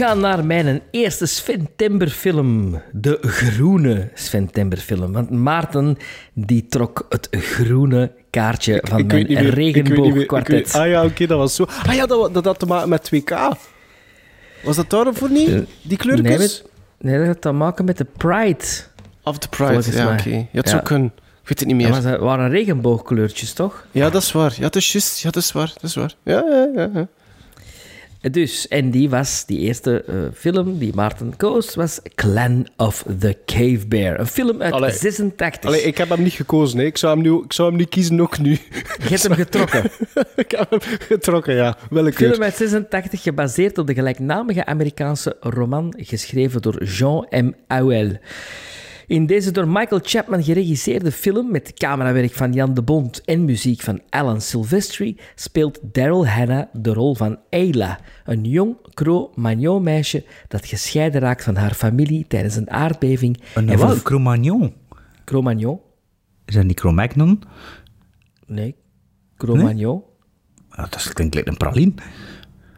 Gaan 0.00 0.20
naar 0.20 0.44
mijn 0.44 0.80
eerste 0.90 1.26
Sven 1.26 1.68
Timber 1.76 2.08
film. 2.08 2.80
De 2.92 3.18
groene 3.22 4.08
Sven 4.14 4.50
Timber 4.50 4.78
film. 4.78 5.12
Want 5.12 5.30
Maarten 5.30 5.96
die 6.34 6.66
trok 6.66 7.06
het 7.08 7.28
groene 7.30 8.12
kaartje 8.30 8.82
van 8.84 8.98
Ik 8.98 9.06
mijn 9.06 9.26
meer, 9.28 9.54
regenboogkwartet. 9.54 10.54
weet- 10.54 10.74
Ah 10.74 10.88
ja, 10.88 11.04
oké, 11.04 11.26
dat 11.26 11.38
was 11.38 11.54
zo. 11.54 11.66
Ah 11.86 11.94
ja, 11.94 12.06
dat, 12.06 12.34
dat 12.34 12.44
had 12.44 12.58
te 12.58 12.66
maken 12.66 12.88
met 12.88 13.04
2K. 13.14 13.34
Was 14.64 14.76
dat 14.76 14.90
daarvoor 14.90 15.30
niet? 15.30 15.50
Die 15.82 15.96
kleurtjes? 15.96 16.62
Nee, 16.98 17.18
dat 17.18 17.26
had 17.26 17.40
te 17.40 17.52
maken 17.52 17.84
met 17.84 17.98
de 17.98 18.06
Pride. 18.16 18.64
Of 19.22 19.38
the 19.38 19.48
Pride, 19.48 19.92
ja, 19.92 20.12
oké. 20.12 20.28
Ja, 20.30 20.36
het 20.52 20.64
Ja. 20.64 20.70
zou 20.70 20.82
kunnen. 20.82 21.12
Ik 21.42 21.48
weet 21.48 21.58
het 21.68 21.68
niet 21.78 21.88
Dat 21.88 22.02
meer. 22.02 22.10
was- 22.10 22.20
waren 22.20 22.50
regenboogkleurtjes, 22.50 23.52
toch? 23.52 23.86
Ja, 23.90 24.10
dat 24.10 24.22
is 24.22 24.32
waar. 24.32 24.52
Ja, 24.56 24.60
dat 24.62 24.76
is 24.76 24.92
juist. 24.92 25.20
Ja, 25.20 25.30
dat 25.30 25.42
is 25.42 25.52
waar. 25.52 25.72
Dat 25.74 25.82
is 25.82 25.94
waar. 25.94 26.14
Ja, 26.22 26.44
ja, 26.50 26.68
ja. 26.74 26.90
ja. 26.94 27.08
Dus, 28.20 28.68
en 28.68 28.90
die 28.90 29.10
was, 29.10 29.44
die 29.46 29.58
eerste 29.58 30.04
eh, 30.04 30.14
film 30.34 30.78
die 30.78 30.94
Maarten 30.94 31.36
koos, 31.36 31.74
was 31.74 32.00
Clan 32.14 32.66
of 32.76 33.04
the 33.18 33.36
Cave 33.44 33.86
Bear. 33.88 34.20
Een 34.20 34.26
film 34.26 34.62
uit 34.62 34.72
Allee. 34.72 34.90
86. 34.90 35.64
Allee, 35.64 35.82
ik 35.82 35.98
heb 35.98 36.08
hem 36.08 36.22
niet 36.22 36.32
gekozen. 36.32 36.78
Hè. 36.78 36.84
Ik, 36.84 36.96
zou 36.96 37.14
hem 37.14 37.22
nu, 37.22 37.42
ik 37.44 37.52
zou 37.52 37.68
hem 37.68 37.78
niet 37.78 37.88
kiezen, 37.88 38.20
ook 38.20 38.38
nu. 38.38 38.50
Je 38.50 39.08
hebt 39.08 39.22
hem 39.22 39.32
getrokken. 39.32 39.84
ik 40.36 40.50
heb 40.50 40.70
hem 40.70 40.80
getrokken, 40.82 41.54
ja. 41.54 41.76
Willekeur. 41.90 42.28
Film 42.30 42.42
uit 42.42 42.56
86, 42.56 43.22
gebaseerd 43.22 43.78
op 43.78 43.86
de 43.86 43.94
gelijknamige 43.94 44.66
Amerikaanse 44.66 45.36
roman, 45.40 45.94
geschreven 45.98 46.62
door 46.62 46.84
Jean 46.84 47.26
M. 47.30 47.52
Auel. 47.66 48.18
In 49.10 49.26
deze 49.26 49.50
door 49.50 49.68
Michael 49.68 50.00
Chapman 50.04 50.42
geregisseerde 50.42 51.12
film, 51.12 51.50
met 51.50 51.74
camerawerk 51.74 52.32
van 52.32 52.52
Jan 52.52 52.74
de 52.74 52.82
Bond 52.82 53.24
en 53.24 53.44
muziek 53.44 53.80
van 53.80 54.00
Alan 54.10 54.40
Silvestri, 54.40 55.16
speelt 55.34 55.78
Daryl 55.82 56.26
Hannah 56.26 56.66
de 56.72 56.92
rol 56.92 57.14
van 57.14 57.38
Ayla, 57.48 57.98
een 58.24 58.44
jong 58.44 58.76
Cro-Magnon-meisje 58.94 60.24
dat 60.48 60.66
gescheiden 60.66 61.20
raakt 61.20 61.44
van 61.44 61.56
haar 61.56 61.74
familie 61.74 62.24
tijdens 62.28 62.56
een 62.56 62.70
aardbeving. 62.70 63.40
Een 63.54 63.68
en 63.68 63.78
wat? 63.78 64.02
Cro-Magnon. 64.02 64.74
Cro-Magnon? 65.24 65.80
Is 66.44 66.54
dat 66.54 66.64
niet 66.64 66.76
Cro-Magnon? 66.80 67.42
Nee, 68.46 68.74
Cro-Magnon. 69.36 70.02
Ah, 70.68 70.90
dat 70.90 71.12
klinkt 71.12 71.46
een 71.48 71.56
praline. 71.56 71.92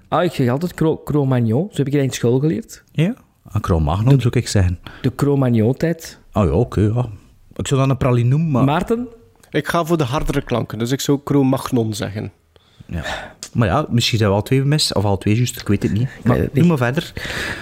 Ah, 0.08 0.24
ik 0.24 0.32
zeg 0.32 0.48
altijd 0.48 0.74
Cro- 0.74 1.02
Cro-Magnon. 1.02 1.68
Zo 1.70 1.76
heb 1.76 1.86
ik 1.86 1.92
het 1.92 2.02
in 2.02 2.10
school 2.10 2.38
geleerd. 2.38 2.84
Ja. 2.92 3.14
Een 3.52 3.60
Cro-Magnon 3.60 4.20
zou 4.20 4.38
ik 4.38 4.48
zeggen. 4.48 4.78
De 5.02 5.14
Cro-Magnon-tijd. 5.14 6.20
Oh 6.32 6.44
ja, 6.44 6.50
oké, 6.50 6.80
ja. 6.80 7.08
Ik 7.56 7.66
zou 7.68 7.80
dat 7.80 7.90
een 7.90 7.96
praline 7.96 8.28
noemen, 8.28 8.50
maar... 8.50 8.64
Maarten? 8.64 9.08
Ik 9.50 9.68
ga 9.68 9.84
voor 9.84 9.96
de 9.98 10.04
hardere 10.04 10.42
klanken, 10.42 10.78
dus 10.78 10.90
ik 10.90 11.00
zou 11.00 11.20
Cro-Magnon 11.24 11.94
zeggen. 11.94 12.32
Ja. 12.86 13.04
Maar 13.52 13.68
ja, 13.68 13.86
misschien 13.90 14.18
zijn 14.18 14.30
we 14.30 14.36
al 14.36 14.42
twee 14.42 14.64
mis, 14.64 14.92
of 14.92 15.04
al 15.04 15.18
twee 15.18 15.36
juist, 15.36 15.60
ik 15.60 15.68
weet 15.68 15.82
het 15.82 15.92
niet. 15.92 16.08
Maar 16.24 16.36
weet 16.36 16.44
het 16.44 16.54
doe 16.54 16.62
niet. 16.62 16.68
maar 16.68 16.92
verder. 16.92 17.12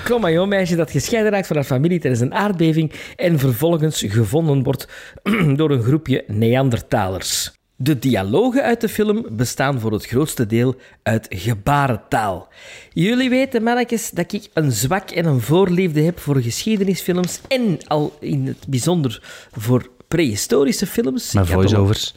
Cro-Magnon-meisje 0.05 0.77
dat 0.77 0.91
gescheiden 0.91 1.33
raakt 1.33 1.47
van 1.47 1.57
haar 1.57 1.65
familie 1.65 2.01
tijdens 2.01 2.23
een 2.23 2.35
aardbeving 2.35 2.93
en 3.17 3.39
vervolgens 3.39 4.05
gevonden 4.07 4.63
wordt 4.63 4.89
door 5.57 5.71
een 5.71 5.83
groepje 5.83 6.25
Neandertalers. 6.27 7.53
De 7.83 7.99
dialogen 7.99 8.63
uit 8.63 8.81
de 8.81 8.89
film 8.89 9.27
bestaan 9.31 9.81
voor 9.81 9.93
het 9.93 10.07
grootste 10.07 10.47
deel 10.47 10.75
uit 11.03 11.27
gebarentaal. 11.29 12.49
Jullie 12.93 13.31
weten, 13.31 13.63
mannetjes, 13.63 14.11
dat 14.11 14.33
ik 14.33 14.49
een 14.55 14.73
zwak 14.73 15.11
en 15.11 15.25
een 15.27 15.41
voorliefde 15.41 16.01
heb 16.03 16.19
voor 16.19 16.41
geschiedenisfilms 16.41 17.41
en 17.49 17.79
al 17.87 18.17
in 18.21 18.47
het 18.47 18.67
bijzonder 18.69 19.23
voor 19.53 19.89
prehistorische 20.09 20.87
films. 20.87 21.37
Al- 21.37 21.47
voiceovers. 21.47 22.15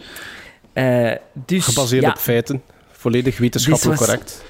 Eh, 0.74 1.12
dus, 1.46 1.66
Gebaseerd 1.66 2.04
ja, 2.04 2.10
op 2.10 2.18
feiten. 2.18 2.62
Volledig 2.92 3.38
wetenschappelijk 3.38 4.00
was- 4.00 4.08
correct. 4.08 4.44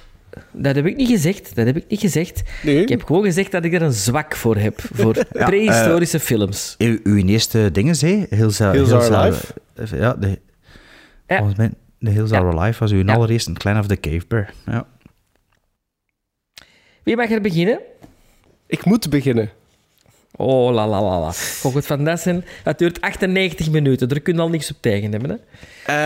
Dat 0.51 0.75
heb 0.75 0.85
ik 0.85 0.95
niet 0.95 1.09
gezegd. 1.09 1.55
Dat 1.55 1.65
heb 1.65 1.77
ik 1.77 1.85
niet 1.87 1.99
gezegd. 1.99 2.41
Nee. 2.63 2.81
Ik 2.81 2.89
heb 2.89 3.03
gewoon 3.03 3.23
gezegd 3.23 3.51
dat 3.51 3.63
ik 3.65 3.73
er 3.73 3.81
een 3.81 3.93
zwak 3.93 4.35
voor 4.35 4.55
heb. 4.57 4.81
Voor 4.93 5.15
Ja, 5.33 5.45
prehistorische 5.45 6.19
films. 6.19 6.75
Uw, 6.77 6.99
uw 7.03 7.25
eerste 7.25 7.69
dingen, 7.71 7.95
zei 7.95 8.25
Hills, 8.29 8.61
Are- 8.61 8.77
Hills 8.77 8.91
Are 8.91 9.01
Hills 9.03 9.15
Alive? 9.15 9.53
Are- 9.77 9.97
Ja, 9.97 10.13
de. 10.13 10.39
Volgens 11.37 11.57
mij, 11.57 11.71
de 11.99 12.09
Hills 12.09 12.29
Ja. 12.29 12.37
Are 12.39 12.57
Alive 12.59 12.79
was 12.79 12.91
uw 12.91 13.03
Ja. 13.05 13.13
allereerste 13.13 13.53
Clan 13.53 13.79
of 13.79 13.87
the 13.87 13.99
Cave 13.99 14.21
Bear. 14.27 14.53
Ja. 14.65 14.85
Wie 17.03 17.15
mag 17.15 17.29
er 17.31 17.41
beginnen? 17.41 17.79
Ik 18.67 18.85
moet 18.85 19.09
beginnen. 19.09 19.49
Oh, 20.35 20.73
la 20.73 20.87
la 20.87 21.01
la 21.01 21.19
la. 21.19 21.31
Volgens 21.31 21.85
Van 21.85 22.03
Dassen, 22.03 22.45
dat 22.63 22.77
duurt 22.77 23.01
98 23.01 23.69
minuten. 23.71 24.09
Daar 24.09 24.19
kun 24.19 24.35
je 24.35 24.41
al 24.41 24.49
niks 24.49 24.71
op 24.71 24.77
tegen 24.79 25.11
hebben. 25.11 25.29
Hè? 25.29 25.35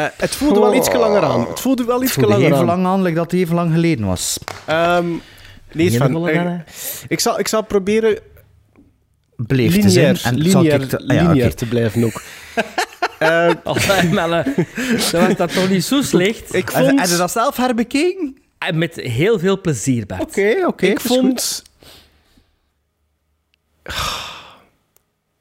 Eh, 0.05 0.11
het 0.17 0.35
voelde 0.35 0.59
wel 0.59 0.73
iets 0.75 0.93
langer 0.93 1.21
aan. 1.23 1.47
Het 1.47 1.59
voelde 1.59 1.83
wel 1.85 2.03
iets 2.03 2.15
Het 2.15 2.19
voelde 2.23 2.29
langer 2.39 2.45
even 2.45 2.57
aan. 2.59 2.65
lang 2.65 2.85
aan, 2.85 3.01
like 3.01 3.15
dat 3.15 3.31
het 3.31 3.39
even 3.39 3.55
lang 3.55 3.73
geleden 3.73 4.05
was. 4.05 4.39
Ehm, 4.65 5.05
lees 5.71 5.97
Geen 5.97 6.11
van. 6.11 6.27
eh, 6.29 6.53
ik, 7.07 7.19
zal, 7.19 7.39
ik 7.39 7.47
zal 7.47 7.63
proberen 7.63 8.19
Beleefd 9.35 9.81
te 9.81 9.89
zijn. 9.89 10.05
lineair, 10.15 10.35
En 10.43 10.49
zal 10.51 10.61
lineair, 10.61 10.81
ik 10.81 10.89
te- 10.89 10.97
ah 10.97 11.07
ja, 11.15 11.21
lineair 11.21 11.45
oké. 11.45 11.55
te 11.55 11.65
blijven 11.67 12.03
ook. 12.03 12.21
Eh, 13.19 13.49
Allee, 13.63 14.09
Melle, 14.09 14.43
dan 15.11 15.27
was 15.27 15.35
dat 15.35 15.53
toch 15.53 15.69
niet 15.69 15.83
zo 15.83 16.01
slecht? 16.01 16.53
ik 16.53 16.69
En- 16.69 16.85
vond... 16.85 16.99
Heb 16.99 17.09
je 17.09 17.15
dat 17.17 17.31
zelf 17.31 17.57
herbekeken? 17.57 18.37
En 18.57 18.77
Met 18.77 18.95
heel 18.95 19.39
veel 19.39 19.61
plezier, 19.61 20.05
Bart. 20.05 20.21
Oké, 20.21 20.63
oké. 20.67 20.85
ik 20.85 20.99
vond... 20.99 21.63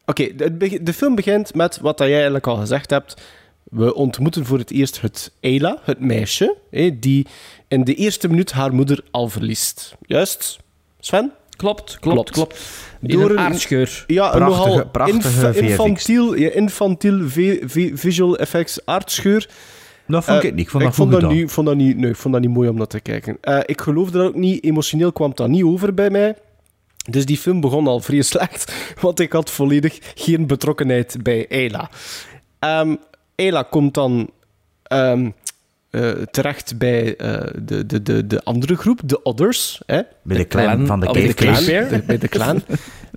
Oké, 0.07 0.35
de, 0.37 0.57
de- 0.57 0.83
de 0.83 0.93
film 0.93 1.15
begint 1.15 1.55
met 1.55 1.79
wat 1.79 1.99
dat 1.99 2.07
jij 2.07 2.17
eigenlijk 2.17 2.47
al 2.47 2.57
gezegd 2.57 2.91
hebt. 2.91 3.15
We 3.65 3.95
ontmoeten 3.95 4.47
voor 4.47 4.59
het 4.59 4.71
eerst 4.71 5.01
het 5.01 5.33
Ayla, 5.41 5.79
het 5.83 6.01
meisje, 6.01 6.57
hè, 6.71 6.99
die 6.99 7.27
in 7.69 7.85
de 7.85 7.95
eerste 7.95 8.29
minuut 8.29 8.53
haar 8.53 8.75
moeder 8.75 9.05
al 9.11 9.29
verliest. 9.29 9.95
Juist, 10.01 10.59
Sven? 11.01 11.33
Klopt, 11.57 11.99
klopt, 12.01 12.31
Klopt. 12.31 12.61
Door 13.01 13.31
een 13.31 13.39
aardscheur. 13.39 14.05
Ja, 14.07 14.25
een 14.35 14.39
Prachtige- 14.39 14.69
nogal 14.69 14.87
prachtige 14.89 15.61
infantiel, 15.73 16.35
ja, 16.35 16.51
visual 17.95 18.37
effects 18.39 18.79
aardscheur. 18.85 19.49
Dat 20.07 20.25
vond 20.25 20.37
ik 20.37 20.43
Eh, 20.43 20.49
het 20.49 20.57
niet. 20.57 20.65
Ik 20.65 20.71
vond 20.71 20.83
dat 20.85 20.95
vond 20.95 21.13
goed 21.13 21.21
dat 21.21 21.31
niet, 21.31 21.51
vond 21.51 21.67
dat 21.67 21.77
niet, 21.77 21.97
nee, 21.97 22.11
ik 22.11 22.17
vond 22.17 22.35
dat 22.35 22.43
niet 22.43 22.53
mooi 22.53 22.69
om 22.69 22.77
naar 22.77 22.87
te 22.87 23.01
kijken. 23.01 23.39
Eh, 23.41 23.59
ik 23.65 23.81
geloofde 23.81 24.19
dat 24.19 24.27
ook 24.27 24.35
niet. 24.35 24.65
Emotioneel 24.65 25.13
kwam 25.13 25.33
dat 25.35 25.49
niet 25.49 25.63
over 25.63 25.95
bij 25.95 26.11
mij. 26.11 26.37
Dus 27.11 27.25
die 27.27 27.37
film 27.39 27.61
begon 27.61 27.87
al 27.87 28.01
vrij 28.01 28.23
slecht, 28.23 28.73
want 29.01 29.21
ik 29.21 29.33
had 29.33 29.51
volledig 29.51 29.99
geen 30.15 30.47
betrokkenheid 30.47 31.17
bij 31.23 31.47
Ayla. 31.51 31.91
Ehm 32.59 32.95
Ayla 33.37 33.63
komt 33.63 33.95
dan 33.95 34.31
ehm, 34.83 35.31
eh, 35.97 36.11
terecht 36.31 36.79
bij 36.79 37.17
eh, 37.17 37.41
de, 37.63 37.87
de, 37.87 38.03
de, 38.03 38.27
de 38.27 38.43
andere 38.45 38.77
groep, 38.77 39.01
de 39.05 39.23
Others. 39.23 39.83
Hè? 39.87 40.01
Bij 40.23 40.37
de 40.37 40.47
clan 40.47 40.65
clan 40.65 40.87
van 40.87 41.01
de 41.01 41.35
Clan, 41.35 41.55
de- 41.65 42.03
bij 42.07 42.19
de 42.19 42.29
clan. 42.29 42.63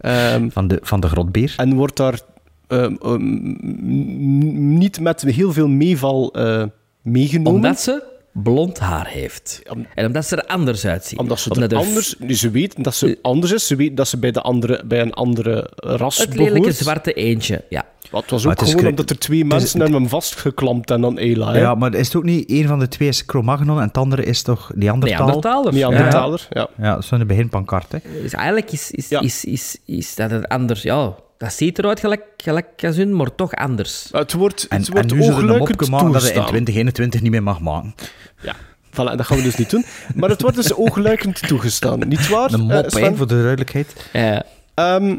Ehm, 0.02 0.50
Van 0.50 0.68
de, 0.68 0.80
van 0.82 1.00
de 1.00 1.08
grotbeer. 1.08 1.54
en 1.58 1.74
wordt 1.74 1.98
daar 1.98 2.20
ehm, 2.68 2.96
ehm, 3.02 4.78
niet 4.78 5.00
met 5.00 5.22
heel 5.22 5.54
veel 5.54 5.68
meeval 5.68 6.34
eh, 6.34 6.64
meegenomen. 7.02 7.52
Omdat 7.54 7.80
ze 7.82 8.04
blond 8.34 8.80
haar 8.80 9.08
heeft. 9.08 9.62
Om- 9.70 9.86
En 9.96 10.06
omdat 10.06 10.26
ze 10.26 10.36
er 10.36 10.46
anders 10.46 10.86
uitziet. 10.86 11.20
Omdat 11.20 11.40
ze 11.40 11.50
Omdat 11.50 11.72
er 11.72 11.78
er 11.78 11.84
anders... 11.86 12.16
nu, 12.20 12.34
Ze 12.36 12.50
weet 12.52 12.84
dat 12.84 12.96
ze 12.96 13.20
anders 13.22 13.52
is. 13.52 13.68
Ze 13.68 13.76
weet 13.76 13.98
dat 13.98 14.08
ze 14.08 14.18
bij, 14.18 14.32
de 14.32 14.42
andere, 14.42 14.82
bij 14.86 15.02
een 15.02 15.14
andere 15.14 15.70
ras 15.76 16.18
Het 16.18 16.36
lelijke 16.36 16.54
behoort. 16.60 16.76
zwarte 16.76 17.14
eentje, 17.14 17.64
ja. 17.70 17.86
Wat 18.12 18.22
het 18.22 18.32
was 18.32 18.44
Maar 18.44 18.52
ook 18.52 18.60
het 18.60 18.68
gewoon 18.70 18.82
cre- 18.84 18.92
omdat 18.92 19.10
er 19.10 19.20
twee 19.20 19.38
het 19.44 19.48
is- 19.54 19.60
mensen 19.60 19.82
aan 19.84 19.94
hem 19.94 20.08
vastgeklampt 20.10 20.92
en 20.92 21.02
dan 21.02 21.18
Ela. 21.18 21.52
hè? 21.52 21.60
Ja, 21.60 21.76
maar 21.76 21.94
is 21.94 22.08
het 22.08 22.16
ook 22.16 22.24
niet... 22.24 22.50
Een 22.52 22.68
van 22.68 22.80
de 22.80 22.88
twee 22.88 23.08
is 23.08 23.26
Cro-Magnon 23.26 23.78
en 23.80 23.88
het 23.88 23.98
andere 23.98 24.24
is 24.24 24.42
toch 24.42 24.72
Neandertal? 24.76 25.18
Neandertalers. 25.26 25.76
Neandertaler, 25.76 26.48
ja. 26.50 26.68
Ja, 26.78 26.94
dat 26.94 27.04
is 27.04 27.10
van 27.10 27.20
de 27.20 27.26
beginpancart, 27.26 27.92
hè. 27.92 27.98
Dus 28.22 28.34
eigenlijk 28.34 28.72
is, 28.72 28.92
is, 28.92 29.10
Ja. 29.10 29.20
is, 29.22 29.46
is, 29.46 29.78
is 29.86 30.16
dat 30.16 30.32
het 30.32 30.48
anders. 30.48 30.82
Ja, 30.82 31.14
dat 31.40 31.54
ziet 31.54 31.80
eruit 31.80 32.00
gelijk, 32.00 32.24
gelijk 32.38 32.84
als 32.84 32.96
hun, 32.96 33.16
maar 33.16 33.36
toch 33.36 33.54
anders. 33.54 34.10
Het 34.12 34.34
wordt, 34.34 34.68
En, 34.68 34.78
het 34.78 34.88
en 34.88 34.94
wordt 34.94 35.14
nu 35.14 35.22
oogluikend 35.22 35.82
opgemaakt 35.82 36.14
dat 36.14 36.22
hij 36.22 36.32
in 36.32 36.36
toegestaan. 36.36 36.46
2021 36.46 37.22
niet 37.22 37.32
meer 37.32 37.44
mag 37.44 37.60
maken. 37.60 37.96
Ja, 38.42 38.56
voilà, 38.92 39.16
dat 39.16 39.26
gaan 39.26 39.38
we 39.38 39.44
dus 39.44 39.56
niet 39.56 39.70
doen. 39.70 39.86
Maar 40.16 40.30
het 40.30 40.42
wordt 40.42 40.56
dus 40.56 40.74
oogluikend 40.74 41.48
toegestaan. 41.48 42.08
Niet 42.08 42.28
waar? 42.28 42.54
Een 42.54 42.70
eh, 42.70 42.76
mop, 42.76 42.90
Sven? 42.90 43.18
voor 43.18 43.28
de 43.28 43.42
duidelijkheid. 43.42 44.10
Eh, 44.12 44.40
Ehm, 44.80 45.18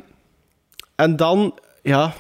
en 0.97 1.17
dan, 1.17 1.59
ja... 1.83 2.13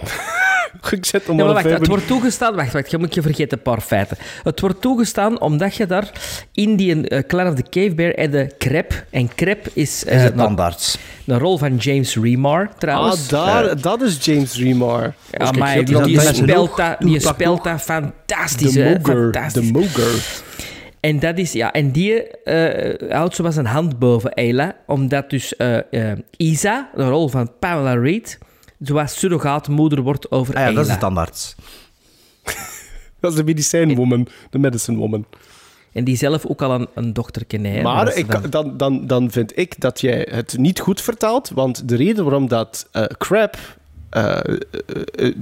ik 0.91 1.05
zet 1.05 1.27
hem 1.27 1.37
Ja, 1.37 1.43
al 1.43 1.53
maar 1.55 1.63
wacht, 1.63 1.77
het 1.79 1.87
wordt 1.87 2.07
toegestaan... 2.07 2.55
Wacht, 2.55 2.73
wacht, 2.73 2.91
je 2.91 2.99
moet 2.99 3.15
je 3.15 3.23
vergeten 3.23 3.59
een 3.59 3.63
paar 3.65 3.81
feiten. 3.81 4.17
Het 4.43 4.61
wordt 4.61 4.81
toegestaan 4.81 5.41
omdat 5.41 5.75
je 5.75 5.87
daar 5.87 6.11
in 6.53 6.77
die 6.77 7.09
eh, 7.09 7.23
Clan 7.27 7.47
of 7.49 7.55
the 7.55 7.63
Cave 7.71 7.95
Bear 7.95 8.11
en 8.13 8.31
de 8.31 8.51
Crep... 8.59 9.05
En 9.11 9.35
Crep 9.35 9.69
is, 9.73 10.05
eh, 10.05 10.17
Is 10.17 10.23
het 10.23 10.33
een, 10.33 10.39
tandarts. 10.39 10.99
een 11.27 11.39
rol 11.39 11.59
van 11.59 11.77
James 11.77 12.17
Remar, 12.17 12.71
trouwens. 12.79 13.33
Ah, 13.33 13.45
daar, 13.47 13.65
Eh, 13.67 13.83
dat 13.83 14.03
is 14.03 14.25
James 14.25 14.57
Remar. 14.57 15.15
ja, 15.31 15.51
maar 15.51 15.85
die, 15.85 16.03
die 16.03 16.17
met- 16.17 16.37
speelt 16.37 16.77
dat, 16.77 16.97
die 16.99 17.21
speelt 17.21 17.65
dat 17.65 17.81
fantastisch, 17.83 18.73
De 18.73 18.83
Moger. 18.85 19.23
fantastisch. 19.33 19.67
De 19.67 19.73
Moger. 19.73 20.43
En 21.01 21.19
dat 21.19 21.39
is, 21.39 21.53
ja, 21.53 21.73
en 21.73 21.91
die 21.91 22.15
eh 22.45 23.11
houdt 23.13 23.35
zo 23.35 23.43
was 23.43 23.57
een 23.57 23.67
hand 23.67 23.99
boven 23.99 24.35
Ayla, 24.35 24.77
omdat 24.87 25.31
dus 25.31 25.55
Isa, 26.37 26.91
de 26.95 27.09
rol 27.09 27.29
van 27.29 27.51
Pamela 27.59 27.93
Reed, 27.95 28.39
zoals 28.81 29.19
surrogaatmoeder 29.19 30.01
wordt 30.01 30.31
over 30.31 30.55
Ah 30.55 30.61
ja, 30.61 30.73
dat 30.73 30.87
is 30.87 30.93
de 30.93 30.99
tandarts. 30.99 31.55
Dat 33.21 33.31
is 33.31 33.37
de 33.37 33.45
medicijnwoman. 33.45 34.29
De 34.51 34.59
medicine 34.59 34.99
woman. 34.99 35.27
En 35.93 36.05
die 36.05 36.17
zelf 36.17 36.47
ook 36.47 36.63
al 36.63 36.71
een, 36.71 36.89
een 36.95 37.13
dochterke 37.13 37.59
heeft. 37.59 37.83
Maar 37.83 38.17
ik, 38.17 38.53
dan, 38.53 38.77
dan, 38.77 39.07
dan 39.07 39.31
vind 39.31 39.59
ik 39.59 39.81
dat 39.81 40.01
jij 40.01 40.29
het 40.31 40.59
niet 40.59 40.81
goed 40.81 41.01
vertaalt, 41.01 41.51
want 41.51 41.89
de 41.89 41.97
reden 41.97 42.25
waarom 42.25 42.49
dat 42.49 42.89
eh 42.93 43.05
Crab 43.05 43.57
eh, 44.11 44.39
eh, 44.39 44.57
eh, 45.15 45.35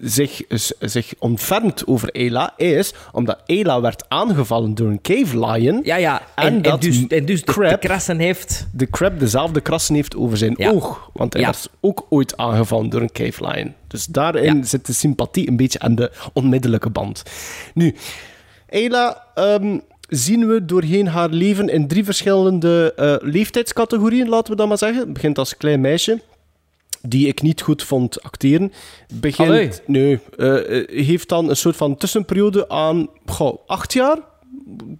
zich, 0.00 0.42
zich 0.80 1.12
ontfermt 1.18 1.86
over 1.86 2.10
Ayla 2.12 2.52
is 2.56 2.92
omdat 3.12 3.40
Ayla 3.46 3.80
werd 3.80 4.04
aangevallen 4.08 4.74
door 4.74 4.88
een 4.88 5.00
cave 5.00 5.46
lion. 5.46 5.80
Ja, 5.82 5.96
ja. 5.96 6.20
En, 6.34 6.44
En 6.46 6.54
en, 6.54 6.62
dat 6.62 6.80
dus, 6.82 7.06
en 7.06 7.24
dus 7.26 7.44
de, 7.44 7.52
de 7.68 7.76
krassen 7.80 8.18
heeft... 8.18 8.66
De 8.72 8.90
Crab 8.90 9.18
dezelfde 9.18 9.60
krassen 9.60 9.94
heeft 9.94 10.16
over 10.16 10.36
zijn 10.36 10.54
Ja. 10.56 10.70
oog, 10.70 11.10
want 11.12 11.32
hij 11.32 11.42
Ja. 11.42 11.48
werd 11.48 11.70
ook 11.80 12.06
ooit 12.08 12.36
aangevallen 12.36 12.88
door 12.90 13.00
een 13.00 13.12
cave 13.12 13.46
lion. 13.46 13.74
Dus 13.86 14.06
daarin 14.06 14.56
Ja. 14.56 14.62
zit 14.64 14.86
de 14.86 14.92
sympathie 14.92 15.48
een 15.48 15.56
beetje 15.56 15.78
aan 15.78 15.94
de 15.94 16.10
onmiddellijke 16.32 16.90
band. 16.90 17.22
Nu, 17.74 17.94
Ayla 18.70 19.22
ehm, 19.34 19.78
zien 20.08 20.48
we 20.48 20.64
doorheen 20.64 21.06
haar 21.08 21.28
leven 21.28 21.68
in 21.68 21.88
drie 21.88 22.04
verschillende 22.04 22.92
eh, 22.96 23.14
leeftijdscategorieën, 23.20 24.28
laten 24.28 24.50
we 24.50 24.56
dat 24.58 24.68
maar 24.68 24.78
zeggen. 24.78 25.00
Het 25.00 25.12
begint 25.12 25.38
als 25.38 25.56
klein 25.56 25.80
meisje, 25.80 26.20
die 27.08 27.26
ik 27.26 27.42
niet 27.42 27.60
goed 27.62 27.82
vond 27.82 28.22
acteren. 28.22 28.72
Begint, 29.14 29.48
Allee. 29.48 29.70
nee, 29.86 30.18
eh, 30.36 30.78
eh, 30.78 31.06
heeft 31.06 31.28
dan 31.28 31.48
een 31.48 31.56
soort 31.56 31.76
van 31.76 31.96
tussenperiode 31.96 32.68
aan 32.68 33.08
goh, 33.26 33.58
acht 33.66 33.92
jaar, 33.92 34.18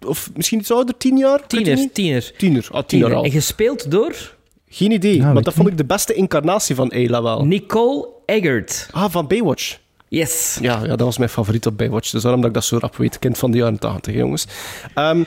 of 0.07 0.31
misschien 0.35 0.59
iets 0.59 0.71
ouder, 0.71 0.97
tien 0.97 1.17
jaar? 1.17 1.41
Ik 1.45 1.51
weet 1.51 1.51
het 1.51 1.65
Tiener, 1.65 1.77
niet. 1.77 1.95
tiener. 1.95 2.33
Tiener, 2.39 2.69
ah, 2.71 2.79
tien 2.79 2.87
Tiener. 2.87 3.09
jaar 3.09 3.17
al. 3.19 3.25
En 3.25 3.31
gespeeld 3.31 3.91
door 3.91 4.37
Geen 4.71 4.91
idee, 4.93 5.21
maar 5.23 5.43
dat 5.43 5.55
vond 5.55 5.69
ik 5.69 5.77
de 5.77 5.85
beste 5.85 6.15
incarnatie 6.15 6.75
van 6.75 6.91
Ayla 6.91 7.23
wel. 7.23 7.45
Nicole 7.45 8.09
Eggert. 8.27 8.89
Ah, 8.91 9.11
van 9.11 9.27
Baywatch. 9.27 9.79
Yes. 10.09 10.59
Ja, 10.61 10.81
ja, 10.81 10.89
dat 10.89 11.01
was 11.01 11.19
mijn 11.19 11.31
favoriet 11.31 11.67
op 11.67 11.77
Baywatch. 11.77 12.11
Dus 12.11 12.23
daarom 12.23 12.41
dat 12.41 12.49
ik 12.51 12.55
dat 12.57 12.65
zo 12.65 12.79
rap 12.79 12.97
weet. 12.97 13.19
Kind 13.19 13.39
van 13.39 13.51
de 13.51 13.59
jaren 13.59 13.79
80, 13.79 14.15
jongens. 14.15 14.47
Ehm, 14.95 15.23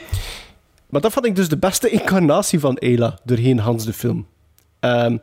maar 0.88 1.00
dat 1.00 1.12
vond 1.12 1.26
ik 1.26 1.36
dus 1.36 1.48
de 1.48 1.56
beste 1.58 1.88
incarnatie 1.98 2.60
van 2.60 2.78
Ayla 2.78 3.18
doorheen 3.24 3.58
Hans 3.58 3.84
de 3.84 3.92
film. 3.92 4.26
Ehm, 4.80 5.16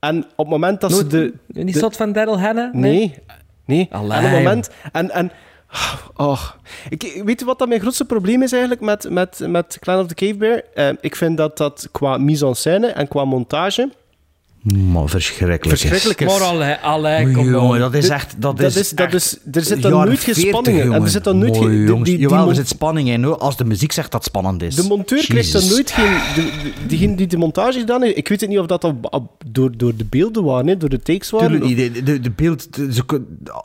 en 0.00 0.18
op 0.18 0.36
het 0.36 0.48
moment 0.48 0.80
dat 0.80 0.92
ze 0.92 1.06
de... 1.06 1.34
De- 1.46 1.78
soort 1.78 1.96
van 1.96 2.12
Daryl 2.12 2.40
Hannah? 2.40 2.74
Nee, 2.74 3.14
nee. 3.64 3.88
Allee, 3.90 4.18
en 4.18 4.24
op 4.24 4.30
het 4.30 4.38
moment... 4.38 4.70
En, 4.92 5.10
en, 5.10 5.30
oh, 6.16 6.50
ik, 6.88 7.22
weet 7.24 7.40
je 7.40 7.46
wat 7.46 7.58
dat 7.58 7.68
mijn 7.68 7.80
grootste 7.80 8.04
probleem 8.04 8.42
is 8.42 8.52
eigenlijk 8.52 8.82
met, 8.82 9.10
met, 9.10 9.40
met 9.46 9.76
Clan 9.80 9.98
of 10.00 10.06
the 10.06 10.14
Cave 10.14 10.34
Bear? 10.34 10.62
Eh, 10.74 10.88
ik 11.00 11.16
vind 11.16 11.36
dat 11.36 11.56
dat 11.56 11.88
qua 11.92 12.18
mise-en-scène 12.18 12.86
en 12.86 13.08
qua 13.08 13.24
montage 13.24 13.90
Maar 14.62 15.08
verschrikkelijk 15.08 15.64
is. 15.64 15.70
verschrikkelijk 15.70 16.20
is. 16.20 16.26
Maar 16.26 16.40
allee, 16.48 16.74
allee, 16.74 17.30
kom 17.32 17.50
jongen, 17.50 17.60
on. 17.60 17.78
dat 17.78 17.94
is 17.94 18.08
echt... 18.08 18.34
Dat, 18.38 18.56
dat 18.56 18.66
is, 18.66 18.76
is- 18.76 18.90
dat 18.90 19.06
echt 19.06 19.14
is- 19.14 19.38
er 19.52 19.62
zit 19.64 19.82
dan 19.82 19.90
nooit 19.92 20.18
geen 20.20 20.34
40, 20.34 20.42
spanning 20.52 20.78
in. 20.84 20.92
En 20.92 21.02
er 21.02 21.08
zit 21.08 21.24
dan 21.24 21.38
nooit 21.38 21.56
geen- 21.56 21.68
die- 21.70 21.84
jongens. 21.84 22.08
die- 22.08 22.18
die 22.18 22.28
Jawel, 22.28 22.48
er 22.48 22.54
zit 22.54 22.68
spanning 22.68 23.08
in. 23.08 23.22
hoor, 23.24 23.36
Als 23.38 23.56
de 23.56 23.64
muziek 23.64 23.92
zegt 23.92 24.10
dat 24.10 24.20
het 24.20 24.30
spannend 24.30 24.62
is. 24.62 24.74
De 24.74 24.82
monteur 24.82 25.24
krijgt 25.24 25.52
dan 25.52 25.68
nooit 25.68 25.90
geen... 25.90 26.12
De, 26.34 26.42
de- 26.62 26.72
diegene 26.86 27.14
die 27.14 27.26
de 27.26 27.36
montage 27.36 27.78
gedaan 27.78 28.02
heeft, 28.02 28.16
ik 28.16 28.28
weet 28.28 28.40
het 28.40 28.50
niet 28.50 28.58
of 28.58 28.66
dat 28.66 28.84
op, 28.84 29.06
op- 29.14 29.42
door, 29.46 29.76
door 29.76 29.96
de 29.96 30.04
beelden 30.04 30.44
waren, 30.44 30.66
hè, 30.66 30.76
door 30.76 30.88
de 30.88 31.00
takes 31.02 31.30
waren. 31.30 31.48
Tuurlijk 31.60 31.76
niet. 31.78 31.94
De, 31.94 32.02
de, 32.02 32.20
de 32.20 32.30
beeld... 32.30 32.74
de- 32.76 32.92
ze 32.92 33.02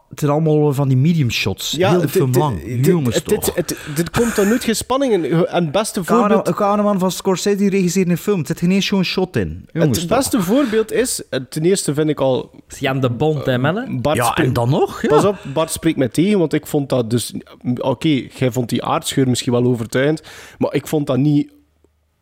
het 0.09 0.19
zijn 0.19 0.31
allemaal 0.31 0.73
van 0.73 0.87
die 0.87 0.97
medium 0.97 1.31
shots. 1.31 1.71
Heel 1.71 2.01
de 2.01 2.07
film 2.09 2.31
lang. 2.31 2.85
Jongens 2.85 3.15
het- 3.15 3.25
toch. 3.25 3.53
dit- 3.95 4.09
komt 4.11 4.35
dan 4.35 4.47
nooit 4.47 4.63
geen 4.63 4.75
spanning 4.75 5.13
in. 5.13 5.23
En 5.45 5.63
het 5.63 5.71
beste 5.71 6.03
voorbeeld... 6.03 6.47
Een 6.47 6.53
cameraman 6.53 6.99
van 6.99 7.11
Scorsese 7.11 7.69
regisseert 7.69 8.09
een 8.09 8.17
film. 8.17 8.37
Het 8.37 8.47
zit 8.47 8.59
geen 8.59 8.71
eens 8.71 8.85
zo'n 8.85 9.03
shot 9.03 9.35
in. 9.35 9.65
Jongens 9.73 9.99
Het 9.99 10.07
beste 10.09 10.41
voorbeeld 10.41 10.84
is, 10.91 11.29
eh, 11.29 11.39
ten 11.49 11.63
eerste 11.63 11.93
vind 11.93 12.09
ik 12.09 12.19
al... 12.19 12.51
Jan 12.79 12.99
de 12.99 13.09
Bond, 13.09 13.45
hè, 13.45 13.57
mannen? 13.57 14.01
Bart 14.01 14.17
Ja, 14.17 14.35
en 14.35 14.53
dan 14.53 14.69
nog? 14.69 15.01
Ja. 15.01 15.07
Pas 15.07 15.25
op, 15.25 15.37
Bart 15.53 15.71
spreekt 15.71 15.97
mij 15.97 16.07
tegen, 16.07 16.39
want 16.39 16.53
ik 16.53 16.67
vond 16.67 16.89
dat 16.89 17.09
dus... 17.09 17.33
Oké, 17.75 18.27
jij 18.35 18.51
vond 18.51 18.69
die 18.69 18.83
aardscheur 18.83 19.27
misschien 19.27 19.51
wel 19.51 19.63
overtuigend, 19.63 20.21
maar 20.57 20.73
ik 20.73 20.87
vond 20.87 21.07
dat 21.07 21.17
niet 21.17 21.51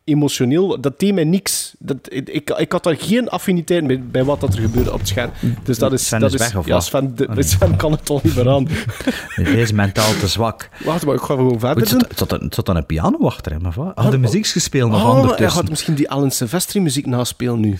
emotioneel. 0.04 0.80
Dat 0.80 0.98
deed 1.00 1.14
mij 1.14 1.24
niks. 1.24 1.74
Dat, 1.78 1.96
ik, 2.02 2.50
ik, 2.50 2.72
had 2.72 2.82
daar 2.82 2.96
geen 2.98 3.28
affiniteit 3.28 3.86
bij, 3.86 4.02
bij 4.02 4.24
wat 4.24 4.40
dat 4.40 4.54
er 4.54 4.60
gebeurde 4.60 4.92
op 4.92 4.98
het 4.98 5.08
scherm. 5.08 5.30
Dus 5.64 5.78
dat 5.78 5.92
is... 5.92 6.06
Sven 6.06 6.20
dat 6.20 6.34
is 6.34 6.40
weg, 6.40 6.56
of 6.56 6.66
ja? 6.66 6.80
Sven, 6.80 7.14
de, 7.14 7.28
nee. 7.34 7.42
Sven 7.42 7.76
kan 7.76 7.92
het 7.92 8.04
toch 8.04 8.22
niet 8.22 8.36
meer 8.36 8.48
aan. 8.48 8.68
Hij 9.28 9.60
is 9.60 9.72
mentaal 9.72 10.12
te 10.20 10.28
zwak. 10.28 10.68
Wacht, 10.84 11.06
maar 11.06 11.14
ik 11.14 11.20
ga 11.20 11.34
gewoon 11.34 11.58
verder 11.58 11.82
Het 11.82 11.90
doen. 11.90 12.00
zat, 12.00 12.08
het 12.08 12.18
zat, 12.18 12.30
het 12.30 12.54
zat 12.54 12.68
aan 12.68 12.76
een 12.76 12.86
piano 12.86 13.26
achter 13.26 13.52
hem, 13.52 13.66
of 13.66 13.74
wat? 13.74 13.92
Had 13.94 14.10
de 14.10 14.18
muziek 14.18 14.46
gespeeld 14.46 14.90
nog 14.90 15.02
Oh, 15.04 15.36
hij 15.36 15.50
gaat 15.50 15.68
misschien 15.68 15.94
die 15.94 16.10
Alan 16.10 16.30
Silvestri 16.30 16.80
muziek 16.80 17.06
naspelen 17.06 17.60
nu. 17.60 17.78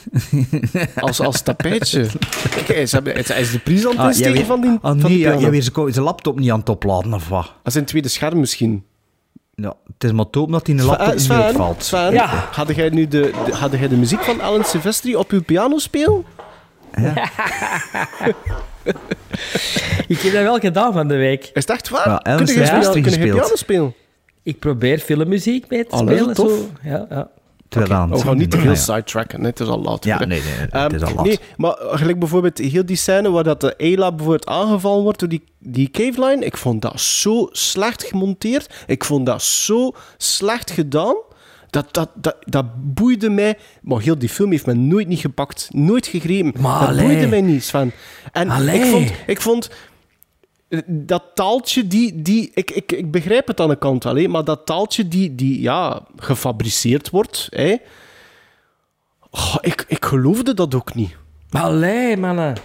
als, 0.96 1.20
als 1.20 1.42
tapijtje. 1.42 2.06
Kijk, 2.50 2.66
hij 2.66 2.82
is, 2.82 2.92
hij 2.92 3.40
is 3.40 3.50
de 3.50 3.58
prijs 3.58 3.86
aan 3.86 3.90
het 3.90 4.26
Ah, 4.26 4.44
van 4.44 4.60
die, 4.60 4.70
ah, 4.70 4.80
van 4.80 4.96
nee, 4.96 5.06
die 5.06 5.18
ja, 5.18 5.50
weer 5.50 5.62
zijn 5.62 5.92
zijn 5.92 6.04
laptop 6.04 6.38
niet 6.38 6.50
aan 6.50 6.58
het 6.58 6.68
opladen, 6.68 7.14
of 7.14 7.28
wat? 7.28 7.44
Dat 7.62 7.74
is 7.74 7.74
een 7.74 7.84
tweede 7.84 8.08
scherm 8.08 8.40
misschien. 8.40 8.84
Ja, 9.56 9.74
het 9.92 10.04
is 10.04 10.12
maar 10.12 10.30
te 10.30 10.38
hopen 10.38 10.52
dat 10.54 10.64
die 10.66 10.74
een 10.74 10.80
Sven, 10.80 10.90
laptop 10.90 11.06
eh, 11.08 11.12
niet 11.14 11.22
Sven, 11.24 11.42
uitvalt. 11.42 11.84
Sven, 11.84 12.12
Ja. 12.12 12.26
had 12.52 12.74
jij 12.74 12.88
nu 12.88 13.08
de, 13.08 13.30
de, 13.44 13.52
had 13.54 13.72
jij 13.72 13.88
de 13.88 13.96
muziek 13.96 14.20
van 14.22 14.40
Alan 14.40 14.64
Silvestri 14.64 15.16
op 15.16 15.30
uw 15.30 15.42
piano 15.42 15.78
spelen? 15.78 16.24
Ik 20.06 20.18
heb 20.20 20.32
dat 20.32 20.42
wel 20.42 20.58
gedaan 20.58 20.92
van 20.92 21.08
de 21.08 21.16
week. 21.16 21.42
Is 21.42 21.50
het 21.52 21.70
echt 21.70 21.88
waar? 21.88 22.08
Ja, 22.08 22.14
Alan 22.16 22.44
kun 22.44 22.54
je 22.54 22.60
piano, 22.62 22.90
kun 22.92 23.02
je 23.10 23.18
piano 23.18 23.54
spelen? 23.56 23.94
Ik 24.42 24.58
probeer 24.58 24.98
filmmuziek 24.98 25.68
mee 25.68 25.86
te 25.86 25.94
Oh, 25.94 26.00
dat 26.00 26.08
is 26.10 26.16
spelen. 26.18 26.34
tof. 26.34 26.50
Zo. 26.50 26.66
Ja, 26.82 27.06
ja. 27.10 27.28
Aan 27.76 28.10
het 28.10 28.20
We 28.20 28.26
gaan 28.26 28.36
niet 28.36 28.50
te 28.50 28.58
veel 28.58 28.70
ja. 28.70 28.76
sidetracken, 28.76 29.44
het 29.44 29.60
is 29.60 29.66
al 29.66 29.80
laat. 29.82 30.04
Ja, 30.04 30.18
nee, 30.18 30.26
nee, 30.28 30.40
het 30.40 30.72
Ehm, 30.72 30.94
is 30.94 31.02
al 31.02 31.14
laat. 31.14 31.24
Nee, 31.24 31.38
maar 31.56 31.76
gelijk 31.80 32.18
bijvoorbeeld 32.18 32.58
heel 32.58 32.86
die 32.86 32.96
scène 32.96 33.30
waar 33.30 33.44
dat 33.44 33.60
de 33.60 33.74
Ayla 33.78 34.12
bijvoorbeeld 34.12 34.46
aangevallen 34.46 35.02
wordt 35.02 35.18
door 35.18 35.28
die, 35.28 35.42
die 35.58 35.90
caveline, 35.90 36.44
ik 36.44 36.56
vond 36.56 36.82
dat 36.82 37.00
zo 37.00 37.48
slecht 37.52 38.02
gemonteerd. 38.02 38.84
Ik 38.86 39.04
vond 39.04 39.26
dat 39.26 39.42
zo 39.42 39.92
slecht 40.16 40.70
gedaan. 40.70 41.16
Dat, 41.70 41.86
dat, 41.94 42.10
dat, 42.14 42.36
dat 42.40 42.64
boeide 42.94 43.30
mij. 43.30 43.58
Maar 43.82 44.00
heel 44.00 44.18
die 44.18 44.28
film 44.28 44.50
heeft 44.50 44.66
me 44.66 44.74
nooit 44.74 45.08
niet 45.08 45.20
gepakt. 45.20 45.68
Nooit 45.72 46.06
gegrepen. 46.06 46.60
Maar 46.60 46.80
dat 46.80 46.88
allee. 46.88 47.04
boeide 47.06 47.26
mij 47.26 47.40
niet, 47.40 47.64
Sven. 47.64 47.92
En 48.32 48.50
Allee. 48.50 48.80
ik 48.80 48.84
vond... 48.90 49.12
Ik 49.26 49.40
vond 49.40 49.68
eh, 49.68 49.74
dat 50.86 51.22
taaltje, 51.34 51.86
die, 51.86 52.22
die, 52.22 52.50
ik, 52.54 52.70
ik, 52.70 52.92
ik 52.92 53.10
begrijp 53.10 53.46
het 53.46 53.60
aan 53.60 53.68
de 53.68 53.76
kant 53.78 54.02
hè, 54.02 54.28
maar 54.28 54.44
dat 54.44 54.66
taaltje 54.66 55.08
die, 55.08 55.34
die 55.34 55.60
ja, 55.60 56.00
gefabriceerd 56.16 57.10
wordt, 57.10 57.46
hè, 57.50 57.76
oh, 59.30 59.54
ik, 59.60 59.84
ik 59.88 60.04
geloofde 60.04 60.54
dat 60.54 60.74
ook 60.74 60.94
niet. 60.94 61.16
Maar 61.50 61.62
allee, 61.62 62.16
mannen. 62.16 62.56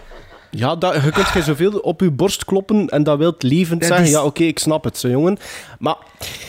Ja, 0.51 0.75
dat, 0.75 1.03
je 1.03 1.11
kunt 1.11 1.25
geen 1.25 1.43
zoveel 1.43 1.79
op 1.79 2.01
je 2.01 2.11
borst 2.11 2.45
kloppen 2.45 2.87
en 2.87 3.03
dat 3.03 3.17
wilt 3.17 3.43
levend 3.43 3.79
Dat 3.79 3.89
zeggen. 3.89 4.05
is- 4.07 4.11
Ja, 4.13 4.23
oké, 4.25 4.43
ik 4.43 4.59
snap 4.59 4.83
het, 4.83 4.97
zo 4.97 5.09
jongen. 5.09 5.37
Maar, 5.79 5.95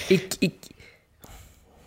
Ik, 0.08 0.34
ik, 0.38 0.52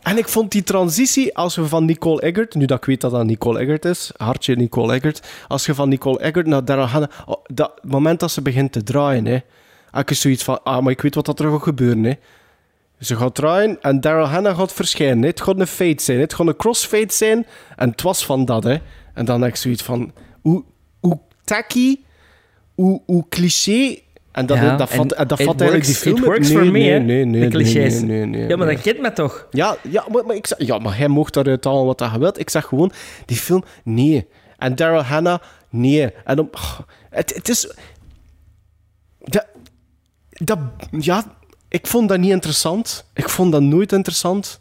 en 0.02 0.18
ik 0.18 0.28
vond 0.28 0.52
die 0.52 0.64
transitie, 0.64 1.36
als 1.38 1.56
we 1.56 1.68
van 1.68 1.86
Nicole 1.86 2.22
Eggert, 2.22 2.56
nu 2.56 2.66
dat 2.66 2.78
ik 2.78 2.86
weet 2.86 3.02
dat 3.02 3.12
dat 3.12 3.26
Nicole 3.26 3.60
Eggert 3.60 3.86
is, 3.86 4.12
hartje 4.18 4.56
Nicole 4.56 4.94
Eggert, 4.94 5.28
als 5.48 5.66
je 5.66 5.74
van 5.76 5.90
Nicole 5.90 6.20
Eggert 6.20 6.48
naar 6.48 6.66
Daryl 6.66 6.86
Hannah, 6.86 7.10
oh, 7.26 7.44
dat 7.54 7.72
moment 7.84 8.20
dat 8.20 8.32
ze 8.32 8.42
begint 8.42 8.72
te 8.72 8.84
draaien, 8.84 9.26
hè, 9.26 9.38
heb 10.00 10.10
ik 10.10 10.18
zoiets 10.18 10.44
van, 10.44 10.64
ah, 10.64 10.84
maar 10.84 10.92
ik 10.92 11.02
weet 11.02 11.16
wat 11.16 11.26
dat 11.26 11.40
er 11.40 11.52
gaat 11.52 11.62
gebeuren, 11.64 12.04
hè. 12.04 12.14
Ze 13.00 13.16
gaat 13.16 13.36
draaien 13.36 13.82
en 13.82 14.02
Daryl 14.02 14.26
Hannah 14.26 14.58
gaat 14.58 14.74
verschijnen. 14.74 15.22
hè. 15.22 15.28
Het 15.28 15.42
gaat 15.42 15.60
een 15.60 15.68
fade 15.68 16.02
zijn. 16.02 16.18
hè. 16.18 16.24
Het 16.24 16.34
gaat 16.34 16.48
een 16.48 16.56
crossfade 16.56 17.14
zijn. 17.14 17.46
En 17.76 17.90
het 17.90 18.02
was 18.02 18.26
van 18.26 18.46
dat, 18.46 18.64
hè. 18.64 18.78
En 19.14 19.26
dan 19.26 19.42
heb 19.42 19.50
ik 19.50 19.56
zoiets 19.56 19.84
van... 19.84 20.12
Hoe, 20.42 20.64
hoe 21.00 21.20
tacky, 21.44 22.00
hoe, 22.76 23.02
hoe 23.06 23.26
cliché... 23.30 23.98
En 24.32 24.46
dat, 24.46 24.58
Ja, 24.58 24.76
dat 24.76 24.90
vat, 24.90 25.12
en 25.12 25.28
dat 25.28 25.42
vat 25.42 25.62
eigenlijk 25.62 25.86
die 25.86 25.96
film... 25.96 26.18
It 26.18 26.24
works 26.24 26.50
nee, 26.50 26.58
for 26.58 26.66
me, 26.66 26.72
nee, 26.72 26.92
hè, 26.92 27.00
nee, 27.00 27.26
nee, 27.26 27.32
de 27.34 27.38
nee, 27.40 27.50
clichés. 27.50 27.94
nee, 27.94 28.04
nee, 28.04 28.26
nee, 28.26 28.48
ja, 28.48 28.58
maar 28.58 28.68
dat 28.68 28.82
kent 28.82 29.00
me 29.00 29.14
toch? 29.14 29.48
Ja, 29.52 29.78
ja, 29.90 30.06
maar, 30.12 30.26
maar 30.26 30.36
ik 30.36 30.48
zeg, 30.48 30.58
ja, 30.68 30.78
maar 30.78 30.98
hij 30.98 31.08
mocht 31.08 31.34
daaruit 31.34 31.64
halen 31.64 31.86
wat 31.86 32.00
hij 32.00 32.20
wilt. 32.20 32.40
Ik 32.40 32.50
zeg 32.50 32.66
gewoon, 32.66 32.92
die 33.26 33.38
film, 33.38 33.64
nee. 33.84 34.28
En 34.58 34.76
Daryl 34.76 35.02
Hannah, 35.02 35.40
nee. 35.70 36.12
En 36.26 36.40
om, 36.40 36.50
oh, 36.52 36.80
het, 37.10 37.36
het 37.36 37.50
is... 37.50 37.74
Dat, 40.34 40.60
ja, 40.92 41.36
ik 41.68 41.88
vond 41.88 42.10
dat 42.10 42.20
niet 42.20 42.32
interessant. 42.32 43.06
Ik 43.14 43.30
vond 43.30 43.52
dat 43.52 43.62
nooit 43.62 43.92
interessant. 43.92 44.60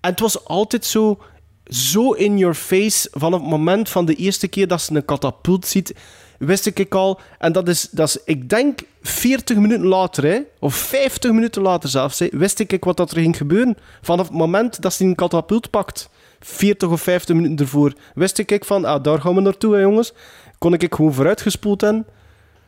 En 0.00 0.10
het 0.10 0.20
was 0.20 0.44
altijd 0.44 0.84
zo, 0.84 1.18
zo 1.64 2.12
in 2.12 2.38
your 2.38 2.54
face. 2.54 3.08
Van 3.12 3.32
het 3.32 3.42
moment 3.42 3.88
van 3.88 4.04
de 4.04 4.14
eerste 4.14 4.48
keer 4.48 4.68
dat 4.68 4.80
ze 4.80 4.94
een 4.94 5.04
katapult 5.04 5.66
ziet, 5.66 5.94
wist 6.38 6.66
ik 6.66 6.94
al. 6.94 7.20
En 7.38 7.52
dat 7.52 7.68
is, 7.68 7.88
dat 7.90 8.08
is 8.08 8.18
ik 8.24 8.48
denk, 8.48 8.80
40 9.02 9.56
minuten 9.56 9.86
later, 9.86 10.24
hè, 10.24 10.40
of 10.58 10.74
50 10.74 11.32
minuten 11.32 11.62
later 11.62 11.88
zelfs, 11.88 12.18
hè, 12.18 12.28
wist 12.30 12.58
ik 12.58 12.84
wat 12.84 12.96
dat 12.96 13.10
er 13.10 13.20
ging 13.20 13.36
gebeuren. 13.36 13.76
Vanaf 14.02 14.26
het 14.26 14.36
moment 14.36 14.82
dat 14.82 14.92
ze 14.92 15.04
een 15.04 15.14
katapult 15.14 15.70
pakt, 15.70 16.08
40 16.40 16.88
of 16.88 17.00
50 17.00 17.36
minuten 17.36 17.56
ervoor, 17.56 17.92
wist 18.14 18.38
ik 18.38 18.64
van, 18.64 18.84
ah, 18.84 19.02
daar 19.02 19.20
gaan 19.20 19.34
we 19.34 19.40
naartoe, 19.40 19.74
hè, 19.74 19.80
jongens. 19.80 20.12
Kon 20.58 20.72
ik 20.72 20.94
gewoon 20.94 21.14
vooruitgespoeld 21.14 21.80
hebben. 21.80 22.06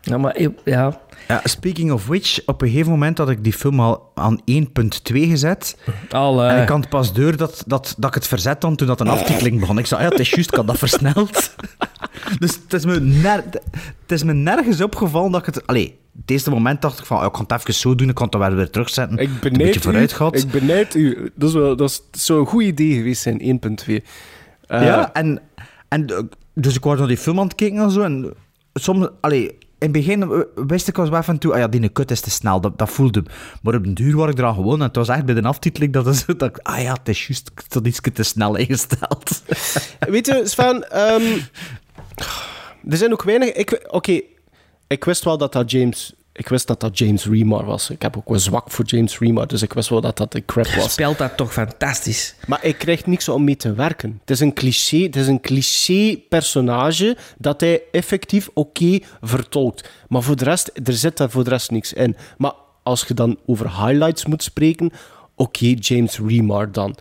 Ja, 0.01 0.19
maar 0.19 0.37
ik- 0.37 0.59
ja. 0.65 1.01
Ja, 1.29 1.41
speaking 1.45 1.93
of 1.93 2.07
which, 2.07 2.41
op 2.47 2.63
een 2.63 2.69
gegeven 2.69 2.91
moment 2.91 3.19
had 3.19 3.31
ik 3.31 3.45
die 3.45 3.53
film 3.53 3.81
al 3.81 4.11
aan 4.15 4.41
1.2 4.45 5.29
gezet. 5.29 5.77
Allee. 6.11 6.49
En 6.49 6.63
ik 6.63 6.69
had 6.69 6.89
pas 6.89 7.13
door 7.13 7.37
dat, 7.37 7.65
dat, 7.67 7.95
dat 7.99 8.09
ik 8.09 8.15
het 8.15 8.27
verzet 8.27 8.61
dan 8.61 8.77
toen 8.77 8.87
dat 8.87 9.01
een 9.01 9.09
aftiteling 9.09 9.61
begon. 9.61 9.79
Ik 9.79 9.87
zei, 9.87 10.03
ja, 10.03 10.09
het 10.09 10.19
is 10.19 10.31
juist, 10.31 10.51
ik 10.51 10.57
had 10.57 10.67
dat 10.67 10.79
versneld. 10.79 11.55
dus 12.39 12.59
het 12.63 12.73
is, 12.73 12.85
me 12.85 13.01
ner- 13.01 13.45
het 14.03 14.13
is 14.13 14.23
me 14.23 14.33
nergens 14.33 14.81
opgevallen 14.81 15.31
dat 15.33 15.41
ik 15.47 15.55
het... 15.55 15.67
Allee, 15.67 15.99
het 16.21 16.31
eerste 16.31 16.51
moment 16.51 16.83
dacht 16.83 16.99
ik 16.99 17.05
van, 17.05 17.19
ah, 17.19 17.25
ik 17.27 17.33
kan 17.33 17.45
het 17.49 17.61
even 17.61 17.75
zo 17.75 17.95
doen, 17.95 18.09
ik 18.09 18.15
kan 18.15 18.27
het 18.27 18.35
wel 18.39 18.55
weer 18.55 18.71
terugzetten. 18.71 19.19
Ik 19.19 19.29
een 19.29 19.39
benijd 19.41 19.59
beetje 19.63 19.81
vooruit 19.81 20.13
u. 20.13 20.15
gehad. 20.15 20.37
Ik 20.37 20.51
benijd 20.51 20.95
u. 20.95 21.31
Dat, 21.35 21.49
is 21.49 21.55
wel, 21.55 21.77
dat 21.77 22.03
is- 22.13 22.29
een 22.29 22.47
goed 22.47 22.63
idee 22.63 22.95
geweest 22.95 23.23
zijn, 23.23 23.41
1.2. 23.41 23.95
Eh, 24.67 24.85
ja, 24.85 25.13
en, 25.13 25.41
en 25.89 26.29
dus 26.55 26.75
ik 26.77 26.85
was 26.85 26.99
naar 26.99 27.09
die 27.09 27.17
film 27.17 27.39
aan 27.39 27.45
het 27.47 27.55
kijken 27.55 27.79
en 27.79 27.91
zo. 27.91 28.01
En 28.01 28.33
soms, 28.75 29.09
allee, 29.21 29.59
in 29.81 29.93
het 29.93 29.93
begin 29.93 30.47
wist 30.55 30.89
ik 30.89 30.97
wel 30.97 31.23
van 31.23 31.39
toe, 31.39 31.53
ah 31.53 31.59
ja, 31.59 31.69
die 31.69 31.89
kut 31.89 32.11
is 32.11 32.21
te 32.21 32.31
snel, 32.31 32.61
dat, 32.61 32.79
dat 32.79 32.91
voelde. 32.91 33.25
Maar 33.63 33.75
op 33.75 33.85
den 33.85 33.95
duur 33.95 34.17
was 34.17 34.31
ik 34.31 34.39
er 34.39 34.45
aan 34.45 34.55
gewoon 34.55 34.79
en 34.79 34.87
het 34.87 34.97
was 34.97 35.09
echt 35.09 35.25
bij 35.25 35.35
de 35.35 35.43
aftiteling 35.43 35.93
dat, 35.93 36.07
is, 36.07 36.25
dat 36.37 36.63
ah 36.63 36.83
ja, 36.83 36.93
het 36.93 37.09
is 37.09 37.27
juist, 37.27 37.51
had 37.69 37.87
iets 37.87 38.01
te 38.13 38.23
snel 38.23 38.57
ingesteld. 38.57 39.43
Weet 40.15 40.27
je, 40.27 40.43
Sven, 40.45 40.91
ehm, 40.91 41.39
er 42.89 42.97
zijn 42.97 43.13
ook 43.13 43.23
weinig... 43.23 43.89
Oké, 43.89 44.21
ik 44.87 45.05
wist 45.05 45.25
wel 45.25 45.39
dat 45.39 45.53
dat 45.53 45.71
James 45.71 46.15
Ik 46.41 46.49
wist 46.49 46.67
dat 46.67 46.81
dat 46.81 46.99
James 46.99 47.25
Remar 47.27 47.65
was. 47.65 47.91
Ik 47.91 48.03
heb 48.03 48.17
ook 48.17 48.29
wel 48.29 48.39
zwak 48.39 48.71
voor 48.71 48.85
James 48.85 49.19
Remar, 49.19 49.47
dus 49.47 49.63
ik 49.63 49.73
wist 49.73 49.89
wel 49.89 50.01
dat 50.01 50.17
dat 50.17 50.33
de 50.33 50.45
crap 50.45 50.67
was. 50.67 50.93
speelt 50.93 51.19
dat 51.19 51.37
toch 51.37 51.53
fantastisch. 51.53 52.35
Maar 52.47 52.59
hij 52.61 52.73
krijgt 52.73 53.07
niks 53.07 53.29
om 53.29 53.45
mee 53.45 53.57
te 53.57 53.73
werken. 53.73 54.19
Het 54.21 54.31
is 54.31 54.41
een 54.41 54.53
cliché, 54.53 54.97
het 54.97 55.17
is 55.17 55.27
een 55.27 55.41
cliché 55.41 56.17
personage 56.29 57.17
dat 57.39 57.61
hij 57.61 57.83
effectief 57.93 58.49
oké 58.55 58.99
vertolkt. 59.21 59.91
Maar 60.09 60.23
voor 60.23 60.37
de 60.37 60.45
rest, 60.45 60.71
er 60.85 60.93
zit 60.93 61.17
daar 61.17 61.31
voor 61.31 61.45
de 61.45 61.51
rest 61.51 61.71
niks 61.71 61.93
in. 61.93 62.17
Maar 62.37 62.53
als 62.83 63.05
je 63.09 63.15
dan 63.15 63.39
over 63.47 63.67
highlights 63.67 64.27
moet 64.27 64.43
spreken, 64.43 64.91
oké, 65.35 65.67
James 65.67 66.19
Remar 66.19 66.73
dan. 66.73 66.97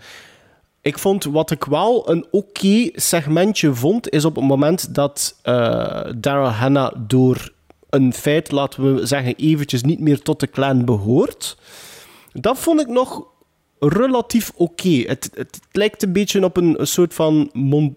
Ik 0.81 0.99
vond 0.99 1.23
wat 1.23 1.51
ik 1.51 1.63
wel 1.63 2.09
een 2.09 2.27
oké 2.31 2.89
segmentje 2.93 3.73
vond, 3.73 4.09
is 4.09 4.25
op 4.25 4.35
het 4.35 4.45
moment 4.45 4.95
dat 4.95 5.35
eh 5.41 6.11
Daryl 6.15 6.49
Hannah 6.49 6.95
door 6.97 7.57
een 7.89 8.13
feit, 8.13 8.51
laten 8.51 8.95
we 8.95 9.05
zeggen, 9.05 9.35
eventjes 9.35 9.83
niet 9.83 9.99
meer 9.99 10.21
tot 10.21 10.39
de 10.39 10.49
clan 10.49 10.85
behoort. 10.85 11.57
Dat 12.33 12.57
vond 12.57 12.81
ik 12.81 12.87
nog 12.87 13.23
relatief 13.79 14.51
oké. 14.55 14.89
Het, 14.89 15.29
het, 15.33 15.59
lijkt 15.71 16.03
een 16.03 16.13
beetje 16.13 16.43
op 16.43 16.57
een, 16.57 16.77
soort 16.81 17.13
van 17.13 17.49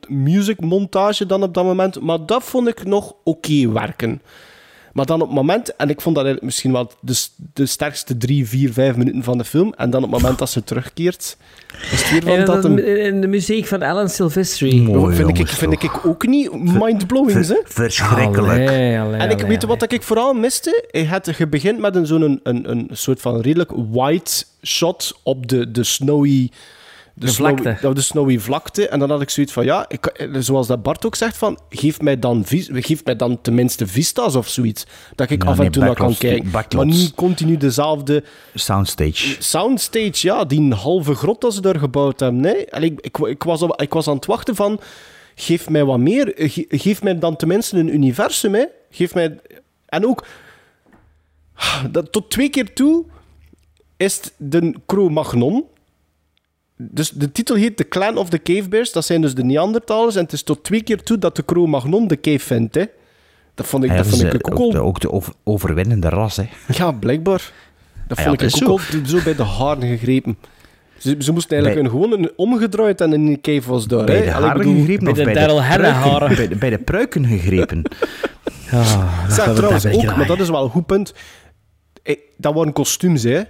music 0.08 0.60
montage 0.60 1.26
dan 1.26 1.42
op 1.42 1.54
dat 1.54 1.64
moment, 1.64 2.00
maar 2.00 2.26
dat 2.26 2.44
vond 2.44 2.68
ik 2.68 2.84
nog 2.84 3.14
oké 3.24 3.72
werken. 3.72 4.22
Maar 4.92 5.06
dan 5.06 5.20
op 5.20 5.26
het 5.26 5.36
moment, 5.36 5.76
en 5.76 5.88
ik 5.88 6.00
vond 6.00 6.16
dat 6.16 6.42
misschien 6.42 6.72
wel 6.72 6.90
de, 7.00 7.26
de 7.52 7.66
sterkste 7.66 8.16
drie, 8.16 8.48
vier, 8.48 8.72
vijf 8.72 8.96
minuten 8.96 9.22
van 9.22 9.38
de 9.38 9.44
film, 9.44 9.74
en 9.76 9.90
dan 9.90 10.04
op 10.04 10.10
het 10.10 10.20
moment 10.20 10.38
dat 10.38 10.50
ze 10.50 10.64
terugkeert, 10.64 11.36
is 11.92 12.02
het 12.02 12.10
weer 12.10 12.22
van 12.22 12.32
En 12.32 12.44
dat 12.44 12.62
dat 12.62 12.64
een... 12.64 12.86
in 12.86 13.20
de 13.20 13.26
muziek 13.26 13.66
van 13.66 13.82
Alan 13.82 14.08
Silvestri. 14.08 14.82
Mooi, 14.82 15.16
vind, 15.16 15.38
ik, 15.38 15.48
vind 15.48 15.80
toch. 15.80 15.82
ik 15.82 16.06
ook 16.06 16.26
niet 16.26 16.52
mindblowing, 16.62 17.46
hè? 17.46 17.60
Verschrikkelijk. 17.64 18.68
Allee, 18.68 18.98
allee, 18.98 19.20
En 19.20 19.30
ik 19.30 19.36
allee, 19.36 19.48
weet 19.48 19.64
wat 19.64 19.92
ik 19.92 20.02
vooral 20.02 20.34
miste. 20.34 20.88
Je, 20.90 21.06
had, 21.06 21.36
je 21.36 21.46
begint 21.46 21.78
met 21.78 21.96
een, 21.96 22.06
zo'n 22.06 22.22
een, 22.22 22.40
een, 22.42 22.70
een 22.70 22.88
soort 22.92 23.20
van 23.20 23.40
redelijk 23.40 23.72
white 23.90 24.44
shot 24.62 25.20
op 25.22 25.48
de, 25.48 25.70
de 25.70 25.84
snowy... 25.84 26.50
De 27.14 27.28
snowy- 27.28 27.76
de 27.94 28.00
snowy 28.00 28.38
vlakte. 28.38 28.88
En 28.88 28.98
dan 28.98 29.10
had 29.10 29.20
ik 29.20 29.30
zoiets 29.30 29.52
van, 29.52 29.64
ja, 29.64 29.84
ik, 29.88 30.26
zoals 30.38 30.66
dat 30.66 30.82
Bart 30.82 31.06
ook 31.06 31.14
zegt, 31.14 31.36
van, 31.36 31.58
geef, 31.68 32.00
mij 32.00 32.18
dan, 32.18 32.44
vis- 32.44 32.68
geef 32.72 33.04
mij 33.04 33.16
dan 33.16 33.40
tenminste 33.40 33.86
vistas 33.86 34.36
of 34.36 34.48
zoiets. 34.48 34.86
Dat 35.14 35.30
ik 35.30 35.42
Ja, 35.42 35.48
af 35.48 35.56
en 35.56 35.60
nee, 35.62 35.70
toe 35.70 35.82
naar 35.82 35.94
kan 35.94 36.16
kijken. 36.16 36.50
backlots. 36.50 36.86
Maar 36.86 36.94
niet 36.96 37.14
continu 37.14 37.56
dezelfde 37.56 38.24
Soundstage. 38.54 39.36
soundstage, 39.42 40.26
ja, 40.26 40.44
die 40.44 40.72
halve 40.74 41.14
grot 41.14 41.40
dat 41.40 41.54
ze 41.54 41.60
daar 41.60 41.78
gebouwd 41.78 42.20
hebben. 42.20 42.40
Nee, 42.40 42.66
en 42.66 42.82
ik, 42.82 43.00
ik, 43.00 43.18
ik, 43.18 43.42
was, 43.42 43.62
ik 43.76 43.92
was 43.92 44.08
aan 44.08 44.16
het 44.16 44.26
wachten 44.26 44.54
van, 44.54 44.80
geef 45.34 45.68
mij 45.68 45.84
wat 45.84 45.98
meer, 45.98 46.34
eh, 46.34 46.50
ge- 46.50 46.66
geef 46.68 47.02
mij 47.02 47.18
dan 47.18 47.36
tenminste 47.36 47.78
een 47.78 47.94
universum, 47.94 48.54
hè. 48.54 48.64
Geef 48.90 49.14
mij... 49.14 49.40
En 49.86 50.06
ook, 50.06 50.26
dat, 51.90 52.12
tot 52.12 52.30
twee 52.30 52.48
keer 52.50 52.72
toe 52.72 53.04
is 53.96 54.16
het 54.16 54.32
de 54.36 54.74
Cro-Magnon. 54.86 55.64
Dus 56.76 57.10
de 57.10 57.32
titel 57.32 57.56
heet 57.56 57.76
The 57.76 57.88
Clan 57.88 58.16
of 58.16 58.28
the 58.28 58.42
Cave 58.42 58.68
Bears. 58.68 58.92
Dat 58.92 59.04
zijn 59.04 59.20
dus 59.20 59.34
de 59.34 59.44
Neandertalers. 59.44 60.16
En 60.16 60.22
het 60.22 60.32
is 60.32 60.42
tot 60.42 60.64
twee 60.64 60.82
keer 60.82 61.02
toe 61.02 61.18
dat 61.18 61.36
de 61.36 61.44
Cro-Magnon 61.44 62.08
de 62.08 62.20
cave 62.20 62.38
vindt, 62.38 62.74
hè. 62.74 62.84
Dat 63.54 63.66
vond 63.66 63.84
ik, 63.84 63.90
Ja, 63.90 63.96
dat 63.96 64.06
vond 64.06 64.22
is, 64.22 64.32
ik 64.32 64.46
eh, 64.46 64.52
ook 64.52 64.60
ook, 64.60 64.72
de, 64.72 64.80
ook 64.80 65.00
de 65.00 65.10
over- 65.12 65.32
overwinnende 65.44 66.08
ras, 66.08 66.36
hè. 66.36 66.44
Ja, 66.78 66.92
blijkbaar. 66.92 67.52
Dat 68.08 68.18
Ah 68.18 68.24
ja, 68.24 68.30
vond 68.30 68.42
ik 68.42 68.48
ook 68.48 68.56
zo. 68.56 68.96
al 69.00 69.06
zo 69.06 69.18
bij 69.24 69.34
de 69.34 69.42
haren 69.42 69.88
gegrepen. 69.88 70.36
Ze, 70.98 71.16
ze 71.18 71.32
moesten 71.32 71.56
eigenlijk 71.56 71.74
Bij- 71.90 72.00
een, 72.00 72.08
gewoon 72.08 72.20
een 72.22 72.32
omgedraaid 72.36 73.00
en 73.00 73.12
een 73.12 73.38
cave 73.40 73.70
was 73.70 73.86
daar. 73.86 74.04
Bij 74.04 74.16
hè. 74.18 74.24
de 74.24 74.30
haren 74.30 74.56
bedoel- 74.58 74.74
gegrepen 74.74 75.08
of 75.08 75.14
bij 75.14 75.24
de 75.24 75.32
bij 75.32 75.46
de, 75.46 75.48
pruiken, 75.78 76.36
bij, 76.36 76.48
de, 76.48 76.56
bij 76.56 76.70
de 76.70 76.78
pruiken 76.78 77.26
gegrepen? 77.26 77.82
Ah, 78.72 79.26
dat 79.26 79.34
Zeg, 79.34 79.54
trouwens 79.54 79.86
ook, 79.86 80.16
maar 80.16 80.26
dat 80.26 80.40
is 80.40 80.48
wel 80.50 80.64
een 80.64 80.70
goed 80.70 80.86
punt. 80.86 81.14
Eh, 82.02 82.16
Dat 82.36 82.54
waren 82.54 82.72
kostuums, 82.72 83.22
hè. 83.22 83.42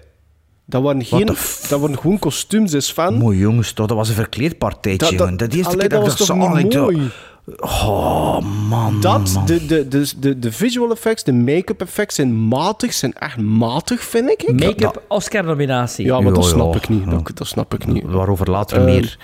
Dat 0.65 0.83
waren, 0.83 1.05
geen, 1.05 1.27
dat 1.69 1.81
waren 1.81 1.99
gewoon 1.99 2.19
kostuums, 2.19 2.73
is 2.73 2.93
van. 2.93 3.15
Mooi 3.15 3.39
jongens, 3.39 3.73
toch? 3.73 3.87
Dat 3.87 3.97
was 3.97 4.09
een 4.09 4.15
verkleedpartijtje, 4.15 5.17
Dat. 5.17 5.39
Dat 5.39 5.53
eerste 5.53 5.73
allee, 5.73 5.79
keer 5.79 5.89
dat, 5.89 5.91
dat 5.91 6.13
ik 6.13 6.19
was 6.19 6.29
dat 6.29 6.37
toch 6.37 6.37
zag, 6.53 6.63
dacht, 6.71 6.75
mooi? 6.75 7.11
Oh, 7.57 8.39
man, 8.69 9.01
Dat, 9.01 9.33
man. 9.33 9.47
de, 9.47 9.67
de, 9.67 9.89
de, 9.89 10.13
de, 10.19 10.39
de 10.39 10.53
visual 10.53 10.91
effects, 10.91 11.25
de 11.25 11.33
make-up 11.33 11.81
effects 11.81 12.15
zijn 12.15 12.49
matig, 12.49 12.93
zijn 12.93 13.13
echt 13.13 13.37
matig, 13.37 14.03
vind 14.05 14.31
ik. 14.31 14.43
Ik- 14.43 14.61
Make-up 14.61 15.03
Oscar-nominatie. 15.09 16.05
Ja, 16.07 16.21
maar 16.21 16.33
dat 16.33 16.45
snap 16.45 16.77
ik 16.77 16.89
niet. 16.89 17.11
Dat, 17.11 17.31
dat 17.35 17.47
snap 17.47 17.75
ik 17.75 17.87
niet. 17.87 18.05
Waarover 18.05 18.51
later 18.51 18.79
Eh, 18.79 18.85
meer. 18.85 19.19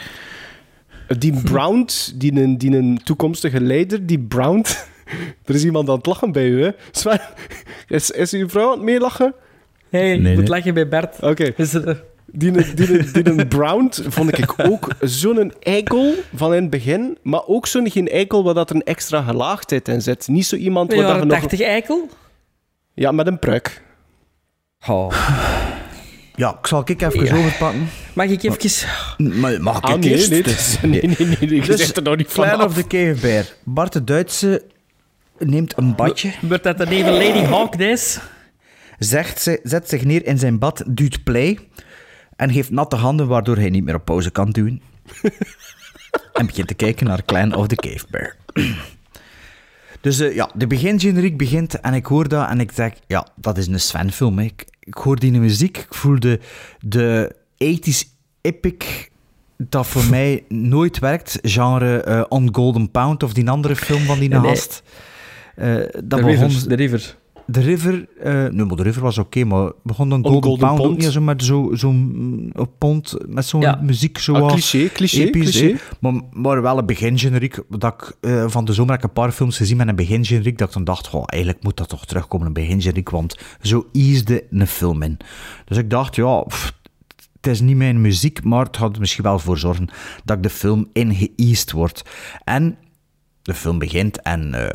Die 1.19 1.43
Brown, 1.43 1.89
die 2.15 2.41
een, 2.41 2.59
die 2.59 2.77
een 2.77 3.01
toekomstige 3.05 3.61
leider, 3.61 4.07
die 4.07 4.19
Brown... 4.19 4.65
er 5.47 5.55
is 5.55 5.65
iemand 5.65 5.89
aan 5.89 5.97
het 5.97 6.07
lachen 6.07 6.33
bij 6.33 6.47
u, 6.49 6.63
hè? 6.63 6.71
Sven, 6.91 7.21
is, 7.89 8.11
is 8.11 8.33
uw 8.33 8.49
vrouw 8.49 8.67
aan 8.67 8.73
het 8.77 8.83
meelachen? 8.83 9.35
Hey, 9.91 10.01
Nee, 10.17 10.19
moet 10.35 10.37
nee. 10.43 10.49
lachen 10.49 10.75
bij 10.75 10.89
Bert. 10.89 11.17
Oké. 11.23 11.53
Is 11.57 11.75
er- 11.75 12.05
Die, 12.33 12.49
een- 12.59 12.75
die, 12.75 12.99
een- 12.99 13.13
die 13.13 13.29
een 13.29 13.49
Brown 13.49 13.91
vond 14.09 14.39
ik 14.39 14.55
ook 14.57 14.89
zo'n 15.01 15.53
eikel 15.61 16.15
van 16.35 16.55
in 16.55 16.61
het 16.63 16.71
begin, 16.71 17.19
maar 17.23 17.47
ook 17.47 17.67
zo'n 17.67 17.91
geen 17.91 18.09
eikel 18.09 18.45
waar 18.45 18.55
dat 18.55 18.71
er 18.71 18.77
een 18.77 18.83
extra 18.85 19.23
gelaagdheid 19.23 19.89
in 19.89 20.03
zit. 20.03 20.29
Niet 20.29 20.47
zo 20.47 20.57
iemand 20.57 20.95
waar 20.95 21.07
dat 21.07 21.25
nog... 21.25 21.39
80 21.41 21.61
eikel? 21.61 22.09
Ja, 22.95 23.13
met 23.13 23.27
een 23.27 23.39
pruik. 23.39 23.83
Oh. 24.89 25.13
Ja, 26.35 26.59
ik 26.61 26.67
zal 26.67 26.83
ik 26.87 27.03
even 27.03 27.25
Ja. 27.25 27.37
overpakken. 27.37 27.89
Mag 28.13 28.27
ik 28.27 28.43
even... 28.43 28.89
Maar 29.41 29.63
mag 29.63 29.77
ik 29.79 29.85
Ah, 29.85 29.99
nee, 29.99 30.11
eerst? 30.11 30.31
nee, 30.31 30.43
is- 30.43 30.79
nee, 30.83 30.91
nee, 30.91 31.15
nee, 31.19 31.37
nee, 31.41 31.55
je 31.55 31.61
Dus, 31.67 31.93
er 31.95 32.03
nog 32.03 32.17
niet 32.17 32.33
Clan 32.33 32.49
vanaf. 32.49 32.67
of 32.67 32.75
the 32.75 32.87
Cave 32.87 33.17
Bear. 33.21 33.45
Bart 33.65 33.93
de 33.93 34.05
Duitse 34.05 34.63
neemt 35.39 35.79
een 35.79 35.95
badje, 35.95 36.31
Wordt 36.41 36.63
dat 36.65 36.81
een 36.81 36.89
even 36.89 37.13
Lady 37.13 37.39
Hawkness? 37.45 38.19
Zegt 38.99 39.41
ze, 39.41 39.61
zet 39.63 39.89
zich 39.89 40.05
neer 40.05 40.27
in 40.27 40.39
zijn 40.39 40.59
bad, 40.59 40.83
duwt 40.87 41.25
play 41.25 41.59
en 42.37 42.53
geeft 42.53 42.71
natte 42.71 42.97
handen 42.97 43.27
waardoor 43.27 43.57
hij 43.57 43.71
niet 43.71 43.85
meer 43.85 43.95
op 43.95 44.05
pauze 44.05 44.31
kan 44.31 44.51
duwen. 44.51 44.83
en 46.33 46.47
begint 46.47 46.69
te 46.69 46.75
kijken 46.75 47.07
naar 47.07 47.25
Clan 47.25 47.55
of 47.55 47.67
the 47.67 47.75
Cave 47.75 48.05
Bear. 48.11 48.37
dus 50.01 50.21
eh, 50.21 50.35
ja, 50.35 50.51
de 50.55 50.67
begingeneriek 50.67 51.37
begint 51.37 51.81
en 51.81 51.95
ik 51.95 52.07
hoor 52.07 52.29
dat 52.29 52.49
en 52.49 52.61
ik 52.61 52.73
zeg, 52.73 52.93
ja, 53.07 53.27
dat 53.37 53.59
is 53.59 53.67
een 53.67 53.81
Sven-film. 53.81 54.39
Ik, 54.39 54.65
ik 54.81 54.95
hoor 54.95 55.19
die 55.19 55.33
muziek, 55.33 55.79
ik 55.79 55.95
voel 55.95 56.21
de, 56.21 56.41
de 56.81 57.35
80s 57.65 58.09
epic 58.41 59.09
dat 59.57 59.87
voor 59.87 60.05
mij 60.17 60.45
nooit 60.49 60.99
werkt. 60.99 61.39
Genre 61.43 62.01
eh, 62.03 62.25
On 62.29 62.55
Golden 62.55 62.91
Pound 62.91 63.23
of 63.23 63.33
die 63.33 63.51
andere 63.51 63.77
film 63.77 64.03
van 64.03 64.19
die 64.19 64.29
Nee. 64.29 64.41
naast. 64.41 64.83
Eh, 65.55 65.75
dat 65.75 65.93
De 65.93 66.25
begon, 66.25 66.49
River. 66.49 66.69
De 66.69 66.75
River. 66.75 67.17
De 67.51 67.61
River, 67.61 68.09
nee, 68.53 68.65
maar 68.65 68.77
de 68.77 68.83
River 68.83 69.03
was 69.03 69.19
oké, 69.19 69.45
maar 69.45 69.73
begon 69.83 70.09
dan 70.09 70.23
Golden, 70.23 70.43
Golden 70.43 70.67
Pound 70.67 70.81
ook 70.81 70.87
Pond. 70.87 70.99
niet 70.99 71.13
zo 71.13 71.21
met 71.21 71.43
zo- 71.45 71.71
zo'n 71.73 71.97
mm, 71.97 72.53
pont, 72.79 73.15
met 73.29 73.45
zo'n 73.47 73.61
Ja. 73.61 73.81
muziek 73.83 74.19
zo 74.19 74.35
Ah, 74.35 74.47
cliché, 74.49 74.89
cliché, 74.89 75.21
episch, 75.23 75.51
cliché. 75.51 75.79
Maar, 76.01 76.13
maar 76.33 76.63
wel 76.63 76.79
een 76.79 76.87
begingeneriek, 76.87 77.59
dat 77.69 77.93
ik 77.95 78.17
eh, 78.21 78.45
van 78.49 78.65
de 78.65 78.73
zomer 78.73 78.91
heb 78.93 79.01
ik 79.03 79.07
een 79.09 79.13
paar 79.23 79.33
films 79.33 79.57
gezien 79.57 79.77
met 79.77 79.89
een 79.89 79.97
begingeneriek, 79.97 80.59
dat 80.59 80.69
ik 80.69 80.75
dan 80.75 80.85
dacht, 80.85 81.07
goh, 81.07 81.23
eigenlijk 81.27 81.63
moet 81.65 81.77
dat 81.77 81.89
toch 81.89 82.07
terugkomen, 82.07 82.47
een 82.47 82.53
begingeneriek, 82.53 83.11
want 83.11 83.39
zo 83.63 83.87
easede 83.93 84.45
een 84.51 84.67
film 84.67 85.03
in. 85.03 85.17
Dus 85.65 85.77
ik 85.79 85.91
dacht, 85.91 86.17
ja, 86.17 86.41
pff, 86.41 86.73
het 87.41 87.47
is 87.47 87.61
niet 87.61 87.77
mijn 87.77 88.01
muziek, 88.01 88.45
maar 88.45 88.65
het 88.65 88.77
gaat 88.77 88.95
er 88.95 89.01
misschien 89.01 89.25
wel 89.25 89.39
voor 89.39 89.59
zorgen 89.59 89.89
dat 90.25 90.37
ik 90.37 90.43
de 90.43 90.51
film 90.51 90.89
ingeëased 90.93 91.73
word. 91.73 92.05
En 92.45 92.77
de 93.43 93.55
film 93.55 93.79
begint 93.79 94.23
en 94.23 94.55
eh, 94.55 94.69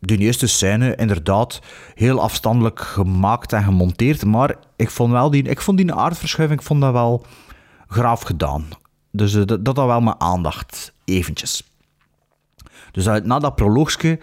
de 0.00 0.16
eerste 0.16 0.46
scène, 0.46 0.94
inderdaad, 0.96 1.60
heel 1.94 2.20
afstandelijk 2.20 2.80
gemaakt 2.80 3.52
en 3.52 3.62
gemonteerd, 3.62 4.24
maar 4.24 4.56
ik 4.76 4.90
vond 4.90 5.12
wel 5.12 5.30
die, 5.30 5.42
ik 5.42 5.60
vond 5.60 5.78
die 5.78 5.94
aardverschuiving, 5.94 6.60
ik 6.60 6.66
vond 6.66 6.80
dat 6.80 6.92
wel 6.92 7.26
graaf 7.88 8.20
gedaan. 8.20 8.68
Dus 9.10 9.34
eh, 9.34 9.42
dat, 9.44 9.76
had 9.76 9.86
wel 9.86 10.00
mijn 10.00 10.20
aandacht, 10.20 10.92
eventjes. 11.04 11.70
Dus 12.92 13.08
uit, 13.08 13.24
na 13.24 13.38
dat 13.38 13.54
proloogske, 13.54 14.18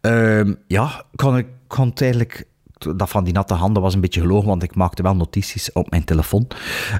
ehm, 0.00 0.54
ja, 0.66 1.04
kon 1.14 1.36
ik 1.36 1.46
kon 1.66 1.92
eigenlijk... 1.94 2.44
Dat 2.78 3.10
van 3.10 3.24
die 3.24 3.32
natte 3.32 3.54
handen 3.54 3.82
was 3.82 3.94
een 3.94 4.00
beetje 4.00 4.20
gelogen, 4.20 4.48
want 4.48 4.62
ik 4.62 4.74
maakte 4.74 5.02
wel 5.02 5.16
notities 5.16 5.72
op 5.72 5.90
mijn 5.90 6.04
telefoon. 6.04 6.46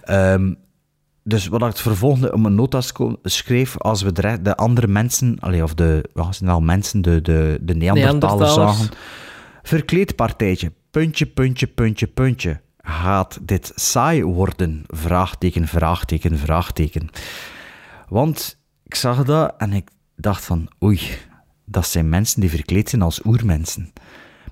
Ehm, 0.02 0.52
dus 1.24 1.46
wat 1.46 1.60
ik 1.60 1.66
het 1.66 1.80
vervolgende 1.80 2.32
op 2.32 2.40
mijn 2.40 2.54
notas 2.54 2.92
ko- 2.92 3.18
schreef, 3.22 3.78
als 3.78 4.02
we 4.02 4.12
de, 4.12 4.42
de 4.42 4.56
andere 4.56 4.86
mensen, 4.86 5.36
allee, 5.40 5.62
of 5.62 5.74
de, 5.74 6.10
het 6.14 6.34
zijn 6.36 6.50
wel 6.50 6.60
mensen, 6.60 7.02
de, 7.02 7.22
de, 7.22 7.58
de 7.60 7.74
Neandertalers 7.74 8.40
Neandertalers. 8.40 8.76
zagen. 8.76 8.94
Verkleedpartijtje, 9.62 10.72
puntje, 10.90 11.26
puntje, 11.26 11.66
puntje, 11.66 12.06
puntje. 12.06 12.60
Gaat 12.82 13.38
dit 13.42 13.72
saai 13.74 14.24
worden? 14.24 14.84
Vraagteken, 14.86 15.68
vraagteken, 15.68 16.38
vraagteken. 16.38 17.08
Want 18.08 18.58
ik 18.82 18.94
zag 18.94 19.24
dat 19.24 19.54
en 19.58 19.72
ik 19.72 19.88
dacht 20.16 20.44
van, 20.44 20.68
oei, 20.82 21.00
dat 21.64 21.86
zijn 21.86 22.08
mensen 22.08 22.40
die 22.40 22.50
verkleed 22.50 22.88
zijn 22.88 23.02
als 23.02 23.24
oermensen. 23.24 23.92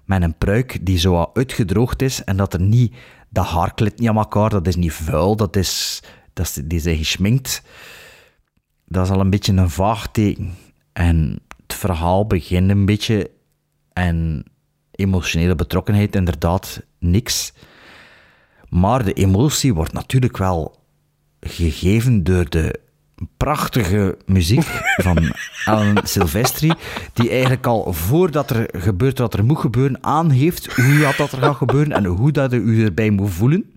Met 0.05 0.23
een 0.23 0.39
pruik 0.39 0.79
die 0.87 0.99
zo 0.99 1.13
wat 1.13 1.31
uitgedroogd 1.33 2.03
is 2.03 2.25
en 2.25 2.37
dat 2.37 2.55
er 2.55 2.61
niet, 2.61 2.95
dat 3.29 3.47
haar 3.47 3.75
klit 3.75 3.99
niet 3.99 4.09
aan 4.09 4.17
elkaar, 4.17 4.51
dat 4.51 4.67
is 4.67 4.77
niet 4.77 4.93
vuil, 4.93 5.37
dat 5.37 5.57
is, 5.57 6.03
dat 6.33 6.61
die 6.65 6.81
zijn 6.81 6.97
geschminkt. 6.97 7.63
Dat 8.85 9.05
is 9.05 9.13
al 9.13 9.21
een 9.21 9.31
beetje 9.31 9.53
een 9.53 9.71
vaag 9.71 10.11
teken. 10.11 10.55
En 10.93 11.39
het 11.63 11.75
verhaal 11.75 12.27
begint 12.27 12.71
een 12.71 12.87
beetje 12.87 13.31
en 13.93 14.45
emotionele 14.91 15.55
betrokkenheid, 15.55 16.15
inderdaad, 16.15 16.83
niks. 16.99 17.53
Maar 18.69 19.05
de 19.05 19.13
emotie 19.13 19.75
wordt 19.75 19.93
natuurlijk 19.93 20.37
wel 20.37 20.81
gegeven 21.41 22.25
door 22.25 22.51
de 22.51 22.81
prachtige 23.37 24.19
muziek 24.27 24.65
van 25.07 25.35
Alan 25.65 25.99
Silvestri, 26.03 26.73
die 27.13 27.31
eigenlijk 27.31 27.67
al 27.67 27.93
voordat 27.93 28.51
er 28.51 28.69
gebeurt 28.73 29.19
wat 29.19 29.35
er 29.35 29.45
moet 29.45 29.59
gebeuren, 29.59 30.05
aangeeft 30.05 30.75
hoe 30.75 30.99
dat, 30.99 31.17
dat 31.17 31.33
er 31.33 31.39
gaat 31.39 31.57
gebeuren 31.57 31.93
en 31.93 32.05
hoe 32.05 32.33
dat 32.33 32.53
u 32.53 32.85
erbij 32.85 33.11
moet 33.11 33.31
voelen. 33.31 33.75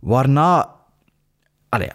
Waarna, 0.00 0.68
allee, 1.72 1.90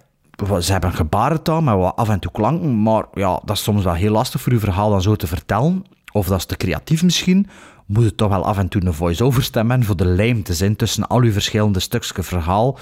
ze 0.61 0.71
hebben 0.71 0.93
gebarentaal 0.93 1.61
met 1.61 1.75
wat 1.75 1.95
af 1.95 2.09
en 2.09 2.19
toe 2.19 2.31
klanken, 2.31 2.81
maar 2.81 3.05
ja, 3.13 3.41
dat 3.45 3.55
is 3.55 3.63
soms 3.63 3.83
wel 3.83 3.93
heel 3.93 4.11
lastig 4.11 4.41
voor 4.41 4.51
uw 4.51 4.59
verhaal 4.59 4.89
dan 4.89 5.01
zo 5.01 5.15
te 5.15 5.27
vertellen. 5.27 5.83
Of 6.11 6.27
dat 6.27 6.37
is 6.37 6.45
te 6.45 6.57
creatief 6.57 7.03
misschien. 7.03 7.47
Moet 7.85 8.03
het 8.03 8.17
toch 8.17 8.29
wel 8.29 8.45
af 8.45 8.57
en 8.57 8.67
toe 8.67 8.85
een 8.85 8.93
voice-over 8.93 9.43
stem 9.43 9.69
hebben 9.69 9.87
voor 9.87 9.95
de 9.97 10.05
lijm 10.05 10.43
te 10.43 10.53
zijn 10.53 10.75
tussen 10.75 11.07
al 11.07 11.21
uw 11.21 11.31
verschillende 11.31 11.79
stukjes 11.79 12.27
verhaal 12.27 12.77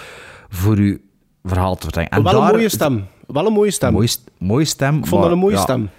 voor 0.49 0.75
uw 0.75 0.97
verhaal 1.43 1.75
te 1.75 1.81
vertellen. 1.81 2.09
En 2.09 2.23
wel 2.23 2.33
een 2.33 2.39
daar- 2.39 2.51
mooie 2.53 2.69
stem. 2.69 3.07
Wel 3.27 3.45
een 3.45 3.53
mooie 3.53 3.71
stem. 3.71 3.93
Mooie, 3.93 4.09
mooie 4.37 4.65
stem. 4.65 4.97
Ik 4.97 5.05
vond 5.05 5.21
dat 5.21 5.31
een 5.31 5.37
mooie 5.37 5.55
ja, 5.55 5.61
stem. 5.61 5.89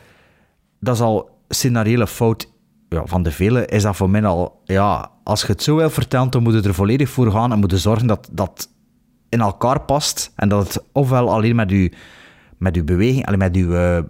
Dat 0.80 0.94
is 0.94 1.00
al 1.00 1.30
scenariële 1.48 2.06
fout 2.06 2.50
ja, 2.88 3.02
van 3.04 3.22
de 3.22 3.30
vele. 3.30 3.66
Is 3.66 3.82
dat 3.82 3.96
voor 3.96 4.10
mij 4.10 4.24
al... 4.24 4.60
Ja, 4.64 5.10
als 5.24 5.40
je 5.40 5.46
het 5.46 5.62
zo 5.62 5.76
wil 5.76 5.90
vertellen, 5.90 6.30
dan 6.30 6.42
moet 6.42 6.54
je 6.54 6.62
er 6.62 6.74
volledig 6.74 7.08
voor 7.08 7.30
gaan 7.30 7.52
en 7.52 7.58
moet 7.58 7.70
je 7.70 7.78
zorgen 7.78 8.06
dat 8.06 8.28
dat 8.32 8.68
in 9.28 9.40
elkaar 9.40 9.80
past. 9.80 10.32
En 10.36 10.48
dat 10.48 10.74
het 10.74 10.84
ofwel 10.92 11.30
alleen 11.30 11.56
met 11.56 11.70
je, 11.70 11.92
met 12.58 12.76
uw 12.76 12.84
beweging, 12.84 13.26
alleen 13.26 13.38
met 13.38 13.56
uw 13.56 14.04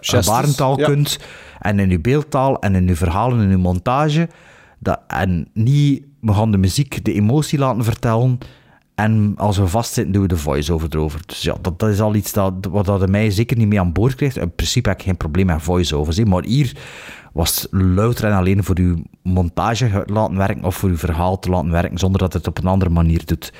gebarentaal 0.00 0.78
ja. 0.78 0.86
kunt. 0.86 1.18
En 1.58 1.78
in 1.78 1.90
uw 1.90 2.00
beeldtaal 2.00 2.58
en 2.60 2.74
in 2.74 2.88
uw 2.88 2.94
verhalen 2.94 3.40
en 3.40 3.50
uw 3.50 3.58
montage. 3.58 4.28
Dat, 4.78 5.00
en 5.06 5.48
niet, 5.52 6.04
we 6.20 6.32
gaan 6.32 6.50
de 6.50 6.58
muziek, 6.58 7.04
de 7.04 7.12
emotie 7.12 7.58
laten 7.58 7.84
vertellen. 7.84 8.38
En 8.94 9.34
als 9.36 9.56
we 9.58 9.66
vastzitten, 9.66 10.12
doen 10.12 10.22
we 10.22 10.28
de 10.28 10.36
voice-over 10.36 10.88
erover. 10.90 11.20
Dus 11.26 11.42
ja, 11.42 11.56
dat, 11.60 11.78
dat 11.78 11.88
is 11.88 12.00
al 12.00 12.14
iets 12.14 12.32
dat, 12.32 12.52
wat 12.70 12.86
dat 12.86 13.08
mij 13.08 13.30
zeker 13.30 13.56
niet 13.56 13.68
mee 13.68 13.80
aan 13.80 13.92
boord 13.92 14.14
krijgt. 14.14 14.36
In 14.36 14.54
principe 14.54 14.88
heb 14.88 14.98
ik 14.98 15.04
geen 15.04 15.16
probleem 15.16 15.46
met 15.46 15.62
voice-overs. 15.62 16.24
Maar 16.24 16.44
hier 16.44 16.76
was 17.36 17.62
het 17.62 17.68
louter 17.70 18.24
en 18.24 18.32
alleen 18.32 18.64
voor 18.64 18.78
uw 18.78 18.96
montage 19.22 20.02
te 20.06 20.12
laten 20.12 20.36
werken 20.36 20.64
of 20.64 20.76
voor 20.76 20.88
uw 20.88 20.96
verhaal 20.96 21.38
te 21.38 21.50
laten 21.50 21.70
werken, 21.70 21.98
zonder 21.98 22.20
dat 22.20 22.32
het 22.32 22.46
op 22.46 22.58
een 22.58 22.66
andere 22.66 22.90
manier 22.90 23.22
doet. 23.24 23.52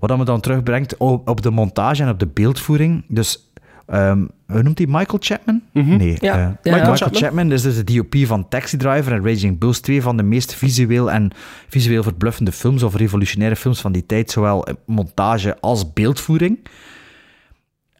Wat 0.00 0.08
dat 0.08 0.18
me 0.18 0.24
dan 0.24 0.40
terugbrengt 0.40 0.96
op, 0.96 1.28
op 1.28 1.42
de 1.42 1.50
montage 1.50 2.02
en 2.02 2.08
op 2.08 2.18
de 2.18 2.26
beeldvoering. 2.26 3.04
Dus, 3.08 3.50
ehm 3.86 4.24
hoe 4.46 4.62
noemt 4.62 4.78
hij 4.78 4.86
Michael 4.86 5.18
Chapman? 5.20 5.62
Nee, 5.72 6.16
Ja, 6.20 6.34
eh, 6.34 6.40
ja, 6.40 6.56
Michael, 6.62 6.90
ja. 6.90 6.96
Chapman. 6.96 7.20
Chapman. 7.22 7.52
is 7.52 7.62
dus 7.62 7.76
de 7.76 7.94
DOP 7.94 8.16
van 8.26 8.48
Taxi 8.48 8.76
Driver 8.76 9.12
en 9.12 9.24
Raging 9.24 9.58
Bulls, 9.58 9.80
twee 9.80 10.02
van 10.02 10.16
de 10.16 10.22
meest 10.22 10.54
visueel 10.54 11.10
en 11.10 11.30
visueel 11.68 12.02
verbluffende 12.02 12.52
films 12.52 12.82
of 12.82 12.96
revolutionaire 12.96 13.56
films 13.56 13.80
van 13.80 13.92
die 13.92 14.06
tijd, 14.06 14.30
zowel 14.30 14.66
montage 14.86 15.56
als 15.60 15.92
beeldvoering. 15.92 16.58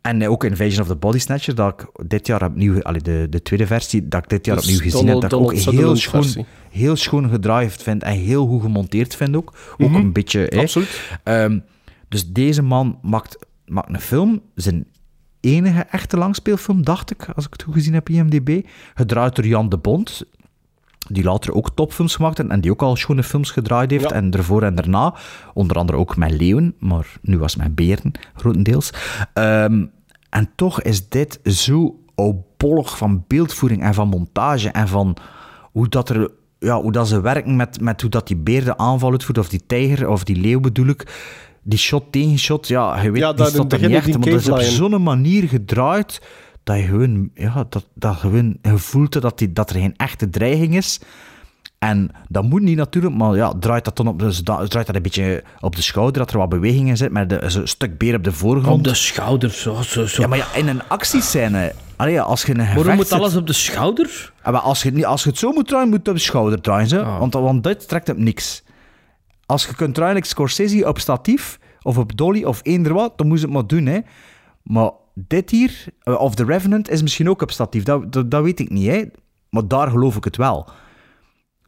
En 0.03 0.23
eh, 0.23 0.31
ook 0.31 0.45
Invasion 0.45 0.81
of 0.83 0.87
the 0.89 0.97
Body 0.97 1.19
Snatcher, 1.19 1.55
dat 1.55 1.81
ik 1.81 2.09
dit 2.09 2.27
jaar 2.27 2.43
opnieuw, 2.45 2.83
allee, 2.83 3.01
de, 3.01 3.27
de 3.31 3.43
tweede 3.43 3.67
versie, 3.67 4.09
dat 4.09 4.23
ik 4.23 4.29
dit 4.29 4.47
jaar 4.47 4.57
Dus 4.57 4.65
opnieuw 4.65 4.81
gezien 4.81 5.01
Donald- 5.07 5.23
heb, 5.23 5.31
dat 5.31 5.41
ik 5.41 5.47
ook 5.47 5.53
heel 5.75 5.97
schoon, 5.97 6.23
versie. 6.23 6.45
heel 6.71 6.97
schoon 6.97 7.29
gedraaid 7.31 7.73
vind 7.83 8.03
en 8.03 8.13
heel 8.13 8.47
goed 8.47 8.63
gemonteerd 8.63 9.17
vind 9.17 9.37
ook. 9.37 9.55
Ook 9.79 9.95
een 9.95 10.13
beetje... 10.13 10.47
Mhm. 10.51 10.59
Absoluut. 10.61 11.19
Ehm, 11.25 11.59
dus 12.09 12.29
deze 12.33 12.63
man 12.63 12.99
maakt, 13.03 13.39
maakt 13.67 13.89
een 13.89 14.01
film, 14.01 14.41
zijn 14.55 14.87
enige 15.41 15.81
echte 15.83 16.17
langspeelfilm, 16.17 16.85
dacht 16.85 17.11
ik, 17.11 17.29
als 17.35 17.45
ik 17.47 17.53
het 17.53 17.63
goed 17.63 17.75
gezien 17.75 17.95
heb, 17.95 18.09
IMDb. 18.09 18.67
Gedraaid 18.95 19.37
door 19.37 19.47
Jan 19.47 19.69
de 19.69 19.79
Bond, 19.79 20.23
die 21.09 21.25
later 21.25 21.55
ook 21.55 21.71
topfilms 21.75 22.15
gemaakt 22.17 22.39
heeft 22.39 22.51
en 22.51 22.61
die 22.61 22.71
ook 22.71 22.83
al 22.83 22.97
schone 22.97 23.23
films 23.23 23.51
gedraaid 23.51 23.91
heeft. 23.91 24.11
Ja. 24.11 24.17
En 24.17 24.31
ervoor 24.31 24.63
en 24.63 24.75
daarna, 24.75 25.15
onder 25.55 25.77
andere 25.77 25.99
ook 25.99 26.17
met 26.17 26.31
leeuwen, 26.31 26.75
maar 26.79 27.07
nu 27.23 27.39
was 27.39 27.53
het 27.53 27.63
met 27.63 27.75
beren, 27.75 28.13
grotendeels. 28.35 28.93
Ehm, 29.33 29.85
en 30.31 30.51
toch 30.55 30.83
is 30.83 31.09
dit 31.09 31.41
zo 31.45 31.97
opbollig 32.15 32.97
van 32.97 33.25
beeldvoering 33.27 33.83
en 33.83 33.95
van 33.95 34.09
montage 34.09 34.71
en 34.71 34.89
van 34.89 35.17
hoe 35.73 35.89
dat 35.89 36.09
er... 36.09 36.31
Ja, 36.59 36.81
hoe 36.81 36.93
dat 36.93 37.09
ze 37.09 37.21
werken 37.21 37.57
met, 37.57 37.81
met 37.81 38.01
hoe 38.01 38.11
dat 38.11 38.27
die 38.27 38.37
beer 38.37 38.65
de 38.65 38.77
aanval 38.77 39.11
uitvoert, 39.11 39.39
of 39.39 39.49
die 39.49 39.67
tijger, 39.67 40.09
of 40.09 40.25
die 40.25 40.37
leeuw 40.37 40.61
bedoel 40.61 40.87
ik. 40.87 41.07
Die 41.63 41.79
shot 41.79 42.13
tegen 42.13 42.39
shot, 42.39 42.69
ja, 42.69 43.03
je 43.03 43.11
weet, 43.11 43.23
Ja, 43.23 43.33
die 43.33 43.45
dat 43.45 43.53
het 43.53 43.73
er 43.73 43.81
niet 43.81 43.91
echt, 43.91 44.05
die 44.05 44.19
maar 44.19 44.31
dat 44.31 44.41
is 44.41 44.49
op 44.49 44.61
zo'n 44.61 45.03
manier 45.03 45.49
gedraaid 45.49 46.21
dat 46.71 46.79
je 46.81 46.85
gewoon, 46.89 47.31
ja, 47.35 47.65
dat, 47.69 47.87
dat 47.95 48.17
gewoon 48.17 48.57
je 48.63 48.79
voelt 48.79 49.21
dat, 49.23 49.39
die, 49.39 49.53
dat 49.53 49.71
er 49.71 49.77
geen 49.77 49.95
echte 49.97 50.31
dreiging 50.31 50.77
is. 50.77 51.01
En 51.79 52.11
dat 52.29 52.45
moet 52.45 52.63
niet 52.63 52.77
natuurlijk, 52.77 53.15
maar 53.15 53.37
ja, 53.37 53.53
draait 53.61 53.85
dat 53.85 53.97
dan 53.97 54.09
op 54.09 54.19
de, 54.19 54.43
draait 54.43 54.87
dat 54.87 54.95
een 54.95 55.03
beetje 55.03 55.43
op 55.61 55.77
de 55.77 55.83
schouder, 55.83 56.19
dat 56.19 56.31
er 56.31 56.39
wat 56.39 56.49
beweging 56.49 56.89
in 56.89 56.97
zit, 56.97 57.11
met 57.13 57.29
de, 57.29 57.43
zo'n 57.47 57.67
stuk 57.67 57.99
beer 57.99 58.15
op 58.15 58.25
de 58.25 58.33
voorgrond. 58.33 58.79
Op 58.79 58.85
de 58.85 58.95
schouder, 58.95 59.51
zo, 59.51 59.83
zo, 59.83 60.07
zo. 60.07 60.23
Ja, 60.23 60.29
maar 60.29 60.39
ja, 60.39 60.55
in 60.55 60.69
een 60.69 60.83
actiescène, 60.89 61.73
allee, 61.97 62.21
als 62.21 62.43
je 62.43 62.51
een 62.51 62.57
Waarom 62.57 62.77
gevecht 62.77 62.97
moet 62.97 63.09
zit- 63.09 63.19
alles 63.19 63.37
op 63.37 63.47
de 63.47 63.53
schouder? 63.53 64.33
Ah, 64.43 64.53
maar 64.53 64.61
als, 64.61 64.83
je, 64.83 65.07
als 65.07 65.23
je 65.23 65.29
het 65.29 65.39
zo 65.39 65.53
moet 65.53 65.69
draaien, 65.69 65.89
moet 65.89 65.99
het 65.99 66.09
op 66.09 66.15
de 66.15 66.21
schouder 66.21 66.61
draaien. 66.61 66.89
Ze. 66.89 67.03
Ah. 67.03 67.19
Want, 67.19 67.35
want 67.35 67.65
dit 67.65 67.89
trekt 67.89 68.09
op 68.09 68.17
niks. 68.17 68.63
Als 69.47 69.67
je 69.67 69.75
kunt 69.75 69.95
draaien, 69.95 70.15
like 70.15 70.27
Scorsese 70.27 70.89
op 70.89 70.99
statief, 70.99 71.59
of 71.83 71.99
op 71.99 72.17
dolly, 72.17 72.45
of 72.45 72.61
eender 72.63 72.93
wat, 72.93 73.19
dan 73.19 73.27
moet 73.27 73.39
je 73.39 73.45
het 73.45 73.55
maar 73.55 73.67
doen. 73.67 73.87
Hè. 73.87 73.99
Maar 74.71 74.91
dit 75.15 75.51
hier, 75.51 75.85
eh, 76.03 76.21
of 76.21 76.35
The 76.35 76.45
Revenant, 76.45 76.91
is 76.91 77.03
misschien 77.03 77.29
ook 77.29 77.43
op 77.43 77.51
statief. 77.51 77.83
Dat, 77.83 78.13
dat, 78.13 78.31
dat 78.31 78.43
weet 78.43 78.61
ik 78.61 78.71
niet. 78.71 78.87
Hè. 78.87 79.05
Maar 79.49 79.69
daar 79.69 79.91
geloof 79.91 80.17
ik 80.17 80.25
het 80.25 80.37
wel. 80.37 80.69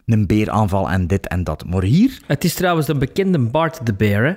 Een 0.06 0.26
beeraanval 0.26 0.90
en 0.90 1.06
dit 1.06 1.28
en 1.28 1.44
dat. 1.44 1.64
Maar 1.66 1.82
hier... 1.82 2.20
Het 2.26 2.44
is 2.44 2.54
trouwens 2.54 2.86
de 2.86 2.94
bekende 2.94 3.38
Bart 3.38 3.86
de 3.86 3.94
Bear, 3.94 4.24
hè? 4.24 4.32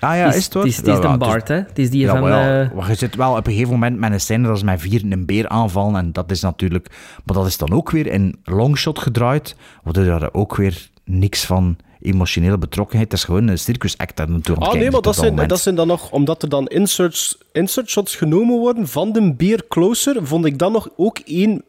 Ah 0.00 0.16
ja, 0.16 0.32
is 0.32 0.44
het? 0.44 0.54
Het 0.54 0.64
is, 0.64 0.76
het 0.76 0.86
is 0.86 0.96
Ja, 0.96 1.02
ja, 1.02 1.12
de 1.12 1.18
Bart, 1.18 1.48
hè? 1.48 1.54
Het 1.54 1.78
is 1.78 1.90
die 1.90 2.00
Ja, 2.00 2.10
van... 2.10 2.20
maar 2.20 2.62
eh, 2.62 2.72
maar 2.72 2.88
je 2.88 2.94
zit 2.94 3.14
wel 3.14 3.36
op 3.36 3.46
een 3.46 3.52
gegeven 3.52 3.72
moment 3.72 3.98
met 3.98 4.12
een 4.12 4.20
scène 4.20 4.46
dat 4.46 4.56
is 4.56 4.62
met 4.62 4.80
vier 4.80 5.02
een 5.04 5.26
beer 5.26 5.48
aanvallen. 5.48 5.96
En 5.96 6.12
dat 6.12 6.30
is 6.30 6.40
natuurlijk... 6.40 6.88
Maar 7.24 7.36
dat 7.36 7.46
is 7.46 7.56
dan 7.56 7.72
ook 7.72 7.90
weer 7.90 8.06
in 8.06 8.38
longshot 8.44 8.98
gedraaid. 8.98 9.56
Waardoor 9.82 10.04
er 10.04 10.34
ook 10.34 10.56
weer 10.56 10.90
niks 11.04 11.44
van 11.44 11.76
emotionele 12.06 12.58
betrokkenheid. 12.58 13.10
Het 13.10 13.20
is 13.20 13.24
gewoon 13.26 13.48
een 13.48 13.58
circus 13.58 13.98
act 13.98 14.16
dat 14.16 14.28
natuurlijk 14.28 14.66
Ah 14.66 14.72
nee, 14.74 14.90
maar 14.90 15.00
dat 15.00 15.16
zijn, 15.16 15.36
dat 15.48 15.60
zijn 15.60 15.74
dan 15.74 15.86
nog, 15.86 16.10
omdat 16.10 16.42
er 16.42 16.48
dan 16.48 16.66
inserts, 16.66 17.38
insert 17.52 17.88
shots 17.88 18.16
genomen 18.16 18.58
worden 18.58 18.88
van 18.88 19.12
de 19.12 19.32
beer 19.34 19.62
Closer, 19.68 20.26
vond 20.26 20.44
ik 20.44 20.58
dan 20.58 20.72
nog 20.72 20.88
ook 20.96 21.18
één... 21.18 21.62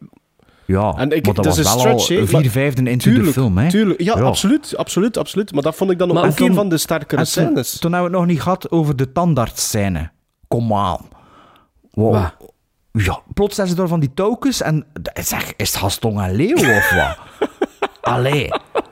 Ja, 0.65 0.93
En 0.97 1.11
ik, 1.11 1.25
maar 1.25 1.33
dat 1.33 1.43
dat 1.43 1.45
was 1.45 1.57
is 1.57 1.65
een 1.65 1.83
wel 1.83 1.99
stretch, 1.99 2.21
al 2.33 2.39
vier 2.41 2.51
vijfde 2.51 2.89
into 2.89 3.03
tuurlijk, 3.09 3.25
de 3.25 3.33
film. 3.33 3.57
Hè? 3.57 3.69
Tuurlijk, 3.69 4.01
ja, 4.01 4.13
Absoluut, 4.13 4.77
absoluut, 4.77 5.17
absoluut. 5.17 5.53
Maar 5.53 5.63
dat 5.63 5.75
vond 5.75 5.91
ik 5.91 5.97
dan 5.97 6.07
nog 6.07 6.17
Maar 6.17 6.25
ook 6.29 6.35
toen- 6.35 6.47
een 6.49 6.53
van 6.55 6.69
de 6.69 6.77
sterkere 6.77 7.21
En 7.21 7.27
toen, 7.31 7.43
scènes. 7.43 7.79
toen 7.79 7.91
hebben 7.93 8.11
we 8.11 8.17
het 8.17 8.25
nog 8.25 8.35
niet 8.35 8.43
gehad 8.43 8.71
over 8.71 8.95
de 8.95 9.11
tandartsscène. 9.11 10.09
Kom 10.47 10.73
aan. 10.73 11.05
Wow. 11.91 12.13
Wat? 12.13 12.33
Ja, 12.91 13.19
plots 13.33 13.55
zijn 13.55 13.67
ze 13.67 13.75
door 13.75 13.87
van 13.87 13.99
die 13.99 14.13
touwtjes 14.13 14.61
en... 14.61 14.85
Zeg, 15.13 15.53
is 15.55 15.67
het 15.69 15.77
Gaston 15.77 16.21
en 16.21 16.35
Leeuw 16.35 16.55
of 16.77 16.91
wat? 16.91 17.17
Allee. 18.07 18.49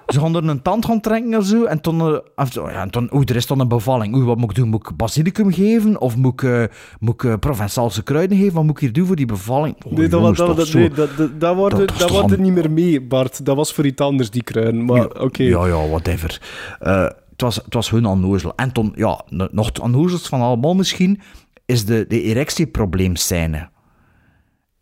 Ze 0.07 0.19
gaan 0.19 0.35
er 0.35 0.47
een 0.47 0.61
tand 0.61 0.85
gaan 0.85 0.99
trekken 1.01 1.35
of 1.37 1.45
zo. 1.45 1.63
En 1.63 1.81
toen... 1.81 1.99
eh, 1.99 2.17
of 2.35 2.53
ja, 2.53 2.69
en 2.81 2.89
toen 2.89 3.13
oei, 3.15 3.25
er 3.25 3.35
is 3.35 3.47
dan 3.47 3.59
een 3.59 3.67
bevalling. 3.67 4.15
Oei, 4.15 4.25
wat 4.25 4.37
moet 4.37 4.49
ik 4.49 4.55
doen? 4.55 4.69
Moet 4.69 4.87
ik 4.89 4.95
basilicum 4.95 5.53
geven? 5.53 6.01
Of 6.01 6.15
moet 6.15 6.33
ik, 6.33 6.43
eh, 6.43 6.63
moet 6.99 7.13
ik 7.13 7.23
eh, 7.23 7.33
Provençaalse 7.39 8.03
kruiden 8.03 8.37
geven? 8.37 8.53
Wat 8.53 8.63
moet 8.63 8.71
ik 8.75 8.79
hier 8.79 8.93
doen 8.93 9.05
voor 9.05 9.15
die 9.15 9.25
bevalling? 9.25 9.75
Oh, 9.85 9.91
Nee, 9.91 10.07
dat, 10.07 10.19
jongens, 10.19 10.37
dat, 10.37 10.47
toch 10.47 10.55
dat, 10.57 10.67
zo. 10.67 10.77
nee, 10.77 10.89
dat, 10.89 11.09
dat, 11.17 11.39
dat 11.39 11.55
worden, 11.55 11.79
Dat- 11.79 11.87
dat, 11.87 11.97
dat 11.97 12.07
is 12.09 12.13
toch 12.13 12.21
worden 12.21 12.37
een- 12.39 12.43
niet 12.45 12.53
meer 12.53 12.71
mee, 12.71 13.01
Bart. 13.01 13.45
Dat 13.45 13.55
was 13.55 13.73
voor 13.73 13.85
iets 13.85 14.01
anders, 14.01 14.29
die 14.29 14.43
kruin. 14.43 14.85
Maar 14.85 15.05
oké. 15.21 15.43
Ja, 15.43 15.65
ja, 15.67 15.87
whatever. 15.87 16.41
Het, 16.79 17.41
was, 17.41 17.55
het 17.55 17.73
was 17.73 17.89
hun 17.89 18.05
onnozel. 18.05 18.53
En 18.55 18.71
toen, 18.71 18.91
ja, 18.95 19.21
nog 19.51 19.65
het 19.65 20.27
van 20.27 20.41
allemaal 20.41 20.75
misschien, 20.75 21.19
is 21.65 21.85
de, 21.85 22.05
de 22.07 22.21
erectieprobleemscène. 22.21 23.69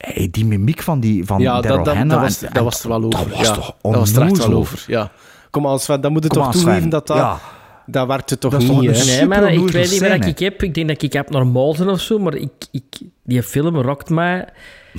Hey, 0.07 0.27
die 0.31 0.45
mimiek 0.45 0.81
van, 0.81 0.99
die, 0.99 1.25
van 1.25 1.41
Ja, 1.41 1.61
Daryl 1.61 1.84
dat, 1.84 1.95
dat, 1.95 2.09
dat, 2.09 2.19
was, 2.19 2.41
en- 2.41 2.47
dat 2.47 2.57
en 2.57 2.63
was 2.63 2.84
er 2.84 2.89
wel 2.89 3.03
over. 3.03 3.19
Dat 3.19 3.38
was 3.38 3.47
ja. 3.47 3.53
toch 3.53 3.75
Dat 3.81 3.95
was 3.95 4.15
er 4.15 4.21
echt 4.21 4.38
wel 4.38 4.53
over, 4.53 4.84
ja. 4.88 5.11
Kom 5.49 5.67
aan, 5.67 5.80
Sven, 5.80 6.01
dan 6.01 6.11
moet 6.11 6.23
je 6.23 6.30
Kom 6.30 6.38
toch 6.38 6.47
aan, 6.47 6.53
toegeven 6.53 6.80
Sven. 6.80 6.89
dat 6.89 7.07
dat... 7.07 7.17
Ja. 7.17 7.39
Dat 7.85 8.07
werkte 8.07 8.38
toch 8.38 8.51
Dat 8.51 8.61
is 8.61 8.69
niet, 8.69 8.97
hè? 9.07 9.15
Nee, 9.15 9.25
maar 9.25 9.53
ik 9.53 9.59
weet 9.59 9.91
niet 9.91 9.99
wat 9.99 10.09
scène. 10.09 10.25
ik 10.25 10.39
heb. 10.39 10.63
Ik 10.63 10.73
denk 10.73 10.88
dat 10.88 11.01
ik 11.01 11.13
heb 11.13 11.30
normaal 11.30 11.73
zijn 11.75 11.89
of 11.89 12.01
zo, 12.01 12.19
maar 12.19 12.35
ik, 12.35 12.51
ik, 12.71 12.84
die 13.23 13.43
film 13.43 13.75
rokt 13.75 14.09
mij. 14.09 14.47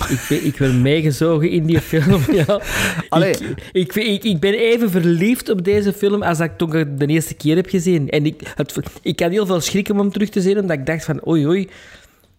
Ik, 0.09 0.26
ben- 0.28 0.47
ik 0.47 0.56
ben 0.56 0.82
meegezogen 0.82 1.51
in 1.51 1.66
die 1.66 1.81
film. 1.81 2.20
Ja. 2.47 2.60
Allee. 3.09 3.31
Ik, 3.72 3.94
ik, 3.94 3.94
ik, 3.94 4.24
ik 4.24 4.40
ben 4.40 4.55
even 4.55 4.90
verliefd 4.90 5.51
op 5.51 5.64
deze 5.64 5.93
film 5.93 6.22
als 6.22 6.39
dat 6.39 6.47
ik 6.51 6.56
toen 6.59 6.70
de 6.98 7.06
eerste 7.06 7.35
keer 7.35 7.56
heb 7.56 7.68
gezien. 7.68 8.10
En 8.10 8.26
ik, 8.26 8.52
het, 8.55 8.76
ik 9.02 9.20
had 9.20 9.31
heel 9.31 9.47
veel 9.47 9.60
schrik 9.60 9.89
om 9.89 9.98
hem 9.98 10.12
terug 10.12 10.28
te 10.28 10.40
zien, 10.40 10.59
omdat 10.59 10.78
ik 10.78 10.86
dacht 10.86 11.05
van 11.05 11.26
oei 11.28 11.47
oei. 11.47 11.68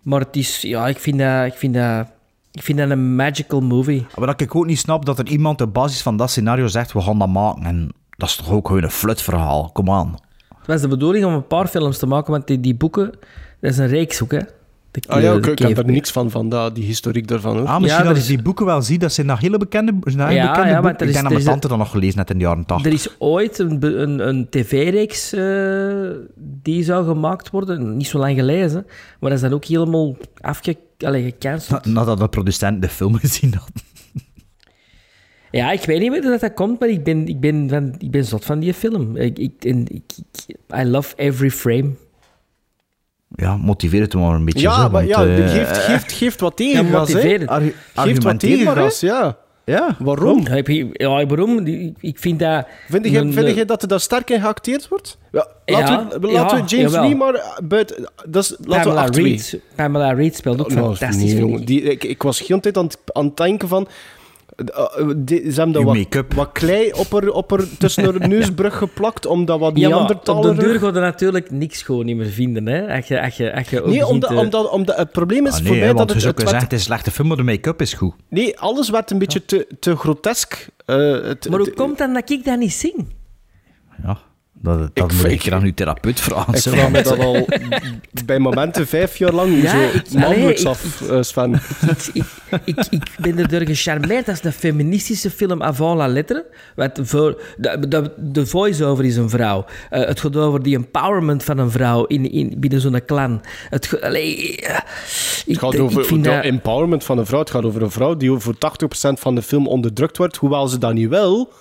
Maar 0.02 0.20
het 0.20 0.36
is, 0.36 0.62
ja, 0.62 0.88
ik 0.88 1.00
vind 1.00 1.20
dat, 1.20 1.46
ik 1.46 1.54
vind 1.54 1.74
dat, 1.74 2.08
ik 2.56 2.62
vind 2.64 2.78
dat 2.78 2.90
een 2.90 3.16
magical 3.16 3.62
movie. 3.62 4.06
Maar 4.18 4.28
dat 4.28 4.42
ik 4.42 4.56
ook 4.56 4.66
niet 4.66 4.80
snap 4.80 5.06
dat 5.06 5.20
er 5.20 5.28
iemand 5.28 5.62
op 5.62 5.74
basis 5.74 6.02
van 6.02 6.18
dat 6.18 6.30
scenario 6.30 6.68
zegt, 6.68 6.94
we 6.94 7.02
gaan 7.02 7.20
dat 7.20 7.30
maken. 7.30 7.64
En 7.64 7.92
dat 8.10 8.30
is 8.30 8.36
toch 8.36 8.52
ook 8.52 8.68
gewoon 8.68 8.84
een 8.84 8.92
flutverhaal. 8.92 9.70
Kom 9.74 9.92
aan. 9.92 10.16
Het 10.58 10.68
was 10.68 10.82
de 10.82 10.88
bedoeling 10.88 11.26
om 11.26 11.34
een 11.34 11.48
paar 11.48 11.68
films 11.68 11.98
te 11.98 12.06
maken, 12.08 12.32
want 12.32 12.48
die, 12.48 12.60
die 12.60 12.76
boeken, 12.76 13.12
dat 13.62 13.72
is 13.72 13.78
een 13.78 13.88
reeks 13.88 14.24
ook, 14.24 14.32
hè. 14.32 14.40
Ah 15.08 15.22
ja, 15.22 15.34
ik, 15.34 15.60
heb 15.60 15.78
er 15.78 15.86
niks 15.86 16.12
van, 16.12 16.32
van 16.32 16.50
dat, 16.50 16.76
die 16.76 16.84
historiek 16.84 17.28
daarvan. 17.28 17.58
Hoor. 17.58 17.68
Ah, 17.68 17.80
misschien 17.82 18.04
Ja, 18.06 18.14
dat 18.14 18.22
je 18.28 18.34
die 18.36 18.42
boeken 18.42 18.66
wel 18.66 18.82
ziet. 18.82 19.02
Dat 19.02 19.14
zijn 19.14 19.28
nog 19.28 19.40
hele 19.40 19.58
bekende, 19.58 19.94
hele 20.04 20.34
Ja, 20.34 20.48
bekende 20.48 20.70
ja, 20.70 20.74
maar 20.74 20.82
boeken. 20.82 21.00
er 21.00 21.02
Ik 21.02 21.08
is- 21.08 21.14
denk 21.14 21.14
dat 21.14 21.24
er 21.24 21.30
mijn 21.30 21.40
is- 21.40 21.46
tante 21.46 21.68
dat 21.68 21.78
nog 21.78 21.90
gelezen 21.92 22.18
heeft 22.18 22.30
in 22.30 22.38
de 22.38 22.44
jaren 22.44 22.66
80. 22.66 22.86
Er 22.88 22.94
is 22.94 23.16
ooit 23.20 23.60
een, 23.60 24.02
een, 24.02 24.28
een 24.28 24.48
tv-reeks 24.50 25.34
eh, 25.34 26.10
die 26.64 26.84
zou 26.84 27.06
gemaakt 27.06 27.50
worden, 27.50 27.98
niet 27.98 28.08
zo 28.08 28.18
lang 28.20 28.36
geleden, 28.36 28.86
maar 29.20 29.30
dat 29.30 29.32
is 29.32 29.42
dan 29.42 29.54
ook 29.54 29.66
helemaal 29.66 30.16
afge... 30.42 30.78
Allee, 30.98 31.24
gecanceld. 31.24 31.86
Nadat 31.86 32.18
de 32.18 32.28
producent 32.30 32.82
de 32.82 32.90
film 32.90 33.16
gezien 33.24 33.54
had. 33.54 33.72
Ja, 35.52 35.72
ik 35.72 35.82
weet 35.82 36.00
niet 36.00 36.10
meer 36.12 36.22
hoe 36.22 36.32
dat, 36.32 36.40
dat 36.40 36.54
komt, 36.54 36.80
maar 36.80 36.90
ik 36.90 37.04
ben, 37.04 37.28
ik 37.28 37.40
ben, 37.40 37.70
van, 37.70 37.96
ik 37.98 38.12
ben 38.12 38.26
zot 38.26 38.46
van 38.46 38.60
die 38.60 38.74
film. 38.74 39.16
Ik, 39.18 39.40
ik, 39.40 39.66
en 39.66 39.80
ik, 39.88 40.04
ik- 40.46 40.56
I 40.78 40.84
love 40.84 41.16
every 41.16 41.50
frame. 41.50 41.92
Ja, 43.36 43.58
motiveer 43.58 44.02
het 44.02 44.14
maar 44.14 44.34
een 44.36 44.46
beetje. 44.46 44.60
Ja, 44.60 44.74
zo, 44.76 44.82
maar 44.82 44.92
want, 44.92 45.08
ja, 45.08 45.26
eh, 45.26 45.52
geeft, 45.52 45.78
geeft, 45.78 46.12
geeft 46.12 46.40
wat 46.40 46.58
tegengas, 46.58 47.10
argu- 47.48 47.74
Geeft 47.96 48.24
wat 48.24 48.40
tegengas, 48.40 49.00
ja. 49.00 49.38
Ja, 49.66 49.96
Waarom? 50.00 50.42
Ja, 50.44 50.50
heb 50.52 50.68
je- 50.68 50.90
ja, 50.94 51.08
waarom? 51.26 51.68
Ik, 52.00 52.20
vind 52.20 52.40
dat... 52.40 52.66
Vind 52.90 53.06
jij, 53.06 53.22
een- 53.22 53.34
vind 53.34 53.56
jij 53.56 53.66
dat 53.66 53.82
er 53.82 53.88
daar 53.88 54.00
sterk 54.00 54.30
in 54.30 54.42
geacteerd 54.42 54.88
wordt? 54.88 55.18
Ja, 55.32 55.48
Ja, 55.66 55.80
laten 55.80 56.22
we, 56.22 56.28
ja, 56.28 56.34
laten 56.34 56.58
we 56.58 56.76
James. 56.76 56.92
Lee 56.92 57.16
maar 57.16 57.60
buiten... 57.64 58.10
Dat 58.26 58.44
is, 58.44 58.50
laten 58.50 58.68
we 58.90 58.94
Pamela 58.96 59.10
twee. 59.10 59.24
Reed, 59.26 59.60
Pamela 59.76 60.12
Reed 60.12 60.36
speelt 60.36 60.60
ook 60.60 60.70
Oh, 60.72 60.74
fantastisch, 60.74 61.32
jongen. 61.32 61.60
ik. 61.60 61.68
Die, 61.68 61.82
ik, 61.82 62.04
ik 62.04 62.24
was 62.24 62.38
de 62.48 62.60
tijd 62.60 62.78
aan 62.78 62.86
het, 62.86 62.98
aan 63.14 63.26
het 63.26 63.38
denken 63.38 63.68
van... 63.68 63.88
eh, 64.56 65.10
die- 65.18 65.52
ze 65.52 65.62
hebben 65.62 65.84
wat, 66.36 66.52
klei 66.52 66.92
op 66.92 67.12
haar, 67.12 67.28
op 67.30 67.50
haar, 67.52 67.64
tussen 67.80 68.04
haar 68.04 68.28
neusbrug 68.30 68.78
geplakt, 68.78 69.26
omdat 69.26 69.60
wat 69.60 69.78
Ja, 69.78 69.90
maar 69.90 69.98
op 69.98 70.04
Neandertaler... 70.04 70.56
de 70.56 70.62
deur 70.62 70.80
ga 70.80 70.86
je 70.88 70.92
natuurlijk 70.92 71.52
niks 71.52 71.82
gewoon 71.82 72.06
niet 72.06 72.16
meer 72.18 72.26
vinden, 72.30 72.66
hè. 72.66 72.96
Als 72.96 73.08
je, 73.08 73.22
als 73.22 73.38
je, 73.38 73.56
als 73.56 73.70
je 73.70 73.80
ook 73.82 73.88
Nee, 73.88 74.00
begint 74.00 74.14
omdat, 74.14 74.30
te- 74.30 74.36
omdat, 74.38 74.70
omdat 74.70 74.98
het 74.98 75.12
probleem 75.12 75.46
is 75.48 75.54
Ah, 75.54 75.66
voor 75.66 75.76
mij 75.76 75.88
dat 75.88 75.96
want 75.98 76.08
je 76.10 76.14
het... 76.16 76.24
zou 76.24 76.36
het 76.36 76.52
werd- 76.52 76.74
is 76.74 76.84
slechte 76.84 77.12
film, 77.12 77.28
maar 77.28 77.38
de 77.38 77.44
make-up 77.44 77.82
is 77.82 77.94
goed. 77.94 78.14
nee, 78.30 78.60
alles 78.60 78.90
werd 78.90 79.12
een 79.12 79.18
beetje 79.20 79.46
te, 79.46 79.68
te 79.80 79.96
grotesk. 79.96 80.68
Eh, 80.86 80.96
het, 81.12 81.50
Maar 81.50 81.58
hoe 81.60 81.68
het- 81.68 81.76
komt 81.78 81.98
dan 81.98 82.14
dat 82.14 82.30
ik 82.30 82.46
dat 82.46 82.58
niet 82.60 82.74
zing? 82.74 83.14
Ja, 84.04 84.18
dat, 84.62 84.80
dat 84.80 85.12
Ik- 85.12 85.18
moet 85.18 85.26
ik- 85.32 85.44
ik 85.46 85.52
aan 85.54 85.64
uw 85.64 85.74
therapeut 85.74 86.20
vragen. 86.20 86.54
Ik 86.54 86.60
vraag 86.62 86.90
me 86.92 87.02
dat 87.02 87.20
al 87.20 87.48
bij 88.26 88.40
momenten 88.40 88.88
vijf 88.88 89.18
jaar 89.18 89.32
lang 89.34 89.62
Ja, 89.62 89.70
zo 89.70 89.98
ik- 89.98 90.24
allee, 90.24 90.68
af, 90.68 91.02
eh, 91.10 91.22
Sven. 91.22 91.54
ik, 92.14 92.24
ik, 92.66 92.76
ik, 92.76 92.86
ik 92.90 93.10
ben 93.20 93.38
erdoor 93.38 93.62
gecharmeerd. 93.62 94.26
Dat 94.26 94.36
is 94.36 94.44
een 94.44 94.52
feministische 94.52 95.30
film 95.32 95.64
avant 95.64 95.98
la 95.98 96.08
lettre. 96.08 96.46
Voor, 97.02 97.42
de, 97.58 97.88
de, 97.88 98.12
de 98.18 98.46
voice-over 98.46 99.06
is 99.06 99.16
een 99.16 99.30
vrouw. 99.30 99.66
Eh, 99.90 100.06
het 100.06 100.20
gaat 100.20 100.36
over 100.36 100.64
die 100.64 100.76
empowerment 100.76 101.44
van 101.44 101.58
een 101.58 101.72
vrouw 101.72 102.06
in, 102.06 102.32
in, 102.32 102.54
binnen 102.58 102.82
zo'n 102.82 103.02
clan. 103.06 103.42
Het, 103.70 103.86
ga- 103.88 103.98
allee, 103.98 104.36
ik, 104.38 104.82
Het 105.46 105.58
gaat 105.58 105.74
ik 105.74 105.80
over 105.82 106.06
vind 106.06 106.24
de 106.24 106.30
dat- 106.30 106.44
empowerment 106.44 107.04
van 107.04 107.18
een 107.18 107.26
vrouw. 107.26 107.40
Het 107.40 107.50
gaat 107.50 107.64
over 107.66 107.82
een 107.82 107.92
vrouw 107.92 108.18
die 108.18 108.32
voor 108.40 108.56
80% 108.58 109.20
van 109.20 109.36
de 109.36 109.42
film 109.42 109.68
onderdrukt 109.68 110.18
wordt, 110.18 110.36
hoewel 110.38 110.68
ze 110.68 110.78
dat 110.78 110.94
niet 110.94 111.10
wil. 111.10 111.54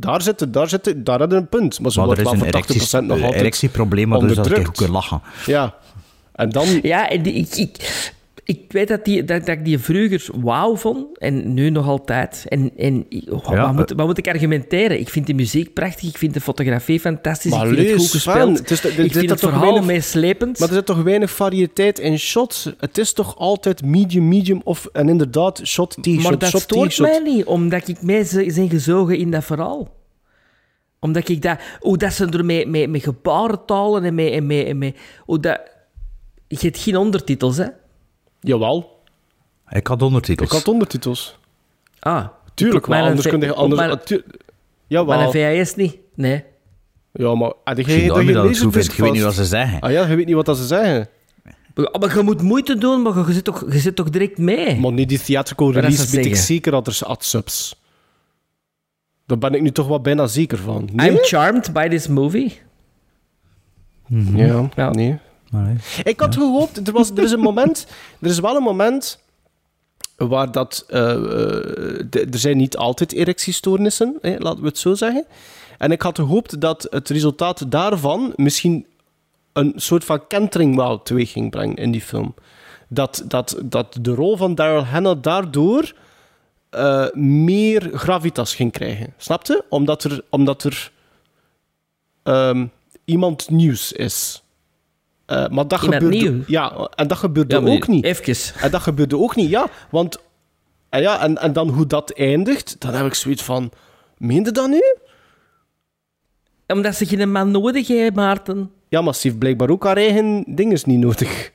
Daar 0.00 0.22
zitten, 0.22 0.52
daar 0.52 0.68
zitten, 0.68 1.04
daar 1.04 1.18
hadden 1.18 1.38
een 1.38 1.48
punt. 1.48 1.80
Maar 1.80 1.90
ze 1.90 1.98
Maar 1.98 2.06
wordt 2.06 2.20
er 2.20 2.26
is 2.26 2.32
wel 2.32 2.46
een 2.46 2.52
voor 2.52 2.60
80% 2.62 2.74
erectie- 2.74 3.00
nog 3.00 3.16
altijd 3.22 3.40
erectieprobleem, 3.40 4.10
waardoor 4.10 4.34
dat 4.34 4.58
ik 4.58 4.88
lachen. 4.88 5.20
Ja. 5.46 5.74
En 6.32 6.50
dan... 6.50 6.66
Ja, 6.82 7.08
ik, 7.08 7.26
ik, 7.26 8.12
ik 8.48 8.72
weet 8.72 8.88
dat, 8.88 9.04
die, 9.04 9.24
dat, 9.24 9.46
dat 9.46 9.56
ik 9.56 9.64
die 9.64 9.78
vroeger 9.78 10.28
wauw 10.40 10.76
vond. 10.76 11.18
En 11.18 11.54
nu 11.54 11.70
nog 11.70 11.86
altijd. 11.86 12.44
En, 12.48 12.70
en 12.76 13.06
oh, 13.30 13.44
Ja, 13.50 13.62
wat, 13.66 13.72
moet, 13.74 13.90
eh. 13.90 13.96
wat 13.96 14.06
moet 14.06 14.18
ik 14.18 14.28
argumenteren? 14.28 15.00
Ik 15.00 15.08
vind 15.08 15.26
de 15.26 15.34
muziek 15.34 15.72
prachtig. 15.72 16.08
Ik 16.08 16.18
vind 16.18 16.34
de 16.34 16.40
fotografie 16.40 17.00
fantastisch. 17.00 17.52
Ik 17.52 17.58
vind 17.58 17.70
het 17.76 17.78
lees, 17.78 17.96
goed 17.96 18.20
Sven, 18.20 18.32
gespeeld. 18.32 18.58
het 18.58 18.70
is 18.70 18.84
er 18.84 19.04
ik 19.04 19.12
vind 19.12 19.30
het 19.30 19.40
toch 19.40 19.50
verhaal 19.50 19.60
weinig- 19.60 19.84
meeslepend. 19.84 20.58
Maar 20.58 20.68
er 20.68 20.74
zit 20.74 20.86
toch 20.86 21.02
weinig 21.02 21.30
variëteit 21.30 21.98
in 21.98 22.18
shots. 22.18 22.72
Het 22.78 22.98
is 22.98 23.12
toch 23.12 23.36
altijd 23.36 23.84
medium, 23.84 24.28
medium 24.28 24.60
of... 24.64 24.88
En 24.92 25.08
inderdaad, 25.08 25.60
shot 25.64 25.96
tegen 26.00 26.22
Maar 26.22 26.30
shot, 26.30 26.40
dat 26.40 26.50
shot 26.50 26.60
stoort 26.60 26.98
mij 26.98 27.18
niet, 27.18 27.44
omdat 27.44 27.88
ik 27.88 28.02
mij 28.02 28.24
zijn 28.24 28.70
gezogen 28.70 29.18
in 29.18 29.30
dat 29.30 29.44
verhaal. 29.44 29.94
Omdat 31.00 31.28
ik 31.28 31.42
dat... 31.42 31.58
Hoe 31.80 31.96
dat 31.96 32.12
ze 32.12 32.26
er 32.26 32.44
met, 32.44 32.68
met, 32.68 32.90
met 32.90 33.02
gebarentalen 33.02 34.04
en 34.04 34.14
met... 34.14 34.32
En 34.32 34.46
met, 34.46 34.66
en 34.66 34.78
met 34.78 34.96
hoe 35.24 35.40
dat... 35.40 35.60
Je 36.48 36.58
hebt 36.60 36.78
geen 36.78 36.96
ondertitels, 36.96 37.56
hè? 37.56 37.66
Jawel, 38.48 39.00
Ik 39.68 39.86
had 39.86 40.02
ondertitels. 40.02 40.48
ik 40.50 40.54
had 40.56 40.68
ondertitels. 40.68 41.38
Ah. 41.98 42.26
Tuurlijk, 42.54 42.86
maar 42.88 43.02
anders 43.02 43.26
kun 43.28 43.40
je... 43.40 43.54
Anders, 43.54 43.80
Maar 43.80 44.02
Jawel. 44.86 45.20
een 45.20 45.30
VHS 45.30 45.74
niet? 45.74 45.96
Nee. 46.14 46.44
Ja, 47.12 47.34
maar... 47.34 47.52
Misschien 47.74 48.06
dat 48.06 48.14
daarmee 48.16 48.26
je 48.26 48.32
dat 48.32 48.44
het 48.48 48.56
goed 48.58 48.64
laserdisc 48.64 48.72
vindt. 48.74 48.96
Je 48.96 49.02
weet 49.02 49.12
niet 49.12 49.22
wat 49.22 49.34
ze 49.34 49.44
zeggen. 49.44 49.80
Ah 49.80 49.90
ja, 49.90 50.06
je 50.06 50.16
weet 50.16 50.26
niet 50.26 50.34
wat 50.34 50.46
dat 50.46 50.56
ze 50.56 50.66
zeggen. 50.66 51.08
Maar 51.74 51.94
maar 52.00 52.16
je 52.16 52.22
moet 52.22 52.42
moeite 52.42 52.78
doen, 52.78 53.02
maar 53.02 53.26
je 53.26 53.32
zit 53.32 53.44
toch, 53.44 53.64
je 53.72 53.78
zit 53.78 53.96
toch 53.96 54.10
direct 54.10 54.38
mee? 54.38 54.80
Maar 54.80 54.92
niet 54.92 55.08
die 55.08 55.18
theatrical 55.22 55.72
release 55.72 56.16
weet 56.16 56.26
ik 56.26 56.36
zeker 56.36 56.72
dat 56.72 56.86
er 56.86 56.98
ad 57.06 57.24
subs. 57.24 57.80
Daar 59.26 59.38
ben 59.38 59.54
ik 59.54 59.62
nu 59.62 59.70
toch 59.70 59.86
wel 59.88 60.00
bijna 60.00 60.26
zeker 60.26 60.58
van. 60.58 60.88
Nee? 60.92 61.10
I'm 61.10 61.18
charmed 61.20 61.72
by 61.72 61.88
this 61.88 62.06
movie. 62.08 62.60
Ja, 64.34 64.68
Ja. 64.76 64.90
nee. 64.90 65.18
Ik 66.04 66.20
had 66.20 66.34
gehoopt, 66.34 66.86
er, 66.88 66.92
was, 66.92 67.10
er 67.10 67.22
is 67.22 67.30
een 67.32 67.40
moment, 67.40 67.86
er 68.20 68.28
is 68.28 68.38
wel 68.40 68.56
een 68.56 68.62
moment 68.62 69.18
waar 70.16 70.52
dat, 70.52 70.84
eh, 70.88 71.10
eh, 71.10 71.18
de- 72.10 72.26
er 72.30 72.38
zijn 72.38 72.56
niet 72.56 72.76
altijd 72.76 73.12
erectiestoornissen, 73.12 74.18
hè, 74.20 74.36
laten 74.38 74.60
we 74.60 74.66
het 74.68 74.78
zo 74.78 74.94
zeggen. 74.94 75.26
En 75.78 75.92
ik 75.92 76.02
had 76.02 76.18
gehoopt 76.18 76.60
dat 76.60 76.86
het 76.90 77.08
resultaat 77.08 77.70
daarvan 77.70 78.32
misschien 78.36 78.86
een 79.52 79.72
soort 79.76 80.04
van 80.04 80.26
kentering 80.26 80.76
wel 80.76 81.02
teweeg 81.02 81.32
ging 81.32 81.50
brengen 81.50 81.76
in 81.76 81.90
die 81.90 82.00
film. 82.00 82.34
Dat, 82.88 83.22
dat, 83.26 83.58
dat 83.64 83.98
de 84.00 84.14
rol 84.14 84.36
van 84.36 84.54
Daryl 84.54 84.84
Hannah 84.84 85.22
daardoor 85.22 85.92
eh, 86.70 87.06
meer 87.12 87.90
gravitas 87.94 88.54
ging 88.54 88.72
krijgen. 88.72 89.14
Snap 89.16 89.46
je? 89.46 89.64
Omdat 89.68 90.04
er, 90.04 90.24
omdat 90.30 90.64
er 90.64 90.92
ehm, 92.22 92.66
iemand 93.04 93.50
nieuws 93.50 93.92
is. 93.92 94.42
Eh, 95.28 95.48
maar 95.48 95.68
dat 95.68 95.82
Iemand 95.82 96.02
gebeurde, 96.02 96.30
nieuw? 96.30 96.42
Ja, 96.46 96.88
en 96.94 97.06
dat 97.08 97.18
gebeurde 97.18 97.60
Ja, 97.60 97.72
ook 97.72 97.88
niet. 97.88 98.04
Even. 98.04 98.60
En 98.62 98.70
dat 98.70 98.80
gebeurde 98.82 99.16
ook 99.18 99.36
niet, 99.36 99.50
ja. 99.50 99.66
Want, 99.90 100.18
en, 100.88 101.00
ja, 101.02 101.20
en, 101.20 101.38
en 101.38 101.52
dan 101.52 101.68
hoe 101.68 101.86
dat 101.86 102.10
eindigt, 102.10 102.80
dan 102.80 102.94
heb 102.94 103.06
ik 103.06 103.14
zoiets 103.14 103.42
van... 103.42 103.70
Meende 104.18 104.52
dat 104.52 104.68
nu? 104.68 104.80
Omdat 106.66 106.94
ze 106.94 107.06
geen 107.06 107.32
man 107.32 107.50
nodig 107.50 107.88
hebben, 107.88 108.22
Maarten. 108.24 108.70
Ja, 108.88 109.00
maar 109.00 109.14
ze 109.14 109.26
heeft 109.26 109.38
blijkbaar 109.38 109.70
ook 109.70 109.84
haar 109.84 109.96
eigen 109.96 110.44
dinges 110.46 110.84
niet 110.84 110.98
nodig. 110.98 111.50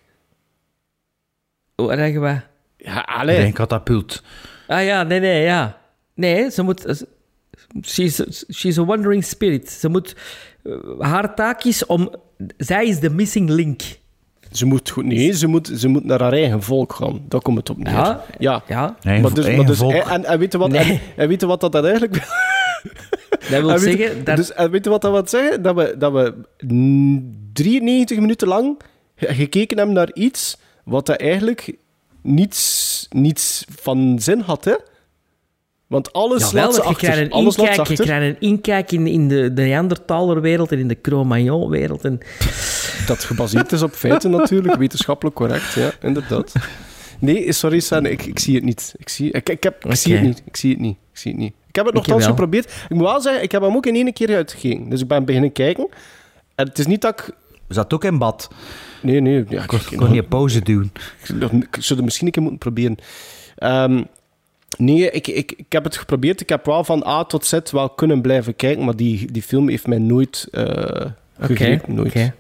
Hoe 1.76 1.94
zeggen 1.96 2.22
we? 2.22 2.40
Ja, 2.78 3.00
Ik 3.02 3.08
allee. 3.20 3.38
denk 3.38 3.56
katapult. 3.56 4.24
Ah 4.68 4.84
ja, 4.86 5.04
nee, 5.04 5.20
nee, 5.20 5.42
ja. 5.44 5.78
Nee, 6.14 6.50
ze 6.52 6.62
moet... 6.64 7.04
She's, 7.84 8.46
she's 8.52 8.78
a 8.78 8.86
wandering 8.86 9.24
spirit. 9.24 9.70
Ze 9.70 9.90
moet... 9.90 10.16
eh, 10.64 10.74
Haar 11.00 11.36
taak 11.36 11.64
is 11.64 11.86
om... 11.86 12.16
Zij 12.58 12.88
is 12.88 13.00
de 13.00 13.10
missing 13.10 13.50
link. 13.50 13.82
Ze 14.52 14.66
moet 14.66 14.90
goed... 14.90 15.06
Nee, 15.06 15.32
ze 15.32 15.48
moet, 15.48 15.72
ze 15.76 15.88
moet 15.88 16.04
naar 16.04 16.22
haar 16.22 16.32
eigen 16.34 16.64
volk 16.64 16.94
gaan. 16.94 17.22
Daar 17.28 17.42
komt 17.42 17.58
het 17.58 17.70
op 17.70 17.78
neer. 17.78 17.94
Ja, 17.94 18.24
Ja. 18.40 18.64
ja. 18.68 18.96
Eigen, 19.02 19.22
Maar 19.24 19.34
dus, 19.34 19.56
maar 19.56 19.66
dus, 19.66 19.78
volk. 19.78 19.94
en, 19.94 20.26
en 20.26 20.40
weet 20.40 20.52
je 20.52 20.58
wat, 20.58 20.70
Nee. 20.70 20.82
en, 20.92 21.00
en 21.16 21.28
weet 21.28 21.42
je 21.42 21.48
wat 21.48 21.62
dat 21.62 21.72
dan 21.72 21.86
eigenlijk... 21.86 22.16
Dat 23.50 23.62
wil 23.62 23.72
en 23.72 23.80
weet, 23.80 24.00
zeggen 24.00 24.24
dat... 24.24 24.36
dus, 24.36 24.54
en 24.54 24.72
weet 24.72 24.84
je 24.84 24.90
wat 24.90 25.02
dat 25.02 25.12
wil 25.12 25.28
zeggen? 25.28 25.62
Dat 25.62 25.76
we, 25.76 25.96
dat 25.98 26.12
we 26.12 26.34
mm, 26.68 27.36
93 27.54 28.20
minuten 28.20 28.48
lang 28.48 28.80
ge- 29.16 29.34
gekeken 29.34 29.78
hebben 29.78 29.96
naar 29.96 30.14
iets 30.14 30.58
wat 30.84 31.06
dat 31.06 31.16
eigenlijk 31.22 31.74
niets, 32.22 33.08
niets 33.10 33.66
van 33.82 34.16
zin 34.20 34.40
had, 34.40 34.66
hè? 34.66 34.74
Want 35.88 36.14
alles 36.14 36.44
Jawel, 36.44 36.64
laat 36.64 36.76
ze 36.76 36.82
want 36.84 37.00
je 37.00 37.06
krijgt 37.06 37.22
een 37.22 37.32
Alles 37.32 37.56
inkijk, 37.56 37.88
je 37.88 37.96
krijgt 37.96 38.36
een 38.36 38.48
inkijk 38.48 38.92
in, 38.92 39.08
in 39.08 39.28
de, 39.28 39.54
de 39.54 39.62
Neandertaler-wereld 39.62 40.72
en 40.72 40.80
in 40.80 40.88
de 40.88 41.02
Cro-Magnon-wereld. 41.02 42.06
En... 42.06 42.20
Dat 43.08 43.24
gebaseerd 43.24 43.72
is 43.72 43.82
op 43.82 43.92
feiten 43.92 44.32
natuurlijk, 44.32 44.76
wetenschappelijk 44.76 45.36
correct, 45.36 45.74
ja, 45.74 45.92
inderdaad. 46.02 46.54
Nee, 47.20 47.52
sorry 47.52 47.80
San, 47.80 48.06
ik, 48.06 48.26
ik 48.26 48.40
zie 48.40 48.56
het 48.56 48.64
niet. 48.64 48.94
Ik 48.98 49.10
zie, 49.10 49.32
ik, 49.32 49.50
ik, 49.50 49.64
heb, 49.64 49.86
ik 49.86 49.96
zie 49.96 50.14
het 50.14 50.24
niet. 50.24 50.42
Ik 50.46 50.56
zie 50.56 50.72
het 50.72 50.80
niet. 50.80 50.98
Ik 51.12 51.18
zie 51.20 51.32
het 51.32 51.40
niet. 51.40 51.54
Ik 51.68 51.76
heb 51.76 51.86
het 51.86 51.94
nogthans 51.94 52.26
geprobeerd. 52.26 52.66
Ik 52.66 52.96
moet 52.96 53.04
wel 53.04 53.22
zeggen, 53.22 53.44
ik 53.44 53.52
heb 53.52 53.62
hem 53.62 53.76
ook 53.76 53.86
in 53.86 53.96
één 53.96 54.14
keer 54.14 54.36
uitgekeken. 54.36 54.90
Dus 54.90 55.02
ik 55.02 55.08
ben 55.08 55.26
beginnen 55.26 55.52
kijken. 55.52 55.88
En 56.56 56.68
het 56.68 56.80
is 56.80 56.86
niet 56.86 57.02
dat 57.02 57.20
ik... 57.20 57.36
Zat 57.68 57.94
ook 57.94 58.04
in 58.04 58.18
bad. 58.18 58.50
Nee, 59.02 59.20
nee. 59.20 59.46
Ja, 59.50 59.62
Ik 59.62 59.68
kon, 59.68 59.80
kon 59.96 60.10
niet 60.12 60.24
een 60.24 60.28
pauze 60.28 60.62
doen. 60.62 60.92
ik, 61.22 61.52
ik 61.52 61.84
zou 61.84 61.96
het 61.96 62.04
misschien 62.04 62.26
een 62.26 62.32
keer 62.32 62.42
moeten 62.42 62.60
proberen. 62.60 62.98
Ehm, 63.56 64.04
nee, 64.78 65.12
ik, 65.12 65.28
ik, 65.28 65.52
ik 65.52 65.72
heb 65.72 65.84
het 65.84 65.98
geprobeerd. 65.98 66.42
Ik 66.42 66.50
heb 66.50 66.66
wel 66.66 66.84
van 66.84 67.06
A 67.08 67.24
tot 67.24 67.46
Z 67.46 67.60
wel 67.72 67.90
kunnen 67.90 68.22
blijven 68.22 68.56
kijken, 68.56 68.86
maar 68.86 68.96
die, 68.96 69.32
die 69.32 69.44
film 69.44 69.70
heeft 69.70 69.88
mij 69.88 69.98
nooit 69.98 70.48
eh 70.52 71.06
gegrepen. 71.40 71.96
Nooit. 71.96 72.08
oké. 72.08 72.34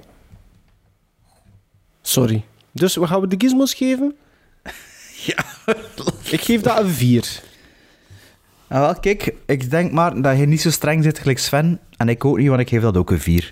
Sorry. 2.01 2.43
Dus 2.72 2.95
wat 2.95 3.07
gaan 3.07 3.22
we 3.22 3.27
de 3.27 3.35
gizmos 3.38 3.73
geven? 3.73 4.15
Ja. 5.26 5.45
Ik 6.30 6.41
geef 6.41 6.61
dat 6.61 6.80
een 6.80 6.89
4. 6.89 7.41
Ah, 8.68 8.80
wel, 8.80 8.99
kijk, 8.99 9.34
ik 9.45 9.69
denk 9.69 9.91
maar 9.91 10.22
dat 10.22 10.38
je 10.38 10.45
niet 10.45 10.61
zo 10.61 10.69
streng 10.69 11.03
zit 11.03 11.19
gelijk 11.19 11.39
Sven. 11.39 11.80
En 11.97 12.10
ik 12.10 12.26
ook 12.26 12.38
niet, 12.38 12.47
want 12.47 12.61
ik 12.61 12.69
geef 12.69 12.81
dat 12.81 12.97
ook 12.97 13.11
een 13.11 13.19
4. 13.19 13.51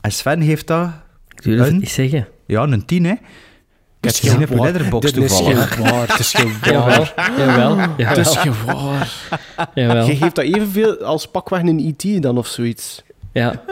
En 0.00 0.12
Sven 0.12 0.40
heeft 0.40 0.66
dat... 0.66 0.90
Ik 1.28 1.42
durf 1.42 1.64
het 1.64 1.78
niet 1.78 1.90
zeggen. 1.90 2.28
Ja, 2.46 2.62
een 2.62 2.84
10, 2.84 3.04
hè. 3.04 3.14
Heb 4.06 4.14
het 4.14 4.48
gezien 4.48 4.58
op 4.58 4.64
letterbox 4.64 5.12
Dit 5.12 5.22
is 5.24 5.36
toevallig. 5.36 5.74
geen 5.74 5.84
waar. 5.84 6.08
Het 6.08 6.18
is 6.18 6.32
geen 6.34 6.52
Jawel, 7.36 7.78
Het 7.96 8.16
is 8.16 8.32
jawel. 8.32 8.54
geen 8.54 8.64
waar. 8.66 9.12
jawel. 9.74 10.06
Je 10.06 10.16
geeft 10.16 10.34
dat 10.34 10.44
evenveel 10.44 10.96
als 11.04 11.26
pakweg 11.28 11.60
een 11.62 11.94
E.T. 11.98 12.22
dan 12.22 12.38
of 12.38 12.46
zoiets. 12.46 13.02
Ja. 13.32 13.54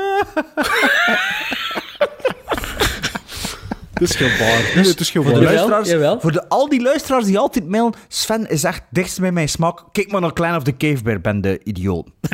Het 3.95 4.03
is 4.11 4.17
geen. 4.17 4.29
Nee, 4.75 4.87
het 4.87 5.01
is 5.01 5.11
geen 5.11 5.23
Voor 5.23 5.33
de, 5.35 5.43
luisteraars, 5.43 5.89
jawel. 5.89 6.21
voor 6.21 6.33
de, 6.33 6.49
al 6.49 6.69
die 6.69 6.83
luisteraars 6.83 7.25
die 7.25 7.39
altijd 7.39 7.69
mailen, 7.69 7.93
Sven 8.09 8.49
is 8.49 8.65
echt 8.65 8.83
dichtst 8.91 9.21
bij 9.21 9.33
mijn 9.33 9.49
smaak. 9.49 9.83
Kijk 9.93 10.13
maar 10.13 10.21
naar 10.21 10.33
Clan 10.33 10.57
of 10.57 10.63
the 10.63 10.77
Cave 10.77 11.03
Bear, 11.03 11.21
ben 11.21 11.41
de 11.41 11.61
idioot. 11.65 12.07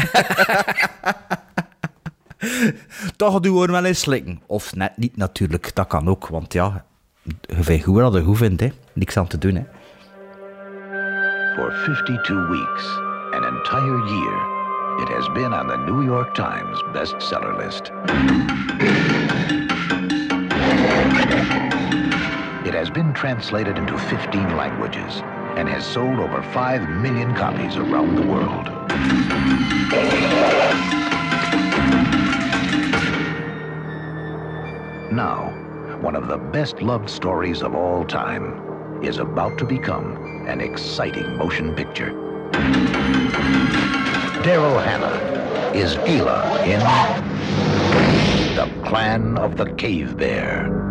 Toch 3.17 3.33
gaat 3.33 3.45
u 3.47 3.49
gewoon 3.49 3.71
wel 3.71 3.85
eens 3.85 4.01
slikken. 4.01 4.41
Of 4.47 4.75
net 4.75 4.93
niet 4.97 5.17
natuurlijk, 5.17 5.75
dat 5.75 5.87
kan 5.87 6.09
ook. 6.09 6.29
Want 6.29 6.53
ja, 6.53 6.85
je 7.23 7.83
goed 7.83 8.01
wat 8.01 8.15
je 8.15 8.23
goed 8.23 8.37
vindt, 8.37 8.61
hè. 8.61 8.69
Niks 8.93 9.17
aan 9.17 9.27
te 9.27 9.39
doen, 9.39 9.55
hè. 9.55 9.63
For 11.55 11.73
52 11.73 12.49
weeks, 12.49 12.99
an 13.33 13.45
entire 13.45 14.01
year, 14.07 14.37
it 15.03 15.09
has 15.09 15.29
been 15.33 15.53
on 15.53 15.67
the 15.67 15.77
New 15.77 16.05
York 16.05 16.35
Times 16.35 16.83
bestseller 16.93 17.57
list. 17.57 17.91
It 22.65 22.75
has 22.75 22.91
been 22.91 23.13
translated 23.13 23.77
into 23.77 23.99
15 23.99 24.57
languages 24.57 25.23
and 25.57 25.69
has 25.69 25.85
sold 25.85 26.19
over 26.19 26.43
5 26.43 26.89
million 26.89 27.35
copies 27.35 27.77
around 27.77 28.17
the 28.17 28.23
world. 28.23 28.69
Now, 35.13 35.60
one 36.01 36.17
of 36.17 36.29
the 36.29 36.39
best 36.39 36.81
loved 36.81 37.11
stories 37.11 37.63
of 37.63 37.75
all 37.75 38.07
time 38.07 39.03
is 39.05 39.19
about 39.19 39.59
to 39.59 39.67
become 39.67 40.17
an 40.47 40.61
exciting 40.61 41.37
motion 41.37 41.75
picture. 41.75 42.11
Daryl 44.43 44.83
Hannah 44.83 45.77
is 45.77 45.97
Gila 46.07 46.65
in 46.65 46.81
The 48.57 48.71
Clan 48.83 49.37
of 49.37 49.59
the 49.59 49.71
Cave 49.75 50.17
Bear. 50.17 50.90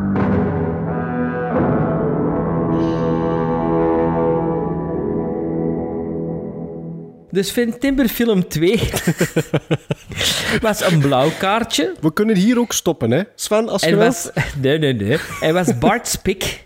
Dus 7.31 7.51
Finn 7.51 7.79
Timber 7.79 8.07
film 8.07 8.47
2 8.47 8.79
was 10.61 10.91
een 10.91 10.99
blauw 10.99 11.29
kaartje. 11.39 11.93
We 12.01 12.13
kunnen 12.13 12.35
hier 12.35 12.59
ook 12.59 12.73
stoppen, 12.73 13.11
hè? 13.11 13.21
Sven, 13.35 13.69
als 13.69 13.81
je 13.81 13.87
En 13.87 13.97
wilt. 13.97 14.31
was... 14.33 14.45
Nee, 14.61 14.77
nee, 14.77 14.93
nee. 14.93 15.17
En 15.41 15.53
was 15.53 15.77
Bart 15.77 16.07
Spik. 16.07 16.63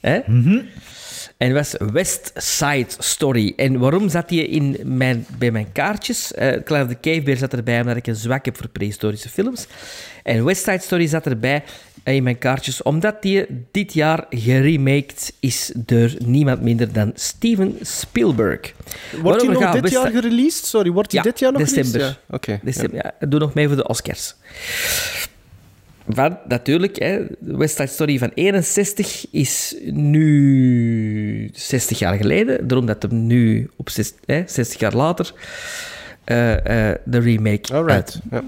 Hè? 0.00 0.20
En 1.36 1.52
was 1.52 1.74
West 1.92 2.32
Side 2.34 2.86
Story. 2.98 3.52
En 3.56 3.78
waarom 3.78 4.08
zat 4.08 4.30
hij 4.30 4.38
in 4.38 4.76
mijn, 4.84 5.26
bij 5.38 5.50
mijn 5.50 5.72
kaartjes? 5.72 6.34
Eh 6.34 6.62
Clan 6.64 6.82
of 6.82 6.88
the 6.88 7.00
Cave 7.00 7.22
Bear 7.22 7.36
zat 7.36 7.52
erbij 7.52 7.80
omdat 7.80 7.96
ik 7.96 8.06
een 8.06 8.16
zwak 8.16 8.44
heb 8.44 8.56
voor 8.56 8.68
prehistorische 8.68 9.28
films. 9.28 9.66
En 10.22 10.44
West 10.44 10.64
Side 10.64 10.78
Story 10.80 11.06
zat 11.06 11.26
erbij 11.26 11.62
in 12.14 12.22
mijn 12.22 12.38
kaartjes 12.38 12.82
omdat 12.82 13.22
die 13.22 13.46
dit 13.70 13.92
jaar 13.92 14.26
geremaked 14.30 15.32
is 15.40 15.72
door 15.76 16.10
niemand 16.24 16.62
minder 16.62 16.92
dan 16.92 17.12
Steven 17.14 17.76
Spielberg. 17.82 18.72
Wordt 19.22 19.42
hij 19.42 19.52
nog 19.52 19.80
dit 19.80 19.90
jaar 19.90 20.10
gereleased? 20.10 20.64
Sorry, 20.64 20.90
wordt 20.90 21.12
hij 21.12 21.20
Ja, 21.24 21.30
dit 21.30 21.38
jaar 21.38 21.52
nog 21.52 21.62
december. 21.62 22.00
Ja, 22.00 22.16
Oké. 22.30 22.60
December, 22.62 22.94
ja. 23.18 23.26
Doe 23.28 23.40
nog 23.40 23.54
mee 23.54 23.66
voor 23.66 23.76
de 23.76 23.88
Oscars. 23.88 24.34
Van, 26.10 26.38
natuurlijk, 26.48 26.98
hè, 26.98 27.20
West 27.40 27.76
Side 27.76 27.88
Story 27.88 28.18
van 28.18 28.30
61 28.34 29.26
is 29.30 29.76
nu 29.90 31.50
60 31.52 31.98
jaar 31.98 32.14
geleden. 32.14 32.66
Daarom 32.68 32.86
dat 32.86 33.02
hem 33.02 33.26
nu 33.26 33.70
op 33.76 33.90
zes- 33.90 34.14
hè, 34.26 34.42
60 34.46 34.80
jaar 34.80 34.94
later 34.94 35.32
eh, 36.24 36.90
eh, 36.90 36.96
de 37.04 37.18
remake 37.18 37.74
Alright, 37.74 38.20
ja. 38.30 38.42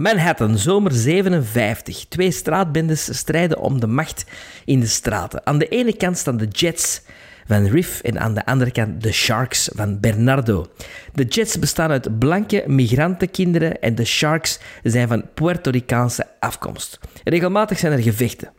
Manhattan, 0.00 0.58
zomer 0.58 0.92
57. 0.92 2.04
Twee 2.08 2.30
straatbendes 2.30 3.18
strijden 3.18 3.58
om 3.58 3.80
de 3.80 3.86
macht 3.86 4.24
in 4.64 4.80
de 4.80 4.86
straten. 4.86 5.46
Aan 5.46 5.58
de 5.58 5.68
ene 5.68 5.96
kant 5.96 6.18
staan 6.18 6.36
de 6.36 6.46
Jets 6.46 7.02
van 7.50 7.66
Riff 7.66 8.00
en 8.00 8.20
aan 8.20 8.34
de 8.34 8.46
andere 8.46 8.70
kant 8.70 9.02
de 9.02 9.12
Sharks 9.12 9.70
van 9.74 10.00
Bernardo. 10.00 10.66
De 11.14 11.24
Jets 11.24 11.58
bestaan 11.58 11.90
uit 11.90 12.18
blanke 12.18 12.64
migrantenkinderen 12.66 13.80
en 13.80 13.94
de 13.94 14.04
Sharks 14.04 14.58
zijn 14.82 15.08
van 15.08 15.24
Puerto 15.34 15.70
Ricaanse 15.70 16.26
afkomst. 16.40 16.98
Regelmatig 17.24 17.78
zijn 17.78 17.92
er 17.92 18.02
gevechten. 18.02 18.52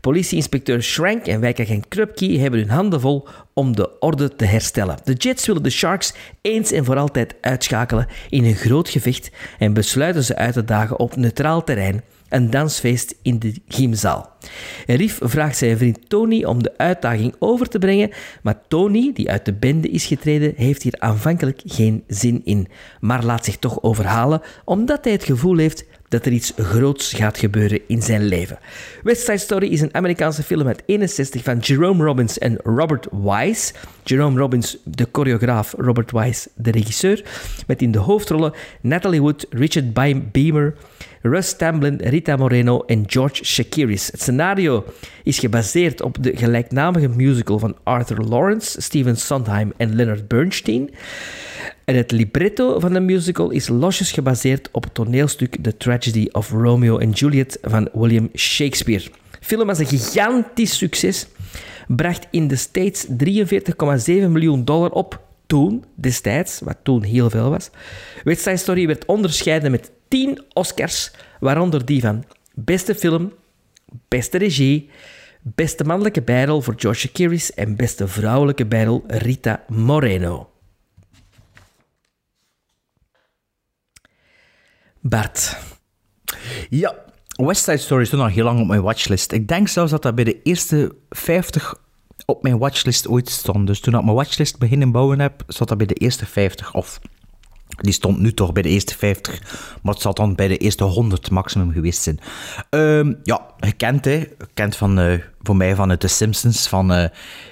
Politieinspecteur 0.00 0.82
Schrank 0.82 1.26
en 1.26 1.40
wijkagent 1.40 1.88
Krupke 1.88 2.38
hebben 2.38 2.60
hun 2.60 2.70
handen 2.70 3.00
vol 3.00 3.28
om 3.54 3.76
de 3.76 3.98
orde 3.98 4.36
te 4.36 4.44
herstellen. 4.44 4.98
De 5.04 5.12
Jets 5.12 5.46
willen 5.46 5.62
de 5.62 5.70
Sharks 5.70 6.14
eens 6.40 6.72
en 6.72 6.84
voor 6.84 6.96
altijd 6.96 7.34
uitschakelen 7.40 8.06
in 8.30 8.44
een 8.44 8.54
groot 8.54 8.88
gevecht 8.88 9.30
en 9.58 9.72
besluiten 9.72 10.24
ze 10.24 10.36
uit 10.36 10.52
te 10.52 10.64
dagen 10.64 10.98
op 10.98 11.16
neutraal 11.16 11.64
terrein 11.64 12.02
een 12.28 12.50
dansfeest 12.50 13.14
in 13.22 13.38
de 13.38 13.54
gymzaal. 13.68 14.34
Rief 14.86 15.18
vraagt 15.22 15.56
zijn 15.56 15.78
vriend 15.78 16.08
Tony 16.08 16.44
om 16.44 16.62
de 16.62 16.72
uitdaging 16.76 17.34
over 17.38 17.68
te 17.68 17.78
brengen, 17.78 18.10
maar 18.42 18.60
Tony, 18.68 19.10
die 19.14 19.30
uit 19.30 19.44
de 19.44 19.52
bende 19.52 19.88
is 19.88 20.06
getreden, 20.06 20.52
heeft 20.56 20.82
hier 20.82 20.94
aanvankelijk 20.98 21.60
geen 21.64 22.04
zin 22.06 22.40
in, 22.44 22.68
maar 23.00 23.24
laat 23.24 23.44
zich 23.44 23.56
toch 23.56 23.82
overhalen 23.82 24.40
omdat 24.64 25.04
hij 25.04 25.12
het 25.12 25.24
gevoel 25.24 25.56
heeft 25.56 25.84
dat 26.08 26.26
er 26.26 26.32
iets 26.32 26.52
groots 26.56 27.12
gaat 27.12 27.38
gebeuren 27.38 27.80
in 27.86 28.02
zijn 28.02 28.24
leven. 28.24 28.58
West 29.02 29.20
Side 29.24 29.38
Story 29.38 29.66
is 29.66 29.80
een 29.80 29.94
Amerikaanse 29.94 30.42
film 30.42 30.66
uit 30.66 30.82
61 30.86 31.42
van 31.42 31.58
Jerome 31.58 32.04
Robbins 32.04 32.38
en 32.38 32.58
Robert 32.62 33.06
Wise. 33.10 33.72
Jerome 34.04 34.38
Robbins, 34.38 34.76
de 34.84 35.08
choreograaf, 35.12 35.74
Robert 35.78 36.10
Wise, 36.10 36.48
de 36.54 36.70
regisseur, 36.70 37.24
met 37.66 37.82
in 37.82 37.90
de 37.90 37.98
hoofdrollen 37.98 38.52
Natalie 38.80 39.20
Wood, 39.20 39.46
Richard 39.50 39.92
Be- 39.92 40.22
Beamer, 40.32 40.74
Russ 41.28 41.56
Tamblyn, 41.56 42.00
Rita 42.02 42.36
Moreno 42.36 42.82
en 42.86 43.04
George 43.06 43.44
Shakiris. 43.44 44.06
Het 44.06 44.20
scenario 44.20 44.84
is 45.22 45.38
gebaseerd 45.38 46.02
op 46.02 46.16
de 46.20 46.36
gelijknamige 46.36 47.08
musical 47.08 47.58
van 47.58 47.76
Arthur 47.82 48.18
Lawrence, 48.18 48.80
Stephen 48.80 49.16
Sondheim 49.16 49.72
en 49.76 49.94
Leonard 49.94 50.28
Bernstein. 50.28 50.90
En 51.84 51.96
het 51.96 52.10
libretto 52.10 52.80
van 52.80 52.92
de 52.92 53.00
musical 53.00 53.50
is 53.50 53.68
losjes 53.68 54.12
gebaseerd 54.12 54.68
op 54.72 54.84
het 54.84 54.94
toneelstuk 54.94 55.56
The 55.62 55.76
Tragedy 55.76 56.28
of 56.32 56.50
Romeo 56.50 57.00
and 57.00 57.18
Juliet 57.18 57.58
van 57.62 57.88
William 57.92 58.28
Shakespeare. 58.34 59.04
Film 59.40 59.66
was 59.66 59.78
een 59.78 59.86
gigantisch 59.86 60.76
succes, 60.76 61.26
bracht 61.86 62.26
in 62.30 62.48
de 62.48 62.56
States 62.56 63.06
43,7 63.06 63.12
miljoen 64.06 64.64
dollar 64.64 64.90
op 64.90 65.24
toen, 65.46 65.84
destijds, 65.94 66.60
wat 66.60 66.76
toen 66.82 67.02
heel 67.02 67.30
veel 67.30 67.50
was. 67.50 67.70
West 68.24 68.48
Story 68.54 68.86
werd 68.86 69.04
onderscheiden 69.04 69.70
met 69.70 69.90
10 70.08 70.44
Oscars, 70.52 71.10
waaronder 71.40 71.84
die 71.84 72.00
van 72.00 72.24
beste 72.54 72.94
film, 72.94 73.32
beste 74.08 74.38
regie, 74.38 74.90
beste 75.42 75.84
mannelijke 75.84 76.22
bijrol 76.22 76.60
voor 76.60 76.74
George 76.76 76.98
Shakiris 77.00 77.54
en 77.54 77.76
beste 77.76 78.08
vrouwelijke 78.08 78.66
bijrol 78.66 79.04
Rita 79.06 79.64
Moreno. 79.68 80.50
Bart. 85.00 85.56
Ja, 86.68 86.94
West 87.36 87.64
Side 87.64 87.76
Story 87.76 88.04
stond 88.04 88.22
al 88.22 88.28
heel 88.28 88.44
lang 88.44 88.60
op 88.60 88.66
mijn 88.66 88.82
watchlist. 88.82 89.32
Ik 89.32 89.48
denk 89.48 89.68
zelfs 89.68 89.90
dat 89.90 90.02
dat 90.02 90.14
bij 90.14 90.24
de 90.24 90.42
eerste 90.42 90.94
50 91.08 91.74
op 92.26 92.42
mijn 92.42 92.58
watchlist 92.58 93.08
ooit 93.08 93.28
stond. 93.28 93.66
Dus 93.66 93.80
toen 93.80 93.94
ik 93.94 94.02
mijn 94.02 94.16
watchlist 94.16 94.58
beginnen 94.58 94.92
bouwen 94.92 95.20
heb, 95.20 95.42
zat 95.46 95.68
dat 95.68 95.78
bij 95.78 95.86
de 95.86 95.94
eerste 95.94 96.26
50. 96.26 96.74
Of 96.74 97.00
die 97.76 97.92
stond 97.92 98.18
nu 98.18 98.32
toch 98.32 98.52
bij 98.52 98.62
de 98.62 98.68
eerste 98.68 98.96
50, 98.96 99.40
maar 99.82 99.92
het 99.92 100.02
zal 100.02 100.14
dan 100.14 100.34
bij 100.34 100.48
de 100.48 100.56
eerste 100.56 100.84
100 100.84 101.30
maximum 101.30 101.72
geweest 101.72 102.02
zijn. 102.02 102.18
Ehm, 102.70 103.12
ja, 103.22 103.46
gekend 103.58 104.04
hè. 104.04 104.24
Gekend 104.38 104.76
van, 104.76 104.98
eh, 104.98 105.18
voor 105.46 105.56
mij 105.56 105.74
van 105.74 105.88
het 105.88 106.00
The 106.00 106.08
Simpsons, 106.08 106.68
van 106.68 106.92
eh, 106.92 107.08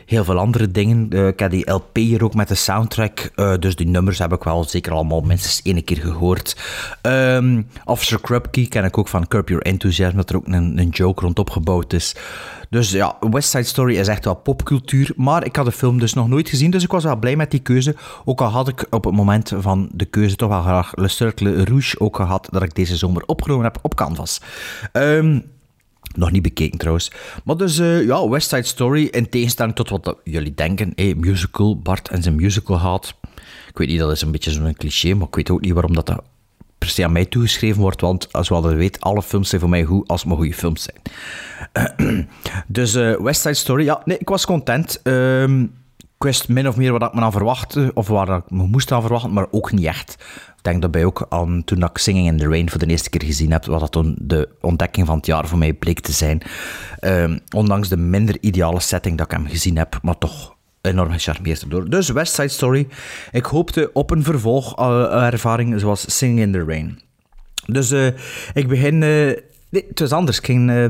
heel 0.07 0.25
veel 0.25 0.39
andere 0.39 0.71
dingen. 0.71 1.07
Eh, 1.11 1.27
ik 1.27 1.39
heb 1.39 1.51
die 1.51 1.71
LP 1.71 1.97
hier 1.97 2.25
ook 2.25 2.35
met 2.35 2.49
de 2.49 2.55
soundtrack, 2.55 3.31
eh, 3.35 3.55
dus 3.59 3.77
die 3.77 3.87
nummers 3.87 4.19
heb 4.19 4.33
ik 4.33 4.45
wel 4.45 4.65
zeker 4.65 4.93
allemaal 4.93 5.21
minstens 5.21 5.63
één 5.63 5.85
keer 5.85 5.97
gehoord. 5.97 6.57
Ehm, 7.03 7.63
Officer 7.85 8.21
Krupke 8.21 8.69
ken 8.69 8.85
ik 8.85 8.99
ook 8.99 9.09
van 9.09 9.29
Curb 9.29 9.49
Your 9.49 9.65
Enthusiasm, 9.65 10.17
dat 10.17 10.31
er 10.31 10.37
ook 10.37 10.47
een, 10.47 10.79
een 10.79 10.89
joke 10.89 11.21
rond 11.21 11.39
opgebouwd 11.39 11.93
is. 11.93 12.15
Dus 12.71 12.91
ja, 12.91 13.17
West 13.21 13.51
Side 13.51 13.63
Story 13.63 13.97
is 13.97 14.09
echt 14.09 14.25
wel 14.25 14.35
popcultuur. 14.35 15.13
Maar 15.17 15.45
ik 15.45 15.57
had 15.57 15.65
de 15.65 15.73
film 15.73 15.99
dus 15.99 16.15
nog 16.15 16.29
nooit 16.29 16.49
gezien, 16.49 16.71
dus 16.71 16.83
ik 16.83 16.91
was 16.91 17.05
wel 17.05 17.17
blij 17.17 17.37
met 17.37 17.51
die 17.51 17.61
keuze. 17.61 17.97
Ook 18.25 18.41
al 18.41 18.49
had 18.49 18.69
ik 18.69 18.87
op 18.91 19.05
het 19.05 19.15
moment 19.15 19.53
van 19.57 19.89
de 19.93 20.05
keuze 20.05 20.37
toch 20.37 20.49
wel 20.49 20.63
graag 20.63 20.93
Le 20.95 21.09
Cercle 21.09 21.65
Rouge 21.65 22.01
ook 22.01 22.17
gehad, 22.17 22.49
dat 22.51 22.63
ik 22.63 22.75
deze 22.75 22.97
zomer 22.97 23.23
opgenomen 23.27 23.65
heb 23.65 23.79
op 23.83 23.95
Canvas. 23.95 24.41
Ehm, 24.93 25.41
nog 26.17 26.31
niet 26.31 26.43
bekeken 26.43 26.79
trouwens. 26.79 27.11
Maar 27.45 27.57
dus, 27.57 27.79
eh, 27.79 28.05
ja, 28.05 28.29
West 28.29 28.49
Side 28.49 28.63
Story, 28.63 29.05
in 29.05 29.29
tegenstelling 29.29 29.75
tot 29.75 29.89
wat 29.89 30.17
jullie 30.25 30.55
denken, 30.55 30.93
hey, 30.95 31.15
musical, 31.15 31.79
Bart 31.79 32.09
en 32.09 32.23
zijn 32.23 32.35
musical 32.35 32.79
haat. 32.79 33.15
Ik 33.69 33.79
weet 33.79 33.89
niet, 33.89 33.99
dat 33.99 34.11
is 34.11 34.23
een 34.23 34.31
beetje 34.31 34.51
zo'n 34.51 34.75
cliché, 34.75 35.15
maar 35.15 35.27
ik 35.27 35.35
weet 35.35 35.51
ook 35.51 35.61
niet 35.61 35.73
waarom 35.73 35.95
dat, 35.95 36.07
dat 36.07 36.23
per 36.79 36.89
se 36.89 37.05
aan 37.05 37.13
mij 37.13 37.25
toegeschreven 37.25 37.81
wordt, 37.81 38.01
want 38.01 38.29
zoals 38.41 38.67
je 38.67 38.75
weet, 38.75 39.01
alle 39.01 39.23
films 39.23 39.49
zijn 39.49 39.61
voor 39.61 39.71
mij 39.71 39.85
goed 39.85 40.09
als 40.09 40.21
het 40.21 40.29
maar 40.29 40.39
goede 40.39 40.55
films 40.55 40.83
zijn. 40.83 42.29
Dus 42.67 42.95
eh, 42.95 43.17
West 43.21 43.41
Side 43.41 43.55
Story, 43.55 43.85
ja, 43.85 44.03
nee, 44.05 44.19
ik 44.19 44.29
was 44.29 44.47
content. 44.47 45.03
Ehm, 45.03 45.63
ik 45.99 46.23
wist 46.31 46.49
min 46.49 46.69
of 46.69 46.77
meer 46.77 46.93
wat 46.93 47.03
ik 47.03 47.15
me 47.15 47.21
aan 47.21 47.33
verwachtte, 47.33 47.91
of 47.95 48.09
waar 48.09 48.37
ik 48.37 48.51
me 48.51 48.67
moest 48.67 48.93
aan 48.93 49.01
verwachten, 49.01 49.33
maar 49.33 49.47
ook 49.51 49.73
niet 49.73 49.85
echt. 49.85 50.17
Denk 50.65 50.81
daarbij 50.81 51.05
ook 51.05 51.27
aan 51.29 51.63
toen 51.65 51.83
ik 51.83 51.99
Singing 51.99 52.27
in 52.27 52.37
the 52.39 52.49
Rain 52.49 52.71
voor 52.71 52.79
de 52.79 52.87
eerste 52.87 53.11
keer 53.11 53.25
gezien 53.25 53.53
heb, 53.53 53.65
wat 53.65 53.81
dat 53.81 53.93
toen 53.93 54.17
de 54.19 54.49
ontdekking 54.61 55.07
van 55.07 55.17
het 55.17 55.27
jaar 55.27 55.49
voor 55.49 55.59
mij 55.59 55.73
bleek 55.73 56.01
te 56.01 56.13
zijn. 56.13 56.43
Ehm, 56.99 57.39
ondanks 57.55 57.89
de 57.89 57.97
minder 57.97 58.37
ideale 58.41 58.81
setting 58.81 59.19
dat 59.19 59.27
ik 59.27 59.37
hem 59.37 59.47
gezien 59.49 59.77
heb, 59.79 59.99
maar 60.03 60.19
toch 60.19 60.57
enorm 60.81 61.11
gecharmeerd 61.13 61.71
door. 61.71 61.91
Dus 61.91 62.09
West 62.09 62.35
Side 62.35 62.49
Story. 62.49 62.89
Ik 63.33 63.45
hoopte 63.45 63.91
op 63.93 64.11
een 64.11 64.23
vervolgervaring 64.23 65.81
zoals 65.81 66.17
Singing 66.17 66.41
in 66.41 66.53
the 66.53 66.65
Rain. 66.65 67.01
Dus 67.67 67.91
eh, 67.91 68.07
ik 68.55 68.69
begin... 68.69 69.03
eh, 69.03 69.09
nee, 69.69 69.85
het 69.89 69.99
was 69.99 70.13
anders. 70.13 70.39
Ging, 70.39 70.71
eh, 70.71 70.85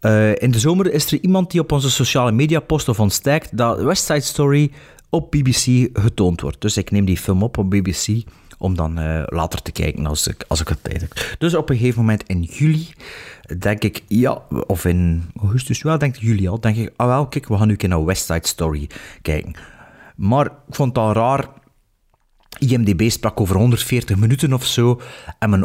eh, 0.00 0.34
in 0.38 0.50
de 0.50 0.58
zomer 0.58 0.92
is 0.92 1.12
er 1.12 1.18
iemand 1.20 1.50
die 1.50 1.60
op 1.60 1.72
onze 1.72 1.90
sociale 1.90 2.32
media 2.32 2.60
post 2.60 2.88
of 2.88 3.00
ontstijkt 3.00 3.56
dat 3.56 3.82
West 3.82 4.04
Side 4.04 4.20
Story 4.20 4.70
op 5.10 5.30
BBC 5.30 5.88
getoond 5.92 6.40
wordt. 6.40 6.60
Dus 6.60 6.76
ik 6.76 6.90
neem 6.90 7.04
die 7.04 7.18
film 7.18 7.42
op 7.42 7.58
op 7.58 7.70
BBC 7.70 8.22
om 8.62 8.76
dan 8.76 8.98
eh, 8.98 9.22
later 9.26 9.62
te 9.62 9.72
kijken 9.72 10.06
als 10.06 10.26
ik, 10.26 10.44
als 10.48 10.60
ik 10.60 10.68
het 10.68 10.84
tijd 10.84 11.00
heb. 11.00 11.36
Dus 11.38 11.54
op 11.54 11.70
een 11.70 11.76
gegeven 11.76 12.00
moment 12.00 12.22
in 12.26 12.42
juli 12.42 12.88
denk 13.58 13.82
ik, 13.82 14.02
ja, 14.08 14.42
of 14.66 14.84
in 14.84 15.22
augustus, 15.40 15.78
ja, 15.80 15.96
denk 15.96 16.16
ik 16.16 16.22
juli 16.22 16.48
al, 16.48 16.60
denk 16.60 16.76
ik, 16.76 16.92
ah 16.96 17.06
wel, 17.06 17.26
kijk, 17.26 17.48
we 17.48 17.56
gaan 17.56 17.66
nu 17.66 17.72
een 17.72 17.78
keer 17.78 17.88
naar 17.88 18.04
West 18.04 18.24
Side 18.26 18.46
Story 18.48 18.88
kijken. 19.22 19.54
Maar 20.16 20.46
ik 20.46 20.74
vond 20.74 20.98
al 20.98 21.12
raar, 21.12 21.48
IMDb 22.58 23.10
sprak 23.10 23.40
over 23.40 23.56
140 23.56 24.16
minuten 24.16 24.52
of 24.52 24.64
zo. 24.64 25.00
En 25.38 25.50
mijn 25.50 25.64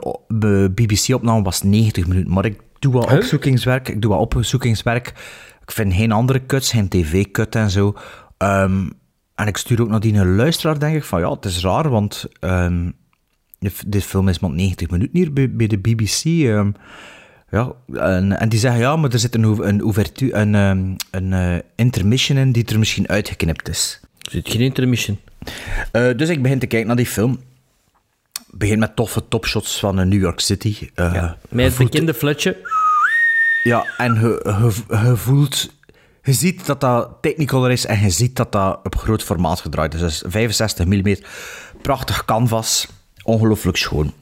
BBC-opname 0.74 1.41
was 1.41 1.61
90 1.61 2.07
minuten. 2.07 2.34
Maar 2.34 2.45
ik 2.45 2.61
doe 2.80 3.07
Huh? 3.10 3.14
opzoekingswerk. 3.18 3.90
Ik 3.90 4.02
doe 4.02 4.11
wat 4.11 4.19
opzoekingswerk. 4.19 5.07
Ik 5.61 5.72
vind 5.72 5.94
geen 5.94 6.11
andere 6.11 6.45
cuts, 6.45 6.72
geen 6.72 6.88
tv-cut 6.88 7.56
en 7.56 7.69
zo. 7.69 7.95
Ehm, 8.38 8.90
en 9.38 9.47
ik 9.47 9.57
stuur 9.57 9.81
ook 9.81 9.89
naar 9.89 9.99
die 9.99 10.14
een 10.14 10.35
luisteraar, 10.35 10.80
denk 10.80 10.95
ik, 10.95 11.03
van 11.03 11.19
ja, 11.19 11.31
het 11.31 11.45
is 11.45 11.61
raar, 11.61 11.89
want 11.89 12.26
ehm, 12.39 12.89
dit, 13.88 14.03
film 14.03 14.27
is 14.27 14.39
maar 14.39 14.49
90 14.49 14.89
minuten 14.89 15.18
hier 15.18 15.34
bij, 15.34 15.51
bij 15.51 15.68
de 15.68 15.77
BBC. 15.77 16.23
ehm. 16.26 16.72
ja, 17.51 17.72
en, 17.93 18.39
en 18.39 18.49
die 18.49 18.59
zeggen 18.59 18.81
ja, 18.81 18.95
maar 18.95 19.11
er 19.11 19.19
zit 19.19 19.35
een, 19.35 19.43
een, 19.68 19.81
ouvertu- 19.81 20.31
een, 20.34 20.55
ehm, 20.55 20.93
een 21.11 21.34
eh, 21.34 21.55
intermission 21.76 22.38
in 22.38 22.51
die 22.51 22.65
er 22.65 22.80
misschien 22.80 23.07
uitgeknipt 23.07 23.69
is. 23.69 23.99
Er 24.22 24.31
zit 24.31 24.49
geen 24.49 24.61
intermission. 24.61 25.19
Eh, 25.91 26.09
dus 26.18 26.30
ik 26.30 26.41
begin 26.41 26.59
te 26.59 26.65
kijken 26.68 26.88
naar 26.88 26.95
die 26.95 27.05
film. 27.05 27.39
Begin 28.51 28.80
met 28.80 28.95
toffe 28.95 29.27
topshots 29.27 29.80
van 29.80 29.99
eh, 29.99 30.05
New 30.05 30.22
York 30.22 30.39
City. 30.39 30.89
Eh, 30.95 31.31
Met 31.49 31.65
het 31.65 31.73
voelt- 31.73 31.91
bekende 31.91 32.14
flutje. 32.14 32.57
Ja, 33.64 33.85
en 33.97 34.14
je 34.14 35.11
voelt... 35.15 35.76
Je 36.28 36.34
ziet 36.34 36.66
dat 36.66 36.82
dat 36.82 37.10
Technicolor 37.22 37.72
is 37.72 37.86
en 37.86 37.99
je 37.99 38.10
ziet 38.10 38.36
dat 38.36 38.52
dat 38.52 38.80
op 38.84 38.95
groot 38.95 39.24
formaat 39.24 39.60
gedraaid 39.60 39.94
is. 39.94 39.99
Dus 39.99 40.24
65 40.26 40.86
mm, 40.86 41.16
prachtig 41.82 42.26
canvas, 42.26 42.88
ongelooflijk 43.24 43.78
schoon. 43.78 44.14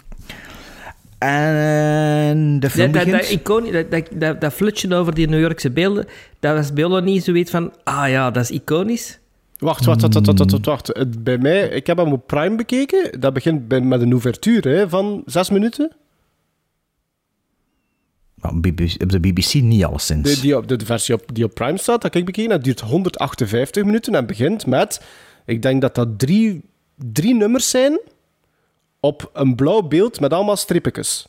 En 1.18 2.60
de 2.60 2.70
film 2.70 2.92
Dat, 2.92 3.06
dat, 3.06 3.22
dat, 3.22 3.72
dat, 3.72 3.92
dat, 3.92 4.08
dat, 4.12 4.42
dat 4.42 4.54
flutje 4.54 4.96
over 4.96 5.14
die 5.14 5.28
New 5.28 5.40
Yorkse 5.40 5.72
beelden, 5.72 6.08
dat 6.40 6.56
was 6.56 6.74
bij 6.74 6.84
ons 6.84 7.02
niet 7.02 7.24
zoiets 7.24 7.52
van, 7.52 7.74
ah 7.84 8.10
ja, 8.10 8.32
dat 8.32 8.44
is 8.44 8.52
iconisch. 8.52 9.20
Wacht, 9.58 9.86
wacht, 9.86 10.02
wacht, 10.02 10.26
wacht, 10.26 10.52
wacht, 10.52 10.66
wacht, 10.66 11.24
Bij 11.24 11.38
mij, 11.38 11.68
ik 11.68 11.88
heb 11.88 11.98
hem 11.98 12.12
op 12.12 12.28
Prime 12.28 12.56
bekeken. 12.56 13.20
Dat 13.20 13.34
begint 13.34 13.68
bij, 13.68 13.82
met 13.82 14.02
een 14.02 14.12
ouverture 14.12 14.70
hè, 14.70 14.90
van 14.90 15.22
zes 15.26 15.50
minuten. 15.50 15.92
Op 18.50 19.12
de 19.12 19.20
BBC 19.20 19.54
niet 19.54 19.84
alleszins. 19.84 20.36
De, 20.36 20.42
die 20.42 20.58
op, 20.58 20.68
de, 20.68 20.76
de 20.76 20.86
versie 20.86 21.16
op, 21.16 21.24
die 21.34 21.44
op 21.44 21.54
Prime 21.54 21.78
staat, 21.78 22.02
dat 22.02 22.16
ik 22.16 22.26
bekeken, 22.26 22.50
dat 22.50 22.64
duurt 22.64 22.80
158 22.80 23.84
minuten 23.84 24.16
en 24.16 24.26
begint 24.26 24.66
met, 24.66 25.02
ik 25.46 25.62
denk 25.62 25.82
dat 25.82 25.96
dat 25.96 26.20
drie, 26.20 26.62
drie 26.96 27.36
nummers 27.36 27.70
zijn 27.70 28.00
op 29.00 29.30
een 29.34 29.56
blauw 29.56 29.82
beeld 29.82 30.20
met 30.20 30.34
allemaal 30.34 30.56
strippetjes. 30.56 31.28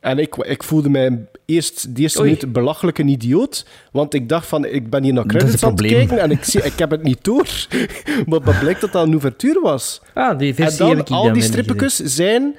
En 0.00 0.18
ik, 0.18 0.36
ik 0.36 0.62
voelde 0.62 0.88
mij 0.88 1.26
eerst, 1.44 1.94
de 1.94 2.02
eerste 2.02 2.22
minuut 2.22 2.52
belachelijk 2.52 2.98
een 2.98 3.08
idioot, 3.08 3.66
want 3.92 4.14
ik 4.14 4.28
dacht 4.28 4.46
van, 4.46 4.64
ik 4.64 4.90
ben 4.90 5.02
hier 5.02 5.12
naar 5.12 5.26
credits 5.26 5.64
aan 5.64 5.70
het 5.70 5.80
kijken 5.80 6.18
en 6.18 6.30
ik, 6.30 6.44
zie, 6.44 6.62
ik 6.62 6.78
heb 6.78 6.90
het 6.90 7.02
niet 7.02 7.24
door. 7.24 7.46
maar 8.26 8.42
dat 8.42 8.58
blijkt 8.58 8.80
dat 8.80 8.92
dat 8.92 9.06
een 9.06 9.12
ouverture 9.12 9.60
was. 9.60 10.00
Ah, 10.14 10.38
die 10.38 10.48
En 10.48 10.54
versie 10.54 10.78
dan, 10.78 10.88
heb 10.88 10.98
ik 10.98 11.10
al 11.10 11.32
die 11.32 11.42
strippetjes 11.42 11.96
zijn 11.96 12.56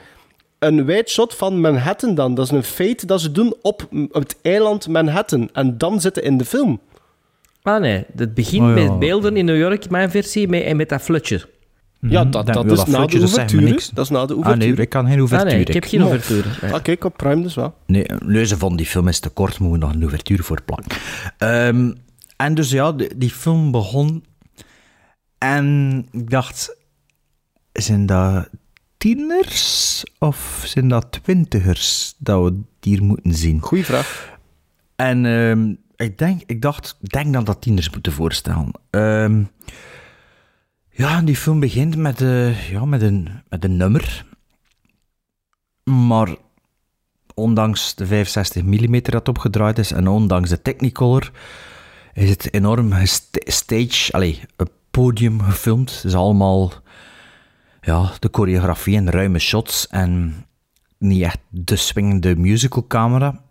een 0.60 0.86
wide 0.86 1.10
shot 1.10 1.36
van 1.36 1.62
Manhattan 1.62 2.16
dan. 2.16 2.36
Dat 2.36 2.46
is 2.46 2.52
een 2.52 2.64
feit 2.64 3.08
dat 3.08 3.22
ze 3.22 3.32
doen 3.32 3.56
op, 3.62 3.88
het 4.12 4.36
eiland 4.42 4.88
Manhattan. 4.88 5.50
En 5.54 5.78
dan 5.78 6.02
zitten 6.02 6.24
in 6.24 6.38
de 6.38 6.46
film. 6.46 6.80
Ah 7.62 7.82
nee, 7.82 8.06
het 8.16 8.34
begint 8.34 8.64
Oh, 8.64 8.78
ja. 8.78 8.90
met 8.90 9.00
beelden 9.00 9.38
in 9.38 9.46
New 9.46 9.58
York, 9.58 9.90
mijn 9.90 10.12
versie, 10.12 10.48
met, 10.48 10.64
en 10.64 10.78
met 10.78 10.90
dat 10.90 11.02
flutje. 11.02 11.42
Ja, 12.02 12.24
dat, 12.26 12.46
Dan 12.46 12.56
dat 12.56 12.72
is 12.72 12.78
dat 12.78 12.88
na 12.88 12.98
flutje, 12.98 13.18
de 13.20 13.26
ouverture. 13.26 13.80
Dat 13.94 14.06
is 14.06 14.12
na 14.12 14.26
de 14.26 14.34
Ah 14.34 14.38
ouverture. 14.40 14.72
nee, 14.74 14.82
ik 14.82 14.90
kan 14.90 15.06
geen 15.06 15.14
Ah 15.14 15.20
ouverture. 15.20 15.52
nee, 15.52 15.62
ik 15.66 15.74
heb 15.74 15.84
geen 15.84 16.00
Nee. 16.00 16.10
ouverture. 16.10 16.48
Nee. 16.62 16.74
Ah, 16.74 16.82
kijk, 16.84 17.04
op 17.04 17.18
Prime 17.18 17.42
dus 17.42 17.56
wel. 17.56 17.74
Nee, 17.86 18.06
Leuze 18.26 18.58
van 18.58 18.76
die 18.76 18.86
film 18.86 19.08
is 19.08 19.20
te 19.20 19.30
kort, 19.30 19.60
moeten 19.60 19.80
we 19.80 19.86
nog 19.86 19.96
een 19.96 20.02
ouverture 20.02 20.44
voor 20.44 20.62
plakken. 20.62 20.98
Ehm, 21.38 21.92
en 22.38 22.54
dus 22.54 22.70
ja, 22.72 22.92
die 23.16 23.30
film 23.30 23.72
begon. 23.72 24.24
En 25.38 26.08
ik 26.12 26.30
dacht, 26.30 26.76
zijn 27.74 28.06
dat 28.06 28.50
tieners 29.00 30.04
of 30.18 30.62
zijn 30.66 30.88
dat 30.88 31.12
twintigers 31.12 32.16
dat 32.18 32.44
we 32.44 32.60
hier 32.82 33.04
moeten 33.04 33.34
zien? 33.34 33.62
Goeie 33.62 33.86
vraag. 33.86 34.38
En 34.96 35.26
ehm, 35.26 35.74
ik, 35.96 36.18
denk, 36.18 36.42
ik 36.46 36.62
dacht, 36.62 36.98
denk 37.02 37.34
dat 37.34 37.46
dat 37.46 37.62
tieners 37.62 37.90
moeten 37.90 38.12
voorstellen. 38.12 38.72
Ehm, 38.90 39.44
ja, 40.90 41.22
die 41.22 41.36
film 41.36 41.60
begint 41.60 41.96
met, 41.96 42.22
eh, 42.22 42.70
ja, 42.70 42.86
met, 42.86 43.02
een, 43.02 43.30
met 43.50 43.64
een 43.64 43.78
nummer. 43.78 44.26
Maar 45.84 46.36
ondanks 47.34 47.96
de 47.96 48.06
65 48.06 48.64
mm 48.64 49.02
dat 49.02 49.28
opgedraaid 49.28 49.78
is 49.78 49.92
en 49.92 50.08
ondanks 50.08 50.50
de 50.50 50.62
Technicolor, 50.62 51.32
is 52.14 52.30
het 52.30 52.54
enorm 52.54 52.94
stage, 53.46 54.12
allez, 54.12 54.40
een 54.56 54.70
podium 54.92 55.42
gefilmd. 55.42 55.96
Het 55.96 56.04
is 56.04 56.16
allemaal 56.16 56.74
ja, 57.82 58.12
de 58.20 58.30
choreografie 58.32 58.98
en 58.98 59.10
ruime 59.10 59.40
shots 59.40 59.88
en 59.88 60.46
niet 60.98 61.24
echt 61.24 61.40
de 61.50 61.76
swingende 61.76 62.36
musicalcamera. 62.36 63.42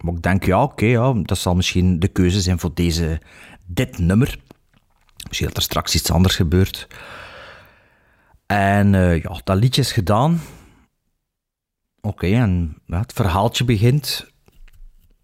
Maar 0.00 0.14
ik 0.14 0.22
denk, 0.22 0.44
ja, 0.44 0.62
oké, 0.62 0.86
ja, 0.86 1.12
dat 1.12 1.38
zal 1.38 1.54
misschien 1.54 1.98
de 1.98 2.08
keuze 2.08 2.40
zijn 2.40 2.58
voor 2.58 2.74
deze, 2.74 3.20
dit 3.66 3.98
nummer. 3.98 4.38
Misschien 5.26 5.48
dat 5.48 5.56
er 5.56 5.62
straks 5.62 5.94
iets 5.94 6.10
anders 6.10 6.36
gebeurt. 6.36 6.88
En 8.46 8.94
eh, 8.94 9.22
ja, 9.22 9.40
dat 9.44 9.56
liedje 9.56 9.80
is 9.80 9.92
gedaan. 9.92 10.40
Oké, 12.00 12.26
en 12.26 12.76
het 12.86 13.12
verhaaltje 13.12 13.64
begint. 13.64 14.26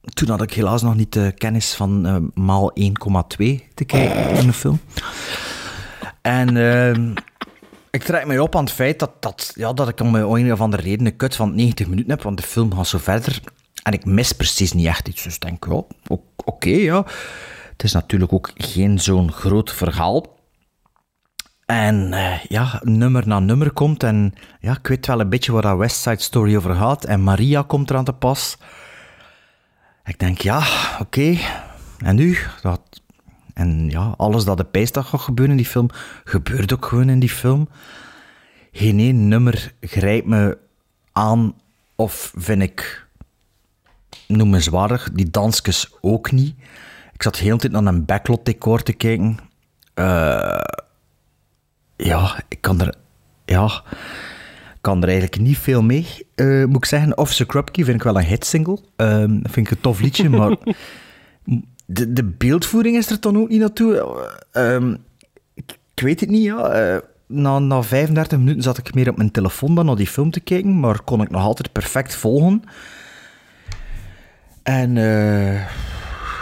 Toen 0.01 0.29
had 0.29 0.43
ik 0.43 0.53
helaas 0.53 0.83
nog 0.83 0.95
niet 0.95 1.13
de 1.13 1.33
kennis 1.37 1.75
van 1.75 2.07
eh, 2.07 2.17
maal 2.35 2.73
1,2 2.81 2.87
te 3.75 3.85
kijken 3.87 4.31
in 4.31 4.47
de 4.47 4.53
film. 4.53 4.81
En 6.23 6.57
ehm, 6.57 7.15
ik 7.93 8.03
trek 8.03 8.27
mij 8.27 8.39
op 8.39 8.57
aan 8.57 8.65
het 8.65 8.73
feit 8.73 8.99
dat, 8.99 9.23
dat, 9.23 9.53
ja, 9.55 9.73
dat 9.73 9.89
ik 9.89 10.01
om 10.01 10.15
een 10.15 10.53
of 10.53 10.61
andere 10.61 10.83
reden 10.83 11.07
een 11.07 11.17
kut 11.17 11.37
van 11.37 11.55
90 11.55 11.87
minuten 11.89 12.11
heb, 12.11 12.23
want 12.23 12.37
de 12.37 12.43
film 12.47 12.75
gaat 12.75 12.87
zo 12.87 12.99
verder. 12.99 13.41
En 13.83 13.93
ik 13.93 14.05
mis 14.05 14.33
precies 14.33 14.73
niet 14.73 14.87
echt 14.87 15.09
iets. 15.09 15.23
Dus 15.23 15.35
ik 15.35 15.41
denk, 15.41 15.69
o- 15.69 15.87
oké, 16.45 16.71
ja. 16.71 17.05
Het 17.73 17.83
is 17.83 17.93
natuurlijk 17.93 18.33
ook 18.33 18.51
geen 18.55 18.99
zo'n 19.01 19.33
groot 19.33 19.73
verhaal. 19.73 20.39
En 21.67 22.13
eh, 22.13 22.45
ja, 22.45 22.81
nummer 22.83 23.27
na 23.29 23.39
nummer 23.39 23.73
komt. 23.73 24.03
En 24.03 24.35
ja, 24.61 24.73
ik 24.73 24.87
weet 24.87 25.07
wel 25.07 25.21
een 25.21 25.29
beetje 25.29 25.53
waar 25.53 25.63
dat 25.63 25.79
West 25.79 26.01
Side 26.01 26.21
Story 26.21 26.57
over 26.57 26.75
gaat. 26.75 27.05
En 27.05 27.23
Maria 27.23 27.63
komt 27.63 27.91
eraan 27.91 28.05
te 28.05 28.13
pas. 28.13 28.57
Ik 30.05 30.19
denk, 30.19 30.41
ja, 30.41 30.63
oké. 31.01 31.37
En 31.99 32.15
nu? 32.17 32.39
Dat... 32.63 33.02
En 33.55 33.91
ja, 33.91 34.15
alles 34.17 34.45
dat 34.45 34.57
de 34.57 34.65
pijsdag 34.65 35.09
gaat 35.09 35.21
gebeuren 35.21 35.57
in 35.57 35.63
die 35.63 35.71
film, 35.71 35.89
gebeurt 36.25 36.73
ook 36.73 36.87
gewoon 36.87 37.09
in 37.09 37.19
die 37.19 37.29
film. 37.31 37.69
Geen 38.73 38.99
één 38.99 39.29
nummer 39.29 39.73
grijpt 39.81 40.27
me 40.27 40.59
aan 41.13 41.55
of 41.97 42.33
vind 42.37 42.63
ik 42.63 43.07
noemenswaardig. 44.27 45.11
Die 45.13 45.31
dansjes 45.31 45.93
ook 46.01 46.33
niet. 46.33 46.55
Ik 47.13 47.23
zat 47.23 47.35
de 47.35 47.43
hele 47.43 47.57
tijd 47.57 47.73
naar 47.73 47.87
een 47.87 48.05
backlot 48.05 48.45
decor 48.45 48.83
te 48.83 48.93
kijken. 48.93 49.39
Eh, 49.95 50.61
ja, 51.97 52.43
ik 52.49 52.61
kan 52.61 52.81
er... 52.81 52.95
Ja, 53.45 53.83
kan 54.81 55.03
er 55.03 55.09
eigenlijk 55.09 55.41
niet 55.41 55.59
veel 55.59 55.83
mee, 55.83 56.07
eh, 56.35 56.65
moet 56.65 56.77
ik 56.77 56.85
zeggen. 56.85 57.19
Officer 57.19 57.47
Krupke 57.47 57.85
vind 57.85 57.97
ik 57.97 58.03
wel 58.03 58.19
een 58.19 58.25
hitsingle. 58.25 58.79
Ehm 58.97 59.43
dat 59.43 59.53
vind 59.53 59.67
ik 59.67 59.73
een 59.73 59.81
tof 59.81 60.01
liedje, 60.01 60.29
maar... 60.29 60.57
De, 61.93 62.13
de 62.13 62.25
beeldvoering 62.25 62.97
is 62.97 63.11
er 63.11 63.21
dan 63.21 63.37
ook 63.39 63.49
niet 63.49 63.61
naartoe. 63.61 64.17
Ehm, 64.53 64.95
ik, 65.55 65.79
ik 65.95 66.03
weet 66.03 66.21
het 66.21 66.31
niet, 66.31 66.43
ja. 66.43 66.69
Eh, 66.69 66.99
na, 67.27 67.59
na 67.59 67.83
35 67.83 68.39
minuten 68.39 68.63
zat 68.63 68.79
ik 68.79 68.95
meer 68.95 69.09
op 69.09 69.17
mijn 69.17 69.31
telefoon 69.31 69.75
dan 69.75 69.87
naar 69.87 69.97
die 69.97 70.07
film 70.07 70.31
te 70.31 70.41
kijken, 70.41 70.81
maar 70.81 71.03
kon 71.03 71.23
ik 71.23 71.31
nog 71.31 71.43
altijd 71.43 71.73
perfect 71.73 72.15
volgen. 72.15 72.63
En 74.63 74.97
eh, 74.97 75.55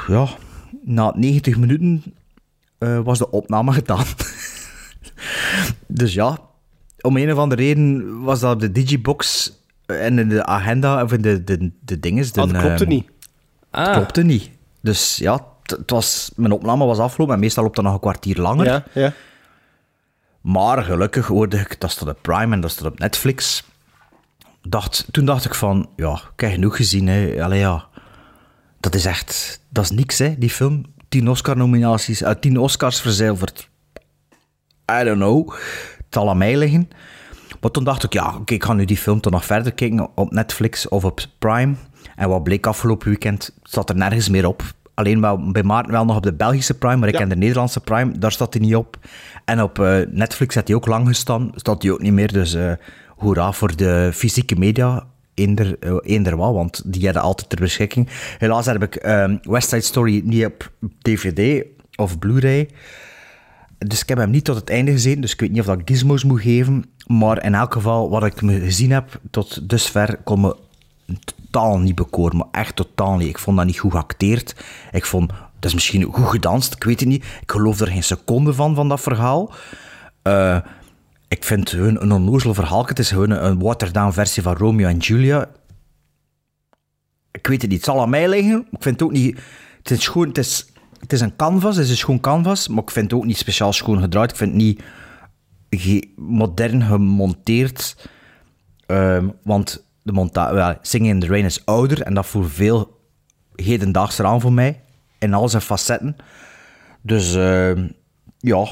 ja, 0.07 0.29
na 0.83 1.13
90 1.17 1.57
minuten 1.59 2.03
eh, 2.79 3.01
was 3.01 3.19
de 3.19 3.31
opname 3.31 3.73
gedaan. 3.81 4.05
dus 5.87 6.15
ja, 6.15 6.39
om 7.01 7.17
een 7.17 7.33
of 7.33 7.39
andere 7.39 7.63
reden 7.63 8.21
was 8.23 8.41
dat 8.41 8.55
op 8.55 8.61
de 8.61 8.73
digibox 8.73 9.53
en 9.87 10.19
in 10.19 10.29
de 10.29 10.45
agenda, 10.47 11.03
of 11.03 11.13
in 11.13 11.23
de, 11.23 11.45
de, 11.45 11.71
de 11.85 12.01
dinges. 12.01 12.33
De, 12.33 12.41
Ah, 12.41 12.53
dat 12.53 12.63
klopte 12.63 12.85
ehm, 12.85 12.93
niet. 12.93 13.09
Ah, 13.71 13.93
klopte 13.93 14.23
niet. 14.23 14.51
Dus 14.81 15.17
ja, 15.17 15.47
het 15.63 15.91
was, 15.91 16.31
mijn 16.37 16.53
opname 16.53 16.85
was 16.85 16.99
afgelopen 16.99 17.35
en 17.35 17.41
meestal 17.41 17.63
loopt 17.63 17.77
dat 17.77 17.85
nog 17.85 17.95
een 17.95 18.01
kwartier 18.01 18.39
langer. 18.39 18.67
Ja, 18.67 18.85
ja. 18.93 19.13
Maar 20.41 20.83
gelukkig 20.83 21.27
hoorde 21.27 21.57
ik, 21.57 21.81
dat 21.81 21.91
staat 21.91 22.09
op 22.09 22.19
Prime 22.23 22.55
en 22.55 22.61
dat 22.61 22.71
staat 22.71 22.93
op 22.93 22.99
Netflix. 22.99 23.65
Dacht, 24.63 25.07
toen 25.11 25.25
dacht 25.25 25.45
ik 25.45 25.55
van, 25.55 25.91
ja, 25.97 26.13
ik 26.13 26.41
heb 26.41 26.51
genoeg 26.51 26.77
gezien. 26.77 27.07
Hè. 27.07 27.45
Allee, 27.45 27.59
ja. 27.59 27.89
Dat 28.81 28.95
is 28.95 29.05
echt, 29.05 29.61
dat 29.69 29.85
is 29.85 29.91
niks, 29.91 30.19
hè, 30.19 30.39
die 30.39 30.51
film. 30.51 30.85
Tien 31.09 31.29
Oscar-nominaties, 31.29 32.25
uit 32.25 32.41
tien 32.41 32.59
Oscars 32.59 33.01
verzilverd. 33.01 33.69
I 35.01 35.05
don't 35.05 35.17
know. 35.17 35.51
Het 35.97 36.07
zal 36.11 36.31
aan 36.31 36.39
mij 36.39 36.57
liggen. 36.57 36.91
Maar 37.61 37.71
toen 37.71 37.85
dacht 37.85 38.05
ik, 38.05 38.13
ja, 38.13 38.35
oké, 38.37 38.55
ik 38.55 38.65
ga 38.65 38.73
nu 38.73 38.85
die 38.85 38.97
film 38.97 39.21
toch 39.21 39.33
nog 39.33 39.45
verder 39.45 39.73
kijken 39.73 40.09
op 40.15 40.31
Netflix 40.31 40.89
of 40.89 41.05
op 41.05 41.21
Prime. 41.39 41.75
En 42.21 42.29
wat 42.29 42.43
bleek 42.43 42.67
afgelopen 42.67 43.09
weekend, 43.09 43.55
zat 43.63 43.89
er 43.91 43.97
nergens 43.97 44.29
meer 44.29 44.47
op. 44.47 44.63
Alleen 44.95 45.21
wel, 45.21 45.51
bij 45.51 45.63
Maarten 45.63 45.93
wel 45.93 46.05
nog 46.05 46.17
op 46.17 46.23
de 46.23 46.33
Belgische 46.33 46.75
Prime, 46.79 46.97
maar 46.97 47.09
ik 47.09 47.15
Ja. 47.15 47.21
ken 47.21 47.29
de 47.29 47.37
Nederlandse 47.37 47.81
Prime, 47.81 48.19
daar 48.19 48.33
staat 48.33 48.53
hij 48.55 48.63
niet 48.63 48.75
op. 48.77 48.97
En 49.45 49.63
op 49.63 49.79
eh, 49.79 49.97
Netflix 50.11 50.55
had 50.55 50.67
hij 50.67 50.77
ook 50.77 50.87
lang 50.87 51.07
gestaan, 51.07 51.51
staat 51.55 51.83
hij 51.83 51.93
ook 51.93 52.01
niet 52.01 52.13
meer. 52.13 52.33
Dus 52.33 52.55
eh 52.55 52.73
hoera 53.17 53.53
voor 53.53 53.77
de 53.77 54.11
fysieke 54.15 54.57
media, 54.57 55.07
eender, 55.35 55.77
eh, 55.79 55.97
eender 56.03 56.37
wat, 56.37 56.53
want 56.55 56.83
die 56.93 57.05
hadden 57.05 57.23
altijd 57.23 57.49
ter 57.49 57.59
beschikking. 57.61 58.09
Helaas 58.39 58.67
heb 58.67 58.83
ik 58.83 58.95
ehm, 58.95 59.37
West 59.43 59.69
Side 59.69 59.81
Story 59.81 60.23
niet 60.25 60.45
op 60.45 60.71
DVD 61.03 61.65
of 61.97 62.19
Blu-ray. 62.19 62.69
Dus 63.79 64.01
ik 64.03 64.09
heb 64.09 64.19
hem 64.19 64.31
niet 64.31 64.45
tot 64.45 64.57
het 64.57 64.71
einde 64.71 64.91
gezien, 64.91 65.21
dus 65.21 65.33
ik 65.33 65.41
weet 65.41 65.51
niet 65.51 65.61
of 65.61 65.67
dat 65.67 65.81
gizmos 65.85 66.25
moet 66.25 66.41
geven. 66.41 66.85
Maar 67.07 67.45
in 67.45 67.55
elk 67.55 67.73
geval, 67.73 68.11
wat 68.11 68.25
ik 68.25 68.43
me 68.43 68.61
gezien 68.61 68.91
heb 68.91 69.21
tot 69.31 69.69
dusver, 69.69 70.17
kon 70.25 70.41
me 70.41 70.57
totaal 71.19 71.79
niet 71.79 71.95
bekoren. 71.95 72.37
Maar 72.37 72.47
echt 72.51 72.77
totaal 72.77 73.17
niet. 73.17 73.29
Ik 73.29 73.39
vond 73.39 73.57
dat 73.57 73.67
niet 73.67 73.79
goed 73.79 73.93
geacteerd. 73.93 74.65
Ik 74.91 75.05
vond, 75.05 75.29
dat 75.29 75.65
is 75.65 75.75
misschien 75.75 76.03
goed 76.03 76.29
gedanst, 76.29 76.75
ik 76.75 76.85
weet 76.85 77.01
het 77.01 77.09
niet. 77.09 77.25
Ik 77.41 77.51
geloof 77.51 77.81
er 77.81 77.87
geen 77.87 78.05
seconde 78.05 78.55
van, 78.55 78.75
van 78.75 78.89
dat 78.89 79.01
verhaal. 79.01 79.53
Eh, 80.23 80.59
ik 81.29 81.45
vind 81.45 81.71
hun 81.71 82.03
een 82.03 82.13
onnozel 82.13 82.55
verhaal. 82.55 82.87
Het 82.87 82.99
is 82.99 83.11
gewoon 83.11 83.31
een 83.31 83.59
watered-down 83.59 84.13
versie 84.13 84.43
van 84.43 84.57
Romeo 84.57 84.89
en 84.89 84.97
Julia. 84.97 85.49
Ik 87.31 87.47
weet 87.47 87.63
het 87.63 87.71
niet, 87.71 87.87
het 87.87 87.89
zal 87.89 88.01
aan 88.01 88.11
mij 88.11 88.29
liggen. 88.29 88.67
Ik 88.71 88.83
vind 88.83 89.01
het 89.01 89.03
ook 89.03 89.13
niet... 89.13 89.41
Het 89.79 89.91
is 89.91 90.09
gewoon... 90.09 90.29
Het 90.29 90.39
is, 90.39 90.73
het 90.99 91.13
is 91.13 91.21
een 91.21 91.37
canvas, 91.37 91.77
het 91.77 91.85
is 91.85 91.91
een 91.91 91.97
schoon 91.97 92.21
canvas, 92.21 92.69
maar 92.69 92.83
ik 92.83 92.91
vind 92.91 93.11
het 93.11 93.21
ook 93.21 93.27
niet 93.27 93.37
speciaal 93.37 93.73
schoon 93.73 94.01
gedraaid. 94.01 94.31
Ik 94.31 94.37
vind 94.37 94.53
het 94.53 94.61
niet 94.61 94.83
modern 96.17 96.83
gemonteerd. 96.83 98.09
Ehm, 98.87 99.29
want 99.43 99.90
de 100.15 100.79
Singing 100.83 101.13
in 101.15 101.21
the 101.21 101.27
Rain 101.27 101.45
is 101.45 101.67
ouder 101.67 102.03
en 102.03 102.15
dat 102.15 102.27
voelt 102.27 102.53
veel 102.53 102.99
hedendaagser 103.55 104.25
aan 104.25 104.41
voor 104.41 104.53
mij. 104.53 104.81
In 105.19 105.35
al 105.35 105.49
zijn 105.49 105.63
facetten. 105.63 106.17
Dus 107.03 107.35
ehm, 107.35 107.89
ja, 108.39 108.63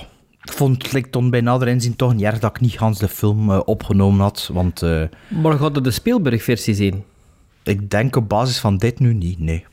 ik 0.43 0.53
vond 0.53 0.83
het 0.83 0.93
lijkt 0.93 1.13
dan 1.13 1.31
bij 1.31 1.41
nader 1.41 1.69
inzien 1.69 1.97
toch 1.97 2.15
niet 2.15 2.25
erg 2.25 2.39
dat 2.39 2.51
ik 2.51 2.61
niet 2.61 2.77
Hans 2.77 2.99
de 2.99 3.09
film 3.09 3.51
eh, 3.51 3.61
opgenomen 3.65 4.21
had. 4.21 4.51
Want 4.53 4.83
eh, 4.83 5.03
maar 5.29 5.59
gaat 5.59 5.77
er 5.77 5.83
de 5.83 5.91
Spielberg-versie 5.91 6.75
zien? 6.75 7.05
ik 7.69 7.91
denk 7.91 8.17
op 8.17 8.29
basis 8.29 8.59
van 8.59 8.77
dit 8.77 8.99
nu 8.99 9.15
niet, 9.15 9.39
nee. 9.39 9.65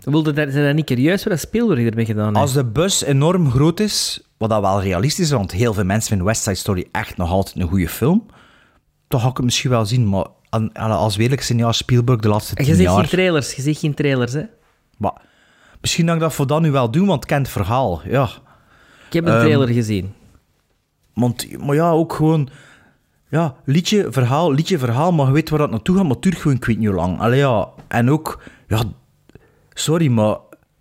Wilde 0.00 0.32
dat, 0.32 0.52
zijn 0.52 0.64
dat 0.64 0.74
niet 0.74 0.88
serieus 0.88 1.24
wat 1.24 1.32
dat 1.32 1.42
Spielberg 1.42 1.86
ermee 1.86 2.04
gedaan 2.04 2.26
heeft? 2.26 2.38
Als 2.38 2.52
de 2.52 2.64
bus 2.64 3.02
enorm 3.02 3.50
groot 3.50 3.80
is, 3.80 4.22
wat 4.36 4.50
dat 4.50 4.60
wel 4.60 4.82
realistisch 4.82 5.24
is, 5.24 5.30
want 5.30 5.52
heel 5.52 5.74
veel 5.74 5.84
mensen 5.84 6.08
vinden 6.08 6.26
West 6.26 6.42
Side 6.42 6.54
Story 6.54 6.88
echt 6.92 7.16
nog 7.16 7.30
altijd 7.30 7.56
een 7.56 7.68
goede 7.68 7.88
film, 7.88 8.26
dan 9.08 9.20
ga 9.20 9.28
ik 9.28 9.36
het 9.36 9.44
misschien 9.44 9.70
wel 9.70 9.86
zien. 9.86 10.08
Maar 10.08 10.26
aan- 10.50 10.78
aan- 10.78 10.90
als 10.90 11.16
we 11.16 11.22
eerlijk 11.22 11.42
zijn, 11.42 11.58
ja, 11.58 11.72
Spielberg 11.72 12.20
de 12.20 12.28
laatste 12.28 12.54
En 12.54 12.64
tien 12.64 12.72
je 12.72 12.78
zegt 12.78 12.88
geen 12.88 12.98
jaar... 12.98 13.08
trailers, 13.08 13.54
je 13.54 13.62
zegt 13.62 13.78
geen 13.80 13.94
trailers, 13.94 14.32
hè? 14.32 14.42
Maar 14.98 15.12
misschien 15.80 16.06
dat 16.06 16.14
ik 16.14 16.20
dat 16.20 16.32
voor 16.34 16.46
dan 16.46 16.62
nu 16.62 16.70
wel 16.70 16.90
doe, 16.90 17.06
want 17.06 17.22
ik 17.22 17.28
ken 17.28 17.38
het 17.42 17.48
verhaal. 17.50 18.00
Ja. 18.04 18.28
Ik 19.06 19.12
heb 19.12 19.24
een 19.26 19.32
Ehm, 19.32 19.40
trailer 19.40 19.68
gezien. 19.68 20.12
Want, 21.14 21.58
maar 21.58 21.74
ja, 21.74 21.90
ook 21.90 22.12
gewoon... 22.12 22.48
Ja, 23.30 23.54
liedje, 23.64 24.06
verhaal, 24.10 24.52
liedje, 24.52 24.78
verhaal, 24.78 25.12
maar 25.12 25.26
je 25.26 25.32
weet 25.32 25.50
waar 25.50 25.58
dat 25.58 25.70
naartoe 25.70 25.94
gaat, 25.96 26.04
maar 26.04 26.12
het 26.14 26.22
duurt 26.22 26.36
gewoon 26.36 26.56
ik 26.56 26.64
weet 26.64 26.78
niet 26.78 26.86
hoe 26.86 26.96
lang. 26.96 27.20
Allee, 27.20 27.38
ja. 27.38 27.68
En 27.88 28.10
ook... 28.10 28.42
Ja, 28.68 28.82
sorry, 29.72 30.08
maar... 30.08 30.36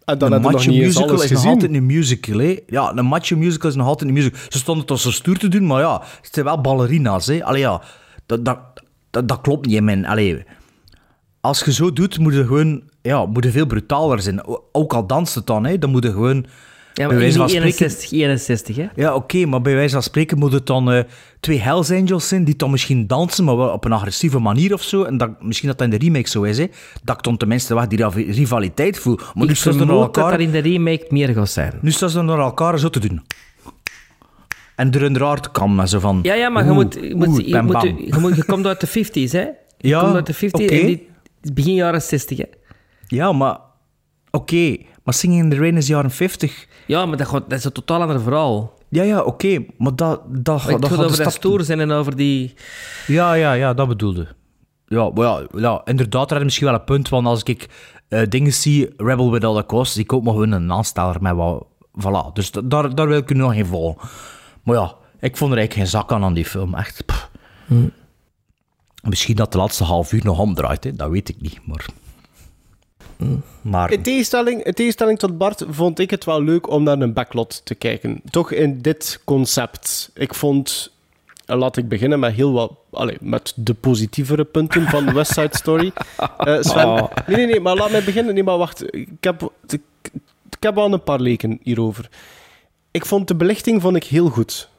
En 0.05 0.17
dan 0.17 0.31
een 0.31 0.41
nog 0.41 0.51
macho 0.51 0.71
musical 0.71 1.03
is 1.05 1.11
nog 1.19 1.27
gezien. 1.27 1.49
altijd 1.49 1.73
een 1.73 1.85
musical, 1.85 2.37
hè. 2.37 2.59
Ja, 2.67 2.91
een 2.95 3.05
macho 3.05 3.37
musical 3.37 3.69
is 3.69 3.75
nog 3.75 3.87
altijd 3.87 4.09
een 4.09 4.15
musical. 4.15 4.39
Ze 4.49 4.57
stonden 4.57 4.85
toch 4.85 4.99
zo 4.99 5.11
stoer 5.11 5.37
te 5.37 5.47
doen, 5.47 5.65
maar 5.67 5.81
ja, 5.81 6.01
het 6.21 6.29
zijn 6.33 6.45
wel 6.45 6.61
ballerina's, 6.61 7.27
hè. 7.27 7.43
Allee, 7.43 7.59
ja, 7.61 7.81
dat, 8.25 8.45
dat, 8.45 8.59
dat, 9.11 9.27
dat 9.27 9.41
klopt 9.41 9.65
niet, 9.65 9.81
man. 9.81 10.05
Allee, 10.05 10.43
als 11.41 11.59
je 11.59 11.73
zo 11.73 11.93
doet, 11.93 12.19
moet 12.19 12.33
je 12.33 12.45
gewoon... 12.45 12.83
Ja, 13.01 13.25
moet 13.25 13.43
je 13.43 13.51
veel 13.51 13.65
brutaler 13.65 14.21
zijn. 14.21 14.41
Ook 14.71 14.93
al 14.93 15.07
danst 15.07 15.35
het 15.35 15.47
dan, 15.47 15.65
hè. 15.65 15.77
Dan 15.77 15.89
moet 15.89 16.03
je 16.03 16.11
gewoon... 16.11 16.45
Ja, 16.93 17.05
bij 17.07 17.13
maar 17.13 17.23
wijze 17.23 17.37
van 17.37 17.49
spreken- 17.49 17.67
61, 17.69 18.11
61, 18.11 18.75
hè? 18.75 18.87
ja, 18.95 19.15
oké, 19.15 19.45
maar 19.45 19.61
bij 19.61 19.73
wijze 19.75 19.93
van 19.93 20.03
spreken 20.03 20.37
moet 20.37 20.51
het 20.51 20.65
dan 20.65 20.91
eh, 20.91 21.03
twee 21.39 21.59
Hells 21.59 21.91
Angels 21.91 22.27
zijn 22.27 22.43
die 22.43 22.55
dan 22.55 22.71
misschien 22.71 23.07
dansen, 23.07 23.43
maar 23.43 23.57
wel 23.57 23.69
op 23.69 23.85
een 23.85 23.91
agressieve 23.91 24.39
manier 24.39 24.73
of 24.73 24.83
zo. 24.83 25.03
En 25.03 25.17
dat, 25.17 25.43
misschien 25.43 25.67
dat 25.67 25.77
dat 25.77 25.91
in 25.91 25.99
de 25.99 26.05
remake 26.05 26.29
zo 26.29 26.43
is, 26.43 26.57
hè. 26.57 26.65
Dat 27.03 27.17
ik 27.17 27.23
dan 27.23 27.37
tenminste 27.37 27.73
wel 27.73 27.87
die 27.87 28.31
rivaliteit 28.31 28.99
voel. 28.99 29.19
Maar 29.33 29.47
nu 29.47 29.55
staan 29.55 29.73
ze 29.73 29.77
vermoed 29.79 29.97
dat 29.97 30.17
elkaar, 30.17 30.33
er 30.33 30.39
in 30.39 30.51
de 30.51 30.57
remake 30.59 31.05
meer 31.09 31.33
gaat 31.33 31.49
zijn. 31.49 31.73
nu 31.81 31.91
staan 31.91 32.09
ze 32.09 32.21
naar 32.21 32.39
elkaar 32.39 32.79
zo 32.79 32.89
te 32.89 32.99
doen. 32.99 33.21
En 34.79 34.91
er 34.91 35.03
een 35.03 35.17
raar 35.17 35.39
te 35.41 35.49
kammen, 35.51 35.87
zo 35.87 35.99
van... 35.99 36.19
Ja, 36.23 36.33
ja, 36.33 36.49
maar 36.49 36.65
je, 36.65 36.71
moet, 36.71 36.93
je, 36.93 37.15
moet, 37.15 37.45
je, 37.45 37.61
moet, 37.61 37.81
je, 37.81 38.19
moet- 38.19 38.35
je 38.35 38.45
komt 38.45 38.65
uit 38.65 38.79
de 38.79 38.87
50s, 38.87 39.31
hè? 39.31 39.39
Je 39.39 39.87
Ja, 39.87 39.99
komt 40.01 40.15
uit 40.15 40.25
de 40.25 40.35
50s 40.35 40.51
oké. 40.51 40.63
en 40.65 40.85
dit 40.85 41.01
is 41.41 41.53
begin 41.53 41.73
jaren 41.73 42.01
60, 42.01 42.37
hè? 42.37 42.43
Ja, 43.07 43.31
maar... 43.31 43.57
Oké, 44.31 44.77
maar 45.03 45.13
Singing 45.13 45.43
in 45.43 45.49
the 45.49 45.55
Rain 45.57 45.77
is 45.77 45.87
jaren 45.87 46.11
50. 46.11 46.67
Ja, 46.85 47.05
maar 47.05 47.17
dat, 47.17 47.27
gaat, 47.27 47.49
dat 47.49 47.59
is 47.59 47.65
een 47.65 47.71
totaal 47.71 48.01
ander 48.01 48.21
verhaal. 48.21 48.73
Ja, 48.89 49.03
ja, 49.03 49.21
oké, 49.21 49.63
maar 49.77 49.95
dat... 49.95 50.21
dat, 50.27 50.65
Maar 50.65 50.79
dat 50.79 50.89
gaat 50.89 50.91
over 50.91 50.97
de 50.97 51.07
dat 51.07 51.15
stap- 51.15 51.31
stoer 51.31 51.63
zijn 51.63 51.79
en 51.79 51.91
over 51.91 52.15
die... 52.15 52.53
Ja, 53.07 53.33
ja, 53.33 53.53
ja, 53.53 53.73
dat 53.73 53.87
bedoelde. 53.87 54.27
Ja, 54.85 55.09
maar 55.13 55.25
ja, 55.25 55.41
ja, 55.55 55.81
inderdaad, 55.85 56.21
daar 56.21 56.29
heb 56.29 56.37
je 56.37 56.43
misschien 56.45 56.67
wel 56.67 56.75
een 56.75 56.83
punt, 56.83 57.09
want 57.09 57.27
als 57.27 57.43
ik 57.43 57.67
eh, 58.07 58.21
dingen 58.29 58.53
zie, 58.53 58.89
Rebel 58.97 59.31
Without 59.31 59.57
a 59.57 59.63
Cause, 59.65 59.99
ik 59.99 60.13
ook 60.13 60.23
maar 60.23 60.33
gewoon 60.33 60.51
een 60.51 60.71
aansteller 60.71 61.17
met 61.21 61.35
wat... 61.35 61.65
Voilà, 62.01 62.33
dus 62.33 62.51
da- 62.51 62.61
daar, 62.61 62.95
daar 62.95 63.07
wil 63.07 63.17
ik 63.17 63.29
u 63.31 63.35
nog 63.35 63.53
geen 63.53 63.65
volgen. 63.65 64.09
Maar 64.69 64.77
ja, 64.77 64.95
ik 65.19 65.37
vond 65.37 65.51
er 65.51 65.57
eigenlijk 65.57 65.73
geen 65.73 65.99
zak 65.99 66.11
aan 66.11 66.23
aan 66.23 66.33
die 66.33 66.45
film, 66.45 66.75
echt. 66.75 67.05
pff. 67.05 67.29
Misschien 69.03 69.35
dat 69.35 69.51
de 69.51 69.57
laatste 69.57 69.83
half 69.83 70.11
uur 70.11 70.23
nog 70.23 70.39
omdraait, 70.39 70.83
hè. 70.83 70.93
dat 70.95 71.09
weet 71.09 71.29
ik 71.29 71.41
niet, 71.41 71.59
maar... 71.65 71.85
Maar... 73.61 73.91
In 73.91 74.01
tegenstelling, 74.01 74.63
in 74.63 74.73
tegenstelling 74.73 75.19
tot 75.19 75.37
Bart 75.37 75.63
vond 75.69 75.99
ik 75.99 76.09
het 76.09 76.25
wel 76.25 76.43
leuk 76.43 76.69
om 76.69 76.83
naar 76.83 76.99
een 76.99 77.13
backlot 77.13 77.61
te 77.65 77.75
kijken. 77.75 78.21
Toch 78.29 78.51
in 78.51 78.81
dit 78.81 79.21
concept. 79.25 80.11
Ik 80.13 80.33
vond... 80.33 80.91
eh, 81.45 81.57
Laat 81.57 81.77
ik 81.77 81.87
beginnen 81.89 82.19
met 82.19 82.33
heel 82.33 82.51
wat... 82.51 82.71
Allee, 82.91 83.17
met 83.21 83.53
de 83.55 83.73
positievere 83.73 84.43
punten 84.43 84.87
van 84.87 85.13
West 85.13 85.31
Side 85.33 85.57
Story. 85.57 85.91
Eh, 86.37 86.57
Sven, 86.61 86.85
Oh. 86.87 87.11
nee, 87.27 87.35
nee, 87.37 87.45
nee, 87.45 87.59
maar 87.59 87.75
laat 87.75 87.91
mij 87.91 88.03
beginnen. 88.03 88.33
Nee, 88.33 88.43
maar 88.43 88.57
wacht. 88.57 88.93
Ik 88.95 89.09
heb, 89.19 89.51
ik, 89.67 89.81
ik 90.49 90.63
heb 90.63 90.77
al 90.77 90.93
een 90.93 91.03
paar 91.03 91.19
leken 91.19 91.59
hierover. 91.63 92.09
Ik 92.91 93.05
vond 93.05 93.27
de 93.27 93.35
belichting 93.35 93.81
vond 93.81 93.95
ik 93.95 94.03
heel 94.03 94.29
goed. 94.29 94.69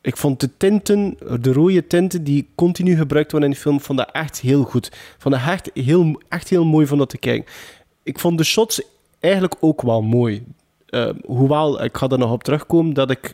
Ik 0.00 0.16
vond 0.16 0.40
de 0.40 0.50
tinten, 0.56 1.16
de 1.40 1.52
rode 1.52 1.86
tinten 1.86 2.24
die 2.24 2.48
continu 2.54 2.96
gebruikt 2.96 3.30
worden 3.30 3.48
in 3.50 3.54
de 3.54 3.60
film, 3.60 3.80
vond 3.80 3.98
dat 3.98 4.08
echt 4.12 4.40
heel 4.40 4.62
goed. 4.64 4.86
Ik 4.86 5.14
vond 5.18 5.34
dat 5.34 5.44
echt 5.44 5.70
heel, 5.74 6.20
echt 6.28 6.48
heel 6.48 6.64
mooi 6.64 6.86
van 6.86 6.98
dat 6.98 7.08
te 7.10 7.18
kijken. 7.18 7.52
Ik 8.02 8.18
vond 8.18 8.38
de 8.38 8.44
shots 8.44 8.82
eigenlijk 9.20 9.54
ook 9.60 9.82
wel 9.82 10.02
mooi. 10.02 10.44
Eh, 10.86 11.08
hoewel, 11.26 11.82
ik 11.84 11.96
ga 11.96 12.08
er 12.08 12.18
nog 12.18 12.32
op 12.32 12.42
terugkomen, 12.44 12.94
dat 12.94 13.10
ik, 13.10 13.32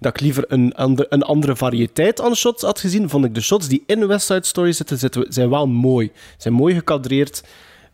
dat 0.00 0.14
ik 0.14 0.20
liever 0.20 0.44
een, 0.48 0.74
ander, 0.74 1.06
een 1.08 1.22
andere 1.22 1.56
variëteit 1.56 2.20
aan 2.20 2.34
shots 2.36 2.62
had 2.62 2.80
gezien, 2.80 3.08
vond 3.08 3.24
ik 3.24 3.34
de 3.34 3.40
shots 3.40 3.68
die 3.68 3.82
in 3.86 4.06
West 4.06 4.26
Side 4.26 4.46
Story 4.46 4.72
zitten, 4.72 4.98
zitten 4.98 5.24
zijn 5.28 5.50
wel 5.50 5.66
mooi. 5.68 6.10
Zijn 6.36 6.54
mooi 6.54 6.74
gekadreerd. 6.74 7.42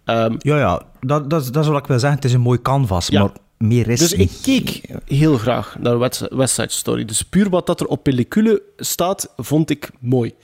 Ehm, 0.05 0.35
Ja, 0.39 0.59
ja, 0.59 0.83
dat, 1.01 1.31
dat, 1.31 1.43
is- 1.43 1.51
dat 1.51 1.65
is 1.65 1.71
wat 1.71 1.81
ik 1.81 1.87
wil 1.87 1.99
zeggen. 1.99 2.19
Het 2.19 2.29
is 2.29 2.33
een 2.35 2.41
mooi 2.41 2.63
canvas, 2.63 3.07
Ja. 3.07 3.21
maar 3.21 3.31
meer 3.67 3.89
is 3.89 3.99
Dus 3.99 4.13
ik 4.13 4.31
keek 4.43 4.81
heel 5.07 5.39
graag 5.39 5.77
naar 5.79 5.99
West 5.99 6.29
West 6.29 6.55
Side 6.55 6.73
Story. 6.73 7.05
Dus 7.05 7.23
puur 7.23 7.51
wat 7.51 7.67
dat 7.67 7.81
er 7.81 7.87
op 7.87 8.03
pellicule 8.03 8.63
staat, 8.77 9.33
vond 9.37 9.71
ik 9.71 9.91
mooi. 10.01 10.35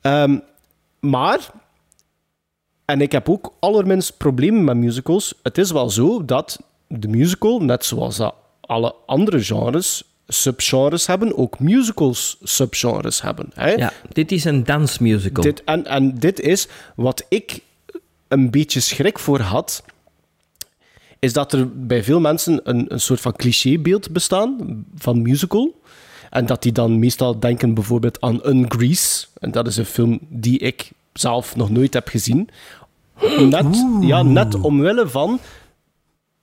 Ehm, 0.00 0.38
maar, 1.00 1.50
en 2.84 3.00
ik 3.00 3.12
heb 3.12 3.28
ook 3.28 3.54
allerminst 3.60 4.16
problemen 4.16 4.64
met 4.64 4.76
musicals. 4.76 5.34
Het 5.42 5.58
is 5.58 5.70
wel 5.70 5.90
zo 5.90 6.24
dat 6.24 6.58
de 6.88 7.08
musical, 7.08 7.60
net 7.60 7.84
zoals 7.84 8.16
dat 8.16 8.34
alle 8.60 8.94
andere 9.06 9.42
genres, 9.42 10.02
subgenres 10.28 11.06
hebben, 11.06 11.36
ook 11.36 11.58
musicals 11.58 12.36
subgenres 12.42 13.22
hebben. 13.22 13.50
Hè? 13.54 13.70
Ja, 13.70 13.92
dit 14.12 14.32
is 14.32 14.44
een 14.44 14.64
dansmusical. 14.64 15.42
Dit, 15.42 15.64
en, 15.64 15.86
en 15.86 16.14
dit 16.14 16.40
is 16.40 16.68
wat 16.96 17.24
ik 17.28 17.60
een 18.28 18.50
beetje 18.50 18.80
schrik 18.80 19.18
voor 19.18 19.40
had, 19.40 19.84
is 21.24 21.32
dat 21.32 21.52
er 21.52 21.86
bij 21.86 22.02
veel 22.04 22.20
mensen 22.20 22.60
een, 22.64 22.92
een 22.92 23.00
soort 23.00 23.20
van 23.20 23.32
clichébeeld 23.32 24.10
bestaan 24.10 24.84
van 24.96 25.22
musical. 25.22 25.80
En 26.30 26.46
dat 26.46 26.62
die 26.62 26.72
dan 26.72 26.98
meestal 26.98 27.40
denken 27.40 27.74
bijvoorbeeld 27.74 28.20
aan 28.20 28.46
Ungrease. 28.46 29.26
En 29.40 29.50
dat 29.50 29.66
is 29.66 29.76
een 29.76 29.84
film 29.84 30.18
die 30.28 30.58
ik 30.58 30.90
zelf 31.12 31.56
nog 31.56 31.70
nooit 31.70 31.94
heb 31.94 32.08
gezien. 32.08 32.48
Net, 33.38 33.84
ja, 34.00 34.22
net 34.22 34.60
omwille 34.60 35.08
van 35.08 35.38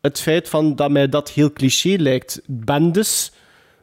het 0.02 0.20
feit 0.20 0.50
van 0.50 0.76
dat 0.76 0.92
mij 0.92 1.10
dat 1.10 1.30
heel 1.30 1.54
cliché 1.54 1.96
lijkt. 1.98 2.42
Bendes, 2.48 3.32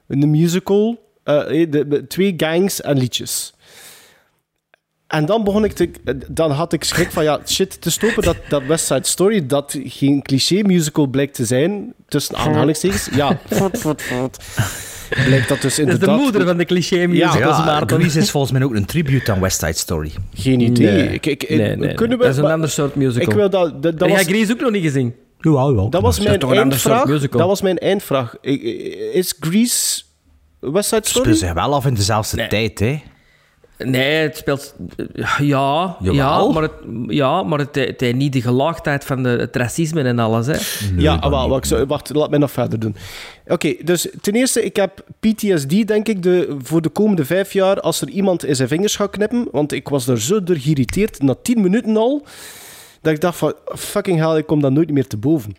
een 0.06 0.30
musical, 0.30 0.98
eh, 1.24 1.46
de, 1.70 1.88
de- 1.88 2.06
twee 2.06 2.34
gangs 2.36 2.80
en 2.80 2.98
liedjes. 2.98 3.52
En 5.08 5.26
dan 5.26 5.44
begon 5.44 5.64
ik 5.64 5.72
te... 5.72 5.90
Dan 6.28 6.50
had 6.50 6.72
ik 6.72 6.84
schrik 6.84 7.10
van, 7.10 7.24
ja, 7.24 7.40
shit, 7.46 7.80
te 7.80 7.90
stoppen 7.90 8.22
dat, 8.22 8.36
dat 8.48 8.62
West 8.66 8.86
Side 8.86 9.06
Story, 9.06 9.46
dat 9.46 9.78
geen 9.84 10.22
cliché 10.22 10.62
musical 10.62 11.06
blijkt 11.06 11.34
te 11.34 11.44
zijn, 11.44 11.94
tussen 12.08 12.36
aanhalingstekens. 12.36 13.08
Ja. 13.14 13.38
Blijkt 15.26 15.48
dat 15.48 15.60
dus 15.60 15.62
Dat 15.62 15.64
is 15.70 15.78
inderdaad... 15.78 16.16
de 16.16 16.22
moeder 16.22 16.46
van 16.46 16.56
de 16.56 16.64
cliché 16.64 17.06
musicals, 17.06 17.56
Ja, 17.56 17.64
Maarten. 17.64 17.98
Grease 18.00 18.18
is 18.18 18.30
volgens 18.30 18.52
mij 18.52 18.62
ook 18.62 18.74
een 18.74 18.84
tribute 18.84 19.32
aan 19.32 19.40
West 19.40 19.58
Side 19.60 19.72
Story. 19.72 20.10
Geen 20.34 20.60
idee. 20.60 20.92
Nee. 20.92 21.08
Ik, 21.08 21.26
ik, 21.26 21.48
Nee, 21.48 21.58
nee, 21.58 21.76
nee. 21.76 21.94
kunnen 21.94 22.18
we, 22.18 22.24
Dat 22.24 22.32
is 22.32 22.38
een 22.38 22.50
ander 22.50 22.70
soort 22.70 22.94
musical. 22.94 23.28
Ik 23.28 23.34
wil 23.34 23.50
dat... 23.50 23.82
Dat, 23.82 23.98
dat 23.98 24.08
was, 24.08 24.20
jij 24.20 24.24
Grease 24.34 24.52
ook 24.52 24.60
nog 24.60 24.70
niet 24.70 24.82
gezien? 24.82 25.14
Jawel, 25.40 25.74
wel. 25.74 25.90
dat 25.90 26.02
was 26.02 26.20
mijn 26.20 26.38
toch 26.38 26.50
een 26.50 26.58
ander 26.58 26.78
soort 26.78 26.92
eindvraag. 26.94 27.14
musical? 27.14 27.38
Dat 27.38 27.48
was 27.48 27.62
mijn 27.62 27.78
eindvraag. 27.78 28.34
Ik- 28.40 28.62
Is 29.12 29.34
Grease 29.40 30.02
West 30.60 30.88
Side 30.88 31.00
Story? 31.08 31.24
Spelen 31.24 31.36
zich 31.38 31.52
wel 31.52 31.74
af 31.74 31.86
in 31.86 31.94
dezelfde 31.94 32.46
tijd, 32.46 32.78
hè? 32.78 33.02
Nee, 33.78 34.14
het 34.14 34.36
speelt... 34.36 34.74
Ja, 35.38 35.96
Jawel. 36.00 36.14
ja 36.14 36.48
maar, 36.52 36.62
het, 36.62 36.72
ja, 37.06 37.42
maar 37.42 37.58
het, 37.58 37.74
het 37.74 38.00
heeft 38.00 38.14
niet 38.14 38.32
de 38.32 38.42
gelaagdheid 38.42 39.04
van 39.04 39.22
de, 39.22 39.28
het 39.28 39.56
racisme 39.56 40.02
en 40.02 40.18
alles. 40.18 40.46
Hè. 40.46 40.56
ja, 40.96 41.14
ah, 41.14 41.30
wel, 41.30 41.48
wacht, 41.48 41.84
wacht, 41.86 42.14
laat 42.14 42.30
mij 42.30 42.38
nog 42.38 42.50
verder 42.50 42.78
doen. 42.78 42.96
Oké, 43.46 43.74
dus 43.84 44.08
ten 44.20 44.34
eerste, 44.34 44.64
ik 44.64 44.76
heb 44.76 45.04
PTSD, 45.20 45.86
denk 45.86 46.08
ik, 46.08 46.22
de, 46.22 46.56
voor 46.62 46.82
de 46.82 46.88
komende 46.88 47.24
vijf 47.24 47.52
jaar, 47.52 47.80
als 47.80 48.00
er 48.00 48.08
iemand 48.08 48.44
in 48.44 48.56
zijn 48.56 48.68
vingers 48.68 48.96
gaat 48.96 49.10
knippen, 49.10 49.48
want 49.52 49.72
ik 49.72 49.88
was 49.88 50.08
er 50.08 50.20
zo 50.20 50.42
door 50.42 50.56
geïrriteerd, 50.56 51.22
na 51.22 51.34
tien 51.42 51.60
minuten 51.60 51.96
al, 51.96 52.26
dat 53.00 53.12
ik 53.12 53.20
dacht 53.20 53.38
van, 53.38 53.54
fucking 53.64 54.18
hell, 54.18 54.36
ik 54.36 54.46
kom 54.46 54.60
daar 54.60 54.72
nooit 54.72 54.90
meer 54.90 55.06
te 55.06 55.16
boven. 55.16 55.56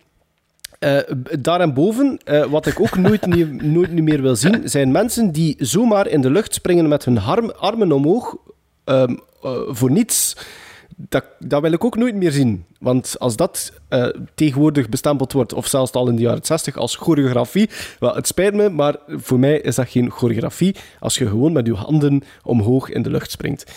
Eh, 0.80 0.98
daarboven, 1.40 2.18
eh 2.24 2.44
wat 2.44 2.66
ik 2.66 2.80
ook 2.80 2.96
nooit, 2.96 3.26
nooit 3.62 3.92
meer 3.92 4.22
wil 4.22 4.36
zien, 4.36 4.68
zijn 4.68 4.90
mensen 4.92 5.32
die 5.32 5.56
zomaar 5.58 6.06
in 6.06 6.20
de 6.20 6.30
lucht 6.30 6.54
springen 6.54 6.88
met 6.88 7.04
hun 7.04 7.18
arm- 7.18 7.50
armen 7.58 7.92
omhoog 7.92 8.36
ehm, 8.84 9.16
eh, 9.42 9.58
voor 9.66 9.90
niets. 9.90 10.36
Dat, 10.96 11.24
dat 11.38 11.62
wil 11.62 11.72
ik 11.72 11.84
ook 11.84 11.96
nooit 11.96 12.14
meer 12.14 12.30
zien. 12.32 12.64
Want 12.78 13.16
als 13.18 13.36
dat 13.36 13.72
tegenwoordig 14.34 14.88
bestempeld 14.88 15.32
wordt, 15.32 15.52
of 15.52 15.66
zelfs 15.66 15.92
al 15.92 16.08
in 16.08 16.16
de 16.16 16.22
jaren 16.22 16.44
60 16.44 16.76
als 16.76 16.96
choreografie, 16.96 17.70
wel, 17.98 18.14
het 18.14 18.26
spijt 18.26 18.54
me, 18.54 18.68
maar 18.68 18.96
voor 19.08 19.38
mij 19.38 19.58
is 19.60 19.74
dat 19.74 19.88
geen 19.88 20.10
choreografie 20.10 20.76
als 21.00 21.18
je 21.18 21.26
gewoon 21.28 21.52
met 21.52 21.66
je 21.66 21.74
handen 21.74 22.22
omhoog 22.42 22.90
in 22.90 23.02
de 23.02 23.10
lucht 23.10 23.30
springt. 23.30 23.72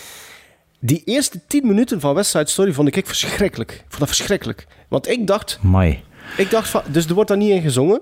Die 0.80 1.02
eerste 1.04 1.40
tien 1.46 1.66
minuten 1.66 2.00
van 2.00 2.14
West 2.14 2.30
Side 2.30 2.50
Story 2.50 2.72
vond 2.72 2.96
ik 2.96 3.06
verschrikkelijk. 3.06 3.72
Ik 3.72 3.84
vond 3.88 3.98
dat 3.98 4.08
verschrikkelijk. 4.08 4.66
Want 4.88 5.08
ik 5.08 5.26
dacht, 5.26 5.58
Mai. 5.62 6.02
Ik 6.36 6.50
dacht 6.50 6.68
van, 6.68 6.82
dus 6.88 7.06
er 7.06 7.14
wordt 7.14 7.28
daar 7.28 7.38
niet 7.38 7.50
in 7.50 7.62
gezongen. 7.62 8.00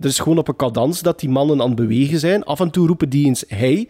Er 0.00 0.08
is 0.08 0.18
gewoon 0.18 0.38
op 0.38 0.48
een 0.48 0.56
cadans 0.56 1.00
dat 1.00 1.20
die 1.20 1.28
mannen 1.28 1.60
aan 1.60 1.66
het 1.66 1.76
bewegen 1.76 2.18
zijn. 2.18 2.44
Af 2.44 2.60
en 2.60 2.70
toe 2.70 2.86
roepen 2.86 3.08
die 3.08 3.26
eens 3.26 3.44
hey. 3.48 3.88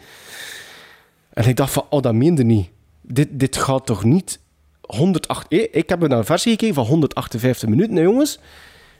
En 1.32 1.48
ik 1.48 1.56
dacht 1.56 1.72
van, 1.72 1.84
oh, 1.90 2.02
dat 2.02 2.14
meende 2.14 2.44
niet. 2.44 2.68
Dit, 3.02 3.28
dit 3.30 3.56
gaat 3.56 3.86
toch 3.86 4.04
niet 4.04 4.38
108... 4.80 5.46
Eh, 5.48 5.66
Ik 5.72 5.88
heb 5.88 6.08
naar 6.08 6.18
een 6.18 6.24
versie 6.24 6.50
gekeken 6.50 6.74
van 6.74 6.84
158 6.86 7.68
minuten, 7.68 7.96
hè, 7.96 8.02
jongens. 8.02 8.36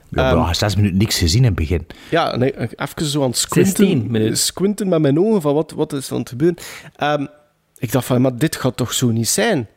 We 0.08 0.20
hebben 0.20 0.38
Ehm, 0.38 0.46
nog 0.46 0.56
zes 0.56 0.76
minuten 0.76 0.96
niks 0.98 1.18
gezien 1.18 1.38
in 1.40 1.44
het 1.46 1.54
begin. 1.54 1.86
Ja, 2.10 2.32
ik- 2.34 2.80
even 2.80 3.04
zo 3.06 3.22
aan 3.22 3.28
het 3.28 3.38
16 3.38 3.66
squinten, 3.66 4.10
minuten. 4.10 4.36
squinten 4.38 4.88
met 4.88 5.00
mijn 5.00 5.18
ogen 5.20 5.40
van 5.40 5.54
wat, 5.54 5.70
wat 5.70 5.92
is 5.92 6.06
er 6.06 6.12
aan 6.12 6.18
het 6.20 6.28
gebeuren. 6.28 6.56
Ehm, 6.96 7.26
ik 7.78 7.92
dacht 7.92 8.06
van, 8.06 8.20
maar 8.20 8.36
dit 8.38 8.56
gaat 8.56 8.76
toch 8.76 8.92
zo 8.92 9.10
niet 9.10 9.28
zijn? 9.28 9.68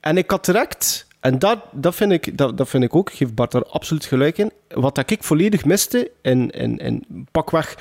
En 0.00 0.16
ik 0.16 0.30
had 0.30 0.44
direct, 0.44 1.05
en 1.26 1.38
dat, 1.38 1.58
dat, 1.72 1.94
vind, 1.94 2.12
ik, 2.12 2.38
dat, 2.38 2.56
dat 2.58 2.68
vind 2.68 2.84
ik 2.84 2.94
ook, 2.94 3.12
geef 3.12 3.34
Bart 3.34 3.50
daar 3.52 3.64
absoluut 3.64 4.04
gelijk 4.04 4.38
in, 4.38 4.50
wat 4.68 4.94
dat 4.94 5.10
ik 5.10 5.22
volledig 5.22 5.64
miste, 5.64 6.10
in, 6.22 6.50
in, 6.50 6.78
in 6.78 7.04
pakweg 7.30 7.76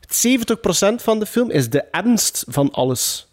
70% 0.00 0.94
van 0.96 1.18
de 1.18 1.26
film, 1.26 1.50
is 1.50 1.70
de 1.70 1.80
ernst 1.90 2.44
van 2.48 2.70
alles. 2.70 3.26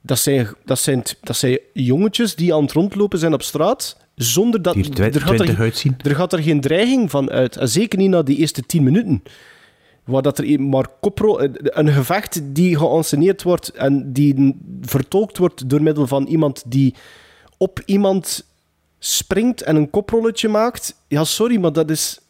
Dat 0.00 0.18
zijn, 0.18 0.48
dat, 0.64 0.78
zijn, 0.78 1.02
dat 1.20 1.36
zijn 1.36 1.58
jongetjes 1.72 2.34
die 2.36 2.54
aan 2.54 2.62
het 2.62 2.72
rondlopen 2.72 3.18
zijn 3.18 3.32
op 3.32 3.42
straat, 3.42 3.96
zonder 4.14 4.62
dat... 4.62 4.74
Die 4.74 4.84
er 4.84 5.20
gaat 5.20 5.30
er- 5.30 5.36
20 5.36 5.58
uitzien. 5.60 5.96
er 6.02 6.14
gaat 6.14 6.32
er 6.32 6.42
geen 6.42 6.60
dreiging 6.60 7.10
van 7.10 7.30
uit. 7.30 7.56
En 7.56 7.68
zeker 7.68 7.98
niet 7.98 8.10
na 8.10 8.22
die 8.22 8.36
eerste 8.36 8.62
10 8.62 8.82
minuten. 8.82 9.22
Waar 10.04 10.22
dat 10.22 10.38
er 10.38 10.44
een- 10.52 10.68
maar 10.68 10.86
kopro, 11.00 11.38
een 11.62 11.88
gevecht 11.92 12.40
die 12.44 12.76
geanceneerd 12.76 13.42
wordt 13.42 13.68
en 13.68 14.12
die 14.12 14.56
vertolkt 14.80 15.38
wordt 15.38 15.68
door 15.70 15.82
middel 15.82 16.06
van 16.06 16.26
iemand 16.26 16.62
die 16.66 16.94
op 17.56 17.82
iemand 17.84 18.44
springt 18.98 19.62
en 19.62 19.76
een 19.76 19.90
koprolletje 19.90 20.48
maakt. 20.48 20.94
Ja, 21.08 21.24
sorry, 21.24 21.60
maar 21.60 21.72
dat 21.72 21.90
is... 21.90 22.20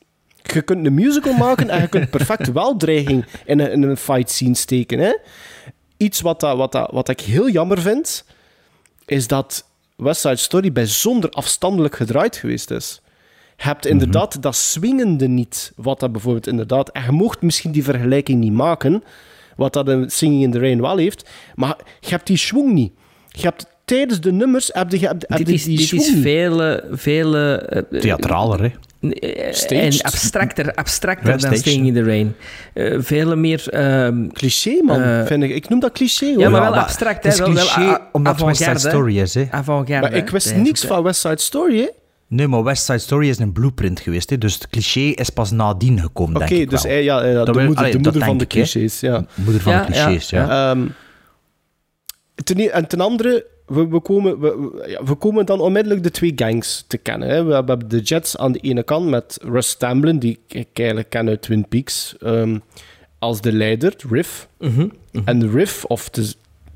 Je 0.42 0.62
kunt 0.62 0.86
een 0.86 0.94
musical 0.94 1.32
maken 1.32 1.70
en 1.70 1.80
je 1.80 1.88
kunt 1.88 2.10
perfect 2.10 2.52
wel 2.60 2.76
dreiging 2.76 3.24
in 3.44 3.60
een, 3.60 3.70
in 3.70 3.82
een 3.82 3.96
fight 3.96 4.30
scene 4.30 4.54
steken. 4.54 4.98
Hè? 4.98 5.16
Iets 5.96 6.20
wat, 6.20 6.40
dat, 6.40 6.56
wat, 6.56 6.72
dat, 6.72 6.90
wat 6.90 7.08
ik 7.08 7.20
heel 7.20 7.48
jammer 7.48 7.80
vind, 7.80 8.24
is 9.06 9.26
dat 9.26 9.64
West 9.96 10.20
Side 10.20 10.36
Story 10.36 10.72
bijzonder 10.72 11.30
afstandelijk 11.30 11.96
gedraaid 11.96 12.36
geweest 12.36 12.70
is. 12.70 13.00
Je 13.56 13.64
hebt 13.64 13.86
inderdaad 13.86 14.42
dat 14.42 14.56
swingende 14.56 15.28
niet, 15.28 15.72
wat 15.76 16.00
dat 16.00 16.12
bijvoorbeeld 16.12 16.46
inderdaad... 16.46 16.90
En 16.90 17.02
je 17.02 17.10
mocht 17.10 17.42
misschien 17.42 17.72
die 17.72 17.84
vergelijking 17.84 18.40
niet 18.40 18.52
maken, 18.52 19.04
wat 19.56 19.72
dat 19.72 19.88
een 19.88 20.10
Singing 20.10 20.42
in 20.42 20.50
the 20.50 20.58
Rain 20.58 20.80
wel 20.80 20.96
heeft, 20.96 21.28
maar 21.54 21.76
je 22.00 22.08
hebt 22.08 22.26
die 22.26 22.36
schwung 22.36 22.72
niet. 22.72 22.92
Je 23.28 23.42
hebt 23.42 23.66
tijdens 23.88 24.20
de 24.20 24.32
nummers 24.32 24.70
heb 24.72 24.90
je, 24.90 24.98
heb, 25.06 25.24
heb 25.28 25.38
Dit 25.38 25.48
is, 25.48 25.64
die 25.64 25.76
dit 25.78 25.92
is 25.92 26.08
niet. 26.14 26.22
veel... 26.22 26.80
veel 26.90 27.36
eh, 27.36 27.82
Theatraler, 28.00 28.60
hè? 28.62 28.70
eh, 29.10 29.52
Staged. 29.52 30.00
en 30.00 30.02
abstracter, 30.02 30.74
abstracter 30.74 31.28
Ja, 31.30 31.36
dan. 31.36 31.56
Staying 31.56 31.86
in 31.86 31.94
the 31.94 32.02
Rain. 32.02 32.34
Eh 32.74 32.96
veel 33.00 33.36
meer... 33.36 33.68
ehm, 33.68 34.28
Cliché, 34.28 34.80
man. 34.84 35.02
Eh, 35.02 35.26
vind 35.26 35.42
ik. 35.42 35.50
ik 35.50 35.68
noem 35.68 35.80
dat 35.80 35.92
cliché, 35.92 36.26
hoor. 36.26 36.38
ja, 36.38 36.48
maar 36.48 36.60
Ja, 36.60 36.66
wel 36.66 36.74
maar 36.74 36.80
abstract, 36.84 37.24
het 37.24 37.32
is 37.32 37.38
Wel, 37.38 37.52
wel 37.52 37.64
cliché 37.64 37.80
a- 37.88 38.08
omdat 38.12 38.36
het 38.36 38.44
West 38.46 38.62
Side 38.62 38.78
Story 38.78 39.18
is, 39.18 39.34
hè? 39.34 39.46
Maar 40.00 40.12
ik 40.12 40.28
wist 40.28 40.54
niks 40.56 40.84
van 40.84 41.02
West 41.02 41.20
Side 41.20 41.40
Story, 41.40 41.78
hè? 41.78 41.88
Nee, 42.30 42.46
maar 42.48 42.62
West 42.62 42.84
Side 42.84 42.98
Story 42.98 43.28
is 43.28 43.38
een 43.38 43.52
blueprint 43.52 44.00
geweest, 44.00 44.30
hè? 44.30 44.38
dus 44.38 44.54
het 44.54 44.68
cliché 44.68 45.00
is 45.00 45.30
pas 45.30 45.50
nadien 45.50 46.00
gekomen, 46.00 46.36
Oké, 46.36 46.46
denk 46.48 46.60
ik 46.60 46.70
dus 46.70 46.82
wel. 46.82 46.92
hij- 46.92 47.02
ja, 47.02 47.24
ja, 47.24 47.32
Dat 47.32 47.46
de 47.46 47.52
wil- 47.52 47.62
moeder, 47.64 47.78
allee, 47.78 47.92
de 47.96 47.98
moeder 47.98 48.24
van 48.24 48.38
de 48.38 48.46
clichés, 48.46 49.00
ja. 49.00 49.24
Moeder 49.34 49.62
van 49.62 49.72
Ja, 49.72 49.84
de 49.84 49.92
clichés, 49.92 50.30
ja. 50.30 50.70
Ehm, 50.70 50.86
ten, 52.44 52.72
en 52.72 52.86
ten 52.88 53.00
andere, 53.00 53.46
we, 53.68 53.88
we, 53.88 54.00
komen, 54.00 54.40
we, 54.40 54.56
we- 54.58 54.88
ja, 54.90 55.04
we 55.04 55.14
komen 55.14 55.46
dan 55.46 55.60
onmiddellijk 55.60 56.02
de 56.02 56.10
twee 56.10 56.32
gangs 56.36 56.84
te 56.86 56.96
kennen. 56.98 57.28
Hè. 57.28 57.44
We 57.44 57.54
hebben 57.54 57.88
de 57.88 58.00
Jets 58.00 58.36
aan 58.36 58.52
de 58.52 58.58
ene 58.58 58.82
kant 58.82 59.08
met 59.08 59.38
Russ 59.42 59.76
Tamblyn, 59.76 60.18
die 60.18 60.38
ik 60.48 60.68
eigenlijk 60.72 61.10
ken 61.10 61.28
uit 61.28 61.42
Twin 61.42 61.68
Peaks, 61.68 62.16
ehm, 62.20 62.58
als 63.18 63.40
de 63.40 63.52
leider, 63.52 63.94
Riff. 64.10 64.48
Mhm, 64.58 64.88
En 65.24 65.38
de 65.38 65.48
Riff, 65.50 65.84
of 65.84 66.10
de, 66.10 66.32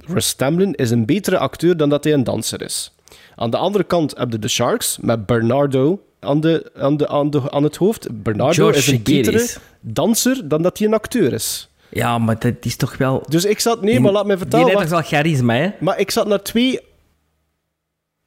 Russ 0.07 0.35
Tamblyn, 0.35 0.75
is 0.75 0.91
een 0.91 1.07
betere 1.07 1.39
acteur 1.39 1.77
dan 1.77 1.89
dat 1.89 2.05
hij 2.05 2.13
een 2.13 2.25
danser 2.25 2.63
is. 2.63 2.93
Aan 3.37 3.51
de 3.51 3.57
andere 3.57 3.85
kant 3.85 4.15
heb 4.17 4.33
je 4.33 4.39
de 4.39 4.49
Sharks 4.49 4.99
met 5.01 5.27
Bernardo 5.27 6.01
aan, 6.21 6.41
de, 6.41 6.71
aan, 6.75 6.97
de, 6.97 7.09
aan, 7.09 7.31
de, 7.31 7.51
aan 7.51 7.63
het 7.63 7.77
hoofd. 7.77 8.23
Bernardo 8.23 8.53
George 8.55 8.79
is 8.79 8.87
een 8.87 9.03
betere 9.03 9.49
danser 9.81 10.49
dan 10.49 10.63
dat 10.63 10.79
hij 10.79 10.87
een 10.87 10.95
acteur 10.95 11.33
is. 11.33 11.69
Ja, 11.95 12.19
maar 12.19 12.39
dat 12.39 12.55
is 12.61 12.77
toch 12.77 12.97
wel... 12.97 13.23
Dus 13.29 13.45
ik 13.45 13.61
zat... 13.61 13.81
Nee, 13.83 13.91
Die- 13.93 14.01
maar 14.01 14.13
laat 14.13 14.23
me 14.27 14.29
Die 14.31 14.39
vertellen. 14.39 14.67
heeft 14.67 14.77
wacht. 14.79 14.89
toch 14.91 15.01
wel 15.01 15.09
charisma, 15.21 15.55
hè? 15.55 15.71
Maar 15.81 15.99
ik 15.99 16.11
zat 16.11 16.27
naar 16.27 16.43
twee 16.43 16.81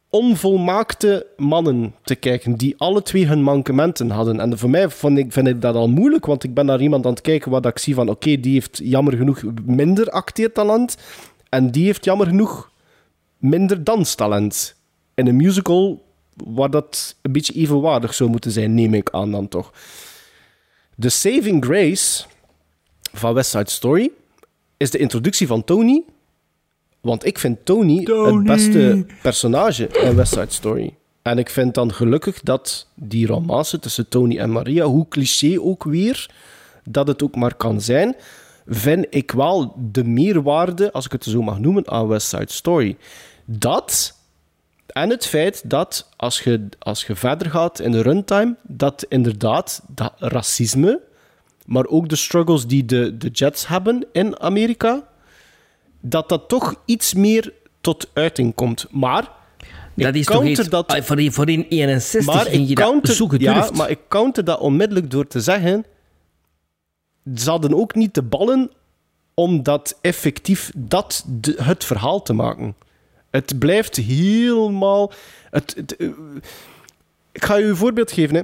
onvolmaakte 0.09 1.25
mannen 1.37 1.95
te 2.03 2.15
kijken, 2.15 2.55
die 2.55 2.75
alle 2.77 3.01
twee 3.01 3.25
hun 3.25 3.41
mankementen 3.43 4.09
hadden. 4.09 4.39
En 4.39 4.57
voor 4.57 4.69
mij 4.69 4.89
vond 4.89 5.17
ik, 5.17 5.31
vind 5.31 5.47
ik 5.47 5.61
dat 5.61 5.75
al 5.75 5.89
moeilijk, 5.89 6.25
want 6.25 6.43
ik 6.43 6.53
ben 6.53 6.65
naar 6.65 6.81
iemand 6.81 7.05
aan 7.05 7.11
het 7.11 7.21
kijken 7.21 7.51
waar 7.51 7.65
ik 7.65 7.77
zie 7.79 7.93
van, 7.93 8.09
oké, 8.09 8.39
die 8.39 8.53
heeft 8.53 8.79
jammer 8.83 9.17
genoeg 9.17 9.41
minder 9.65 10.09
acteertalent, 10.09 10.97
en 11.49 11.71
die 11.71 11.85
heeft 11.85 12.05
jammer 12.05 12.27
genoeg 12.27 12.69
minder 13.37 13.83
danstalent. 13.83 14.75
In 15.13 15.27
een 15.27 15.35
musical 15.35 16.03
waar 16.33 16.69
dat 16.69 17.15
een 17.21 17.31
beetje 17.31 17.53
evenwaardig 17.53 18.13
zou 18.13 18.29
moeten 18.29 18.51
zijn, 18.51 18.73
neem 18.73 18.93
ik 18.93 19.09
aan 19.09 19.31
dan 19.31 19.47
toch. 19.47 19.71
The 20.99 21.09
Saving 21.09 21.65
Grace 21.65 22.23
van 23.13 23.33
West 23.33 23.49
Side 23.49 23.69
Story 23.69 24.11
is 24.77 24.91
de 24.91 24.97
introductie 24.97 25.47
van 25.47 25.63
Tony. 25.63 26.03
Want 27.01 27.25
ik 27.25 27.39
vind 27.39 27.65
Tony, 27.65 27.97
het 28.03 28.43
beste 28.43 29.05
personage 29.21 29.87
in 29.87 30.15
West 30.15 30.33
Side 30.33 30.45
Story. 30.51 30.95
En 31.21 31.37
ik 31.37 31.49
vind 31.49 31.73
dan 31.73 31.93
gelukkig 31.93 32.41
dat 32.41 32.87
die 32.93 33.27
romance 33.27 33.79
tussen 33.79 34.07
Tony 34.07 34.37
en 34.37 34.51
Maria, 34.51 34.85
hoe 34.85 35.07
cliché 35.07 35.59
ook 35.59 35.83
weer, 35.83 36.29
dat 36.83 37.07
het 37.07 37.23
ook 37.23 37.35
maar 37.35 37.55
kan 37.55 37.81
zijn, 37.81 38.15
vind 38.67 39.05
ik 39.09 39.31
wel 39.31 39.75
de 39.91 40.03
meerwaarde, 40.03 40.91
als 40.91 41.05
ik 41.05 41.11
het 41.11 41.23
zo 41.23 41.41
mag 41.41 41.59
noemen, 41.59 41.87
aan 41.87 42.07
West 42.07 42.27
Side 42.27 42.51
Story. 42.51 42.97
Dat 43.45 44.15
En 44.87 45.09
het 45.09 45.25
feit 45.25 45.69
dat, 45.69 46.09
als 46.15 46.41
je, 46.41 46.69
als 46.79 47.05
je 47.05 47.15
verder 47.15 47.49
gaat 47.49 47.79
in 47.79 47.91
de 47.91 48.01
runtime, 48.01 48.55
dat 48.61 49.05
inderdaad 49.09 49.81
dat 49.87 50.13
racisme, 50.17 51.01
maar 51.65 51.85
ook 51.85 52.09
de 52.09 52.15
struggles 52.15 52.67
die 52.67 52.85
de, 52.85 53.17
de 53.17 53.27
Jets 53.29 53.67
hebben 53.67 54.05
in 54.11 54.39
Amerika, 54.39 55.07
dat 56.01 56.29
dat 56.29 56.49
toch 56.49 56.75
iets 56.85 57.13
meer 57.13 57.53
tot 57.81 58.09
uiting 58.13 58.55
komt. 58.55 58.87
Maar 58.91 59.21
Dat 59.93 60.07
ik 60.07 60.15
is 60.15 60.25
toch 60.25 60.43
iets... 60.45 60.69
dat- 60.69 60.87
Ah, 60.91 61.01
voor, 61.03 61.31
voor 61.31 61.49
in 61.49 61.65
61 61.69 62.33
maar 62.35 62.45
ging 62.45 62.67
je 62.69 62.75
dat 62.75 62.85
zo 63.15 63.27
ja, 63.37 63.53
maar 63.77 63.89
ik 63.89 63.99
counter 64.07 64.43
dat 64.43 64.59
onmiddellijk 64.59 65.11
door 65.11 65.27
te 65.27 65.41
zeggen... 65.41 65.85
Ze 67.35 67.49
hadden 67.49 67.73
ook 67.73 67.95
niet 67.95 68.13
de 68.13 68.21
ballen 68.23 68.71
om 69.33 69.63
dat 69.63 69.97
effectief 70.01 70.71
dat 70.75 71.25
de- 71.27 71.55
het 71.63 71.83
verhaal 71.83 72.21
te 72.21 72.33
maken. 72.33 72.75
Het 73.29 73.59
blijft 73.59 73.95
helemaal... 73.95 75.11
Het, 75.49 75.73
het, 75.77 75.95
eh, 75.95 76.07
ik 77.31 77.45
ga 77.45 77.55
je 77.55 77.65
een 77.65 77.75
voorbeeld 77.75 78.11
geven. 78.11 78.35
Hè. 78.35 78.41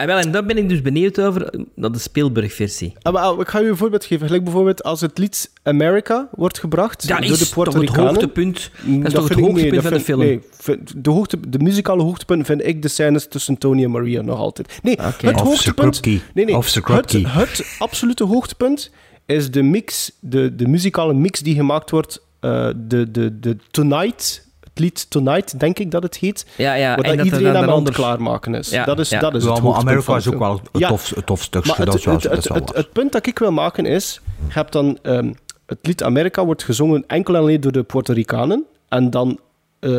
Ah, 0.00 0.06
wel, 0.06 0.18
en 0.18 0.32
daar 0.32 0.44
ben 0.44 0.56
ik 0.58 0.68
dus 0.68 0.82
benieuwd 0.82 1.20
over, 1.20 1.54
naar 1.74 1.92
de 1.92 1.98
Spielberg-versie. 1.98 2.92
Ah, 3.02 3.12
maar, 3.12 3.22
ah, 3.22 3.40
Ik 3.40 3.48
ga 3.48 3.58
je 3.58 3.68
een 3.68 3.76
voorbeeld 3.76 4.04
geven. 4.04 4.26
Gelijk 4.26 4.44
bijvoorbeeld 4.44 4.82
als 4.82 5.00
het 5.00 5.18
lied 5.18 5.50
America 5.62 6.28
wordt 6.32 6.58
gebracht 6.58 7.08
Dat 7.08 7.16
door 7.22 7.30
is 7.30 7.38
de 7.38 7.38
toch 7.38 7.44
het 7.46 7.54
Puerto 7.74 7.80
Ricanen. 7.80 8.04
hoogtepunt? 8.06 8.70
Dat 8.84 9.06
is 9.06 9.12
toch 9.12 9.28
het 9.28 9.32
vind 9.38 9.46
ik- 9.48 9.54
nee, 9.54 9.62
hoogtepunt 9.62 9.72
dat 9.74 9.82
van 9.82 9.92
de 9.92 10.00
film? 10.04 10.18
Nee, 10.20 10.40
vind- 10.50 11.04
de, 11.04 11.10
hoogte, 11.10 11.38
de 11.48 11.58
muzikale 11.58 12.02
hoogtepunt 12.02 12.46
vind 12.46 12.66
ik 12.66 12.82
de 12.82 12.88
scènes 12.88 13.28
tussen 13.28 13.58
Tony 13.58 13.84
en 13.84 13.90
Maria 13.90 14.22
nog 14.22 14.38
altijd. 14.38 14.78
Nee, 14.82 14.98
het 15.20 15.40
hoogtepunt... 15.40 16.04
Nee, 16.04 16.20
nee, 16.34 16.54
het, 16.56 17.12
het 17.58 17.76
absolute 17.78 18.24
hoogtepunt 18.24 18.90
is 19.26 19.50
de 19.50 19.62
mix, 19.62 20.12
de, 20.20 20.54
de 20.54 20.68
muzikale 20.68 21.14
mix 21.14 21.40
die 21.40 21.54
gemaakt 21.54 21.90
wordt, 21.90 22.22
eh, 22.40 22.68
de, 22.76 23.10
de, 23.10 23.40
de 23.40 23.56
Tonight, 23.70 24.14
het 24.24 24.49
lied 24.80 25.10
Tonight, 25.10 25.60
denk 25.60 25.78
ik 25.78 25.90
dat 25.90 26.02
het 26.02 26.16
heet, 26.16 26.46
Ja, 26.56 26.74
ja. 26.74 26.94
waar 26.96 27.04
en 27.04 27.16
dat 27.16 27.24
iedereen 27.24 27.46
er 27.46 27.50
aan 27.50 27.56
het 27.56 27.64
daaronder- 27.66 27.92
klaarmaken 27.94 28.54
is. 28.54 28.70
Ja, 28.70 28.84
dat 28.84 28.98
is, 28.98 29.08
ja. 29.08 29.20
dat 29.20 29.34
is 29.34 29.42
Ja, 29.44 29.48
het 29.52 29.56
maar 29.62 29.72
hoogtepunt 29.72 29.90
Amerika 30.06 30.16
is 30.16 30.28
ook 30.34 30.38
wel 30.38 30.60
een 30.72 30.80
Ja, 30.80 30.88
tof, 30.88 31.16
een 31.16 31.24
tof 31.24 31.42
stukje. 31.42 31.74
dat 31.76 31.86
het, 31.86 31.94
is 31.94 32.04
wel, 32.04 32.14
het, 32.14 32.22
dat 32.22 32.32
het, 32.44 32.54
het, 32.54 32.76
het 32.76 32.92
punt 32.92 33.12
dat 33.12 33.26
ik 33.26 33.38
wil 33.38 33.52
maken 33.52 33.86
is, 33.86 34.20
je 34.46 34.52
hebt 34.52 34.72
dan 34.72 34.98
ehm, 35.02 35.32
het 35.66 35.78
lied 35.82 36.02
Amerika 36.02 36.44
wordt 36.44 36.62
gezongen 36.62 37.04
enkel 37.06 37.34
en 37.34 37.40
alleen 37.40 37.60
door 37.60 37.72
de 37.72 37.82
Puerto 37.82 38.12
Ricanen 38.12 38.64
en 38.88 39.10
dan 39.10 39.38
eh, 39.80 39.90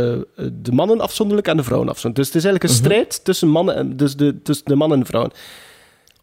de 0.52 0.72
mannen 0.72 1.02
afzonderlijk 1.02 1.48
en 1.48 1.58
de 1.58 1.64
vrouwen 1.64 1.90
afzonderlijk. 1.90 2.32
Dus 2.34 2.42
het 2.42 2.44
is 2.44 2.52
eigenlijk 2.52 2.64
een 2.74 2.80
Mhm. 2.80 3.02
strijd 3.04 3.24
tussen, 3.26 3.48
mannen 3.48 3.76
en, 3.76 3.98
dus 3.98 4.16
de, 4.16 4.42
tussen 4.42 4.66
de 4.66 4.76
mannen 4.76 4.98
en 4.98 5.04
de 5.04 5.10
vrouwen. 5.10 5.32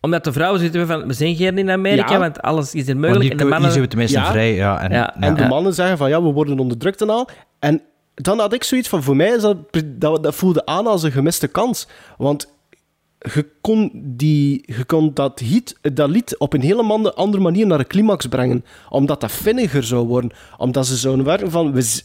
Omdat 0.00 0.24
de 0.24 0.32
vrouwen 0.32 0.60
zitten 0.60 0.86
van, 0.86 1.06
we 1.06 1.12
zijn 1.12 1.36
geen 1.36 1.58
in 1.58 1.70
Amerika, 1.70 2.12
Ja. 2.12 2.18
want 2.18 2.42
alles 2.42 2.74
is 2.74 2.80
er 2.88 2.94
Want 2.94 3.06
mogelijk. 3.06 3.30
En 3.30 3.36
de 3.36 3.44
mannen... 3.44 3.70
zijn 3.70 3.82
we 3.82 3.88
tenminste 3.88 4.18
Ja. 4.18 4.30
vrij. 4.30 4.54
Ja, 4.54 4.80
en, 4.80 4.90
Ja. 4.92 5.16
En 5.20 5.34
de 5.34 5.42
Ja. 5.42 5.48
mannen 5.48 5.74
zeggen 5.74 5.98
van 5.98 6.08
ja, 6.08 6.22
we 6.22 6.32
worden 6.32 6.58
onderdrukt 6.58 7.00
en 7.00 7.10
al. 7.10 7.28
En 7.58 7.82
dan 8.18 8.38
had 8.38 8.52
ik 8.52 8.64
zoiets 8.64 8.88
van, 8.88 9.02
voor 9.02 9.16
mij 9.16 9.28
is 9.28 9.42
dat, 9.42 10.22
dat, 10.22 10.34
voelde 10.34 10.66
aan 10.66 10.86
als 10.86 11.02
een 11.02 11.12
gemiste 11.12 11.48
kans. 11.48 11.86
Want 12.16 12.52
je 13.18 13.46
kon, 13.60 13.90
die, 13.94 14.62
je 14.76 14.84
kon 14.84 15.14
dat, 15.14 15.38
hit, 15.38 15.78
dat 15.92 16.08
lied 16.10 16.38
op 16.38 16.52
een 16.52 16.60
hele 16.60 17.12
andere 17.14 17.42
manier 17.42 17.66
naar 17.66 17.78
de 17.78 17.86
climax 17.86 18.26
brengen. 18.26 18.64
Omdat 18.88 19.20
dat 19.20 19.32
vinniger 19.32 19.84
zou 19.84 20.06
worden. 20.06 20.30
Omdat 20.56 20.86
ze 20.86 20.96
zouden 20.96 21.24
werken 21.24 21.50
van, 21.50 21.72
we, 21.72 22.02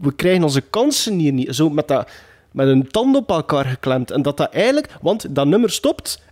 we 0.00 0.14
krijgen 0.16 0.42
onze 0.42 0.60
kansen 0.60 1.18
hier 1.18 1.32
niet. 1.32 1.54
Zo 1.54 1.70
met, 1.70 1.88
dat, 1.88 2.10
met 2.52 2.68
een 2.68 2.88
tand 2.88 3.16
op 3.16 3.30
elkaar 3.30 3.64
geklemd. 3.64 4.10
En 4.10 4.22
dat 4.22 4.36
dat 4.36 4.52
eigenlijk, 4.52 4.96
want 5.00 5.34
dat 5.34 5.46
nummer 5.46 5.70
stopt 5.70 6.22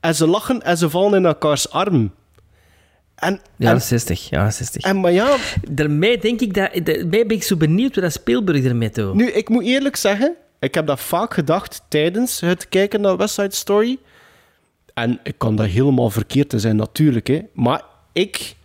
en 0.00 0.14
ze 0.14 0.26
lachen 0.26 0.62
en 0.62 0.76
ze 0.76 0.90
vallen 0.90 1.18
in 1.18 1.26
elkaars 1.26 1.70
arm. 1.70 2.12
En, 3.22 3.40
Ja, 3.56 3.70
en, 3.70 3.82
60. 3.82 4.28
Ja, 4.28 4.50
60. 4.50 4.82
en 4.82 5.00
maar 5.00 5.12
ja, 5.12 5.36
Daarmee 5.70 6.18
denk 6.18 6.40
ik 6.40 6.54
dat... 6.54 6.70
Daarmee 6.84 7.26
ben 7.26 7.36
ik 7.36 7.42
zo 7.42 7.56
benieuwd 7.56 7.94
wat 7.94 8.04
dat 8.04 8.12
Spielberg 8.12 8.64
ermee 8.64 8.90
doet. 8.90 9.14
Nu, 9.14 9.30
ik 9.30 9.48
moet 9.48 9.64
eerlijk 9.64 9.96
zeggen, 9.96 10.34
ik 10.58 10.74
heb 10.74 10.86
dat 10.86 11.00
vaak 11.00 11.34
gedacht 11.34 11.82
tijdens 11.88 12.40
het 12.40 12.68
kijken 12.68 13.00
naar 13.00 13.16
West 13.16 13.34
Side 13.34 13.54
Story. 13.54 13.98
En 14.94 15.20
ik 15.22 15.34
kan 15.38 15.56
dat 15.56 15.66
helemaal 15.66 16.10
verkeerd 16.10 16.48
te 16.48 16.58
zijn, 16.58 16.76
natuurlijk. 16.76 17.26
Hè. 17.26 17.42
Maar 17.52 17.82
ik 18.12 18.56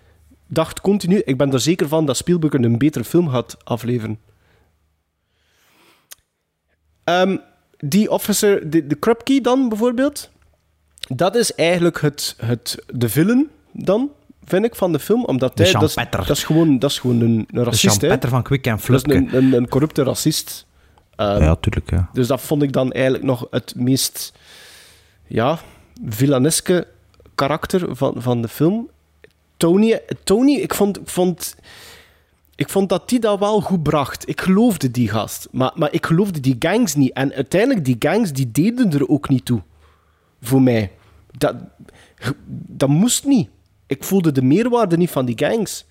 dacht 0.48 0.82
continu, 0.82 1.22
ik 1.26 1.38
ben 1.38 1.54
er 1.54 1.60
zeker 1.60 1.88
van 1.88 2.06
dat 2.06 2.18
Spielberg 2.18 2.54
een 2.54 2.78
betere 2.78 3.04
film 3.04 3.30
gaat 3.30 3.58
afleveren. 3.64 4.20
Ehm, 7.04 7.38
die 7.78 8.12
officer, 8.12 8.70
de, 8.70 8.88
de 8.88 8.96
Krupke 8.96 9.42
dan 9.42 9.70
bijvoorbeeld, 9.70 10.30
dat 11.08 11.36
is 11.36 11.56
eigenlijk 11.56 12.02
het, 12.02 12.36
het, 12.38 12.78
de 12.94 13.10
villain 13.10 13.50
dan, 13.72 14.12
vind 14.48 14.66
ik, 14.66 14.76
van 14.76 14.92
de 14.92 15.00
film. 15.00 15.26
Omdat 15.26 15.58
De 15.58 15.64
hij, 15.64 15.72
dat, 15.72 15.84
is, 15.84 15.96
dat, 16.10 16.30
is 16.30 16.44
gewoon, 16.44 16.80
dat 16.80 16.90
is 16.92 17.00
gewoon 17.00 17.22
een, 17.22 17.48
een 17.52 17.64
racist. 17.64 18.02
hè. 18.02 18.18
Van 18.28 18.44
Quick 18.44 18.66
en 18.66 18.72
Dat 18.72 18.80
is 18.80 18.86
Flupke. 18.86 19.14
een, 19.14 19.36
een, 19.36 19.54
een 19.54 19.68
corrupte 19.68 20.04
racist. 20.04 20.66
Ehm, 21.16 21.42
Ja, 21.44 21.56
tuurlijk. 21.56 21.90
Ja. 21.92 22.10
Dus 22.14 22.28
dat 22.28 22.42
vond 22.42 22.64
ik 22.64 22.72
dan 22.74 22.92
eigenlijk 22.92 23.24
nog 23.24 23.48
het 23.52 23.74
meest 23.76 24.34
ja, 25.28 25.60
villaneske 26.08 26.88
karakter 27.36 27.96
van, 27.96 28.14
van 28.18 28.42
de 28.42 28.48
film. 28.48 28.90
Tony, 29.58 30.02
Tony 30.24 30.54
ik, 30.56 30.74
vond, 30.74 30.98
ik, 31.00 31.08
vond, 31.10 31.56
ik 32.56 32.70
vond 32.70 32.90
dat 32.90 33.10
die 33.10 33.20
dat 33.20 33.40
wel 33.40 33.62
goed 33.62 33.84
bracht. 33.84 34.30
Ik 34.30 34.42
geloofde 34.42 34.92
die 34.92 35.10
gast. 35.10 35.48
Maar, 35.52 35.72
maar 35.76 35.94
ik 35.94 36.06
geloofde 36.06 36.40
die 36.40 36.56
gangs 36.60 36.96
niet. 36.96 37.14
En 37.14 37.34
uiteindelijk, 37.34 37.86
die 37.86 37.96
gangs 38.00 38.32
die 38.34 38.52
deden 38.52 38.92
er 38.94 39.08
ook 39.10 39.30
niet 39.30 39.46
toe. 39.46 39.62
Voor 40.42 40.62
mij. 40.62 40.92
Dat, 41.38 41.56
dat 42.68 42.90
moest 42.90 43.26
niet. 43.26 43.50
Ik 43.88 44.04
voelde 44.04 44.32
de 44.32 44.42
meerwaarde 44.42 44.98
niet 44.98 45.10
van 45.10 45.26
die 45.26 45.38
gangs. 45.38 45.86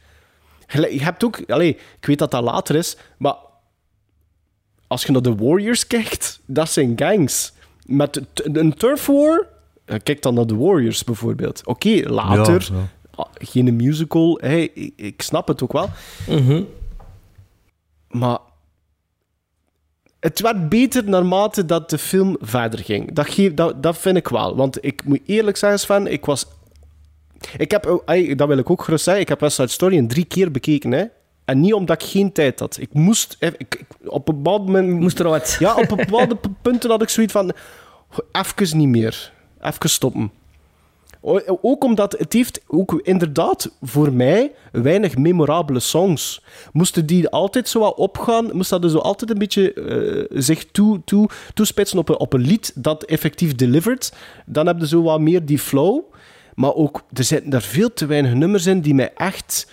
Je 0.66 1.02
hebt 1.02 1.24
ook... 1.24 1.50
Allez, 1.50 1.70
ik 1.70 2.06
weet 2.06 2.18
dat 2.18 2.30
dat 2.30 2.42
later 2.42 2.76
is, 2.76 2.96
maar 3.16 3.34
als 4.86 5.04
je 5.04 5.12
naar 5.12 5.22
de 5.22 5.34
Warriors 5.34 5.86
kijkt, 5.86 6.40
dat 6.46 6.70
zijn 6.70 6.92
gangs. 6.96 7.52
Met 7.86 8.20
een 8.34 8.74
turf 8.74 9.06
war, 9.06 9.46
eh, 9.84 9.96
kijk 10.02 10.22
dan 10.22 10.34
naar 10.34 10.46
de 10.46 10.56
Warriors 10.56 11.04
bijvoorbeeld. 11.04 11.66
Oké, 11.66 12.00
later, 12.08 12.68
Ja, 12.72 12.78
ja. 12.78 12.88
ah, 13.14 13.26
geen 13.34 13.76
musical, 13.76 14.38
hey, 14.40 14.64
ik, 14.96 15.22
snap 15.22 15.48
het 15.48 15.62
ook 15.62 15.72
wel. 15.72 15.88
Mhm. 16.28 16.62
Maar 18.08 18.38
het 20.20 20.40
werd 20.40 20.68
beter 20.68 21.04
naarmate 21.04 21.64
dat 21.64 21.90
de 21.90 21.98
film 21.98 22.36
verder 22.40 22.78
ging. 22.78 23.12
Dat, 23.12 23.28
geef, 23.28 23.54
dat, 23.54 23.82
dat 23.82 23.98
vind 23.98 24.16
ik 24.16 24.28
wel. 24.28 24.56
Want 24.56 24.84
ik 24.84 25.04
moet 25.04 25.20
eerlijk 25.26 25.56
zijn, 25.56 25.78
Sven, 25.78 26.06
ik 26.06 26.24
was... 26.24 26.46
Ik 27.56 27.70
heb, 27.70 28.02
ey, 28.04 28.34
dat 28.34 28.48
wil 28.48 28.58
ik 28.58 28.70
ook 28.70 28.82
gerust 28.82 29.04
zeggen, 29.04 29.22
ik 29.22 29.28
heb 29.28 29.40
West 29.40 29.56
Side 29.56 29.68
Story 29.68 29.98
een 29.98 30.08
drie 30.08 30.24
keer 30.24 30.50
bekeken, 30.50 30.92
hè. 30.92 31.04
En 31.44 31.60
niet 31.60 31.74
omdat 31.74 32.02
ik 32.02 32.08
geen 32.08 32.32
tijd 32.32 32.60
had. 32.60 32.76
Ik 32.80 32.92
moest... 32.92 33.36
Ik, 33.38 33.54
ik- 33.58 33.80
op 34.06 34.28
een 34.28 34.42
bepaald 34.42 34.66
moment... 34.66 34.88
Moest 35.00 35.20
eruit. 35.20 35.56
Ja, 35.58 35.74
op 35.74 35.88
bepaalde 35.96 36.36
punten 36.62 36.90
had 36.90 37.02
ik 37.02 37.08
zoiets 37.08 37.32
van... 37.32 37.52
Even 38.32 38.78
niet 38.78 38.88
meer. 38.88 39.32
Even 39.60 39.90
stoppen. 39.90 40.30
Ook 41.62 41.84
omdat 41.84 42.12
het 42.18 42.32
heeft 42.32 42.60
ook 42.66 43.00
inderdaad 43.02 43.70
voor 43.82 44.12
mij 44.12 44.52
weinig 44.72 45.16
memorabele 45.16 45.80
songs. 45.80 46.44
Moesten 46.72 47.06
die 47.06 47.28
altijd 47.28 47.68
zo 47.68 47.80
wat 47.80 47.94
opgaan, 47.96 48.50
moest 48.52 48.70
dat 48.70 48.82
dus 48.82 48.92
zo 48.92 48.98
altijd 48.98 49.30
een 49.30 49.38
beetje 49.38 49.72
eh, 49.72 50.38
zich 50.40 50.66
toe, 50.70 51.00
toe, 51.04 51.28
toespitsen 51.54 51.98
op 51.98 52.08
een, 52.08 52.18
op 52.18 52.32
een 52.32 52.40
lied 52.40 52.72
dat 52.74 53.02
effectief 53.04 53.54
delivered. 53.54 54.12
Dan 54.46 54.66
heb 54.66 54.78
je 54.80 54.86
zo 54.86 55.02
wat 55.02 55.20
meer 55.20 55.44
die 55.46 55.58
flow. 55.58 56.00
Maar 56.56 56.74
ook, 56.74 57.02
er 57.12 57.24
zitten 57.24 57.50
daar 57.50 57.62
veel 57.62 57.92
te 57.92 58.06
weinig 58.06 58.34
nummers 58.34 58.66
in 58.66 58.80
die 58.80 58.94
mij 58.94 59.12
echt 59.14 59.72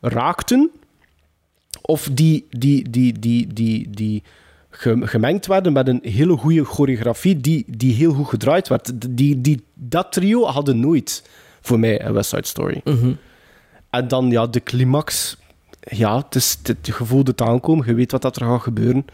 raakten. 0.00 0.70
Of 1.82 2.08
die, 2.12 2.46
die, 2.50 2.90
die, 2.90 3.18
die, 3.18 3.52
die, 3.52 3.90
die 3.90 4.22
ge- 4.70 5.06
gemengd 5.06 5.46
werden 5.46 5.72
met 5.72 5.88
een 5.88 6.00
hele 6.02 6.36
goede 6.36 6.64
choreografie 6.64 7.36
die, 7.36 7.64
die 7.66 7.92
heel 7.94 8.12
goed 8.12 8.28
gedraaid 8.28 8.68
werd. 8.68 8.92
Die, 9.16 9.40
die, 9.40 9.64
dat 9.74 10.12
trio 10.12 10.44
hadden 10.44 10.80
nooit 10.80 11.28
voor 11.60 11.78
mij 11.78 12.04
een 12.04 12.12
West 12.12 12.30
Side 12.30 12.46
Story. 12.46 12.80
En 13.90 14.08
dan 14.08 14.30
ja, 14.30 14.46
de 14.46 14.60
climax. 14.62 15.36
Ja, 15.80 16.16
het 16.16 16.34
is, 16.34 16.58
het, 16.62 16.86
je 16.86 16.92
voelt 16.92 17.26
het 17.26 17.40
aankomen, 17.40 17.86
je 17.86 17.94
weet 17.94 18.12
wat 18.12 18.22
dat 18.22 18.36
er 18.36 18.46
gaat 18.46 18.62
gebeuren. 18.62 19.04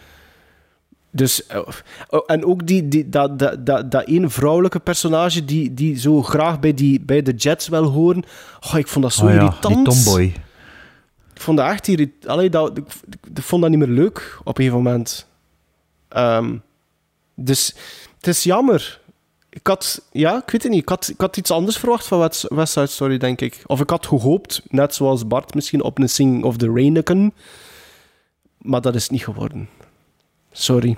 Dus, 1.11 1.47
eh, 1.47 1.61
oh, 2.09 2.21
en 2.27 2.45
ook 2.45 2.67
die, 2.67 2.89
die, 2.89 3.09
dat, 3.09 3.39
dat, 3.39 3.67
dat, 3.67 3.91
dat 3.91 4.07
ene 4.07 4.29
vrouwelijke 4.29 4.79
personage 4.79 5.45
die, 5.45 5.75
die 5.75 5.99
zo 5.99 6.23
graag 6.23 6.61
bij, 6.61 6.75
die, 6.75 7.01
bij 7.01 7.23
de 7.23 7.33
Jets 7.33 7.69
wil 7.69 7.85
horen. 7.85 8.25
Oh, 8.67 8.79
ik 8.79 8.89
vond 8.89 9.05
dat 9.05 9.13
zo 9.15 9.25
Oh 9.25 9.33
ja, 9.33 9.41
irritant. 9.41 9.75
die 9.75 9.85
tomboy. 9.85 10.23
Ik 11.35 11.41
vond 11.41 11.57
dat 11.57 11.71
echt 11.71 11.89
irritant. 11.89 12.27
Allee, 12.27 12.51
dat, 12.51 12.79
ik, 12.79 12.85
ik 13.35 13.43
vond 13.43 13.63
dat 13.63 13.71
niet 13.71 13.79
meer 13.79 13.89
leuk 13.89 14.39
op 14.41 14.59
een 14.59 14.65
gegeven 14.65 14.83
moment. 14.83 15.27
Ehm, 16.09 16.57
dus 17.35 17.75
het 18.17 18.27
is 18.27 18.43
jammer. 18.43 19.01
Ik 19.51 19.67
had, 19.67 20.03
ja, 20.13 20.37
ik 20.37 20.51
weet 20.51 20.63
het 20.63 20.73
niet. 20.73 20.83
Ik 20.83 20.89
had, 20.89 21.09
ik 21.09 21.21
had 21.21 21.37
iets 21.37 21.51
anders 21.51 21.77
verwacht 21.77 22.07
van 22.07 22.19
West, 22.19 22.47
West 22.49 22.73
Side 22.73 22.87
Story, 22.87 23.19
denk 23.19 23.41
ik. 23.41 23.63
Of 23.67 23.81
ik 23.81 23.91
had 23.91 24.07
gehoopt, 24.07 24.63
net 24.69 24.95
zoals 24.95 25.27
Bart, 25.27 25.55
misschien 25.55 25.83
op 25.83 25.99
een 25.99 26.09
Sing 26.09 26.45
of 26.45 26.57
the 26.57 26.73
Raineken. 26.75 27.35
Maar 28.59 28.81
dat 28.81 28.95
is 28.95 29.09
niet 29.09 29.25
geworden. 29.25 29.69
Sorry. 30.53 30.97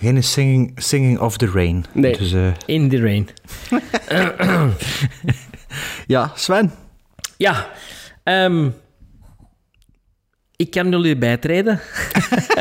Geen 0.00 0.22
singing, 0.24 0.72
singing 0.76 1.18
of 1.18 1.36
the 1.36 1.46
Rain. 1.50 1.84
Nee. 1.92 2.16
Dus, 2.16 2.32
eh, 2.32 2.46
In 2.66 2.88
the 2.88 3.00
rain. 3.00 3.28
ja, 6.06 6.32
Sven. 6.34 6.70
Ja, 7.36 7.68
ehm, 8.22 8.68
ik 10.56 10.70
kan 10.70 10.90
jullie 10.90 11.16
bijtreden. 11.16 11.80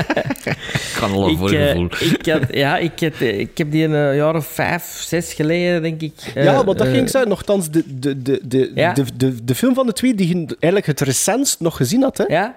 kan 0.99 1.11
al 1.11 1.23
een 1.25 1.31
Ik, 1.31 1.37
voorgevoel. 1.37 1.89
eh, 1.89 2.11
ik, 2.11 2.25
had, 2.25 2.41
ja, 2.53 2.77
ik, 2.77 2.99
had, 2.99 3.13
eh, 3.21 3.39
ik 3.39 3.57
heb 3.57 3.71
die 3.71 3.83
een 3.87 4.15
jaar 4.15 4.35
of 4.35 4.47
vijf, 4.47 4.83
zes 4.83 5.33
geleden, 5.33 5.81
denk 5.81 6.01
ik. 6.01 6.31
eh, 6.35 6.43
ja, 6.43 6.53
maar 6.53 6.65
dat 6.75 6.81
eh, 6.85 6.91
ging 6.91 7.01
ik 7.03 7.09
zeggen. 7.09 7.29
Nogthans, 7.29 7.69
de, 7.69 7.99
de, 7.99 8.21
de, 8.21 8.39
de, 8.43 8.71
Ja. 8.75 8.93
de, 8.93 9.05
de, 9.17 9.43
de 9.43 9.55
film 9.55 9.73
van 9.73 9.85
de 9.85 9.93
twee 9.93 10.15
die 10.15 10.27
je 10.27 10.45
eigenlijk 10.59 10.85
het 10.85 11.01
recentst 11.01 11.59
nog 11.59 11.75
gezien 11.77 12.01
had. 12.01 12.17
Hè? 12.17 12.23
Ja, 12.27 12.55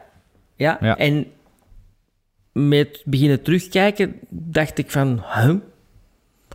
ja. 0.57 0.79
Ja. 0.81 0.97
en 0.97 1.27
met 2.53 3.03
beginnen 3.05 3.43
terugkijken, 3.43 4.15
dacht 4.29 4.79
ik 4.79 4.91
van, 4.91 5.23
huh? 5.35 5.55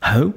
Huh? 0.02 0.28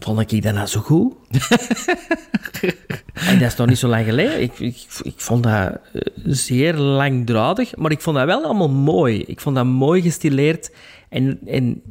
Vond 0.00 0.32
ik 0.32 0.42
dat 0.42 0.54
nou 0.54 0.66
zo 0.66 0.80
goed? 0.80 1.14
en 3.28 3.38
dat 3.38 3.50
is 3.50 3.56
nog 3.56 3.66
niet 3.66 3.78
zo 3.78 3.88
lang 3.88 4.04
geleden. 4.04 4.42
Ik, 4.42 4.58
ik, 4.58 4.86
ik 5.02 5.14
vond 5.16 5.42
dat 5.42 5.52
eh, 5.52 6.00
zeer 6.24 6.74
langdradig, 6.74 7.76
maar 7.76 7.90
ik 7.90 8.00
vond 8.00 8.16
dat 8.16 8.26
wel 8.26 8.44
allemaal 8.44 8.70
mooi. 8.70 9.22
Ik 9.26 9.40
vond 9.40 9.56
dat 9.56 9.64
mooi 9.64 10.02
gestileerd. 10.02 10.70
En, 11.08 11.38
en 11.46 11.82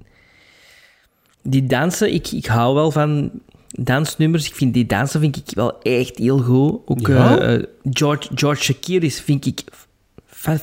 die 1.41 1.65
dansen, 1.65 2.13
ik, 2.13 2.31
ik 2.31 2.45
hou 2.45 2.75
wel 2.75 2.91
van 2.91 3.31
dansnummers. 3.67 4.47
Ik 4.47 4.55
vind 4.55 4.73
die 4.73 4.85
dansen 4.85 5.19
vind 5.19 5.37
ik 5.37 5.55
wel 5.55 5.81
echt 5.81 6.17
heel 6.17 6.39
goed. 6.39 6.81
Ook 6.85 7.07
Ja? 7.07 7.37
eh, 7.39 7.53
eh, 7.55 7.63
George, 7.91 8.29
George 8.35 8.63
Shakiris 8.63 9.21
vind 9.21 9.45
ik 9.45 9.61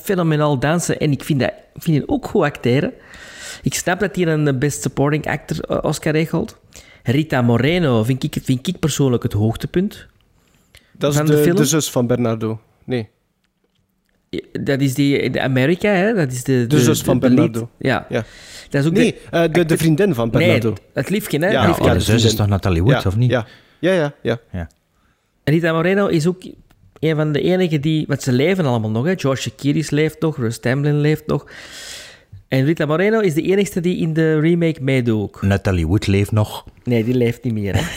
fenomenaal 0.03 0.59
dansen. 0.59 0.99
En 0.99 1.13
ik 1.13 1.25
vind, 1.25 1.41
dat, 1.41 1.53
ik 1.75 1.83
vind 1.83 1.97
hem 1.97 2.09
ook 2.09 2.27
goed 2.27 2.43
acteren. 2.43 2.93
Ik 3.63 3.75
snap 3.75 4.01
dat 4.01 4.17
hij 4.17 4.27
een 4.27 4.59
Best 4.59 4.83
Supporting 4.83 5.27
Actor 5.27 5.61
eh, 5.61 5.79
Oscar 5.83 6.13
regelt. 6.13 6.59
Rita 7.03 7.43
Moreno 7.43 8.03
vind 8.03 8.23
ik, 8.23 8.37
vind 8.43 8.67
ik 8.67 8.79
persoonlijk 8.79 9.23
het 9.23 9.33
hoogtepunt. 9.33 10.07
Dat 10.93 11.11
is 11.11 11.17
Van 11.17 11.27
de, 11.27 11.33
de 11.33 11.43
film? 11.43 11.57
de 11.57 11.65
zus 11.65 11.91
van 11.91 12.07
Bernardo. 12.07 12.61
Nee. 12.85 13.09
Dat 14.61 14.81
is 14.81 14.95
die, 14.95 15.31
de 15.31 15.41
Amerika, 15.41 15.89
hè? 15.89 16.15
Dat 16.15 16.33
is 16.33 16.45
de, 16.45 16.67
De 16.67 16.81
zus 16.81 17.03
van. 17.03 17.19
Bernardo. 17.19 17.71
Ja. 17.79 18.07
Ja. 18.09 18.25
Dat 18.71 18.83
is 18.83 18.89
ook 18.89 18.93
Nee, 18.93 19.13
de, 19.13 19.37
eh, 19.37 19.53
de, 19.53 19.65
de 19.65 19.77
vriendin 19.77 20.15
van 20.15 20.31
Bernardo. 20.31 20.69
Nee, 20.69 20.79
het 20.93 21.11
liefje, 21.11 21.39
hè? 21.39 21.51
Ja, 21.51 21.67
liefje. 21.67 21.85
Ja, 21.85 21.93
de 21.93 22.01
zus 22.01 22.25
is 22.25 22.35
toch 22.35 22.47
Natalie 22.47 22.83
Wood, 22.83 23.03
ja, 23.03 23.09
of 23.09 23.17
niet? 23.17 23.31
Ja, 23.31 23.47
ja, 23.79 24.13
ja. 24.23 24.39
ja. 24.53 24.69
Rita 25.45 25.73
Moreno 25.73 26.07
is 26.07 26.27
ook 26.27 26.43
een 27.01 27.17
van 27.17 27.33
de 27.33 27.41
enigen 27.41 27.81
die... 27.81 28.05
Want 28.07 28.23
ze 28.23 28.33
leven 28.33 28.65
allemaal 28.65 28.91
nog, 28.91 29.05
hè. 29.05 29.19
George 29.19 29.43
Shakiris 29.43 29.91
leeft 29.91 30.21
nog, 30.21 30.37
Russ 30.37 30.59
Tamblyn 30.59 31.01
leeft 31.01 31.27
nog. 31.27 31.47
En 32.49 32.65
Rita 32.65 32.87
Moreno 32.87 33.21
is 33.21 33.35
de 33.35 33.43
enigste 33.43 33.81
die 33.81 33.97
in 33.97 34.13
de 34.13 34.41
remake 34.41 34.83
meedoet 34.83 35.23
ook. 35.23 35.43
Natalie 35.43 35.87
Wood 35.87 36.07
leeft 36.07 36.33
nog. 36.33 36.65
Nee, 36.85 37.05
die 37.05 37.15
leeft 37.15 37.43
niet 37.43 37.53
meer, 37.53 37.75
hè. 37.77 37.83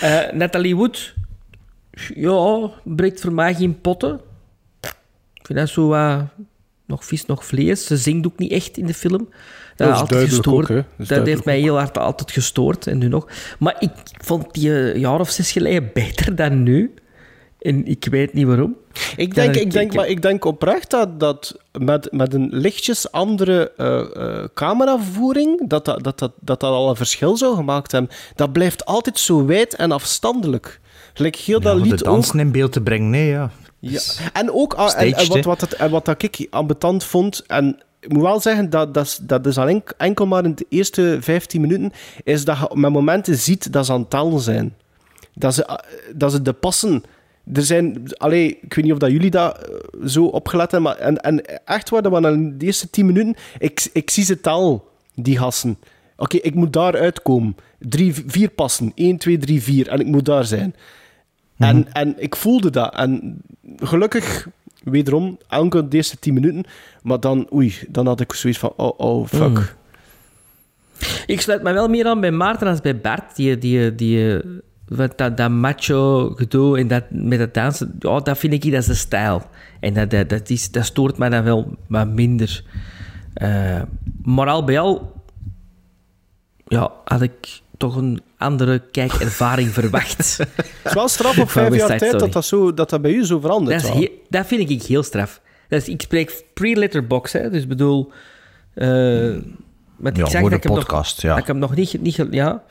Eh, 0.00 0.32
Natalie 0.32 0.76
Wood... 0.76 1.14
Ja, 2.14 2.70
breekt 2.84 3.20
voor 3.20 3.32
mij 3.32 3.54
geen 3.54 3.80
potten. 3.80 4.20
Ik 5.34 5.46
vind 5.46 5.58
dat 5.58 5.68
zo 5.68 5.88
wat... 5.88 6.24
nog 6.86 7.04
vis, 7.04 7.26
nog 7.26 7.44
vlees. 7.44 7.86
Ze 7.86 7.96
zingt 7.96 8.26
ook 8.26 8.38
niet 8.38 8.52
echt 8.52 8.76
in 8.76 8.86
de 8.86 8.94
film. 8.94 9.28
Dat, 9.76 9.92
altijd 9.92 10.28
gestoord. 10.28 10.70
ook. 10.70 10.84
Dat 10.96 11.26
heeft 11.26 11.44
mij 11.44 11.60
heel 11.60 11.76
hard 11.76 11.98
altijd 11.98 12.30
gestoord. 12.30 12.86
En 12.86 12.98
nu 12.98 13.08
nog. 13.08 13.28
Maar 13.58 13.76
ik 13.78 13.90
vond 14.24 14.54
die 14.54 14.70
een 14.70 15.00
jaar 15.00 15.20
of 15.20 15.30
zes 15.30 15.52
geleden 15.52 15.90
beter 15.92 16.36
dan 16.36 16.62
nu. 16.62 16.94
En 17.66 17.86
ik 17.86 18.04
weet 18.10 18.32
niet 18.32 18.46
waarom. 18.46 18.76
Ik 19.16 19.34
denk, 19.34 19.54
ik 19.54 19.70
denk, 19.70 19.94
maar 19.94 20.08
ik 20.08 20.22
denk 20.22 20.44
oprecht 20.44 20.90
dat, 20.90 21.20
dat 21.20 21.56
met, 21.78 22.12
met 22.12 22.34
een 22.34 22.48
lichtjes 22.52 23.12
andere 23.12 23.72
eh, 23.76 24.00
eh, 24.00 24.44
cameravoering, 24.54 25.68
dat 25.68 25.84
dat, 25.84 26.04
dat, 26.04 26.18
dat, 26.18 26.32
dat 26.40 26.60
dat 26.60 26.70
al 26.70 26.88
een 26.88 26.96
verschil 26.96 27.36
zou 27.36 27.54
gemaakt 27.54 27.92
hebben. 27.92 28.10
Dat 28.34 28.52
blijft 28.52 28.84
altijd 28.84 29.18
zo 29.18 29.44
wijd 29.44 29.74
en 29.74 29.92
afstandelijk. 29.92 30.80
Gelijk 31.14 31.36
heel 31.36 31.60
dat 31.60 31.74
om 31.74 31.82
lied 31.82 31.98
de 31.98 32.04
dansen 32.04 32.38
in 32.38 32.52
beeld 32.52 32.72
te 32.72 32.80
brengen, 32.80 33.10
nee, 33.10 33.28
ja. 33.28 33.50
Ja. 33.78 34.00
En 34.32 34.52
ook 34.52 34.74
ah, 34.74 35.00
en, 35.02 35.28
wat, 35.28 35.44
wat, 35.44 35.60
het, 35.60 35.72
en 35.72 35.90
wat 35.90 36.04
dat 36.04 36.22
ik 36.22 36.46
ambetant 36.50 37.04
vond, 37.04 37.44
en 37.46 37.82
ik 38.00 38.12
moet 38.12 38.22
wel 38.22 38.40
zeggen, 38.40 38.70
dat, 38.70 38.94
dat, 38.94 39.06
is, 39.06 39.18
dat 39.22 39.46
is 39.46 39.58
al 39.58 39.68
enk- 39.68 39.94
enkel 39.96 40.26
maar 40.26 40.44
in 40.44 40.54
de 40.54 40.66
eerste 40.68 41.18
15 41.20 41.60
minuten, 41.60 41.92
is 42.24 42.44
dat 42.44 42.58
je 42.58 42.78
met 42.78 42.92
momenten 42.92 43.36
ziet 43.36 43.72
dat 43.72 43.86
ze 43.86 43.92
aan 43.92 44.00
het 44.00 44.10
tellen 44.10 44.40
zijn. 44.40 44.74
Dat 45.34 45.54
ze, 45.54 45.66
ah, 45.66 45.78
dat 46.14 46.32
ze 46.32 46.42
de 46.42 46.52
passen. 46.52 47.02
Er 47.52 47.62
zijn, 47.62 48.02
allee, 48.16 48.58
ik 48.60 48.74
weet 48.74 48.84
niet 48.84 48.92
of 48.92 48.98
dat 48.98 49.10
jullie 49.10 49.30
dat 49.30 49.58
eh, 49.58 50.06
zo 50.06 50.24
opgelet 50.24 50.70
hebben, 50.70 50.90
maar 50.90 51.00
en, 51.00 51.16
en 51.20 51.64
echt 51.64 51.90
waar, 51.90 52.02
dat 52.02 52.12
waren 52.12 52.34
in 52.34 52.58
de 52.58 52.66
eerste 52.66 52.90
10 52.90 53.06
minuten, 53.06 53.34
ik, 53.58 53.88
ik 53.92 54.10
zie 54.10 54.24
ze 54.24 54.40
tellen, 54.40 54.82
die 55.14 55.38
gassen. 55.38 55.78
Oké, 56.16 56.36
ik 56.36 56.54
moet 56.54 56.72
daar 56.72 56.96
uitkomen. 56.96 57.56
Drie, 57.78 58.14
vier 58.26 58.48
passen. 58.48 58.92
1, 58.94 59.16
2, 59.16 59.38
3, 59.38 59.62
4. 59.62 59.88
En 59.88 60.00
ik 60.00 60.06
moet 60.06 60.24
daar 60.24 60.44
zijn. 60.44 60.74
En, 61.56 61.92
en 61.92 62.14
ik 62.18 62.36
voelde 62.36 62.70
dat. 62.70 62.94
En 62.94 63.42
gelukkig, 63.76 64.48
wederom, 64.84 65.38
enkel 65.48 65.88
de 65.88 65.96
eerste 65.96 66.18
10 66.18 66.34
minuten. 66.34 66.64
Maar 67.02 67.20
dan, 67.20 67.48
oei, 67.52 67.74
dan 67.88 68.06
had 68.06 68.20
ik 68.20 68.32
zoiets 68.32 68.58
van, 68.58 68.72
oh, 68.76 68.98
oh, 68.98 69.26
fuck. 69.26 69.76
Ik 71.26 71.40
sluit 71.40 71.62
me 71.62 71.72
wel 71.72 71.88
meer 71.88 72.06
aan 72.06 72.20
bij 72.20 72.30
Maarten 72.30 72.68
als 72.68 72.80
bij 72.80 73.00
Bart. 73.00 73.36
Die, 73.36 73.58
die, 73.58 73.94
die, 73.94 74.40
wat 74.88 75.18
dat, 75.18 75.36
dat 75.36 75.50
macho 75.50 76.30
gedoe 76.36 76.78
en 76.78 76.88
dat, 76.88 77.04
met 77.10 77.38
dat 77.38 77.54
dansen, 77.54 77.96
ja, 77.98 78.20
dat 78.20 78.38
vind 78.38 78.52
ik, 78.52 78.62
dat 78.62 78.80
is 78.80 78.86
de 78.86 78.94
stijl. 78.94 79.42
En 79.80 79.94
dat, 79.94 80.10
dat, 80.10 80.28
dat, 80.28 80.50
is, 80.50 80.70
dat 80.70 80.84
stoort 80.84 81.18
mij 81.18 81.28
dan 81.28 81.44
wel 81.44 81.76
wat 81.86 82.08
minder. 82.08 82.64
Eh, 83.34 83.82
maar 84.22 84.46
al 84.48 84.64
bij 84.64 84.80
al 84.80 85.12
ja, 86.66 86.92
had 87.04 87.22
ik 87.22 87.60
toch 87.76 87.96
een 87.96 88.22
andere 88.38 88.82
kijkervaring 88.90 89.70
verwacht. 89.80 90.36
Het 90.36 90.48
is 90.84 90.92
wel 90.92 91.08
straf 91.08 91.38
op 91.38 91.50
vijf 91.60 91.74
jaar 91.76 91.98
tijd 91.98 92.18
dat 92.18 92.32
dat, 92.32 92.44
zo, 92.44 92.74
dat 92.74 92.90
dat 92.90 93.02
bij 93.02 93.12
u 93.12 93.24
zo 93.24 93.40
verandert. 93.40 93.82
Dat, 93.82 93.92
heel- 93.92 94.22
dat 94.28 94.46
vind 94.46 94.70
ik 94.70 94.82
heel 94.82 95.02
straf. 95.02 95.40
Dat 95.68 95.80
is, 95.80 95.88
ik 95.88 96.02
spreek 96.02 96.44
pre-letterbox, 96.54 97.32
hè, 97.32 97.50
dus 97.50 97.66
bedoel... 97.66 98.12
eh 98.74 98.84
Ja, 98.84 100.10
ik 100.12 100.26
zeg, 100.26 100.40
voor 100.40 100.50
dat 100.50 100.50
de 100.50 100.56
ik 100.56 100.62
hem 100.62 100.72
podcast, 100.72 101.14
nog, 101.14 101.22
ja. 101.24 101.30
dat 101.30 101.38
ik 101.38 101.46
hem 101.46 101.58
nog 101.58 101.74
niet... 101.74 102.00
niet 102.02 102.26
ja. 102.30 102.62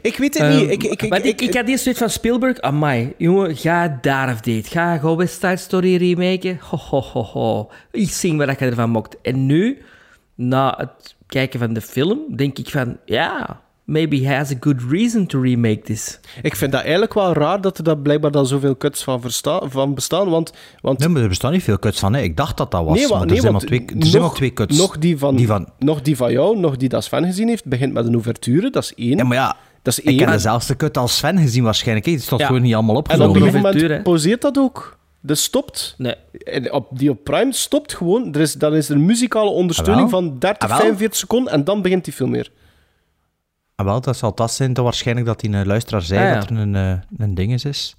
Ik 0.00 0.16
weet 0.16 0.34
het 0.34 0.42
Ehm, 0.42 0.56
niet. 0.56 0.70
Ik, 0.70 0.82
ik, 0.82 1.02
ik, 1.02 1.24
ik, 1.24 1.40
ik, 1.40 1.54
had 1.54 1.68
eerst 1.68 1.82
zoiets 1.82 2.00
van 2.00 2.10
Spielberg. 2.10 2.60
Amai, 2.60 3.14
jongen, 3.16 3.56
ga 3.56 3.98
daar 4.00 4.32
of 4.32 4.40
dit. 4.40 4.68
Ga, 4.68 4.98
ga 4.98 5.16
West 5.16 5.40
Side 5.40 5.56
Story 5.56 5.96
remaken. 5.96 6.58
Ho, 6.60 6.76
ho, 6.76 7.00
ho, 7.00 7.22
ho. 7.22 7.70
Iets 7.92 8.20
zien 8.20 8.36
wat 8.36 8.58
je 8.58 8.66
ervan 8.66 8.90
mocht. 8.90 9.16
En 9.22 9.46
nu, 9.46 9.82
na 10.34 10.74
het 10.76 11.16
kijken 11.26 11.58
van 11.58 11.72
de 11.72 11.80
film, 11.80 12.18
denk 12.36 12.58
ik 12.58 12.68
van... 12.68 12.96
Ja, 13.04 13.60
maybe 13.90 14.16
he 14.16 14.34
has 14.36 14.50
a 14.50 14.56
good 14.60 14.80
reason 14.90 15.26
to 15.26 15.40
remake 15.40 15.80
this. 15.80 16.20
ik 16.42 16.56
vind 16.56 16.72
dat 16.72 16.80
eigenlijk 16.80 17.14
wel 17.14 17.32
raar 17.32 17.60
dat 17.60 17.78
er 17.78 17.84
daar 17.84 17.98
blijkbaar 17.98 18.30
dan 18.30 18.46
zoveel 18.46 18.76
cuts 18.76 19.02
van, 19.02 19.20
versta- 19.20 19.60
van 19.68 19.94
bestaan. 19.94 20.28
Want, 20.28 20.52
want 20.80 20.98
Nee, 20.98 21.08
maar 21.08 21.22
er 21.22 21.28
bestaan 21.28 21.52
niet 21.52 21.62
veel 21.62 21.78
cuts 21.78 21.98
van. 21.98 22.14
Hè. 22.14 22.20
Ik 22.20 22.36
dacht 22.36 22.56
dat 22.56 22.70
dat 22.70 22.84
was, 22.84 22.94
Nee, 22.98 23.08
wa- 23.08 23.18
maar 23.18 23.22
er 23.26 23.30
zijn 23.30 23.42
maar 23.42 23.52
want 23.52 23.66
twee, 23.66 23.80
er 23.80 24.06
zijn 24.06 24.22
nog- 24.22 24.30
maar 24.30 24.36
twee 24.38 24.52
cuts. 24.52 24.78
Nog 24.78 24.98
die 24.98 25.18
van, 25.18 25.36
Die 25.36 25.46
van- 25.46 25.68
nog 25.78 26.02
die 26.02 26.16
van 26.16 26.32
jou, 26.32 26.58
nog 26.58 26.76
die 26.76 26.88
dat 26.88 27.04
Sven 27.04 27.24
gezien 27.24 27.48
heeft, 27.48 27.64
begint 27.64 27.92
met 27.92 28.06
een 28.06 28.14
ouverture. 28.14 28.70
Dat 28.70 28.82
is 28.82 28.94
één. 28.94 29.16
Ja, 29.16 29.24
maar 29.24 29.36
ja, 29.36 29.56
dat 29.82 29.92
is 29.98 29.98
ik 30.04 30.18
heb 30.18 30.28
één. 30.28 30.36
dezelfde 30.36 30.76
cut 30.76 30.98
als 30.98 31.16
Sven 31.16 31.38
gezien 31.38 31.62
waarschijnlijk. 31.64 32.06
Het 32.06 32.22
stond 32.22 32.40
Ja. 32.40 32.46
gewoon 32.46 32.62
niet 32.62 32.74
allemaal 32.74 32.94
En 32.94 33.00
op 33.00 33.06
opgenomen. 33.08 33.42
een 33.42 33.52
moment 33.62 34.02
pauzeert 34.02 34.40
dat 34.40 34.58
ook. 34.58 34.98
Dat 35.22 35.38
stopt. 35.38 35.94
Nee. 35.98 36.14
En 36.44 36.72
op, 36.72 36.88
die 36.98 37.10
op 37.10 37.24
Prime 37.24 37.52
stopt 37.52 37.94
gewoon. 37.94 38.34
Er 38.34 38.40
is, 38.40 38.52
dan 38.54 38.74
is 38.74 38.88
er 38.88 38.94
een 38.94 39.04
muzikale 39.04 39.50
ondersteuning 39.50 40.04
Ah, 40.06 40.10
van 40.12 40.38
30, 40.38 40.62
Ah, 40.62 40.68
wel. 40.68 40.78
45 40.78 41.18
seconden 41.18 41.52
en 41.52 41.64
dan 41.64 41.82
begint 41.82 42.04
die 42.04 42.12
film 42.12 42.30
weer. 42.30 42.50
Ah, 43.80 43.86
wel, 43.86 44.00
dat 44.00 44.16
zal 44.16 44.34
dat 44.34 44.52
zijn, 44.52 44.72
dan 44.72 44.84
waarschijnlijk 44.84 45.26
dat 45.26 45.40
die 45.40 45.50
een 45.52 45.66
luisteraar 45.66 46.02
zei 46.02 46.20
Ah, 46.20 46.28
ja. 46.28 46.34
dat 46.40 46.50
er 46.50 46.56
een, 46.56 46.74
eh, 46.76 46.92
een 47.18 47.34
ding 47.34 47.64
is. 47.64 47.96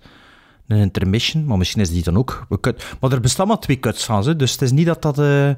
Een 0.68 0.78
intermission, 0.78 1.46
maar 1.46 1.58
misschien 1.58 1.82
is 1.82 1.90
die 1.90 2.04
dan 2.04 2.18
ook... 2.18 2.46
We 2.50 2.60
cut- 2.60 2.96
Maar 3.00 3.12
er 3.12 3.22
bestaan 3.22 3.48
maar 3.48 3.60
twee 3.60 3.80
cuts 3.80 4.04
van, 4.06 4.24
ze, 4.24 4.36
dus 4.36 4.52
het 4.52 4.62
is 4.62 4.72
niet 4.72 4.86
dat 4.86 5.02
dat... 5.02 5.20
eh, 5.20 5.50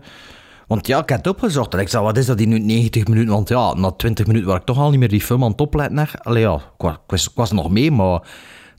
Want 0.67 0.87
ja, 0.87 1.01
ik 1.01 1.09
heb 1.09 1.17
het 1.17 1.27
opgezocht 1.27 1.73
en 1.73 1.79
ik 1.79 1.89
zei, 1.89 2.03
wat 2.03 2.17
is 2.17 2.25
dat 2.25 2.37
die 2.37 2.47
nu 2.47 2.59
90 2.59 3.07
minuten? 3.07 3.33
Want 3.33 3.49
ja, 3.49 3.73
na 3.73 3.91
20 3.91 4.25
minuten 4.27 4.47
waar 4.47 4.57
ik 4.59 4.65
toch 4.65 4.77
al 4.77 4.89
niet 4.89 4.99
meer 4.99 5.09
die 5.09 5.21
film 5.21 5.43
aan 5.43 5.51
het 5.51 5.61
opletten 5.61 5.95
naar. 5.95 6.13
Allee 6.21 6.41
ja, 6.41 6.55
ik 6.77 6.99
was, 7.07 7.29
ik 7.33 7.51
nog 7.51 7.69
mee, 7.69 7.91
maar... 7.91 8.21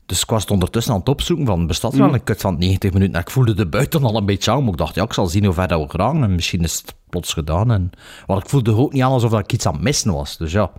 Dus 0.05 0.21
ik 0.21 0.29
was 0.29 0.41
het 0.41 0.51
ondertussen 0.51 0.93
aan 0.93 0.99
het 0.99 1.09
opzoeken 1.09 1.45
van, 1.45 1.67
bestaat 1.67 1.93
er 1.93 1.99
wel 1.99 2.13
een 2.13 2.23
cut 2.23 2.41
van 2.41 2.57
90 2.57 2.93
minuten? 2.93 3.13
En 3.15 3.21
ik 3.21 3.29
voelde 3.29 3.53
de 3.53 3.67
buiten 3.67 4.03
al 4.03 4.17
een 4.17 4.25
beetje 4.25 4.51
aan, 4.51 4.63
maar 4.63 4.71
ik 4.71 4.77
dacht, 4.77 4.95
ja, 4.95 5.03
ik 5.03 5.13
zal 5.13 5.25
zien 5.27 5.45
hoe 5.45 5.53
ver 5.53 5.67
dat 5.67 5.81
we 5.91 5.97
gaan. 5.99 6.23
En 6.23 6.35
misschien 6.35 6.63
is 6.63 6.77
het 6.77 6.95
plots 7.09 7.33
gedaan. 7.33 7.71
En... 7.71 7.89
Want 8.25 8.43
ik 8.43 8.49
voelde 8.49 8.75
ook 8.75 8.93
niet 8.93 9.01
aan 9.03 9.11
alsof 9.11 9.33
ik 9.39 9.53
iets 9.53 9.65
aan 9.65 9.73
het 9.73 9.81
missen 9.81 10.13
was, 10.13 10.37
dus 10.37 10.51
ja. 10.51 10.71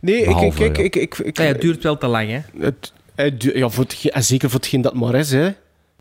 Nee, 0.00 0.14
ik, 0.14 0.20
ik, 0.20 0.26
Behalve, 0.26 0.64
ik, 0.64 0.76
ja. 0.76 0.82
ik, 0.82 0.96
ik, 0.96 1.18
ik- 1.18 1.38
Ja, 1.38 1.44
het 1.44 1.60
duurt 1.60 1.82
wel 1.82 1.98
te 1.98 2.06
lang, 2.06 2.30
hè. 2.30 2.40
het, 2.64 2.92
het 3.14 3.42
ja, 3.42 3.68
voor 3.68 3.84
het, 3.84 4.10
en 4.10 4.24
zeker 4.24 4.50
voor 4.50 4.58
hetgeen 4.60 4.80
dat 4.80 4.94
maar 4.94 5.14
is, 5.14 5.30
hè. 5.30 5.50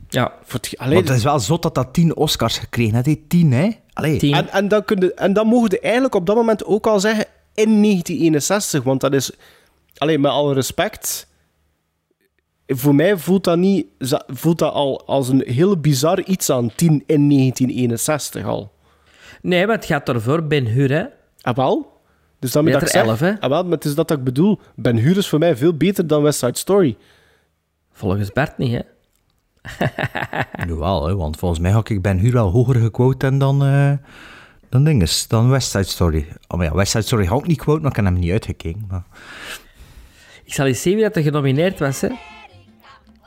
Ja, 0.10 0.34
Voor 0.44 0.60
het, 0.60 0.74
Maar 0.78 0.88
allee, 0.88 1.00
het 1.00 1.10
is 1.10 1.24
wel 1.24 1.40
zot 1.40 1.62
dat 1.62 1.76
dat 1.76 1.94
10 1.94 2.16
Oscars 2.16 2.58
gekregen 2.58 2.94
heeft. 2.96 3.06
hè. 3.08 3.16
10, 3.28 3.52
hè? 3.52 3.70
Allee. 3.94 4.18
tien. 4.18 4.34
en, 4.34 4.50
en, 4.50 4.68
dan 4.68 4.86
kun 4.86 5.00
je, 5.00 5.14
en 5.14 5.34
dan 5.34 5.48
mogen 5.48 5.70
je 5.72 5.80
eigenlijk 5.80 6.16
op 6.16 6.26
dat 6.26 6.36
moment 6.36 6.66
ook 6.66 6.88
al 6.88 7.00
zeggen 7.00 7.26
in 7.54 7.82
1961, 7.82 8.84
want 8.84 9.02
dat 9.02 9.14
is, 9.14 9.32
alleen 9.98 10.22
met 10.22 10.32
alle 10.32 10.54
respect, 10.54 11.28
voor 12.68 12.96
mij 12.96 13.18
voelt 13.18 13.44
dat, 13.44 13.58
niet, 13.58 13.86
voelt 14.28 14.60
dat 14.60 14.74
al 14.74 15.06
als 15.06 15.30
een 15.30 15.44
heel 15.46 15.78
bizar 15.78 16.22
iets 16.24 16.50
aan 16.50 16.72
10 16.76 16.92
in 17.06 17.30
1961 17.30 18.46
al. 18.46 18.72
Nee, 19.42 19.66
maar 19.66 19.76
het 19.76 19.86
gaat 19.86 20.06
daarvoor 20.06 20.44
Ben 20.44 20.66
Hur, 20.66 20.92
hè. 20.92 21.04
Ah, 21.42 21.56
wel? 21.56 21.97
Dus 22.40 22.52
dan 22.52 22.64
Met 22.64 22.82
ik 22.82 22.88
zeg, 22.88 23.04
11, 23.06 23.20
hè? 23.20 23.40
ah, 23.40 23.50
wel, 23.50 23.64
maar 23.64 23.72
het 23.72 23.86
is 23.86 23.96
dat 23.96 24.08
dat 24.08 24.18
ik 24.18 24.24
bedoel. 24.24 24.60
Ben 24.76 24.98
Hur 24.98 25.18
is 25.18 25.28
voor 25.30 25.40
mij 25.40 25.56
veel 25.58 25.74
beter 25.74 26.08
dan 26.08 26.22
West 26.22 26.40
Side 26.40 26.58
Story. 26.58 26.98
Volgens 27.94 28.32
Bart 28.32 28.58
niet, 28.58 28.72
hè. 28.72 28.82
Nu 30.68 30.74
wel, 30.74 31.08
hè, 31.08 31.16
want 31.16 31.38
volgens 31.38 31.60
mij 31.62 31.72
had 31.72 31.90
ik 31.90 32.02
Ben 32.02 32.18
Hur 32.20 32.32
wel 32.32 32.50
hoger 32.52 32.76
gequote 32.76 33.38
dan, 33.38 33.66
eh 33.66 33.92
dan 34.70 34.84
dinges, 34.84 35.28
dan 35.28 35.50
West 35.50 35.70
Side 35.72 35.84
Story. 35.84 36.28
Oh, 36.48 36.58
maar 36.58 36.66
ja, 36.68 36.74
West 36.76 36.92
Side 36.92 37.04
Story 37.04 37.26
had 37.26 37.40
ik 37.40 37.48
niet 37.48 37.58
quote, 37.60 37.82
maar 37.82 37.90
ik 37.90 37.96
heb 37.96 38.06
hem 38.06 38.14
niet 38.20 38.32
uitgekeken. 38.32 38.86
Maar, 38.90 39.04
Ik 40.44 40.54
zal 40.54 40.66
eens 40.66 40.82
zien 40.82 40.94
wie 40.94 41.04
dat 41.04 41.16
er 41.16 41.22
genomineerd 41.22 41.80
was, 41.80 42.02
hè. 42.02 42.08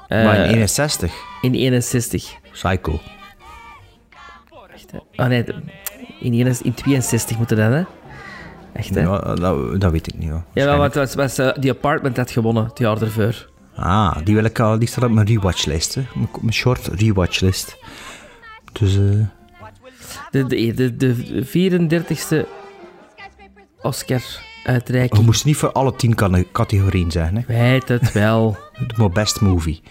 maar 0.09 0.37
in 0.37 0.43
Eh, 0.45 0.51
61, 0.51 1.15
in 1.43 1.55
61. 1.55 2.35
Psycho. 2.53 3.01
Echt, 4.74 4.91
hè. 4.93 4.99
Oh 5.23 5.27
nee, 5.28 5.45
de- 5.45 5.62
in, 6.20 6.32
61 6.32 6.65
in 6.66 6.74
62 6.74 7.37
moeten 7.37 7.57
dat, 7.57 7.73
hè. 7.73 7.82
Echt, 8.73 8.95
hè. 8.95 9.01
Ja, 9.01 9.19
dat, 9.35 9.81
dat 9.81 9.93
weet 9.93 10.07
ik 10.13 10.19
niet. 10.19 10.31
Hoor. 10.31 10.43
Ja, 10.53 10.77
want 10.77 10.95
het 10.95 11.15
was, 11.15 11.35
was 11.35 11.35
The 11.61 11.71
Apartment 11.71 12.17
had 12.17 12.31
gewonnen, 12.31 12.65
het 12.65 12.79
jaar 12.79 13.03
ervoor. 13.03 13.49
Ah, 13.77 14.17
die, 14.25 14.35
wil 14.35 14.45
ik 14.45 14.61
al, 14.61 14.79
die 14.79 14.89
staat 14.89 15.05
op 15.05 15.11
mijn 15.11 15.27
rewatchlist. 15.27 15.95
Hè. 15.95 16.03
Mijn, 16.15 16.29
mijn 16.41 16.53
short 16.53 16.87
rewatchlist. 16.87 17.77
Dus, 18.73 18.97
eh 18.97 19.03
De, 20.31 20.47
de, 20.47 20.75
de, 20.75 20.97
de 20.97 21.45
34e 22.45 22.49
Oscar-uitreiking. 23.83 25.19
we 25.21 25.25
moesten 25.27 25.49
niet 25.49 25.57
voor 25.57 25.73
alle 25.73 25.97
tien 25.97 26.15
categorieën 26.53 27.11
zeggen. 27.11 27.37
Hè. 27.37 27.43
Weet 27.47 27.89
het 27.89 28.13
wel. 28.13 28.57
Maar 28.99 29.11
best 29.11 29.41
movie. 29.41 29.83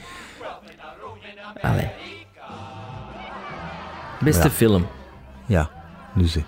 Allee. 1.62 1.90
Beste 4.24 4.44
Ja. 4.48 4.50
film. 4.50 4.88
Ja, 5.46 5.70
dus 6.16 6.36
eh, 6.36 6.44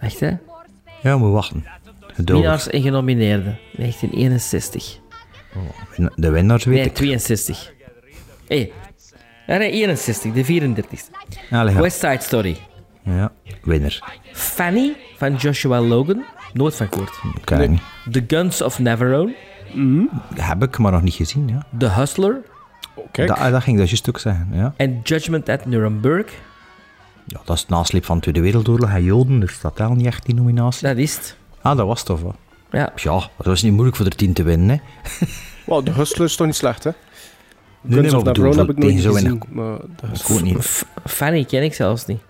Echt, 0.00 0.20
hè? 0.20 0.30
Ja, 1.04 1.20
we 1.20 1.26
wachten. 1.26 1.64
Geduldig. 2.06 2.42
Winnaars 2.44 2.68
en 2.68 2.82
genomineerden. 2.82 3.58
1961. 3.72 4.98
De 6.14 6.30
winnaars 6.30 6.64
weet 6.64 6.76
Nee, 6.76 6.84
ik. 6.84 6.94
62. 6.94 7.72
Hé. 8.48 8.70
Ja, 9.46 9.56
nee, 9.56 9.70
61, 9.70 10.32
de 10.32 10.44
34e. 10.44 11.10
Allee, 11.50 11.74
ja. 11.74 11.80
West 11.80 11.98
Side 11.98 12.20
Story. 12.20 12.56
Ja, 13.02 13.32
winnaar. 13.62 14.18
Fanny 14.32 14.96
van 15.16 15.34
Joshua 15.34 15.80
Logan. 15.80 16.24
Nooit 16.52 16.74
van 16.76 16.86
gehoord. 16.90 17.20
Ik 17.46 17.68
niet. 17.68 17.80
The 18.10 18.24
Guns 18.26 18.62
of 18.62 18.78
Navarone. 18.78 19.34
Heb 20.34 20.62
ik, 20.62 20.78
maar 20.78 20.92
nog 20.92 21.02
niet 21.02 21.14
gezien. 21.14 21.48
Ja. 21.48 21.66
The 21.78 21.88
Hustler. 21.88 22.40
Kijk. 23.10 23.28
Dat, 23.28 23.38
dat 23.50 23.62
ging 23.62 23.80
ik 23.80 23.88
dus 23.88 24.08
ook 24.08 24.18
zeggen. 24.18 24.48
Ja. 24.52 24.74
En 24.76 25.00
Judgment 25.02 25.48
at 25.48 25.66
Nuremberg. 25.66 26.26
Ja, 27.26 27.40
dat 27.44 27.56
is 27.56 27.60
het 27.60 27.70
nasleep 27.70 28.04
van 28.04 28.16
de 28.16 28.22
Tweede 28.22 28.40
Wereldoorlog 28.40 28.90
en 28.90 29.04
Joden, 29.04 29.40
dus 29.40 29.60
dat 29.60 29.76
telt 29.76 29.96
niet 29.96 30.06
echt 30.06 30.26
die 30.26 30.34
nominatie. 30.34 30.88
Dat 30.88 30.96
is 30.96 31.16
het. 31.16 31.36
Ah, 31.62 31.76
dat 31.76 31.86
was 31.86 32.02
tof. 32.02 32.22
Hè. 32.22 32.78
Ja. 32.78 32.92
Ja, 32.96 33.12
dat 33.36 33.46
was 33.46 33.62
niet 33.62 33.72
moeilijk 33.72 33.96
voor 33.96 34.10
de 34.10 34.16
tien 34.16 34.32
te 34.32 34.42
winnen. 34.42 34.68
Hè. 34.68 34.80
Wel, 35.66 35.84
de 35.84 35.90
Hustler 35.90 36.26
is 36.26 36.36
toch 36.36 36.46
niet 36.46 36.56
slecht, 36.56 36.84
hè? 36.84 36.90
Nee, 37.80 37.98
Guns 37.98 38.12
nee, 38.12 38.16
of 38.16 38.24
maar 38.24 38.32
bedoel, 38.32 38.56
heb 38.56 38.68
ik 38.68 38.76
tegen 38.76 38.90
nooit 38.90 39.02
zo 39.02 39.12
gezien. 39.12 39.42
Maar 39.48 39.78
ook 40.30 40.42
niet. 40.42 40.84
Fanny 41.06 41.44
ken 41.44 41.62
ik 41.62 41.74
zelfs 41.74 42.06
niet. 42.06 42.20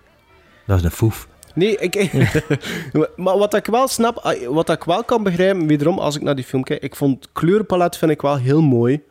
Dat 0.65 0.77
is 0.77 0.83
een 0.83 0.91
foef. 0.91 1.27
Nee, 1.53 1.77
ik, 1.77 2.13
maar 3.15 3.37
wat 3.37 3.53
ik 3.53 3.65
wel 3.65 3.87
snap, 3.87 4.37
wat 4.49 4.69
ik 4.69 4.83
wel 4.83 5.03
kan 5.03 5.23
begrijpen, 5.23 5.67
wederom 5.67 5.99
als 5.99 6.15
ik 6.15 6.21
naar 6.21 6.35
die 6.35 6.45
film 6.45 6.63
kijk, 6.63 6.81
ik 6.81 6.95
vond 6.95 7.23
het 7.23 7.29
kleurenpalet 7.33 7.97
vind 7.97 8.11
ik 8.11 8.21
wel 8.21 8.37
heel 8.37 8.61
mooi. 8.61 9.01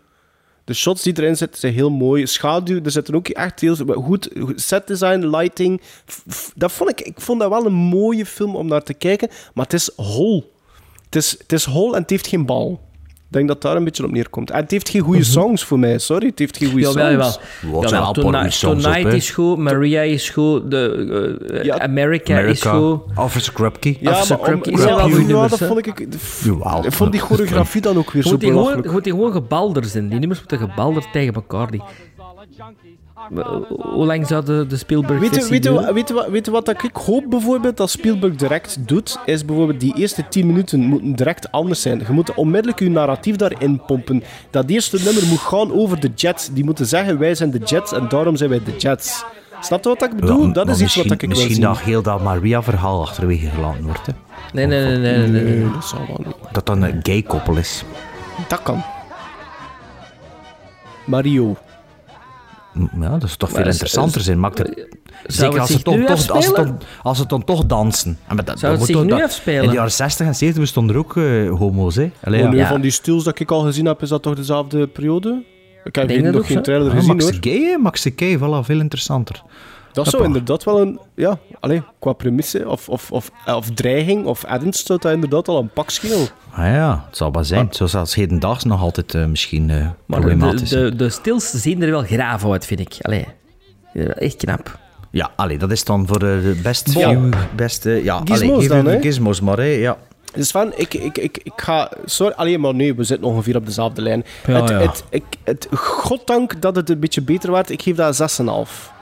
De 0.65 0.75
shots 0.75 1.03
die 1.03 1.19
erin 1.19 1.37
zitten 1.37 1.61
zijn 1.61 1.73
heel 1.73 1.91
mooi. 1.91 2.27
Schaduw, 2.27 2.81
er 2.85 2.91
zitten 2.91 3.15
ook 3.15 3.29
echt 3.29 3.61
heel 3.61 3.77
goed 3.77 4.31
set 4.55 4.87
design, 4.87 5.27
lighting. 5.27 5.81
Dat 6.55 6.73
vond 6.73 6.91
ik, 6.91 7.01
ik 7.01 7.21
vond 7.21 7.41
dat 7.41 7.49
wel 7.49 7.67
een 7.67 7.73
mooie 7.73 8.27
film 8.27 8.57
om 8.57 8.67
naar 8.67 8.83
te 8.83 8.95
kijken, 8.95 9.29
maar 9.55 9.65
het 9.65 9.75
is 9.75 9.91
hol. 9.97 10.53
Het 11.05 11.17
is, 11.17 11.31
het 11.31 11.53
is 11.53 11.65
hol 11.65 11.95
en 11.95 12.01
het 12.01 12.11
heeft 12.11 12.27
geen 12.27 12.47
bal. 12.47 12.84
Ik 13.35 13.41
denk 13.41 13.53
dat 13.53 13.63
daar 13.63 13.77
een 13.77 13.85
beetje 13.85 14.05
op 14.05 14.11
neerkomt. 14.11 14.51
En 14.51 14.61
het 14.61 14.71
heeft 14.71 14.89
geen 14.89 15.01
goede 15.01 15.25
songs 15.25 15.65
voor 15.65 15.79
mij, 15.79 15.99
sorry. 15.99 16.27
Het 16.27 16.39
heeft 16.39 16.57
geen 16.57 16.71
goede 16.71 16.87
Jawel, 16.87 17.11
jawel. 17.11 17.31
songs. 17.31 17.73
Wat 17.73 17.91
songs 17.91 18.09
op, 18.09 18.15
Tonight 18.15 19.13
is 19.13 19.31
goed, 19.31 19.59
Maria 19.59 20.01
is 20.01 20.31
goed, 20.31 20.71
de, 20.71 21.39
eh, 21.53 21.65
Ja, 21.65 21.79
America, 21.79 22.39
is 22.39 22.63
goed. 22.63 23.01
Officer 23.17 23.53
Krupke. 23.53 23.97
Ja, 24.01 24.11
Officer 24.11 24.39
maar 24.39 24.47
om, 24.47 24.61
Krupke 24.61 24.71
is 24.71 24.85
wel 24.85 24.99
ja, 24.99 25.17
nummers, 25.17 25.51
dat 25.51 25.69
vond 25.69 25.87
ik... 25.87 26.07
Jawel. 26.45 26.85
Ik 26.85 26.93
vond 26.93 27.13
die 27.13 27.21
choreografie 27.21 27.81
dan 27.81 27.97
ook 27.97 28.11
weer 28.11 28.23
zo 28.23 28.37
belachelijk. 28.37 28.85
je 28.85 28.91
moet 28.91 29.05
die 29.05 29.13
gewoon 29.13 29.33
gebalderd 29.33 29.89
zijn. 29.89 30.09
Die 30.09 30.19
nummers 30.19 30.41
moeten 30.41 30.59
gebalderd 30.59 31.07
tegen 31.13 31.35
elkaar. 31.35 31.71
Die. 31.71 31.83
Eh, 33.37 33.47
Hoe 33.79 34.07
lang 34.07 34.27
zou 34.27 34.45
de, 34.45 34.67
de 34.69 34.77
Spielberg 34.77 35.21
Weet 35.21 35.35
je, 35.35 35.49
weet, 35.49 35.65
je, 35.65 35.93
weet, 35.93 36.09
je, 36.09 36.27
weet 36.31 36.47
wat 36.47 36.69
ik 36.69 36.91
hoop 36.93 37.25
bijvoorbeeld 37.29 37.77
dat 37.77 37.91
Spielberg 37.91 38.35
direct 38.37 38.77
doet? 38.89 39.19
Is 39.25 39.45
bijvoorbeeld 39.45 39.81
die 39.81 39.95
eerste 39.97 40.29
10 40.29 40.47
minuten 40.47 40.81
moeten 40.81 41.15
direct 41.17 41.51
anders 41.53 41.83
zijn. 41.83 41.99
Je 42.07 42.13
moet 42.13 42.35
onmiddellijk 42.35 42.81
je 42.81 42.91
narratief 42.91 43.37
daarin 43.37 43.83
pompen. 43.87 44.23
Dat 44.51 44.71
eerste 44.71 44.99
nummer 45.05 45.27
moet 45.27 45.39
gaan 45.41 45.73
over 45.73 46.01
de 46.01 46.11
Jets. 46.15 46.49
Die 46.53 46.65
moeten 46.65 46.87
zeggen: 46.87 47.19
wij 47.19 47.35
zijn 47.35 47.51
de 47.51 47.59
Jets 47.59 47.93
en 47.93 48.09
daarom 48.09 48.37
zijn 48.37 48.51
wij 48.51 48.61
de 48.65 48.77
Jets. 48.77 49.25
Snap 49.61 49.83
je 49.85 49.89
wat 49.89 50.03
ik 50.03 50.17
bedoel? 50.17 50.47
Ja, 50.47 50.53
dat 50.53 50.69
is 50.69 50.81
iets 50.81 50.95
wat 50.95 51.05
misschien- 51.05 51.13
ik 51.13 51.21
wil 51.21 51.29
Misschien 51.29 51.55
zien. 51.55 51.65
dat 51.65 51.79
heel 51.81 52.03
dat 52.03 52.23
Maria-verhaal 52.23 53.01
achterwege 53.03 53.47
gelaten 53.49 53.83
wordt. 53.85 54.07
Hè. 54.07 54.13
Nee, 54.53 54.67
nee, 54.67 54.85
nee, 54.85 54.97
nee. 54.99 55.17
nee, 55.29 55.43
nee. 55.43 55.55
Nee, 55.59 55.73
dat 55.73 55.85
zal 55.85 55.99
wel 56.07 56.21
niet. 56.27 56.35
Dat 56.53 56.67
dan 56.67 56.83
een 56.83 57.01
gay 57.03 57.23
koppel 57.23 57.57
is. 57.57 57.85
Dat 58.49 58.63
kan. 58.63 58.83
Mario. 61.05 61.57
Ja, 63.01 63.09
dat 63.09 63.23
is 63.23 63.37
toch 63.37 63.49
Maar 63.53 63.59
veel 63.59 63.69
is- 63.69 63.73
interessanter 63.75 64.21
zijn. 64.21 64.41
Maakt 64.41 64.59
het, 64.59 64.67
Zou 64.75 64.87
zeker 65.27 65.51
het 65.53 65.61
als 65.61 65.69
zich 65.71 65.79
ze, 65.79 65.85
toch, 65.85 66.09
als, 66.31 66.45
ze 66.47 66.53
dan, 66.55 66.79
als 67.03 67.19
ze 67.19 67.27
dan 67.27 67.45
toch 67.45 67.65
dansen. 67.67 68.19
En 68.29 68.37
met 68.37 68.47
dat, 68.47 68.59
Zou 68.59 68.73
het 68.77 68.85
zich 68.85 69.01
nu 69.03 69.07
dat- 69.07 69.23
afspelen? 69.23 69.63
In 69.63 69.69
de 69.69 69.75
jaren 69.75 69.93
60 69.93 70.27
en 70.27 70.35
70 70.35 70.63
bestonden 70.63 70.95
er 70.97 71.01
ook 71.01 71.17
eh, 71.17 71.51
homo's. 71.59 71.97
Hè? 71.97 72.11
Allee, 72.25 72.47
Oh, 72.49 72.53
ja. 72.55 72.69
Van 72.69 72.81
die 72.81 72.91
stils 72.91 73.25
dat 73.25 73.39
ik 73.41 73.51
al 73.51 73.61
gezien 73.61 73.87
heb, 73.87 74.03
is 74.03 74.09
dat 74.09 74.23
toch 74.23 74.35
dezelfde 74.35 74.87
periode? 74.87 75.43
Ik 75.85 75.95
heb 75.95 76.33
nog 76.33 76.47
geen 76.47 76.63
trailer 76.63 76.91
gezien 76.91 77.07
Max 77.09 77.25
hoor. 77.25 77.33
Gay? 77.41 77.77
Max 77.83 78.07
Gay, 78.17 78.39
voilà, 78.39 78.65
veel 78.65 78.81
interessanter. 78.81 79.43
Dat 79.95 80.07
zou 80.07 80.25
inderdaad 80.25 80.65
wel 80.65 80.81
een, 80.81 80.99
ja, 81.15 81.39
allee, 81.61 81.83
qua 81.99 82.13
premisse 82.13 82.69
of, 82.69 82.89
of, 82.89 83.13
of, 83.13 83.31
of 83.47 83.71
dreiging 83.71 84.27
of 84.27 84.43
ernst 84.45 84.87
zou 84.87 84.99
dat 84.99 85.13
inderdaad 85.13 85.49
al 85.49 85.59
een 85.59 85.71
pak 85.71 85.91
schelen. 85.91 86.29
Ah 86.51 86.65
ja, 86.65 87.05
het 87.07 87.17
zal 87.17 87.33
wel 87.33 87.45
zijn. 87.45 87.69
Zoals 87.71 87.95
als 87.95 88.15
hedendaags 88.15 88.65
nog 88.65 88.81
altijd 88.81 89.15
eh, 89.15 89.25
misschien 89.27 89.71
eh, 89.71 89.77
Maar 89.77 90.21
de, 90.21 90.27
problematisch. 90.27 90.69
de, 90.69 90.77
de, 90.77 90.97
de 90.97 91.11
stils 91.11 91.51
zien 91.51 91.83
er 91.83 91.91
wel 91.91 92.03
graaf 92.03 92.47
uit, 92.51 92.67
vind 92.67 92.81
ik. 92.81 92.97
Allee. 93.01 93.27
Ja, 93.93 94.05
Echt 94.05 94.37
knap. 94.37 94.79
Ja, 95.11 95.31
allee, 95.37 95.59
dat 95.59 95.71
is 95.71 95.85
dan 95.85 96.07
voor 96.07 96.19
de, 96.19 96.61
best 96.63 96.95
Bon. 96.95 97.03
view, 97.03 97.33
beste... 97.57 97.91
Ja, 97.91 98.21
Gizmos 98.25 98.41
allee, 98.41 98.59
geef 98.59 98.69
dan, 98.69 98.87
hè? 98.87 99.01
Gizmos 99.01 99.41
maar, 99.41 99.57
hè. 99.57 99.65
Ja. 99.65 99.97
Dus 100.35 100.51
van, 100.51 100.73
ik, 100.77 100.95
ik, 100.95 101.19
ik, 101.19 101.39
ik 101.43 101.53
ga... 101.57 101.91
Sorry, 102.05 102.33
alleen 102.37 102.61
maar 102.61 102.75
nee, 102.75 102.95
we 102.95 103.05
zitten 103.05 103.27
ongeveer 103.29 103.57
op 103.57 103.67
dezelfde 103.67 104.03
lijn. 104.03 104.25
Ja, 104.47 104.61
het, 104.61 104.69
ja. 104.69 104.79
Het, 104.79 105.05
ik, 105.09 105.25
het, 105.45 105.69
goddank 105.75 106.61
dat 106.61 106.77
het 106.77 106.91
een 106.91 107.01
beetje 107.01 107.23
beter 107.23 107.53
werd, 107.53 107.71
ik 107.71 107.83
geef 107.83 107.97
dat 107.97 108.39
een 108.39 108.67
6,5. 108.67 108.94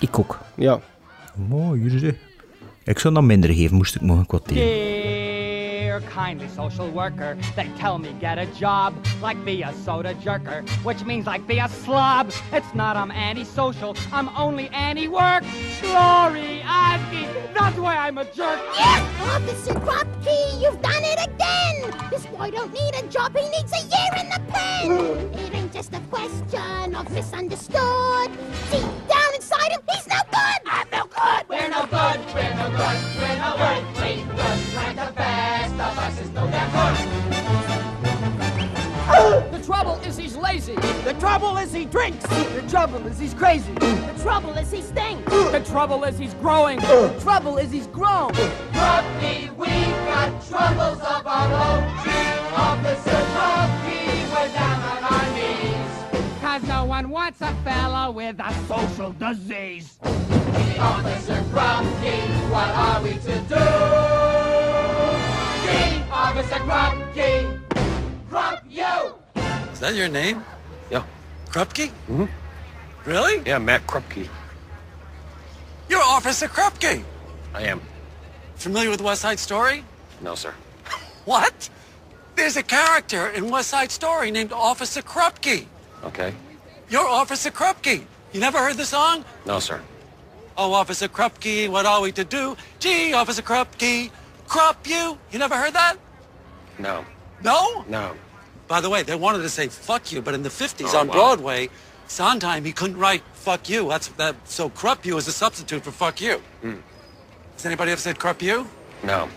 Ik 0.00 0.18
ook. 0.18 0.38
Ja. 0.54 0.80
Mooi, 1.34 1.80
hier 1.80 1.94
is 1.94 2.02
het. 2.02 2.16
Ik 2.84 2.98
zou 2.98 3.14
dat 3.14 3.22
minder 3.22 3.50
geven, 3.50 3.76
moest 3.76 3.94
ik 3.94 4.00
mogen 4.00 4.26
kwartier. 4.26 4.54
Dear 4.54 6.00
kindly 6.00 6.48
social 6.54 6.90
worker, 6.90 7.36
they 7.54 7.70
tell 7.78 7.98
me 7.98 8.08
get 8.20 8.38
a 8.38 8.46
job, 8.58 8.94
like 9.22 9.44
be 9.44 9.62
a 9.62 9.72
soda 9.84 10.14
jerker, 10.14 10.62
which 10.82 11.04
means 11.04 11.26
like 11.26 11.46
be 11.46 11.58
a 11.58 11.68
slob. 11.68 12.26
It's 12.52 12.74
not 12.74 12.96
I'm 12.96 13.10
antisocial, 13.10 13.94
I'm 14.12 14.28
only 14.36 14.68
anti-work. 14.68 15.44
Glory, 15.80 16.62
Ivy, 16.64 17.26
that's 17.54 17.76
why 17.76 17.96
I'm 17.96 18.18
a 18.18 18.24
jerk. 18.24 18.60
Yes, 18.76 19.02
Officer 19.22 19.74
Kropke, 19.74 20.60
you've 20.60 20.80
done 20.82 21.04
it 21.04 21.20
again! 21.28 22.10
This 22.10 22.26
boy 22.26 22.50
don't 22.50 22.72
need 22.72 22.94
a 22.94 23.06
job, 23.08 23.36
he 23.36 23.48
needs 23.48 23.72
a 23.72 23.82
year 23.94 24.12
in 24.22 24.28
the 24.30 24.40
pen! 24.52 24.90
it 25.44 25.54
ain't 25.54 25.72
just 25.72 25.92
a 25.94 26.00
question 26.10 26.94
of 26.94 27.10
misunderstood. 27.12 28.30
See, 28.70 28.84
down 29.48 29.60
inside 29.60 29.72
him, 29.72 29.80
he's 29.90 30.06
no 30.08 30.16
good! 30.30 30.60
I'm 30.66 30.86
no 30.90 31.04
good! 31.06 31.48
We're 31.48 31.68
no 31.68 31.86
good, 31.86 32.20
we're 32.34 32.54
no 32.54 32.70
good, 32.70 32.98
we're 33.18 33.38
no 33.38 33.56
good. 33.56 33.84
We 34.02 34.22
run 34.24 34.58
like 34.74 34.96
the 34.96 35.12
best 35.14 35.74
of 35.74 35.98
us 35.98 36.20
is 36.20 36.30
no 36.30 36.46
damn 36.48 36.70
good. 36.70 36.96
The 39.52 39.64
trouble 39.64 39.96
is 40.06 40.16
he's 40.16 40.36
lazy. 40.36 40.74
The 40.74 41.14
trouble 41.18 41.56
is 41.56 41.72
he 41.72 41.84
drinks. 41.84 42.26
The 42.26 42.64
trouble 42.68 43.06
is 43.06 43.18
he's 43.18 43.34
crazy. 43.34 43.72
The 43.72 44.20
trouble 44.22 44.52
is 44.52 44.70
he 44.70 44.82
stinks! 44.82 45.30
The 45.30 45.62
trouble 45.66 46.04
is 46.04 46.18
he's 46.18 46.34
growing. 46.34 46.78
Uh. 46.82 47.08
The 47.08 47.20
trouble 47.20 47.58
is 47.58 47.70
he's 47.70 47.86
grown. 47.88 48.32
Grumpy, 48.32 49.50
we've 49.56 49.98
got 50.06 50.46
troubles 50.46 51.00
of 51.00 51.26
our 51.26 51.52
own. 51.52 51.84
Officer 52.54 53.10
Grumpy, 53.34 54.24
we're 54.32 54.48
down 54.54 54.80
on 54.80 54.82
our 54.82 54.82
knees. 54.82 54.87
Cause 56.58 56.68
no 56.68 56.84
one 56.86 57.10
wants 57.10 57.40
a 57.40 57.54
fella 57.62 58.10
with 58.10 58.40
a 58.40 58.52
social 58.66 59.12
disease. 59.12 59.96
Officer 60.02 61.44
Grumpy, 61.52 62.18
what 62.50 62.68
are 62.70 63.00
we 63.00 63.10
to 63.10 63.38
do? 63.46 63.64
King 65.68 66.02
Officer 66.10 66.58
Grumpy, 66.64 67.46
Grump 68.28 68.60
you! 68.68 69.14
Is 69.72 69.78
that 69.78 69.94
your 69.94 70.08
name? 70.08 70.42
Yeah. 70.90 71.04
Krupke? 71.46 71.92
Mm-hmm. 72.08 72.24
Really? 73.08 73.40
Yeah, 73.46 73.58
Matt 73.58 73.86
Krupke. 73.86 74.26
You're 75.88 76.02
Officer 76.02 76.48
Krupke. 76.48 77.04
I 77.54 77.62
am. 77.62 77.80
Familiar 78.56 78.90
with 78.90 79.00
West 79.00 79.20
Side 79.20 79.38
Story? 79.38 79.84
No, 80.20 80.34
sir. 80.34 80.52
What? 81.24 81.70
There's 82.34 82.56
a 82.56 82.64
character 82.64 83.28
in 83.28 83.48
West 83.48 83.68
Side 83.68 83.92
Story 83.92 84.32
named 84.32 84.52
Officer 84.52 85.02
Krupke. 85.02 85.66
Okay. 86.02 86.34
You're 86.88 87.06
Officer 87.06 87.50
Krupke. 87.50 88.04
You 88.32 88.40
never 88.40 88.58
heard 88.58 88.76
the 88.76 88.84
song? 88.84 89.24
No, 89.46 89.58
sir. 89.60 89.80
Oh, 90.56 90.72
Officer 90.72 91.08
Krupke, 91.08 91.68
what 91.68 91.86
are 91.86 92.00
we 92.00 92.12
to 92.12 92.24
do? 92.24 92.56
Gee, 92.80 93.12
Officer 93.12 93.42
Krupke, 93.42 94.10
Krupp 94.48 94.86
you. 94.86 95.18
You 95.30 95.38
never 95.38 95.56
heard 95.56 95.74
that? 95.74 95.96
No. 96.78 97.04
No? 97.42 97.84
No. 97.88 98.14
By 98.66 98.80
the 98.80 98.90
way, 98.90 99.02
they 99.02 99.14
wanted 99.14 99.42
to 99.42 99.48
say 99.48 99.68
fuck 99.68 100.10
you, 100.12 100.20
but 100.20 100.34
in 100.34 100.42
the 100.42 100.48
50s 100.48 100.94
Oh, 100.94 100.98
on 101.00 101.08
wow. 101.08 101.14
Broadway, 101.14 101.70
Sondheim, 102.06 102.64
he 102.64 102.72
couldn't 102.72 102.96
write 102.98 103.22
fuck 103.34 103.68
you. 103.68 103.88
That's 103.88 104.08
that. 104.08 104.34
So 104.48 104.68
Krupp 104.68 105.06
you 105.06 105.16
is 105.16 105.28
a 105.28 105.32
substitute 105.32 105.84
for 105.84 105.90
fuck 105.92 106.20
you. 106.20 106.38
Hmm. 106.62 106.76
Has 107.54 107.66
anybody 107.66 107.92
ever 107.92 108.00
said 108.00 108.18
Krupp 108.18 108.42
you? 108.42 108.66
No. 109.02 109.28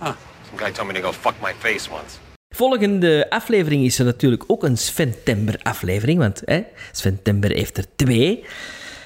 Huh. 0.00 0.14
Some 0.48 0.58
guy 0.58 0.70
told 0.70 0.88
me 0.88 0.94
to 0.94 1.00
go 1.00 1.12
fuck 1.12 1.40
my 1.42 1.52
face 1.52 1.88
once. 1.90 2.18
Volgende 2.52 3.26
aflevering 3.30 3.84
is 3.84 3.98
er 3.98 4.04
natuurlijk 4.04 4.44
ook 4.46 4.62
een 4.64 4.76
Sven-Tember 4.78 5.60
aflevering, 5.62 6.18
want 6.18 6.42
hè, 6.44 6.60
Sven-Tember 6.92 7.50
heeft 7.50 7.76
er 7.78 7.84
twee. 7.96 8.44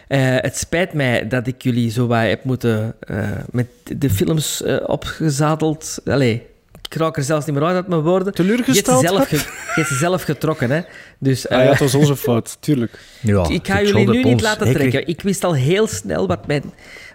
Eh, 0.08 0.20
het 0.36 0.56
spijt 0.56 0.92
mij 0.92 1.28
dat 1.28 1.46
ik 1.46 1.62
jullie 1.62 1.90
zo 1.90 2.06
wat 2.06 2.20
heb 2.22 2.44
moeten 2.44 2.94
eh, 3.00 3.30
met 3.50 3.66
de 3.96 4.10
films 4.10 4.62
eh, 4.62 4.76
opgezadeld. 4.86 5.98
Allee, 6.04 6.46
ik 6.88 6.94
raak 6.94 7.16
er 7.16 7.22
zelfs 7.22 7.46
niet 7.46 7.54
meer 7.54 7.64
uit 7.64 7.74
uit 7.76 7.88
mijn 7.88 8.00
woorden. 8.00 8.34
Teleurgesteld 8.34 9.00
Je 9.00 9.06
hebt 9.08 9.08
ze 9.08 9.14
zelf, 9.14 9.28
hebt? 9.30 9.42
ge- 9.42 9.64
je 9.66 9.72
hebt 9.74 9.88
ze 9.88 9.94
zelf 9.94 10.22
getrokken, 10.22 10.70
hè. 10.70 10.80
Dus, 11.18 11.48
Ah 11.48 11.62
ja, 11.64 11.70
het 11.70 11.78
was 11.78 11.94
onze 11.94 12.16
fout, 12.16 12.56
tuurlijk. 12.60 12.98
Ja, 13.20 13.48
ik 13.48 13.66
ga 13.66 13.82
jullie 13.82 14.08
nu 14.08 14.22
niet 14.22 14.40
laten 14.40 14.72
trekken. 14.72 15.06
Ik 15.06 15.20
wist 15.20 15.44
al 15.44 15.54
heel 15.54 15.86
snel 15.86 16.26
wat 16.26 16.46
mijn, 16.46 16.62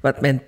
wat 0.01 0.21
mijn 0.21 0.41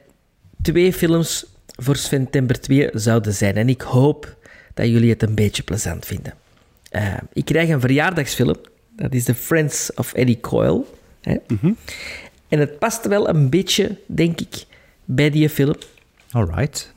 twee 0.62 0.94
films 0.94 1.46
voor 1.66 1.96
Sven 1.96 2.30
Temper 2.30 2.60
2 2.62 2.90
zouden 2.94 3.34
zijn. 3.34 3.56
En 3.56 3.70
ik 3.70 3.82
hoop 3.82 4.36
dat 4.74 4.88
jullie 4.88 5.10
het 5.10 5.24
een 5.24 5.36
beetje 5.36 5.64
plezant 5.64 6.06
vinden. 6.06 6.34
Eh, 6.90 7.14
ik 7.34 7.46
krijg 7.46 7.70
een 7.70 7.80
verjaardagsfilm. 7.80 8.56
Dat 8.96 9.14
is 9.14 9.24
The 9.24 9.36
Friends 9.36 9.94
of 9.94 10.14
Eddie 10.14 10.40
Coyle. 10.40 10.84
Hè? 11.22 11.38
En 12.48 12.60
het 12.60 12.80
past 12.80 13.08
wel 13.08 13.30
een 13.30 13.50
beetje, 13.50 13.98
denk 14.06 14.42
ik, 14.42 14.66
bij 15.06 15.30
die 15.30 15.50
film. 15.50 15.76
Alright. 16.32 16.94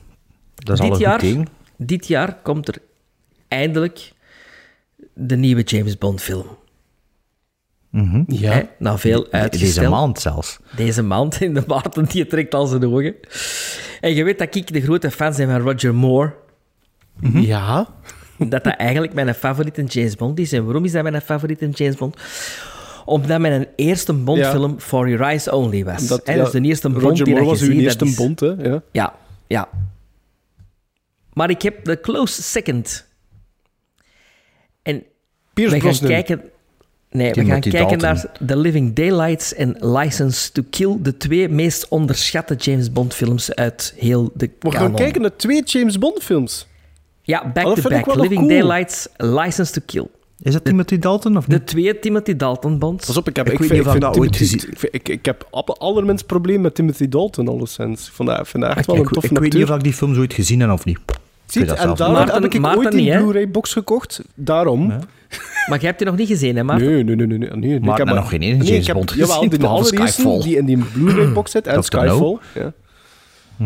Dat 0.54 0.74
is 0.74 0.80
al 0.80 0.88
dit, 0.88 0.96
een 0.96 1.02
jaar, 1.02 1.20
goed 1.20 1.28
teken. 1.28 1.46
dit 1.76 2.06
jaar 2.06 2.36
komt 2.42 2.68
er 2.68 2.78
eindelijk 3.48 4.12
de 5.12 5.36
nieuwe 5.36 5.62
James 5.62 5.98
Bond 5.98 6.22
film. 6.22 6.46
Mhm. 7.90 8.22
Hè? 8.34 8.62
Na 8.78 8.98
veel 8.98 9.26
uitgesteld. 9.30 9.74
Deze 9.74 9.88
maand 9.88 10.20
zelfs. 10.20 10.58
Deze 10.76 11.02
maand 11.02 11.40
in 11.40 11.54
de 11.54 11.62
Maarten, 11.66 12.04
die 12.04 12.26
trekt 12.26 12.54
al 12.54 12.66
zijn 12.66 12.86
ogen. 12.86 13.14
En 14.00 14.14
je 14.14 14.24
weet 14.24 14.38
dat 14.38 14.54
ik 14.54 14.72
de 14.72 14.80
grote 14.80 15.10
fan 15.10 15.34
ben 15.36 15.50
van 15.50 15.60
Roger 15.60 15.94
Moore. 15.94 16.34
Ja. 17.32 17.88
Dat 18.38 18.64
dat 18.64 18.74
eigenlijk 18.76 19.14
mijn 19.14 19.34
favoriete 19.34 19.82
James 19.84 20.14
Bond 20.16 20.38
is. 20.38 20.52
En 20.52 20.64
waarom 20.64 20.84
is 20.84 20.92
dat 20.92 21.02
mijn 21.02 21.20
favoriete 21.20 21.68
James 21.68 21.96
Bond? 21.96 22.16
Omdat 23.04 23.40
mijn 23.40 23.66
eerste 23.76 24.12
Bondfilm 24.12 24.80
For 24.80 25.08
Your 25.08 25.24
Eyes 25.24 25.48
Only 25.50 25.84
was. 25.84 26.08
Ja, 26.24 26.34
dus 26.34 26.50
de 26.50 26.60
eerste 26.60 26.88
Bond 26.88 27.02
Roger 27.02 27.24
die 27.24 27.34
Moore 27.34 27.48
dat 27.50 27.58
je 27.58 27.66
was 27.66 27.74
uw 27.74 27.80
eerste 27.82 27.98
dat 27.98 28.08
is- 28.08 28.14
Bond, 28.14 28.40
hè? 28.40 28.46
Ja. 28.46 28.82
Ja, 28.92 29.14
ja. 29.46 29.68
Maar 31.32 31.50
ik 31.50 31.62
heb 31.62 31.84
de 31.84 32.00
close 32.00 32.42
second. 32.42 33.06
En 34.82 35.02
we 35.54 35.68
gaan 35.70 35.78
Brosnan. 35.78 36.10
kijken... 36.10 36.40
Nee, 37.10 37.32
we 37.32 37.44
gaan 37.44 37.60
kijken 37.60 37.80
Dalton. 37.80 37.98
naar 37.98 38.26
The 38.46 38.56
Living 38.56 38.94
Daylights 38.94 39.54
en 39.54 39.76
License 39.80 40.52
to 40.52 40.62
Kill, 40.70 40.96
de 41.00 41.16
twee 41.16 41.48
meest 41.48 41.88
onderschatte 41.88 42.54
James 42.54 42.92
Bond 42.92 43.14
films 43.14 43.54
uit 43.54 43.94
heel 43.96 44.30
de 44.34 44.50
We 44.60 44.70
gaan 44.70 44.80
kanon. 44.80 44.96
kijken 44.96 45.20
naar 45.20 45.36
twee 45.36 45.62
James 45.62 45.98
Bond 45.98 46.22
films. 46.22 46.66
Ja, 47.26 47.38
Oh, 47.38 47.44
back 47.52 47.64
dat 47.64 47.74
to 47.74 47.80
vind 47.80 47.84
ik 47.84 47.90
back. 47.90 48.04
wel 48.06 48.14
nog 48.14 48.22
Living 48.24 48.40
cool. 48.48 48.58
Daylights, 48.60 49.08
License 49.16 49.72
to 49.72 49.80
Kill. 49.86 50.06
Is 50.42 50.52
dat 50.52 50.64
Timothy 50.64 50.98
Dalton 50.98 51.36
of 51.36 51.46
niet? 51.48 51.58
De 51.58 51.64
twee 51.64 51.98
Timothy 51.98 52.36
Dalton 52.36 52.78
Bonds. 52.78 53.06
Pas 53.06 53.16
op, 53.16 53.28
ik 53.28 53.36
heb, 53.36 53.46
Ik 53.46 53.52
ik 53.52 53.58
weet 53.58 53.68
vind, 53.68 53.80
niet 53.80 53.88
of 53.88 53.94
ik 53.94 54.00
vind 54.02 54.14
dat 54.14 54.22
ooit 54.24 54.36
gezien- 54.36 54.58
ik, 54.70 54.78
vind- 54.78 54.94
ik, 54.94 55.08
ik 55.08 55.24
heb 55.24 55.46
alle- 55.50 55.76
allerminst 55.78 56.26
probleem 56.26 56.60
met 56.60 56.74
Timothy 56.74 57.08
Dalton, 57.08 57.48
alleszins. 57.48 58.06
Ik 58.06 58.12
vond 58.12 58.28
dat, 58.28 58.38
ik 58.40 58.46
vind 58.46 58.62
dat 58.62 58.76
echt 58.76 58.86
wel 58.86 58.96
ik, 58.96 59.02
een 59.02 59.08
toffe 59.12 59.30
ik 59.34 59.38
weet 59.38 59.52
niet 59.52 59.62
of 59.70 59.76
ik 59.76 59.82
die 59.82 59.92
films 59.92 60.18
ooit 60.18 60.32
gezien 60.34 60.60
heb 60.60 60.70
of 60.70 60.84
niet. 60.84 60.98
Ziet, 61.46 61.62
en 61.72 61.94
daarom. 61.94 62.12
Maarten- 62.12 62.42
heb 62.42 62.52
ik 62.54 62.60
Maarten 62.60 62.82
ooit 62.84 62.92
die? 62.92 63.16
Blu-ray-box 63.18 63.72
gekocht. 63.72 64.22
Daarom. 64.34 64.86
Maar 65.68 65.80
je 65.80 65.86
hebt 65.86 65.98
die 65.98 66.06
nog 66.06 66.16
niet 66.16 66.28
gezien, 66.28 66.56
hè, 66.56 66.62
Maarten? 66.64 66.86
Nee, 66.86 67.04
nee, 67.04 67.16
nee. 67.16 67.26
nee, 67.26 67.38
nee, 67.38 67.50
nee. 67.56 67.74
Ik 67.74 67.82
Maar 67.84 67.98
heb 67.98 68.06
nog 68.08 68.28
geen 68.28 68.42
ene 68.42 68.64
James 68.64 68.70
ik 68.80 68.86
heb- 68.86 68.96
Bond 68.96 69.10
Jawel, 69.10 69.26
gezien, 69.34 69.48
die 69.48 69.58
behalve 69.58 69.90
allereerste 69.90 70.38
die 70.42 70.56
in 70.56 70.64
die 70.64 70.76
Blu-ray-box 70.92 71.50
zit 71.50 71.66
en. 71.66 71.82
Skyfall. 71.84 72.06
No. 72.18 72.40
Ja. 72.54 72.72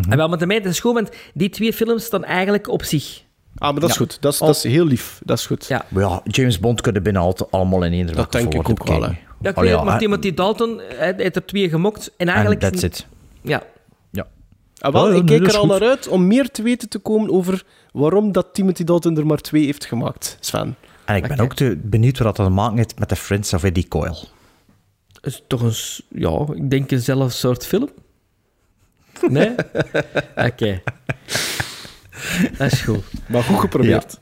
En 0.08 0.16
wel, 0.16 0.28
maar 0.28 0.38
de 0.38 0.46
mij, 0.46 0.60
dat 0.60 0.72
is 0.72 0.80
goed, 0.80 0.94
want 0.94 1.08
die 1.34 1.48
twee 1.48 1.72
films 1.72 2.04
staan 2.04 2.24
eigenlijk 2.24 2.68
op 2.68 2.82
zich. 2.84 3.22
Ah, 3.54 3.70
maar 3.72 3.80
dat 3.80 3.90
is 3.90 3.96
Ja. 3.96 4.00
goed. 4.04 4.16
Dat 4.20 4.32
is, 4.32 4.38
dat 4.38 4.56
is 4.56 4.62
heel 4.62 4.84
lief. 4.84 5.20
Dat 5.24 5.38
is 5.38 5.46
goed. 5.46 5.66
Ja. 5.66 5.84
Maar 5.88 6.02
ja, 6.02 6.20
James 6.24 6.58
Bond 6.60 6.80
kunnen 6.80 7.02
binnen 7.02 7.22
altijd 7.22 7.50
allemaal 7.50 7.82
in 7.84 7.92
één 7.92 8.06
Dat 8.06 8.32
denk 8.32 8.54
ik 8.54 8.68
ook 8.68 8.86
wel, 8.86 9.02
hè. 9.02 9.08
Ja, 9.40 9.50
ik 9.50 9.56
Oh, 9.56 9.62
weet 9.62 9.70
ja, 9.70 9.76
het, 9.76 9.84
maar. 9.84 9.98
Timothy 9.98 10.34
Dalton 10.34 10.80
hij 10.88 11.14
heeft 11.16 11.36
er 11.36 11.46
twee 11.46 11.68
gemokt. 11.68 12.10
En 12.16 12.28
eigenlijk... 12.28 12.62
En 12.62 12.70
that's 12.70 12.82
it. 12.82 13.06
Ja. 13.42 13.62
Ja. 14.10 14.26
Ah, 14.78 14.92
wel, 14.92 15.06
Ja, 15.08 15.14
ja, 15.14 15.20
ik 15.20 15.26
kijk 15.26 15.46
er 15.46 15.54
al 15.54 15.60
goed. 15.60 15.70
naar 15.80 15.88
uit 15.88 16.08
om 16.08 16.26
meer 16.26 16.50
te 16.50 16.62
weten 16.62 16.88
te 16.88 16.98
komen 16.98 17.30
over 17.30 17.62
waarom 17.92 18.32
dat 18.32 18.46
Timothy 18.52 18.84
Dalton 18.84 19.16
er 19.18 19.26
maar 19.26 19.38
twee 19.40 19.64
heeft 19.64 19.84
gemaakt, 19.84 20.36
Sven. 20.40 20.76
En 21.04 21.16
ik 21.16 21.26
ben 21.28 21.38
ook 21.40 21.54
te, 21.54 21.78
benieuwd 21.82 22.18
wat 22.18 22.36
dat 22.36 22.46
te 22.46 22.52
maken 22.52 22.76
heeft 22.76 22.98
met 22.98 23.08
de 23.08 23.16
Friends 23.16 23.52
of 23.54 23.62
Eddie 23.64 23.88
Coyle. 23.88 24.16
Het 25.12 25.26
is 25.32 25.42
toch 25.46 25.60
een... 25.62 25.74
Ja, 26.20 26.46
ik 26.54 26.70
denk 26.70 26.90
eenzelfde 26.90 27.30
soort 27.30 27.66
film. 27.66 27.88
Nee? 29.28 29.54
Oké. 30.48 30.82
Dat 32.56 32.72
is 32.72 32.80
goed. 32.80 33.04
Maar 33.28 33.42
goed 33.42 33.60
geprobeerd. 33.60 34.18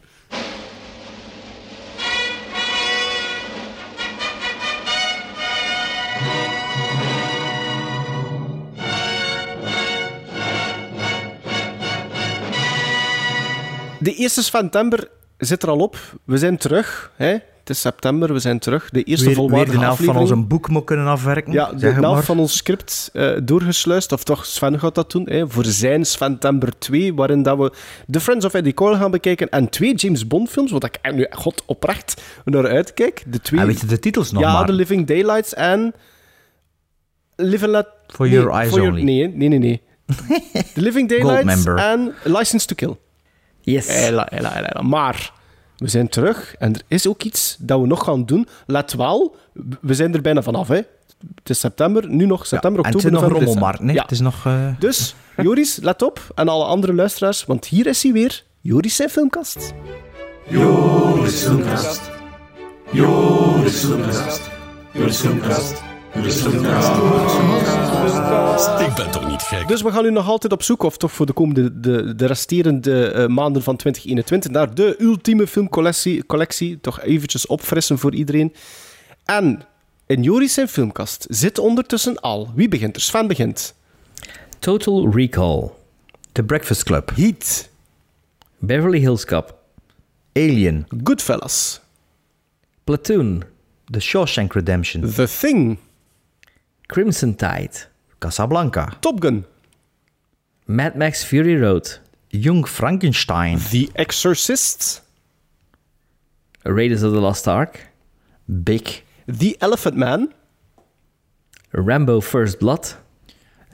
De 14.01 14.15
eerste 14.15 14.43
september 14.43 15.09
zit 15.39 15.63
er 15.63 15.69
al 15.69 15.79
op. 15.79 15.99
We 16.25 16.39
zijn 16.39 16.57
terug. 16.57 17.13
Hè? 17.17 17.37
Het 17.69 17.77
is 17.77 17.83
september, 17.83 18.33
we 18.33 18.39
zijn 18.39 18.59
terug. 18.59 18.91
De 18.91 19.03
eerste 19.03 19.25
Weer, 19.25 19.35
weer 19.35 19.45
volwaardige 19.45 19.79
de 19.79 19.85
helft 19.85 20.05
van 20.05 20.17
onze 20.17 20.37
boek 20.37 20.69
moet 20.69 20.85
kunnen 20.85 21.07
afwerken. 21.07 21.53
Ja, 21.53 21.73
de 21.73 21.91
helft 21.91 22.25
van 22.25 22.39
ons 22.39 22.57
script 22.57 23.11
eh, 23.13 23.31
doorgesluist. 23.43 24.13
Of 24.13 24.25
toch, 24.25 24.47
Sven 24.47 24.79
gaat 24.79 24.95
dat 24.95 25.11
doen. 25.11 25.29
Hè, 25.29 25.49
voor 25.49 25.65
zijn 25.65 26.05
Sventember 26.07 26.79
2, 26.79 27.15
waarin 27.15 27.43
dat 27.43 27.59
we 27.59 27.73
The 28.11 28.21
Friends 28.21 28.45
of 28.45 28.55
Eddie 28.55 28.75
Coyle 28.75 28.97
gaan 28.97 29.11
bekijken. 29.11 29.49
En 29.49 29.69
twee 29.69 29.95
James 29.95 30.27
Bond 30.27 30.49
films, 30.51 30.71
wat 30.71 30.85
ik 30.85 31.13
nu 31.15 31.27
god 31.31 31.63
oprecht 31.67 32.23
naar 32.45 32.67
uitkijk. 32.67 33.23
De 33.27 33.41
twee... 33.41 33.61
En 33.61 33.67
weet 33.67 33.81
je 33.81 33.87
de 33.87 33.99
titels 33.99 34.33
nog 34.33 34.43
ja, 34.43 34.53
maar? 34.53 34.67
The 34.67 34.73
Living 34.73 35.07
Daylights 35.07 35.55
en... 35.55 35.95
Live 37.37 37.65
and 37.65 37.73
Let... 37.73 37.87
For 38.07 38.27
nee, 38.27 38.35
Your 38.35 38.51
Eyes 38.55 38.69
for 38.69 38.79
your- 38.79 38.93
Only. 38.93 39.05
Nee, 39.05 39.29
nee, 39.29 39.49
nee. 39.49 39.59
nee. 39.59 39.83
The 40.75 40.81
Living 40.81 41.09
Daylights 41.09 41.65
en 41.65 42.15
License 42.25 42.67
to 42.67 42.75
Kill. 42.75 42.97
Yes. 43.61 43.87
Hela. 43.87 44.29
Maar 44.83 45.37
we 45.79 45.89
zijn 45.89 46.09
terug 46.09 46.55
en 46.59 46.75
er 46.75 46.83
is 46.89 47.07
ook 47.09 47.23
iets 47.23 47.57
dat 47.61 47.81
we 47.81 47.87
nog 47.87 48.05
gaan 48.05 48.25
doen. 48.25 48.47
Let 48.67 48.93
wel, 48.93 49.37
we 49.81 49.95
zijn 49.95 50.15
er 50.15 50.21
bijna 50.23 50.43
vanaf. 50.43 50.69
Hè. 50.69 50.81
Het 51.35 51.51
is 51.51 51.61
september, 51.61 52.09
nu 52.09 52.27
nog 52.27 52.47
september, 52.47 52.81
en 52.85 52.87
het 52.87 52.95
oktober, 52.97 53.17
is 53.19 53.23
nog 53.25 53.33
rommelmarkt, 53.39 53.81
nee? 53.81 53.95
december. 53.95 54.03
Het 54.03 54.13
is 54.13 54.21
nog... 54.21 54.47
eh, 54.55 54.81
Dus, 54.81 55.15
Joris, 55.45 55.77
let 55.83 56.03
op. 56.03 56.21
En 56.35 56.49
alle 56.49 56.65
andere 56.65 56.95
luisteraars, 56.95 57.45
want 57.45 57.67
hier 57.67 57.87
is 57.87 58.03
hij 58.03 58.13
weer. 58.13 58.43
Joris 58.61 58.97
zijn 58.97 59.09
filmkast. 59.09 59.73
Joris 60.49 61.43
Filmkast. 61.43 62.11
Joris 62.91 63.79
Filmkast. 63.81 63.81
Joris 63.81 63.81
Filmkast. 63.81 64.51
Joris 64.93 65.17
Filmkast. 65.21 65.83
Ik 68.87 68.95
ben 68.95 69.11
toch 69.11 69.29
niet 69.29 69.43
gek? 69.43 69.69
Dus 69.69 69.83
we 69.83 69.93
gaan 69.93 70.03
nu 70.03 70.11
nog 70.11 70.29
altijd 70.29 70.53
op 70.53 70.63
zoek, 70.63 70.83
of 70.83 70.97
toch 70.97 71.13
voor 71.13 71.27
de 71.27 71.33
komende 71.33 71.81
de, 71.81 72.15
de 72.15 72.27
resterende 72.27 73.11
eh, 73.11 73.27
maanden 73.27 73.63
van 73.63 73.77
2021, 73.77 74.51
naar 74.51 74.75
de 74.75 74.97
ultieme 74.99 75.47
filmcollectie. 75.47 76.27
Collectie, 76.27 76.81
toch 76.81 77.01
eventjes 77.01 77.47
opfrissen 77.47 77.99
voor 77.99 78.15
iedereen. 78.15 78.55
En 79.25 79.63
in 80.07 80.23
Joris 80.23 80.55
zijn 80.55 80.69
filmkast 80.69 81.27
zit 81.29 81.59
ondertussen 81.59 82.21
al. 82.21 82.51
Wie 82.55 82.69
begint 82.69 82.97
er? 82.97 83.03
Sven 83.03 83.27
begint. 83.27 83.75
Total 84.59 85.11
Recall. 85.11 85.71
The 86.33 86.43
Breakfast 86.43 86.83
Club. 86.83 87.11
Heat. 87.15 87.69
Beverly 88.59 88.99
Hills 88.99 89.25
Cop. 89.25 89.59
Alien. 90.33 90.87
Goodfellas. 91.05 91.81
Platoon. 92.85 93.43
The 93.91 94.01
Shawshank 94.01 94.53
Redemption. 94.53 95.13
The 95.13 95.29
Thing. 95.41 95.79
Crimson 96.89 97.35
Tide. 97.35 97.77
Casablanca. 98.19 98.97
Top 99.03 99.21
Gun. 99.21 99.45
Mad 100.67 100.97
Max 100.97 101.23
Fury 101.23 101.55
Road. 101.55 101.99
Young 102.31 102.65
Frankenstein. 102.65 103.59
The 103.71 103.91
Exorcist. 103.95 105.03
Raiders 106.65 107.03
of 107.03 107.13
the 107.13 107.21
Lost 107.21 107.47
Ark. 107.47 107.81
Big. 108.65 109.03
The 109.27 109.59
Elephant 109.61 109.97
Man. 109.97 110.33
Rambo 111.73 112.23
First 112.23 112.59
Blood. 112.59 112.95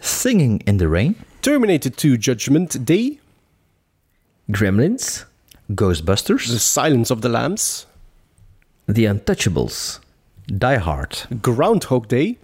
Singing 0.01 0.61
in 0.67 0.79
the 0.79 0.89
Rain. 0.89 1.15
Terminator 1.41 1.91
2 1.91 2.17
Judgment 2.17 2.85
Day. 2.85 3.21
Gremlins. 4.51 5.25
Ghostbusters. 5.71 6.49
The 6.49 6.59
Silence 6.59 7.13
of 7.13 7.23
the 7.23 7.29
Lambs. 7.29 7.87
The 8.89 9.05
Untouchables. 9.05 10.01
Die 10.47 10.77
Hard. 10.79 11.41
Groundhog 11.41 12.09
Day. 12.09 12.39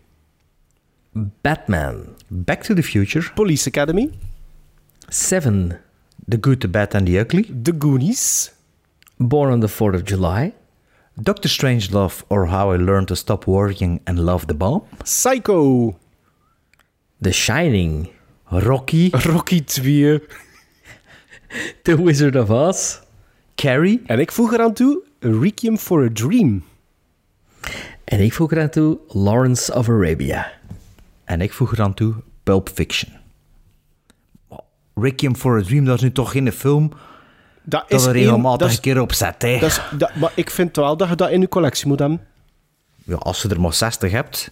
Batman. 1.15 2.15
Back 2.31 2.62
to 2.65 2.74
the 2.74 2.82
Future. 2.82 3.23
Police 3.35 3.66
Academy. 3.66 4.12
Seven. 5.11 5.78
The 6.28 6.37
Good, 6.37 6.61
the 6.61 6.69
Bad 6.69 6.95
and 6.95 7.07
the 7.07 7.19
Ugly. 7.19 7.43
The 7.43 7.73
Goonies. 7.73 8.53
Born 9.19 9.53
on 9.53 9.61
the 9.61 9.66
4th 9.66 9.95
of 9.95 10.05
July. 10.05 10.53
Doctor 11.20 11.49
Strangelove 11.49 12.23
or 12.28 12.47
How 12.47 12.70
I 12.70 12.77
Learned 12.77 13.09
to 13.09 13.16
Stop 13.16 13.47
Worrying 13.47 14.01
and 14.07 14.19
Love 14.19 14.47
the 14.47 14.55
Bomb. 14.55 14.82
Psycho. 15.05 15.99
The 17.20 17.32
Shining. 17.32 18.09
Rocky. 18.51 19.11
Rocky 19.27 19.61
2. 19.61 20.20
The 21.85 21.97
Wizard 21.97 22.37
of 22.37 22.51
Oz. 22.51 23.01
Carrie. 23.57 24.03
En 24.07 24.20
ik 24.20 24.32
voeg 24.32 24.53
eraan 24.53 24.73
toe 24.73 25.03
Requiem 25.20 25.78
for 25.78 26.05
a 26.05 26.09
Dream. 26.12 26.62
En 28.05 28.20
ik 28.20 28.32
voeg 28.32 28.53
eraan 28.53 28.70
toe 28.70 28.99
Lawrence 29.09 29.74
of 29.74 29.89
Arabia. 29.89 30.53
En 31.31 31.40
ik 31.40 31.52
voeg 31.52 31.73
eraan 31.73 31.94
toe 31.94 32.15
Pulp 32.43 32.69
Fiction. 32.74 33.12
Requiem 34.94 35.36
for 35.36 35.59
a 35.59 35.62
Dream, 35.62 35.85
dat 35.85 35.97
is 35.97 36.02
nu 36.02 36.12
toch 36.12 36.31
geen 36.31 36.52
film 36.52 36.89
Dat 37.62 37.85
dat 37.89 38.01
is 38.01 38.07
er 38.07 38.12
regelmatig 38.12 38.73
een 38.74 38.81
keer 38.81 39.01
op 39.01 39.12
zet. 39.12 39.43
Hè. 39.43 39.59
Dat 39.59 39.69
is, 39.69 39.81
dat, 39.98 40.15
maar 40.15 40.32
ik 40.35 40.51
vind 40.51 40.77
wel 40.77 40.97
dat 40.97 41.09
je 41.09 41.15
dat 41.15 41.31
in 41.31 41.40
je 41.40 41.48
collectie 41.48 41.86
moet 41.86 41.98
hebben. 41.98 42.20
Ja, 43.05 43.15
als 43.15 43.43
je 43.43 43.48
er 43.48 43.61
maar 43.61 43.73
60 43.73 44.11
hebt, 44.11 44.51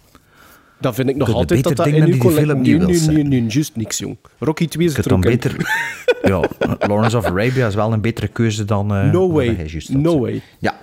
Dan 0.81 0.95
vind 0.95 1.09
ik 1.09 1.17
nog 1.17 1.29
je 1.29 1.35
altijd 1.35 1.63
dat 1.65 1.75
beter 1.75 1.93
dat 1.93 2.03
in 2.03 2.05
die 2.11 2.21
collectie... 2.21 2.79
wil 2.79 2.87
nee, 2.89 3.01
nee, 3.01 3.25
nee, 3.25 3.47
juist 3.47 3.77
niks, 3.77 3.99
jong. 3.99 4.17
Rocky 4.39 4.69
2 4.69 4.87
is 4.87 4.93
je 4.93 4.99
het 5.01 5.09
dan 5.09 5.25
er 5.25 5.31
beter... 5.31 5.57
ja, 6.31 6.43
Lawrence 6.79 7.17
of 7.17 7.25
Arabia 7.25 7.67
is 7.67 7.75
wel 7.75 7.93
een 7.93 8.01
betere 8.01 8.29
keuze 8.29 8.65
dan... 8.65 8.95
eh, 8.95 9.11
No 9.11 9.33
way. 9.33 9.71
No 9.89 10.21
way. 10.21 10.43
Ja, 10.59 10.81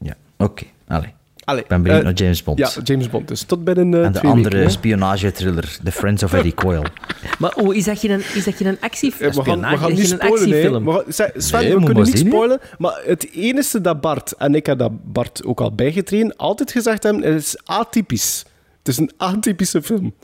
ja. 0.00 0.14
oké. 0.36 0.64
Allee. 0.86 1.14
Allee, 1.48 1.62
Ik 1.62 1.68
ben 1.68 1.82
benieuwd 1.82 1.98
eh, 2.00 2.04
naar 2.06 2.14
James 2.14 2.42
Bond. 2.42 2.58
Ja, 2.58 2.70
James 2.84 3.08
Bond. 3.10 3.28
Dus 3.28 3.42
tot 3.42 3.64
binnen 3.64 3.94
eh, 3.94 4.04
en 4.04 4.12
de 4.12 4.18
twee 4.18 4.30
andere 4.30 4.56
weken, 4.56 4.70
spionage-thriller, 4.70 5.78
The 5.84 5.92
Friends 5.92 6.22
of 6.22 6.32
Eddie 6.32 6.54
Coyle. 6.54 6.82
Maar 7.38 7.54
oh, 7.54 7.74
is 7.74 7.84
dat 7.84 7.98
geen, 7.98 8.22
is 8.34 8.44
dat 8.44 8.54
geen 8.54 8.76
actie? 8.80 9.14
Eh, 9.18 9.32
we 9.32 9.42
gaan, 9.44 9.60
we 9.60 9.76
gaan 9.76 9.92
niet 9.92 10.06
spoilen, 10.08 10.38
actiefilm? 10.40 10.84
We 10.84 10.92
gaan- 10.92 11.02
Zeg, 11.08 11.30
Sven, 11.36 11.60
Nee, 11.60 11.68
we 11.72 11.78
moet 11.78 11.84
kunnen 11.84 12.04
niet 12.04 12.18
spoilen, 12.18 12.60
maar 12.78 13.00
het 13.04 13.30
enige 13.32 13.80
dat 13.80 14.00
Bart, 14.00 14.32
en 14.32 14.54
ik 14.54 14.66
heb 14.66 14.78
dat 14.78 15.12
Bart 15.12 15.44
ook 15.44 15.60
al 15.60 15.72
bijgetraind, 15.74 16.36
altijd 16.38 16.72
gezegd 16.72 17.02
hebben, 17.02 17.22
het 17.22 17.42
is 17.42 17.56
atypisch. 17.64 18.44
Het 18.78 18.88
is 18.88 18.98
een 18.98 19.10
atypische 19.16 19.82
film. 19.82 20.14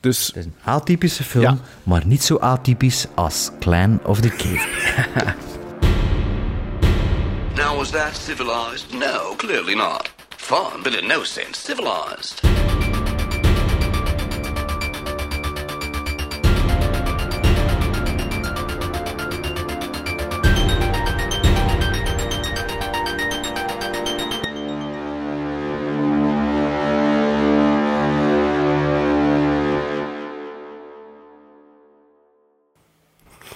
Dus... 0.00 0.26
Het 0.26 0.36
is 0.36 0.44
een 0.44 0.54
atypische 0.64 1.22
film, 1.24 1.42
Ja. 1.44 1.56
maar 1.82 2.02
niet 2.06 2.22
zo 2.22 2.36
atypisch 2.36 3.06
als 3.14 3.50
Clan 3.60 4.00
of 4.04 4.20
the 4.20 4.28
Cave. 4.28 4.66
Now, 7.56 7.76
was 7.76 7.90
that 7.90 8.16
civilized? 8.26 8.92
No, 8.98 9.34
clearly 9.36 9.74
not. 9.74 10.10
Fun, 10.42 10.82
but 10.82 10.94
in 10.94 11.06
no 11.06 11.22
sense 11.22 11.58
civilized. 11.58 12.40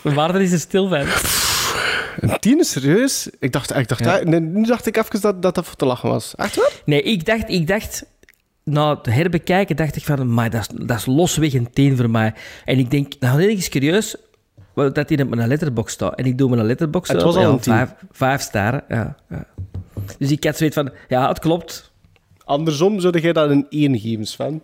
Waarder 0.03 0.41
is 0.41 0.53
er 0.53 0.59
stil 0.59 0.89
van. 0.89 1.46
Een 2.21 2.39
tien, 2.39 2.65
serieus? 2.65 3.31
Ik 3.39 3.53
dacht, 3.53 3.77
ik 3.77 3.89
dacht, 3.89 4.05
Ja. 4.05 4.21
nee, 4.23 4.41
nu 4.41 4.65
dacht 4.65 4.87
ik 4.87 4.97
even 4.97 5.21
dat, 5.21 5.43
dat 5.43 5.55
dat 5.55 5.65
voor 5.67 5.77
te 5.77 5.87
lachen 5.87 6.09
was. 6.09 6.35
Echt 6.35 6.57
waar? 6.57 6.73
Nee, 6.85 7.03
ik 7.03 7.25
dacht, 7.27 7.49
ik 7.51 7.67
dacht, 7.67 8.05
na 8.65 8.97
het 8.97 9.07
herbekijken, 9.07 9.77
dacht 9.77 9.97
ik 9.97 10.05
van, 10.05 10.35
maar 10.35 10.51
dat 10.51 10.61
is, 10.61 10.87
dat 10.87 10.97
is 10.97 11.07
losweg 11.07 11.55
een 11.55 11.71
teen 11.71 11.97
voor 11.97 12.11
mij. 12.11 12.35
En 12.65 12.79
ik 12.79 12.91
denk, 12.91 13.13
nou, 13.21 13.43
is 13.43 13.69
curieus, 13.69 14.17
wat 14.75 14.95
dat 14.95 15.11
in 15.11 15.29
mijn 15.29 15.49
letterbox 15.49 15.93
staat. 15.93 16.15
En 16.15 16.25
ik 16.25 16.39
doe 16.39 16.51
mijn 16.51 16.67
letterbox 16.67 17.09
Het 17.09 17.19
op, 17.19 17.25
was 17.25 17.37
al 17.37 17.53
een 17.53 17.59
tien. 17.61 17.73
vijf, 17.73 17.95
vijf 18.13 18.41
sterren. 18.41 18.85
Ja, 18.89 19.17
ja. 19.29 19.47
Dus 20.19 20.31
ik 20.31 20.45
had 20.45 20.57
zoiets 20.57 20.77
van, 20.77 20.91
ja, 21.09 21.29
het 21.29 21.39
klopt. 21.39 21.93
Andersom 22.45 23.01
zou 23.01 23.19
jij 23.21 23.33
dat 23.33 23.51
een 23.51 23.67
1 23.71 23.99
geven, 23.99 24.27
Sven. 24.27 24.63